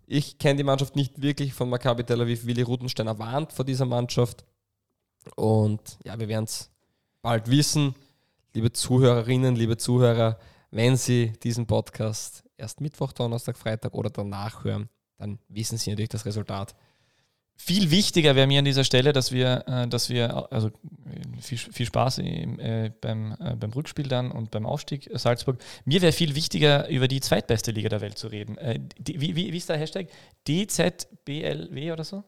Ich 0.06 0.38
kenne 0.38 0.58
die 0.58 0.64
Mannschaft 0.64 0.94
nicht 0.96 1.20
wirklich 1.22 1.54
von 1.54 1.70
Maccabi 1.70 2.04
Tel 2.04 2.20
Aviv. 2.20 2.44
Willi 2.44 2.62
Rutensteiner 2.62 3.18
warnt 3.18 3.52
vor 3.52 3.64
dieser 3.64 3.86
Mannschaft. 3.86 4.44
Und 5.36 5.98
ja, 6.04 6.18
wir 6.18 6.28
werden 6.28 6.44
es 6.44 6.70
bald 7.22 7.50
wissen. 7.50 7.94
Liebe 8.54 8.72
Zuhörerinnen, 8.72 9.56
liebe 9.56 9.76
Zuhörer, 9.76 10.38
wenn 10.70 10.96
Sie 10.96 11.32
diesen 11.42 11.66
Podcast 11.66 12.44
erst 12.56 12.80
Mittwoch, 12.80 13.12
Donnerstag, 13.12 13.56
Freitag 13.56 13.94
oder 13.94 14.10
danach 14.10 14.64
hören, 14.64 14.88
dann 15.16 15.38
wissen 15.48 15.78
Sie 15.78 15.90
natürlich 15.90 16.10
das 16.10 16.26
Resultat. 16.26 16.74
Viel 17.60 17.90
wichtiger 17.90 18.36
wäre 18.36 18.46
mir 18.46 18.60
an 18.60 18.64
dieser 18.64 18.84
Stelle, 18.84 19.12
dass 19.12 19.32
wir, 19.32 19.64
äh, 19.66 19.88
dass 19.88 20.08
wir 20.08 20.52
also 20.52 20.70
viel, 21.40 21.58
viel 21.58 21.86
Spaß 21.86 22.18
im, 22.18 22.60
äh, 22.60 22.92
beim, 23.00 23.36
äh, 23.40 23.56
beim 23.56 23.72
Rückspiel 23.72 24.06
dann 24.06 24.30
und 24.30 24.52
beim 24.52 24.64
Aufstieg 24.64 25.10
Salzburg. 25.12 25.58
Mir 25.84 26.00
wäre 26.00 26.12
viel 26.12 26.36
wichtiger, 26.36 26.88
über 26.88 27.08
die 27.08 27.20
zweitbeste 27.20 27.72
Liga 27.72 27.88
der 27.88 28.00
Welt 28.00 28.16
zu 28.16 28.28
reden. 28.28 28.56
Äh, 28.58 28.78
die, 28.98 29.20
wie, 29.20 29.34
wie, 29.34 29.52
wie 29.52 29.56
ist 29.56 29.68
der 29.68 29.76
Hashtag? 29.76 30.06
DZBLW 30.46 31.92
oder 31.92 32.04
so? 32.04 32.22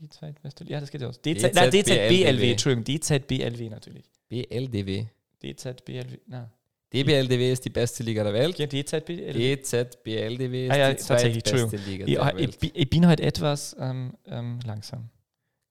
Die 0.00 0.08
zweitbeste 0.08 0.64
Liga? 0.64 0.74
Ja, 0.74 0.80
das 0.80 0.90
geht 0.90 1.02
ja 1.02 1.08
aus. 1.08 1.20
DZ, 1.22 1.54
DZBLW, 1.54 2.50
Entschuldigung, 2.50 2.84
DZBLW 2.84 3.70
natürlich. 3.70 4.10
BLDW. 4.28 5.06
DZBLW, 5.40 6.18
na. 6.26 6.50
DBLDW 6.92 7.52
ist 7.52 7.64
die 7.64 7.70
beste 7.70 8.02
Liga 8.02 8.22
der 8.22 8.32
Welt. 8.32 8.58
Ja, 8.58 8.66
DZBLDW. 8.66 9.56
DZBLDW 9.56 10.66
ist 10.66 10.72
ah, 10.72 10.76
ja, 10.76 10.90
die 10.90 10.96
zweitbeste 10.96 11.76
Liga 11.78 12.06
der 12.06 12.14
ich, 12.14 12.36
Welt. 12.36 12.58
Ich, 12.62 12.76
ich, 12.76 12.90
bin 12.90 13.06
halt 13.06 13.20
etwas 13.20 13.76
ähm, 13.78 14.14
ähm, 14.26 14.60
langsam. 14.64 15.10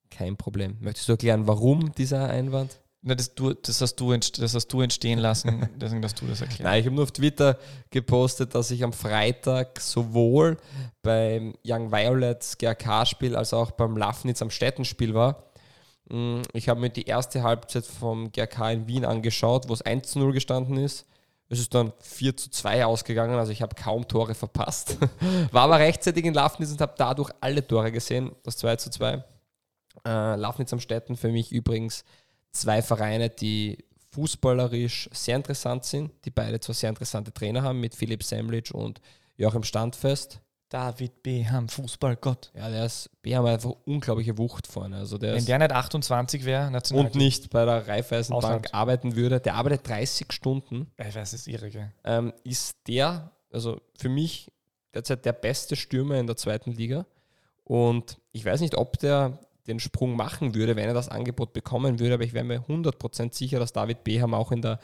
Kein 0.09 0.36
Problem. 0.36 0.78
Möchtest 0.82 1.07
du 1.07 1.13
erklären, 1.13 1.47
warum 1.47 1.93
dieser 1.93 2.30
Einwand? 2.30 2.80
Na, 3.07 3.13
das, 3.13 3.36
du, 3.36 3.53
das, 3.53 3.82
hast 3.82 3.97
du 3.97 4.18
das 4.18 4.55
hast 4.55 4.68
du 4.68 4.82
entstehen 4.82 5.20
lassen, 5.20 5.70
deswegen 5.76 6.01
dass 6.01 6.16
du 6.16 6.26
das 6.26 6.41
erklärst. 6.41 6.63
Nein, 6.63 6.80
ich 6.80 6.86
habe 6.88 6.95
nur 6.95 7.03
auf 7.03 7.11
Twitter 7.11 7.59
gepostet, 7.91 8.55
dass 8.55 8.72
ich 8.72 8.84
am 8.84 8.93
Freitag 8.93 9.80
sowohl 9.80 10.57
beim 11.03 11.53
Young 11.66 11.91
Violets 11.91 12.57
GRK-Spiel 12.57 13.36
als 13.36 13.53
auch 13.53 13.72
beim 13.72 13.95
Lafnitz 13.95 14.41
am 14.41 14.49
Städtenspiel 14.49 15.13
war. 15.13 15.51
Mm, 16.10 16.41
ich 16.53 16.70
habe 16.70 16.80
mir 16.80 16.89
die 16.89 17.06
erste 17.06 17.43
Halbzeit 17.43 17.86
vom 17.86 18.32
GRK 18.32 18.72
in 18.72 18.88
Wien 18.88 19.06
angeschaut, 19.06 19.68
wo 19.68 19.74
es 19.74 19.82
1 19.82 20.12
zu 20.12 20.20
0 20.20 20.34
gestanden 20.34 20.78
ist. 20.78 21.06
Es 21.47 21.60
ist 21.60 21.74
dann 21.76 21.93
4 21.99 22.38
zu 22.38 22.49
2 22.49 22.86
ausgegangen, 22.86 23.38
also 23.38 23.51
ich 23.51 23.62
habe 23.62 23.76
kaum 23.76 24.08
Tore 24.08 24.34
verpasst. 24.34 24.97
War 25.51 25.64
aber 25.64 25.80
rechtzeitig 25.80 26.26
in 26.26 26.34
Lafnitz 26.34 26.72
und 26.72 26.82
habe 26.82 26.95
dadurch 26.97 27.32
alle 27.39 27.66
Tore 27.66 27.91
gesehen, 27.91 28.32
das 28.43 28.58
2 28.58 28.76
zu 28.78 28.89
2. 28.89 29.24
Äh, 30.06 30.36
Lafnitz 30.36 30.74
am 30.74 30.80
Städten 30.80 31.16
für 31.16 31.30
mich 31.30 31.51
übrigens 31.51 32.03
zwei 32.51 32.82
Vereine, 32.82 33.30
die 33.30 33.86
fußballerisch 34.12 35.10
sehr 35.14 35.36
interessant 35.36 35.84
sind, 35.84 36.12
die 36.24 36.32
beide 36.32 36.60
zwar 36.60 36.74
sehr 36.74 36.89
interessante 36.89 37.34
Trainer 37.34 37.64
haben 37.64 37.80
mit 37.80 37.93
Philipp 37.93 38.24
Semlic 38.24 38.72
und 38.72 39.01
Joachim 39.36 39.64
Standfest. 39.64 40.39
David 40.70 41.24
Beham, 41.24 41.70
Fußballgott. 41.70 42.51
Ja, 42.55 42.70
der 42.70 42.86
ist, 42.86 43.09
Beham 43.22 43.45
hat 43.45 43.53
einfach 43.53 43.76
unglaubliche 43.86 44.38
Wucht 44.38 44.68
vorne. 44.68 44.97
Also 44.97 45.18
der 45.18 45.36
Wenn 45.36 45.45
der 45.45 45.59
nicht 45.59 45.72
28 45.72 46.45
wäre, 46.45 46.72
Und 46.93 47.16
nicht 47.16 47.49
bei 47.51 47.66
der 47.66 47.88
Raiffeisenbank 47.88 48.43
Ausland. 48.43 48.74
arbeiten 48.74 49.16
würde, 49.16 49.39
der 49.39 49.55
arbeitet 49.55 49.88
30 49.88 50.32
Stunden. 50.32 50.91
Ich 50.97 51.05
weiß, 51.05 51.13
das 51.13 51.34
ist 51.34 51.47
irre, 51.47 51.70
gell? 51.70 51.91
Ähm, 52.03 52.34
ist 52.43 52.78
der, 52.88 53.32
also 53.51 53.80
für 53.97 54.09
mich 54.09 54.51
derzeit 54.93 55.26
der 55.26 55.34
beste 55.34 55.76
Stürmer 55.76 56.16
in 56.16 56.28
der 56.28 56.38
zweiten 56.38 56.72
Liga. 56.72 57.05
Und 57.63 58.18
ich 58.32 58.45
weiß 58.45 58.61
nicht, 58.61 58.76
ob 58.76 58.97
der 58.99 59.39
den 59.68 59.80
Sprung 59.80 60.16
machen 60.16 60.53
würde, 60.55 60.76
wenn 60.76 60.88
er 60.88 60.93
das 60.93 61.09
Angebot 61.09 61.53
bekommen 61.53 61.99
würde. 61.99 62.13
Aber 62.16 62.24
ich 62.24 62.34
wäre 62.34 62.43
mir 62.45 62.61
100% 62.61 63.34
sicher, 63.34 63.59
dass 63.59 63.74
David 63.74 64.03
Beham 64.03 64.34
auch 64.34 64.51
in 64.51 64.61
der 64.61 64.80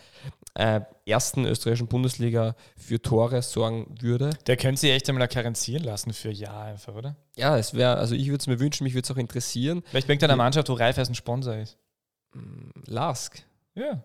äh, 0.56 0.82
ersten 1.06 1.46
österreichischen 1.46 1.88
Bundesliga 1.88 2.56
für 2.76 3.02
Tore 3.02 3.42
sorgen 3.42 3.96
würde. 4.02 4.32
Der 4.48 4.58
könnte 4.58 4.82
sich 4.82 4.92
echt 4.92 5.08
einmal 5.10 5.28
karenzieren 5.28 5.84
lassen 5.84 6.14
für 6.14 6.30
ein 6.30 6.36
Jahr 6.36 6.64
einfach, 6.64 6.96
oder? 6.96 7.16
Ja, 7.36 7.58
es 7.58 7.74
wäre, 7.74 7.98
also 7.98 8.16
ich 8.16 8.28
würde 8.28 8.42
es 8.42 8.48
mir 8.48 8.60
wünschen, 8.60 8.84
mich 8.84 8.94
würde 8.94 9.06
es 9.06 9.12
auch 9.12 9.18
interessieren. 9.18 9.84
Vielleicht 9.86 10.08
bringt 10.08 10.22
er 10.24 10.30
eine 10.30 10.38
Mannschaft, 10.38 10.68
wo 10.70 10.74
Reif 10.74 10.98
ein 10.98 11.14
Sponsor 11.16 11.56
ist. 11.56 11.78
Lask. 12.86 13.44
Ja. 13.76 14.04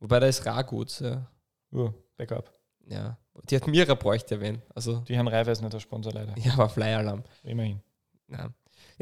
Wobei 0.00 0.20
da 0.20 0.26
ist 0.26 0.44
Ragut. 0.46 1.00
Ja. 1.00 1.26
Uh, 1.72 1.90
Backup. 2.16 2.52
ja. 2.86 3.16
Die 3.48 3.56
Admira 3.56 3.94
bräuchte 3.94 4.34
ja 4.34 4.40
wen. 4.42 4.60
Also, 4.74 5.00
Die 5.08 5.16
haben 5.18 5.26
Reifeisen 5.26 5.64
nicht 5.64 5.72
als 5.72 5.82
Sponsor 5.82 6.12
leider. 6.12 6.34
ja, 6.38 6.54
war 6.58 6.68
Flyer-Alarm. 6.68 7.24
Immerhin. 7.44 7.80
Ja. 8.28 8.50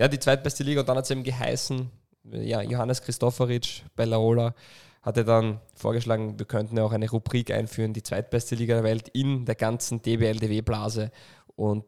Ja, 0.01 0.09
die 0.09 0.19
zweitbeste 0.19 0.65
Liga 0.65 0.81
und 0.81 0.89
dann 0.89 0.97
hat 0.97 1.05
es 1.05 1.11
eben 1.11 1.23
geheißen, 1.23 1.91
ja, 2.33 2.63
Johannes 2.63 3.03
Christoferic 3.03 3.85
bei 3.97 4.07
Laola 4.07 4.55
hatte 5.03 5.27
dann 5.27 5.61
vorgeschlagen, 5.75 6.39
wir 6.39 6.47
könnten 6.47 6.79
ja 6.79 6.85
auch 6.85 6.93
eine 6.93 7.09
Rubrik 7.11 7.51
einführen, 7.51 7.93
die 7.93 8.03
zweitbeste 8.03 8.55
Liga 8.55 8.75
der 8.77 8.85
Welt 8.85 9.09
in 9.09 9.45
der 9.45 9.57
ganzen 9.57 10.01
DBL-DW-Blase. 10.01 11.11
Und 11.55 11.85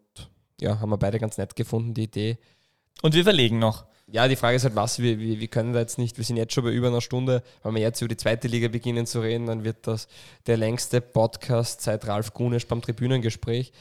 ja, 0.61 0.79
haben 0.79 0.91
wir 0.91 0.99
beide 0.99 1.19
ganz 1.19 1.39
nett 1.39 1.57
gefunden, 1.57 1.95
die 1.95 2.05
Idee. 2.05 2.39
Und 3.01 3.15
wir 3.15 3.23
überlegen 3.23 3.59
noch. 3.59 3.87
Ja, 4.09 4.29
die 4.29 4.37
Frage 4.37 4.57
ist 4.57 4.65
halt, 4.65 4.77
was, 4.77 4.99
wir, 4.99 5.19
wir, 5.19 5.41
wir 5.41 5.49
können 5.49 5.73
da 5.73 5.81
jetzt 5.81 5.97
nicht, 5.97 6.19
wir 6.19 6.25
sind 6.25 6.37
jetzt 6.37 6.53
schon 6.53 6.65
bei 6.65 6.71
über 6.71 6.89
einer 6.89 7.01
Stunde, 7.01 7.43
wenn 7.63 7.75
wir 7.75 7.81
jetzt 7.81 8.01
über 8.03 8.09
die 8.09 8.17
zweite 8.19 8.47
Liga 8.47 8.69
beginnen 8.69 9.07
zu 9.07 9.21
reden, 9.21 9.47
dann 9.47 9.65
wird 9.65 9.87
das 9.87 10.07
der 10.47 10.59
längste 10.59 11.01
Podcast 11.01 11.81
seit 11.81 12.07
Ralf 12.07 12.35
Gunisch 12.35 12.67
beim 12.67 12.83
Tribünengespräch. 12.83 13.73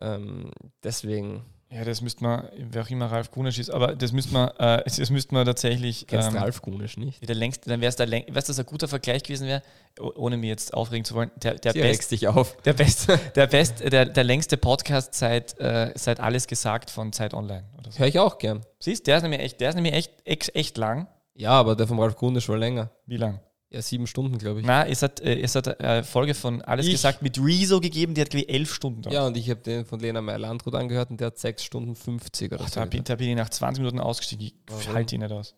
Ähm, 0.00 0.50
deswegen, 0.82 1.44
Ja, 1.72 1.84
das 1.84 2.00
müsste 2.00 2.24
man, 2.24 2.48
wer 2.56 2.82
auch 2.82 2.90
immer 2.90 3.06
Ralf 3.06 3.30
Gunisch 3.30 3.60
ist, 3.60 3.70
aber 3.70 3.94
das 3.94 4.10
müsste 4.10 4.32
man, 4.32 4.48
äh, 4.58 4.82
das 4.84 5.08
müsste 5.10 5.32
man 5.34 5.46
tatsächlich. 5.46 6.04
kennst 6.08 6.30
ähm, 6.30 6.36
Ralf 6.36 6.62
Gunisch 6.62 6.96
nicht? 6.96 7.26
Der 7.28 7.36
längste, 7.36 7.70
dann 7.70 7.80
wäre 7.80 7.90
es 7.90 7.98
längste, 7.98 8.34
weißt 8.34 8.48
du, 8.48 8.52
ein 8.60 8.66
guter 8.66 8.88
Vergleich 8.88 9.22
gewesen 9.22 9.46
wäre, 9.46 9.62
oh- 10.00 10.12
ohne 10.16 10.36
mich 10.36 10.48
jetzt 10.48 10.74
aufregen 10.74 11.04
zu 11.04 11.14
wollen, 11.14 11.30
der, 11.36 11.54
der, 11.54 11.72
best, 11.72 12.10
dich 12.10 12.26
auf. 12.26 12.56
der, 12.62 12.72
best, 12.72 13.06
der, 13.36 13.46
best, 13.46 13.80
der, 13.80 14.04
der 14.06 14.24
längste 14.24 14.56
Podcast 14.56 15.14
seit, 15.14 15.58
äh, 15.60 15.92
seit 15.94 16.18
Alles 16.18 16.48
gesagt 16.48 16.90
von 16.90 17.12
Zeit 17.12 17.34
Online. 17.34 17.64
Oder 17.78 17.92
so. 17.92 18.00
Höre 18.00 18.08
ich 18.08 18.18
auch 18.18 18.38
gern. 18.38 18.62
Siehst 18.80 19.06
der 19.06 19.18
ist 19.18 19.22
nämlich 19.22 19.40
echt, 19.40 19.60
der 19.60 19.68
ist 19.68 19.76
nämlich 19.76 19.94
echt, 19.94 20.12
echt, 20.24 20.54
echt 20.56 20.76
lang. 20.76 21.06
Ja, 21.34 21.52
aber 21.52 21.76
der 21.76 21.86
vom 21.86 22.00
Ralf 22.00 22.16
Gunisch 22.16 22.48
war 22.48 22.58
länger. 22.58 22.90
Wie 23.06 23.16
lang? 23.16 23.38
Ja, 23.72 23.80
sieben 23.82 24.08
Stunden, 24.08 24.36
glaube 24.38 24.60
ich. 24.60 24.66
Na, 24.66 24.84
es 24.86 25.00
hat, 25.02 25.20
äh, 25.20 25.38
es 25.40 25.54
hat 25.54 25.80
eine 25.80 26.02
Folge 26.02 26.34
von 26.34 26.60
Alles 26.62 26.86
Ich- 26.86 26.92
gesagt 26.92 27.22
mit 27.22 27.38
Rezo 27.38 27.80
gegeben, 27.80 28.14
die 28.14 28.20
hat 28.20 28.30
glaube 28.30 28.44
ich 28.44 28.52
elf 28.52 28.74
Stunden. 28.74 29.08
Ja, 29.12 29.26
und 29.28 29.36
ich 29.36 29.48
habe 29.48 29.60
den 29.60 29.84
von 29.84 30.00
Lena 30.00 30.20
Meyer-Landrut 30.20 30.74
angehört 30.74 31.10
und 31.10 31.20
der 31.20 31.28
hat 31.28 31.38
sechs 31.38 31.62
Stunden 31.64 31.94
50 31.94 32.52
oder 32.52 32.64
Ach, 32.64 32.68
so. 32.68 32.80
da, 32.80 32.86
bin, 32.86 33.04
da 33.04 33.14
bin 33.14 33.28
ich 33.28 33.36
nach 33.36 33.48
20 33.48 33.80
Minuten 33.82 34.00
ausgestiegen. 34.00 34.44
Ich 34.46 34.54
Warum? 34.66 34.94
halte 34.94 35.14
ihn 35.14 35.20
nicht 35.20 35.30
aus. 35.30 35.54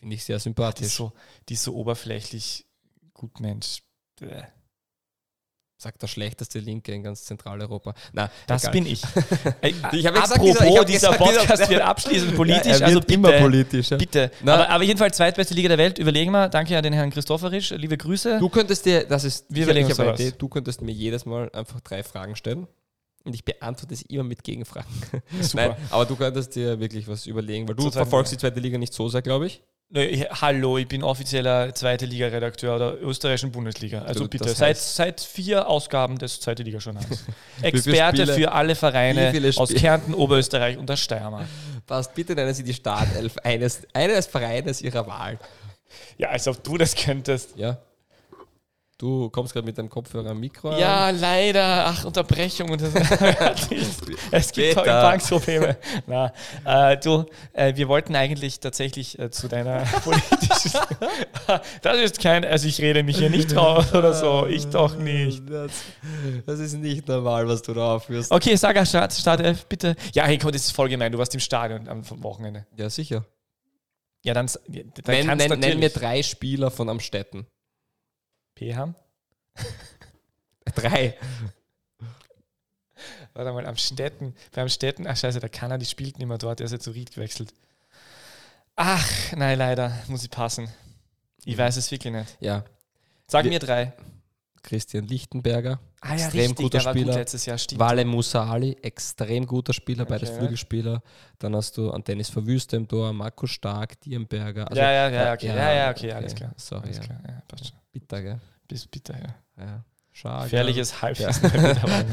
Finde 0.00 0.16
ich 0.16 0.24
sehr 0.24 0.34
Die 0.34 0.38
ist, 0.38 0.42
sympathisch. 0.44 0.88
so, 0.94 1.12
die 1.48 1.54
ist 1.54 1.62
so 1.62 1.74
oberflächlich 1.76 2.66
gut 3.14 3.38
Mensch. 3.38 3.82
Bäh. 4.18 4.42
Sagt 5.82 6.02
der 6.02 6.08
schlechteste 6.08 6.58
Linke 6.58 6.92
in 6.92 7.02
ganz 7.02 7.24
Zentraleuropa. 7.24 7.94
Na, 8.12 8.30
Das 8.46 8.64
egal. 8.64 8.72
bin 8.72 8.84
ich. 8.86 9.00
Ey, 9.62 9.74
Ich 9.92 10.06
hab 10.06 10.14
ja 10.14 10.20
gesagt, 10.20 10.32
apropos, 10.32 10.58
dieser- 10.58 10.66
ich 10.68 10.78
hab 10.78 10.86
dieser 10.86 11.08
gesagt, 11.12 11.18
Podcast 11.18 11.70
wird 11.70 11.80
abschließend 11.80 12.36
politisch, 12.36 12.66
Ja, 12.66 12.84
also 12.86 12.94
wird 12.96 13.06
bitte, 13.06 13.14
immer 13.14 13.32
politisch. 13.32 13.90
Ja. 13.90 13.96
bitte. 13.96 14.30
Aber, 14.42 14.68
aber 14.68 14.84
jedenfalls 14.84 15.16
zweitbeste 15.16 15.54
Liga 15.54 15.68
der 15.70 15.78
Welt, 15.78 15.98
überlegen 15.98 16.32
wir. 16.32 16.50
Danke 16.50 16.76
an 16.76 16.82
den 16.82 16.92
Herrn 16.92 17.08
Christopherisch, 17.08 17.70
liebe 17.70 17.96
Grüße. 17.96 18.38
Du 18.38 18.50
könntest 18.50 18.84
dir, 18.84 19.04
das 19.06 19.24
ist 19.24 19.46
Wir 19.48 19.62
überlegen 19.64 19.88
habe 19.88 20.02
eine. 20.02 20.12
Idee, 20.12 20.32
du 20.36 20.48
könntest 20.50 20.82
mir 20.82 20.92
jedes 20.92 21.24
Mal 21.24 21.50
einfach 21.54 21.80
drei 21.80 22.02
Fragen 22.02 22.36
stellen 22.36 22.66
und 23.24 23.34
ich 23.34 23.42
beantworte 23.42 23.96
sie 23.96 24.04
immer 24.10 24.24
mit 24.24 24.44
Gegenfragen. 24.44 24.90
Super. 25.40 25.68
Nein, 25.68 25.76
aber 25.88 26.04
du 26.04 26.14
könntest 26.14 26.54
dir 26.56 26.78
wirklich 26.78 27.08
was 27.08 27.24
überlegen, 27.24 27.66
weil 27.66 27.74
du 27.74 27.84
zweiten 27.84 27.94
verfolgst 27.94 28.32
Liga. 28.32 28.38
die 28.38 28.46
zweite 28.48 28.60
Liga 28.60 28.76
nicht 28.76 28.92
so 28.92 29.08
sehr, 29.08 29.22
glaube 29.22 29.46
ich. 29.46 29.62
Nö, 29.92 30.02
ich- 30.04 30.24
hallo, 30.30 30.78
ich 30.78 30.86
bin 30.86 31.02
offizieller 31.02 31.74
zweite 31.74 32.06
Liga-Redakteur 32.06 32.78
der 32.78 33.02
österreichischen 33.02 33.50
Bundesliga. 33.50 34.02
Also 34.02 34.20
Du, 34.20 34.28
bitte, 34.28 34.48
seit, 34.50 34.76
seit 34.76 35.20
vier 35.20 35.66
Ausgaben 35.68 36.16
des 36.16 36.38
zweite 36.38 36.62
Liga-Journals. 36.62 37.24
Experte 37.62 38.26
für 38.34 38.52
alle 38.52 38.76
Vereine 38.76 39.32
aus 39.56 39.74
Kärnten, 39.74 40.14
Oberösterreich 40.14 40.78
und 40.78 40.88
der 40.88 40.96
Steiermark. 40.96 41.46
Passt, 41.88 42.14
bitte 42.14 42.36
nennen 42.36 42.54
Sie 42.54 42.62
die 42.62 42.72
Startelf 42.74 43.36
eines, 43.42 43.82
eines 43.92 44.26
Vereines 44.28 44.80
Ihrer 44.80 45.06
Wahl. 45.08 45.40
Ja, 46.18 46.28
als 46.28 46.46
ob 46.46 46.62
du 46.62 46.78
das 46.78 46.94
könntest. 46.94 47.56
Ja. 47.56 47.78
Du 49.00 49.30
kommst 49.30 49.54
gerade 49.54 49.64
mit 49.64 49.78
deinem 49.78 49.88
Kopfhörer 49.88 50.28
am 50.28 50.40
Mikro. 50.40 50.78
Ja, 50.78 51.08
leider. 51.08 51.86
Ach, 51.86 52.04
Unterbrechung. 52.04 52.68
Und 52.68 52.82
das, 52.82 52.92
es 54.30 54.52
gibt 54.52 54.76
Empfangsprobleme. 54.76 55.78
Na, 56.06 56.30
äh, 56.66 56.98
du, 56.98 57.24
äh, 57.54 57.74
wir 57.76 57.88
wollten 57.88 58.14
eigentlich 58.14 58.60
tatsächlich 58.60 59.18
äh, 59.18 59.30
zu 59.30 59.48
deiner 59.48 59.78
politischen. 60.04 60.72
das 61.80 61.96
ist 61.96 62.20
kein, 62.20 62.44
also 62.44 62.68
ich 62.68 62.78
rede 62.82 63.02
mich 63.02 63.16
hier 63.16 63.30
nicht 63.30 63.54
drauf 63.54 63.94
oder 63.94 64.12
so. 64.12 64.46
Ich 64.46 64.66
doch 64.66 64.94
nicht. 64.96 65.48
Das, 65.48 65.72
das 66.44 66.60
ist 66.60 66.74
nicht 66.74 67.08
normal, 67.08 67.48
was 67.48 67.62
du 67.62 67.72
da 67.72 67.94
aufführst. 67.94 68.30
Okay, 68.30 68.54
sag 68.56 68.86
Start, 68.86 69.14
Startelf, 69.14 69.64
bitte. 69.64 69.96
Ja, 70.12 70.24
hey, 70.24 70.36
komm, 70.36 70.52
das 70.52 70.66
ist 70.66 70.72
voll 70.72 70.90
gemein. 70.90 71.10
Du 71.10 71.16
warst 71.16 71.32
im 71.32 71.40
Stadion 71.40 71.88
am 71.88 72.02
Wochenende. 72.22 72.66
Ja, 72.76 72.90
sicher. 72.90 73.24
Ja, 74.26 74.34
dann, 74.34 74.50
dann 74.68 74.92
Nenn, 75.06 75.38
nenn, 75.38 75.58
nenn 75.58 75.78
mir 75.78 75.88
drei 75.88 76.22
Spieler 76.22 76.70
von 76.70 76.90
Amstetten. 76.90 77.46
Peham? 78.60 78.94
Drei. 80.74 81.16
Warte 83.32 83.52
mal, 83.52 83.64
am 83.64 83.76
Städten, 83.76 84.34
beim 84.52 84.68
Städten, 84.68 85.06
ach 85.06 85.16
scheiße, 85.16 85.40
der 85.40 85.48
Kanner, 85.48 85.78
die 85.78 85.86
spielt 85.86 86.18
nicht 86.18 86.26
mehr 86.26 86.36
dort, 86.36 86.58
der 86.58 86.66
ist 86.66 86.72
jetzt 86.72 86.84
zu 86.84 86.90
Ried 86.90 87.10
gewechselt. 87.14 87.54
Ach, 88.76 89.32
nein, 89.34 89.56
leider, 89.58 89.96
muss 90.08 90.22
ich 90.24 90.30
passen. 90.30 90.68
Ich 91.46 91.56
weiß 91.56 91.78
es 91.78 91.90
wirklich 91.90 92.12
nicht. 92.12 92.36
Ja. 92.40 92.64
Sag 93.28 93.44
Wir- 93.44 93.50
mir 93.50 93.60
drei. 93.60 93.94
Christian 94.62 95.06
Lichtenberger, 95.06 95.80
Ah 96.02 96.14
ja, 96.16 96.26
extrem 96.26 96.54
guter 96.54 96.76
der 96.78 96.84
war 96.84 96.92
gut 96.92 97.00
Spieler. 97.04 97.16
letztes 97.16 97.46
Jahr. 97.46 97.56
Wale 97.76 98.04
Musa 98.04 98.44
Ali, 98.44 98.76
extrem 98.82 99.46
guter 99.46 99.72
Spieler, 99.72 100.04
beides 100.04 100.28
Okay. 100.28 100.38
Flügelspieler. 100.40 101.02
Dann 101.38 101.56
hast 101.56 101.78
du 101.78 101.90
an 101.90 102.04
Dennis 102.04 102.28
Verwüste 102.28 102.76
im 102.76 102.86
Tor, 102.86 103.10
Markus 103.14 103.52
Stark, 103.52 103.98
Dierenberger. 104.02 104.68
Also, 104.68 104.82
ja, 104.82 104.92
ja, 104.92 105.08
ja, 105.08 105.32
okay, 105.32 105.46
ja, 105.46 105.72
ja, 105.72 105.90
okay, 105.90 106.12
alles 106.12 106.34
klar. 106.34 106.52
Sorry, 106.58 106.88
Alles 106.88 107.00
klar, 107.00 107.22
ja, 107.26 107.42
passt 107.48 107.68
schon. 107.68 107.79
Bitter, 107.92 108.22
gell? 108.22 108.40
Bis 108.68 108.86
bitte, 108.86 109.12
ja. 109.14 109.64
Ja. 109.64 109.84
Schade. 110.12 110.44
Gefährliches 110.44 111.02
Halbwissen. 111.02 111.44
Aber 111.82 112.04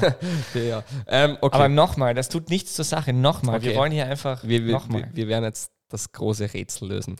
ja. 0.59 0.83
ähm, 1.07 1.37
okay. 1.41 1.67
nochmal, 1.69 2.13
das 2.13 2.29
tut 2.29 2.49
nichts 2.49 2.73
zur 2.75 2.85
Sache. 2.85 3.11
Nochmal, 3.13 3.61
wir 3.61 3.71
Okay. 3.71 3.79
wollen 3.79 3.91
hier 3.91 4.05
einfach 4.05 4.43
wir, 4.43 4.65
wir, 4.65 4.73
nochmal. 4.73 5.03
wir, 5.09 5.15
wir 5.15 5.27
werden 5.27 5.45
jetzt 5.45 5.71
das 5.89 6.11
große 6.11 6.53
Rätsel 6.53 6.89
lösen. 6.89 7.15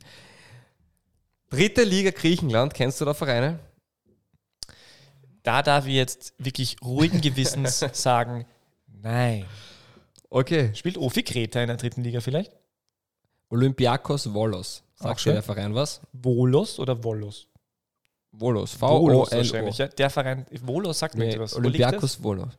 Dritte 1.50 1.84
Liga 1.84 2.12
Griechenland, 2.12 2.74
kennst 2.74 3.00
du 3.02 3.06
da 3.06 3.14
Vereine? 3.14 3.60
Da 5.44 5.64
darf 5.64 5.88
ich 5.88 5.94
jetzt 5.94 6.34
wirklich 6.38 6.76
ruhigen 6.84 7.22
Gewissens 7.22 7.80
sagen, 7.94 8.46
nein. 9.02 9.46
Okay. 10.30 10.72
Spielt 10.76 10.98
Ofi 10.98 11.24
Kreta 11.24 11.62
in 11.62 11.68
der 11.68 11.78
dritten 11.78 12.04
Liga 12.04 12.20
vielleicht? 12.20 12.52
Olympiakos 13.50 14.34
Volos. 14.34 14.84
Sagt 14.96 15.22
schön. 15.22 15.32
dir 15.32 15.36
der 15.36 15.44
Verein 15.44 15.74
was? 15.74 16.02
Volos 16.12 16.80
oder 16.80 17.02
Volos? 17.02 17.48
Volos. 18.38 18.74
V-O-L-O. 18.74 19.26
wahrscheinlich. 19.32 19.78
Ja. 19.78 19.88
Der 19.88 20.10
Verein, 20.10 20.46
Volos 20.64 21.00
sagt 21.00 21.16
mir 21.16 21.26
Nee, 21.26 21.34
etwas. 21.34 21.52
Liegt 21.54 21.58
das? 21.58 21.66
Olympiakos 21.66 22.16
Volos. 22.24 22.50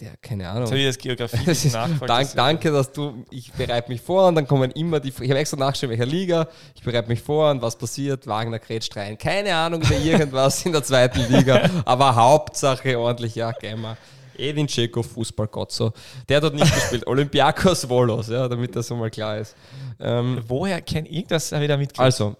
Der, 0.00 0.16
keine 0.20 0.48
Ahnung. 0.48 0.62
Jetzt 0.62 0.70
habe 0.70 0.80
ich 0.80 0.86
das 0.86 0.98
Geografie 0.98 1.36
Das 1.46 1.64
ist, 1.64 1.72
nachgefragt. 1.74 2.10
dank, 2.10 2.20
Das- 2.26 2.34
danke, 2.34 2.70
dass 2.72 2.92
du, 2.92 3.24
ich 3.30 3.52
bereite 3.52 3.88
mich 3.90 4.00
vor 4.00 4.26
und 4.28 4.34
dann 4.34 4.46
kommen 4.48 4.70
immer 4.72 4.98
die, 4.98 5.10
ich 5.10 5.30
habe 5.30 5.38
extra 5.38 5.56
nachgeschaut, 5.58 5.90
welcher 5.90 6.06
Liga, 6.06 6.48
ich 6.74 6.82
bereite 6.82 7.08
mich 7.08 7.20
vor 7.20 7.50
und 7.50 7.62
was 7.62 7.76
passiert, 7.76 8.26
Wagner 8.26 8.58
grätscht 8.58 8.96
rein. 8.96 9.16
Keine 9.18 9.54
Ahnung 9.54 9.82
über 9.82 9.96
irgendwas 9.96 10.64
in 10.66 10.72
der 10.72 10.82
zweiten 10.82 11.20
Liga, 11.32 11.70
aber 11.84 12.14
Hauptsache 12.16 12.98
ordentlich, 12.98 13.34
ja, 13.36 13.52
Gamer. 13.52 13.96
Edin 14.36 14.66
Dzeko, 14.66 15.02
Fußballgott, 15.02 15.70
so. 15.70 15.92
Der 16.28 16.38
hat 16.38 16.44
dort 16.44 16.54
nicht 16.54 16.74
gespielt. 16.74 17.06
Olympiakos 17.06 17.86
Volos, 17.88 18.28
ja, 18.28 18.48
damit 18.48 18.74
das 18.74 18.88
so 18.88 18.96
mal 18.96 19.10
klar 19.10 19.36
ist. 19.38 19.54
Ähm, 20.00 20.42
Woher 20.48 20.80
kennt 20.80 21.08
irgendwas 21.08 21.50
da 21.50 21.58
mitgekriegt? 21.60 22.00
also, 22.00 22.34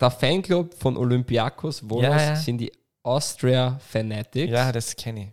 der 0.00 0.10
Fanclub 0.10 0.74
von 0.74 0.96
Olympiakos 0.96 1.88
Volos 1.88 2.02
Ja, 2.04 2.16
ja. 2.20 2.36
sind 2.36 2.58
die 2.58 2.72
Austria 3.02 3.78
Fanatics. 3.88 4.50
ja, 4.52 4.70
das 4.72 4.94
kenne 4.96 5.24
ich. 5.24 5.28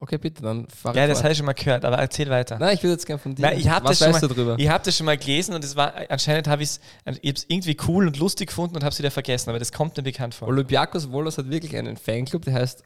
Okay, 0.00 0.18
bitte, 0.18 0.42
dann 0.42 0.68
fahr 0.68 0.94
Ja, 0.94 1.06
das 1.06 1.22
habe 1.22 1.32
ich 1.32 1.38
schon 1.38 1.46
mal 1.46 1.54
gehört, 1.54 1.82
aber 1.84 1.96
erzähl 1.96 2.28
weiter. 2.28 2.58
Nein, 2.58 2.74
ich 2.74 2.82
würde 2.82 2.92
jetzt 2.92 3.06
gerne 3.06 3.18
von 3.18 3.34
dir. 3.34 3.40
Nein, 3.42 3.58
ich 3.58 3.68
habe 3.70 3.88
Was 3.88 4.00
das, 4.00 4.08
weißt 4.08 4.22
mal- 4.22 4.28
du 4.28 4.34
drüber? 4.34 4.56
ich 4.58 4.68
hab 4.68 4.82
das 4.82 4.96
schon 4.96 5.06
mal 5.06 5.16
gelesen 5.16 5.54
und 5.54 5.64
es 5.64 5.76
war 5.76 5.94
anscheinend 6.10 6.46
habe 6.46 6.62
ich 6.62 6.78
es 7.04 7.46
irgendwie 7.48 7.76
cool 7.88 8.06
und 8.06 8.18
lustig 8.18 8.48
gefunden 8.48 8.76
und 8.76 8.82
habe 8.84 8.92
es 8.92 8.98
wieder 8.98 9.10
vergessen, 9.10 9.48
aber 9.50 9.58
das 9.58 9.72
kommt 9.72 9.96
mir 9.96 10.02
bekannt 10.02 10.34
vor. 10.34 10.48
Olympiakos 10.48 11.10
Volos 11.10 11.38
hat 11.38 11.48
wirklich 11.48 11.74
einen 11.76 11.96
Fanclub, 11.96 12.42
der 12.44 12.54
heißt 12.54 12.82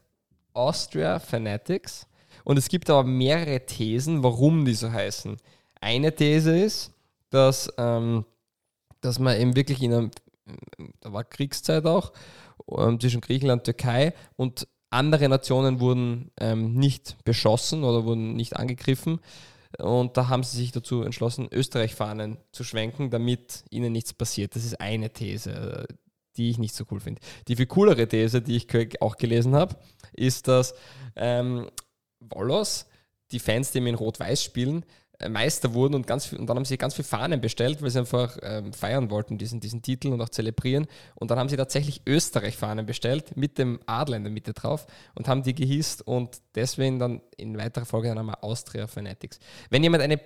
Austria 0.52 1.18
Fanatics. 1.18 2.06
Und 2.44 2.56
es 2.56 2.68
gibt 2.68 2.88
aber 2.88 3.04
mehrere 3.04 3.66
Thesen, 3.66 4.22
warum 4.22 4.64
die 4.64 4.74
so 4.74 4.90
heißen. 4.92 5.36
Eine 5.80 6.14
These 6.14 6.56
ist, 6.56 6.92
dass, 7.30 7.72
ähm, 7.78 8.24
dass 9.00 9.18
man 9.18 9.36
eben 9.40 9.54
wirklich 9.56 9.82
in 9.82 9.92
einem, 9.92 10.10
da 11.00 11.12
war 11.12 11.24
Kriegszeit 11.24 11.86
auch, 11.86 12.12
ähm, 12.76 13.00
zwischen 13.00 13.20
Griechenland 13.20 13.60
und 13.60 13.64
Türkei 13.64 14.14
und 14.36 14.66
andere 14.90 15.28
Nationen 15.28 15.80
wurden 15.80 16.30
ähm, 16.40 16.74
nicht 16.74 17.16
beschossen 17.24 17.84
oder 17.84 18.04
wurden 18.04 18.34
nicht 18.34 18.56
angegriffen. 18.56 19.20
Und 19.78 20.16
da 20.16 20.28
haben 20.28 20.42
sie 20.42 20.56
sich 20.56 20.72
dazu 20.72 21.02
entschlossen, 21.02 21.48
Österreich-Fahnen 21.52 22.38
zu 22.52 22.64
schwenken, 22.64 23.10
damit 23.10 23.64
ihnen 23.70 23.92
nichts 23.92 24.14
passiert. 24.14 24.56
Das 24.56 24.64
ist 24.64 24.80
eine 24.80 25.12
These, 25.12 25.86
die 26.36 26.50
ich 26.50 26.58
nicht 26.58 26.74
so 26.74 26.84
cool 26.90 27.00
finde. 27.00 27.20
Die 27.48 27.56
viel 27.56 27.66
coolere 27.66 28.08
These, 28.08 28.40
die 28.40 28.56
ich 28.56 29.02
auch 29.02 29.16
gelesen 29.16 29.54
habe, 29.54 29.76
ist, 30.14 30.48
dass 30.48 30.74
ähm, 31.16 31.68
Wollos, 32.20 32.86
die 33.30 33.40
Fans, 33.40 33.70
die 33.72 33.78
in 33.78 33.94
Rot-Weiß 33.94 34.42
spielen, 34.42 34.84
äh, 34.84 35.07
Meister 35.26 35.74
wurden 35.74 35.94
und, 35.94 36.06
ganz 36.06 36.26
viel, 36.26 36.38
und 36.38 36.46
dann 36.46 36.56
haben 36.56 36.64
sie 36.64 36.78
ganz 36.78 36.94
viele 36.94 37.08
Fahnen 37.08 37.40
bestellt, 37.40 37.82
weil 37.82 37.90
sie 37.90 37.98
einfach 37.98 38.36
ähm, 38.42 38.72
feiern 38.72 39.10
wollten, 39.10 39.36
diesen, 39.36 39.58
diesen 39.58 39.82
Titel 39.82 40.08
und 40.08 40.20
auch 40.20 40.28
zelebrieren. 40.28 40.86
Und 41.16 41.30
dann 41.30 41.38
haben 41.38 41.48
sie 41.48 41.56
tatsächlich 41.56 42.02
Österreich-Fahnen 42.06 42.86
bestellt 42.86 43.36
mit 43.36 43.58
dem 43.58 43.80
Adler 43.86 44.16
in 44.16 44.22
der 44.22 44.32
Mitte 44.32 44.52
drauf 44.52 44.86
und 45.16 45.26
haben 45.26 45.42
die 45.42 45.54
gehisst 45.54 46.06
und 46.06 46.40
deswegen 46.54 47.00
dann 47.00 47.20
in 47.36 47.58
weiterer 47.58 47.84
Folge 47.84 48.08
dann 48.08 48.18
einmal 48.18 48.38
Austria 48.42 48.86
Fanatics. 48.86 49.40
Wenn 49.70 49.82
jemand 49.82 50.04
eine 50.04 50.20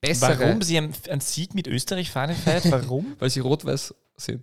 bessere. 0.00 0.38
Warum 0.38 0.62
sie 0.62 0.78
einen, 0.78 0.94
einen 1.08 1.20
Sieg 1.20 1.54
mit 1.54 1.66
Österreich-Fahnen 1.66 2.36
feiert? 2.36 2.70
Warum? 2.70 3.16
weil 3.18 3.28
sie 3.28 3.40
rot-weiß 3.40 3.94
sind. 4.16 4.42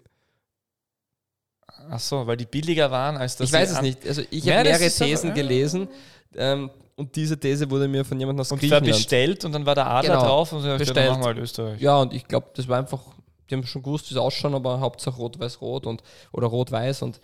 Ach 1.90 1.99
so, 1.99 2.26
weil 2.26 2.38
die 2.38 2.45
billiger 2.45 2.90
waren 2.90 3.18
als 3.18 3.36
das. 3.38 3.48
Ich 3.48 3.53
weiß 3.53 3.72
es 3.72 3.82
nicht. 3.82 4.06
Also 4.07 4.23
ich 4.30 4.49
habe 4.49 4.64
mehrere 4.64 4.90
Thesen 4.90 5.34
gelesen. 5.34 5.88
Ähm, 6.38 6.70
und 6.95 7.16
diese 7.16 7.38
These 7.38 7.70
wurde 7.70 7.88
mir 7.88 8.06
von 8.06 8.20
jemandem 8.20 8.41
aus 8.41 8.52
und 8.52 8.60
Griechenland... 8.60 8.88
Und 8.88 8.94
bestellt 8.94 9.44
und 9.44 9.52
dann 9.52 9.66
war 9.66 9.76
der 9.76 9.88
Adler 9.88 10.16
genau, 10.16 10.26
drauf 10.26 10.53
und 10.53 10.62
so, 10.62 10.78
bestellt. 10.78 10.98
Ja, 10.98 11.20
halt 11.20 11.38
Österreich. 11.38 11.82
Ja, 11.82 11.98
und 11.98 12.14
ich 12.14 12.26
glaube, 12.28 12.48
das 12.56 12.68
war 12.68 12.80
einfach, 12.80 13.02
die 13.49 13.56
haben 13.56 13.66
schon 13.66 13.84
gewusst, 13.84 14.10
wie 14.10 14.14
es 14.14 14.20
ausschauen, 14.20 14.56
aber 14.56 14.80
Hauptsache 14.80 15.18
rot-weiß-rot 15.18 15.86
und 15.86 16.03
oder 16.32 16.48
rot-weiß 16.48 17.02
und 17.02 17.20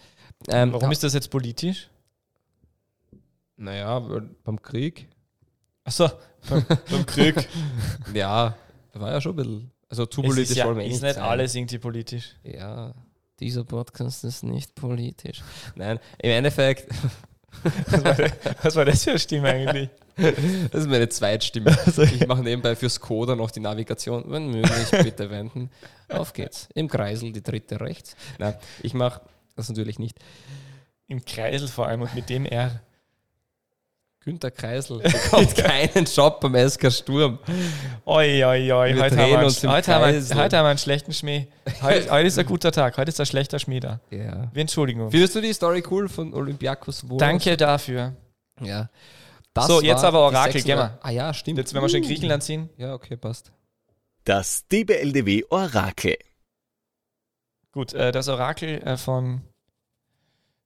ähm, 0.50 0.74
Warum 0.74 0.92
ist 0.92 1.04
das 1.04 1.14
jetzt 1.14 1.30
politisch? 1.30 1.90
Naja, 3.58 4.00
beim 4.44 4.62
Krieg. 4.62 5.08
Achso, 5.84 6.10
beim, 6.50 6.66
beim 6.90 7.06
Krieg. 7.06 7.48
ja, 8.14 8.56
da 8.92 9.00
war 9.00 9.12
ja 9.12 9.22
schon 9.22 9.34
ein 9.34 9.36
bisschen. 9.36 9.72
Also 9.88 10.06
zu 10.06 10.22
politisch 10.22 10.52
ist 10.52 10.58
ja, 10.58 10.72
Ist 10.72 11.04
nicht 11.04 11.16
sein. 11.16 11.24
alles 11.24 11.54
irgendwie 11.54 11.78
politisch. 11.78 12.36
Ja, 12.44 12.94
dieser 13.40 13.64
Podcast 13.64 14.24
ist 14.24 14.44
nicht 14.44 14.74
politisch. 14.74 15.44
Nein, 15.76 16.00
im 16.20 16.32
Endeffekt. 16.32 16.90
Was 17.88 18.04
war, 18.04 18.14
das, 18.14 18.32
was 18.64 18.76
war 18.76 18.86
das 18.86 19.04
für 19.04 19.12
eine 19.12 19.20
Stimme 19.20 19.50
eigentlich? 19.50 19.90
Das 20.72 20.82
ist 20.82 20.90
meine 20.90 21.10
Zweitstimme. 21.10 21.78
Also, 21.86 22.04
ich 22.04 22.26
mache 22.28 22.42
nebenbei 22.42 22.76
für 22.76 22.90
Skoda 22.90 23.36
noch 23.36 23.52
die 23.52 23.60
Navigation. 23.60 24.26
Wenn 24.28 24.52
möglich, 24.52 24.92
bitte 25.04 25.30
wenden. 25.30 25.70
Auf 26.10 26.34
geht's. 26.34 26.70
Im 26.74 26.88
Kreisel 26.88 27.32
die 27.32 27.44
dritte 27.44 27.80
rechts. 27.80 28.16
Nein, 28.38 28.56
ich 28.82 28.94
mache 28.94 29.22
das 29.56 29.70
natürlich 29.70 30.00
nicht. 30.00 30.18
Im 31.08 31.24
Kreisel 31.26 31.68
vor 31.68 31.88
allem 31.88 32.02
und 32.02 32.16
mit 32.16 32.30
dem 32.30 32.46
R. 32.46 32.82
Günter 34.24 34.52
Kreisel 34.52 35.00
bekommt 35.00 35.56
keinen 35.56 36.06
Job 36.06 36.42
beim 36.42 36.70
SK 36.70 36.92
Sturm. 36.92 37.40
Oi, 38.06 38.44
oi, 38.46 38.72
oi. 38.72 38.94
Heute, 38.94 39.18
haben 39.18 39.32
wir, 39.32 39.46
uns 39.46 39.64
heute, 39.64 39.96
haben 39.96 40.14
wir, 40.14 40.36
heute 40.36 40.58
haben 40.58 40.66
wir 40.66 40.70
einen 40.70 40.78
schlechten 40.78 41.12
Schmäh. 41.12 41.48
Heute, 41.82 42.12
heute, 42.12 42.28
ist 42.28 42.38
ein 42.38 42.46
guter 42.46 42.72
Tag. 42.72 42.98
Heute 42.98 43.10
ist 43.10 43.20
ein 43.20 43.26
schlechter 43.26 43.58
Schmäh 43.58 43.80
da. 43.80 44.00
Ja. 44.12 44.48
Wir 44.54 44.62
entschuldigen 44.62 45.02
uns. 45.02 45.12
Findest 45.12 45.34
du 45.34 45.42
die 45.42 45.52
Story 45.52 45.84
cool 45.90 46.08
von 46.08 46.36
Olympiakos? 46.36 47.04
Danke 47.18 47.58
dafür. 47.58 48.16
Ja. 48.60 48.92
Das 49.56 49.66
so, 49.66 49.82
jetzt 49.82 50.04
aber 50.04 50.20
Orakel, 50.20 50.62
gehen 50.62 50.78
wir. 50.78 51.00
Ah 51.02 51.10
ja, 51.10 51.34
stimmt. 51.34 51.58
Jetzt, 51.58 51.74
wenn 51.74 51.82
wir 51.82 51.90
schon 51.90 52.04
in 52.04 52.08
Griechenland 52.08 52.44
sind. 52.44 52.70
Ja, 52.78 52.94
okay, 52.94 53.18
passt. 53.18 53.52
Das 54.26 54.68
DBLDW 54.68 55.46
Orakel. 55.50 56.18
Gut, 57.72 57.94
äh, 57.94 58.12
das 58.12 58.28
Orakel 58.28 58.84
äh, 58.84 58.98
von 58.98 59.42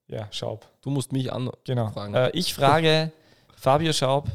ja, 0.08 0.28
Schaub. 0.32 0.68
Du 0.82 0.90
musst 0.90 1.14
mich 1.14 1.32
an 1.32 1.50
genau. 1.64 1.94
Äh, 2.14 2.32
ich 2.38 2.54
frage 2.54 3.14
Fabio 3.66 3.94
Schaub, 3.94 4.30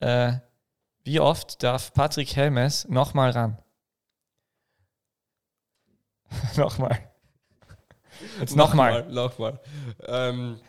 äh, 0.00 0.34
wie 1.04 1.20
oft 1.20 1.62
darf 1.62 1.94
Patrick 1.94 2.36
Helmes 2.36 2.86
nochmal 2.86 3.30
ran? 3.30 3.56
nochmal. 6.58 7.10
Jetzt 8.38 8.54
nochmal. 8.54 9.10
Nochmal. 9.10 9.58
Ähm, 10.04 10.60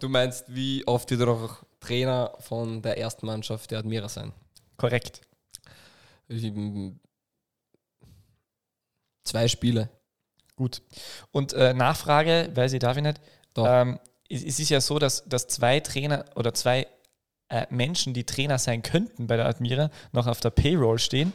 du 0.00 0.08
meinst, 0.08 0.52
wie 0.52 0.84
oft 0.88 1.08
wird 1.12 1.20
er 1.20 1.28
auch 1.28 1.62
Trainer 1.78 2.34
von 2.40 2.82
der 2.82 2.98
ersten 2.98 3.26
Mannschaft 3.26 3.70
der 3.70 3.78
Admira 3.78 4.08
sein? 4.08 4.32
Korrekt. 4.76 5.20
Zwei 9.22 9.46
Spiele. 9.46 9.90
Gut. 10.56 10.82
Und 11.30 11.52
äh, 11.52 11.72
Nachfrage, 11.72 12.50
weil 12.54 12.68
sie 12.68 12.80
darf 12.80 12.96
ich 12.96 13.04
nicht. 13.04 13.20
Ähm, 13.56 14.00
es, 14.28 14.42
es 14.42 14.58
ist 14.58 14.70
ja 14.70 14.80
so, 14.80 14.98
dass, 14.98 15.24
dass 15.28 15.46
zwei 15.46 15.78
Trainer 15.78 16.24
oder 16.34 16.52
zwei 16.52 16.88
äh, 17.52 17.66
Menschen, 17.70 18.14
die 18.14 18.24
Trainer 18.24 18.58
sein 18.58 18.82
könnten 18.82 19.26
bei 19.26 19.36
der 19.36 19.46
Admira, 19.46 19.90
noch 20.12 20.26
auf 20.26 20.40
der 20.40 20.50
Payroll 20.50 20.98
stehen. 20.98 21.32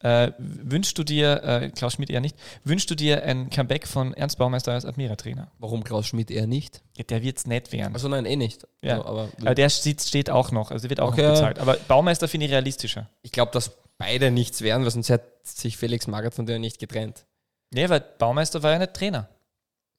Äh, 0.00 0.32
wünschst 0.38 0.96
du 0.96 1.02
dir, 1.02 1.42
äh, 1.42 1.70
Klaus 1.70 1.94
Schmidt 1.94 2.08
eher 2.08 2.20
nicht, 2.20 2.36
wünschst 2.64 2.88
du 2.88 2.94
dir 2.94 3.24
ein 3.24 3.50
Comeback 3.50 3.86
von 3.86 4.14
Ernst 4.14 4.38
Baumeister 4.38 4.72
als 4.72 4.84
Admira-Trainer? 4.84 5.50
Warum 5.58 5.84
Klaus 5.84 6.06
Schmidt 6.06 6.30
eher 6.30 6.46
nicht? 6.46 6.82
Ja, 6.96 7.04
der 7.04 7.22
wird 7.22 7.38
es 7.38 7.46
nicht 7.46 7.72
werden. 7.72 7.94
Also 7.94 8.08
nein, 8.08 8.24
eh 8.24 8.36
nicht. 8.36 8.66
Ja. 8.80 8.98
Also, 8.98 9.08
aber, 9.08 9.28
aber, 9.40 9.54
der 9.54 9.68
steht, 9.68 10.30
auch 10.30 10.52
noch, 10.52 10.70
also 10.70 10.88
wird 10.88 11.00
auch 11.00 11.12
okay. 11.12 11.22
noch 11.22 11.32
bezahlt. 11.32 11.58
Aber 11.58 11.74
Baumeister 11.74 12.28
finde 12.28 12.46
ich 12.46 12.52
realistischer. 12.52 13.10
Ich 13.22 13.32
glaube, 13.32 13.50
dass 13.52 13.72
beide 13.98 14.30
nichts 14.30 14.62
werden, 14.62 14.84
weil 14.84 14.90
sonst 14.92 15.10
hätte 15.10 15.26
sich 15.42 15.76
Felix 15.76 16.06
Magath 16.06 16.34
von 16.34 16.46
der 16.46 16.60
nicht 16.60 16.78
getrennt. 16.78 17.26
Nee, 17.74 17.88
weil 17.90 18.00
Baumeister 18.00 18.62
war 18.62 18.72
ja 18.72 18.78
nicht 18.78 18.94
Trainer. 18.94 19.28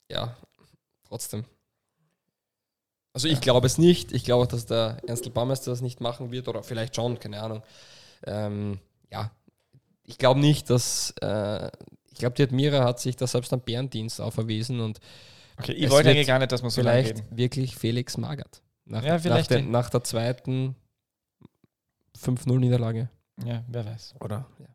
Ja, 0.09 0.35
trotzdem. 1.07 1.43
Also 3.19 3.27
ich 3.27 3.41
glaube 3.41 3.67
es 3.67 3.77
nicht. 3.77 4.13
Ich 4.13 4.23
glaube, 4.23 4.47
dass 4.47 4.65
der 4.65 4.97
Ernstl 5.05 5.29
Baumeister 5.29 5.71
das 5.71 5.81
nicht 5.81 5.99
machen 5.99 6.31
wird 6.31 6.47
oder 6.47 6.63
vielleicht 6.63 6.95
schon, 6.95 7.19
keine 7.19 7.41
Ahnung. 7.41 7.63
Ähm, 8.25 8.79
ja, 9.11 9.29
ich 10.05 10.17
glaube 10.17 10.39
nicht, 10.39 10.69
dass 10.69 11.13
äh, 11.21 11.67
ich 12.09 12.17
glaube, 12.17 12.37
die 12.37 12.43
Admira 12.43 12.85
hat 12.85 13.01
sich 13.01 13.17
da 13.17 13.27
selbst 13.27 13.51
am 13.51 13.59
Bärendienst 13.59 14.21
auferwiesen 14.21 14.79
und 14.79 15.01
Okay, 15.57 15.73
ich 15.73 15.89
wollte 15.89 16.13
ja 16.13 16.23
gar 16.23 16.39
nicht, 16.39 16.53
dass 16.53 16.61
man 16.61 16.71
so 16.71 16.79
vielleicht 16.79 17.21
wirklich 17.35 17.75
Felix 17.75 18.15
Magert. 18.15 18.61
Nach, 18.85 19.03
ja, 19.03 19.19
vielleicht 19.19 19.51
nach, 19.51 19.57
den, 19.57 19.69
nach 19.69 19.89
der 19.89 20.01
zweiten 20.05 20.77
5-0-Niederlage. 22.17 23.09
Ja, 23.43 23.65
wer 23.67 23.85
weiß. 23.85 24.15
Oder? 24.21 24.45
Ja. 24.59 24.67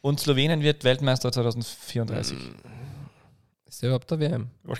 Und 0.00 0.20
Slowenien 0.20 0.62
wird 0.62 0.84
Weltmeister 0.84 1.32
2034. 1.32 2.38
Ist 3.72 3.80
der 3.80 3.88
überhaupt 3.88 4.10
der 4.10 4.20
WM? 4.20 4.50
Wobei, 4.64 4.76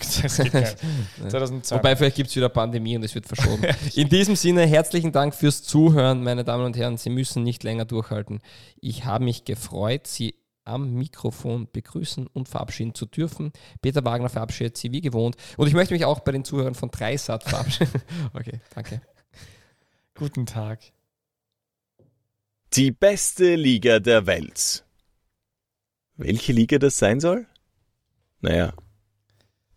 vielleicht 1.96 2.16
gibt 2.16 2.28
es 2.28 2.36
wieder 2.36 2.50
Pandemie 2.50 2.94
und 2.94 3.02
es 3.02 3.14
wird 3.14 3.26
verschoben. 3.26 3.64
In 3.94 4.10
diesem 4.10 4.36
Sinne, 4.36 4.66
herzlichen 4.66 5.12
Dank 5.12 5.34
fürs 5.34 5.62
Zuhören, 5.62 6.22
meine 6.22 6.44
Damen 6.44 6.66
und 6.66 6.76
Herren. 6.76 6.98
Sie 6.98 7.08
müssen 7.08 7.42
nicht 7.42 7.62
länger 7.62 7.86
durchhalten. 7.86 8.40
Ich 8.82 9.06
habe 9.06 9.24
mich 9.24 9.46
gefreut, 9.46 10.06
Sie 10.06 10.34
am 10.64 10.92
Mikrofon 10.92 11.68
begrüßen 11.72 12.26
und 12.26 12.50
verabschieden 12.50 12.94
zu 12.94 13.06
dürfen. 13.06 13.54
Peter 13.80 14.04
Wagner 14.04 14.28
verabschiedet 14.28 14.76
Sie 14.76 14.92
wie 14.92 15.00
gewohnt. 15.00 15.36
Und 15.56 15.68
ich 15.68 15.72
möchte 15.72 15.94
mich 15.94 16.04
auch 16.04 16.20
bei 16.20 16.32
den 16.32 16.44
Zuhörern 16.44 16.74
von 16.74 16.90
Dreisat 16.90 17.44
verabschieden. 17.44 18.02
okay, 18.34 18.60
danke. 18.74 19.00
Guten 20.14 20.44
Tag. 20.44 20.80
Die 22.74 22.90
beste 22.90 23.54
Liga 23.54 24.00
der 24.00 24.26
Welt. 24.26 24.84
Welche 26.18 26.52
Liga 26.52 26.76
das 26.76 26.98
sein 26.98 27.20
soll? 27.20 27.46
Naja, 28.42 28.74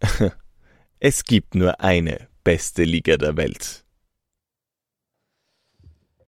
es 1.00 1.24
gibt 1.24 1.54
nur 1.54 1.80
eine 1.82 2.28
beste 2.44 2.84
Liga 2.84 3.16
der 3.16 3.38
Welt. 3.38 3.85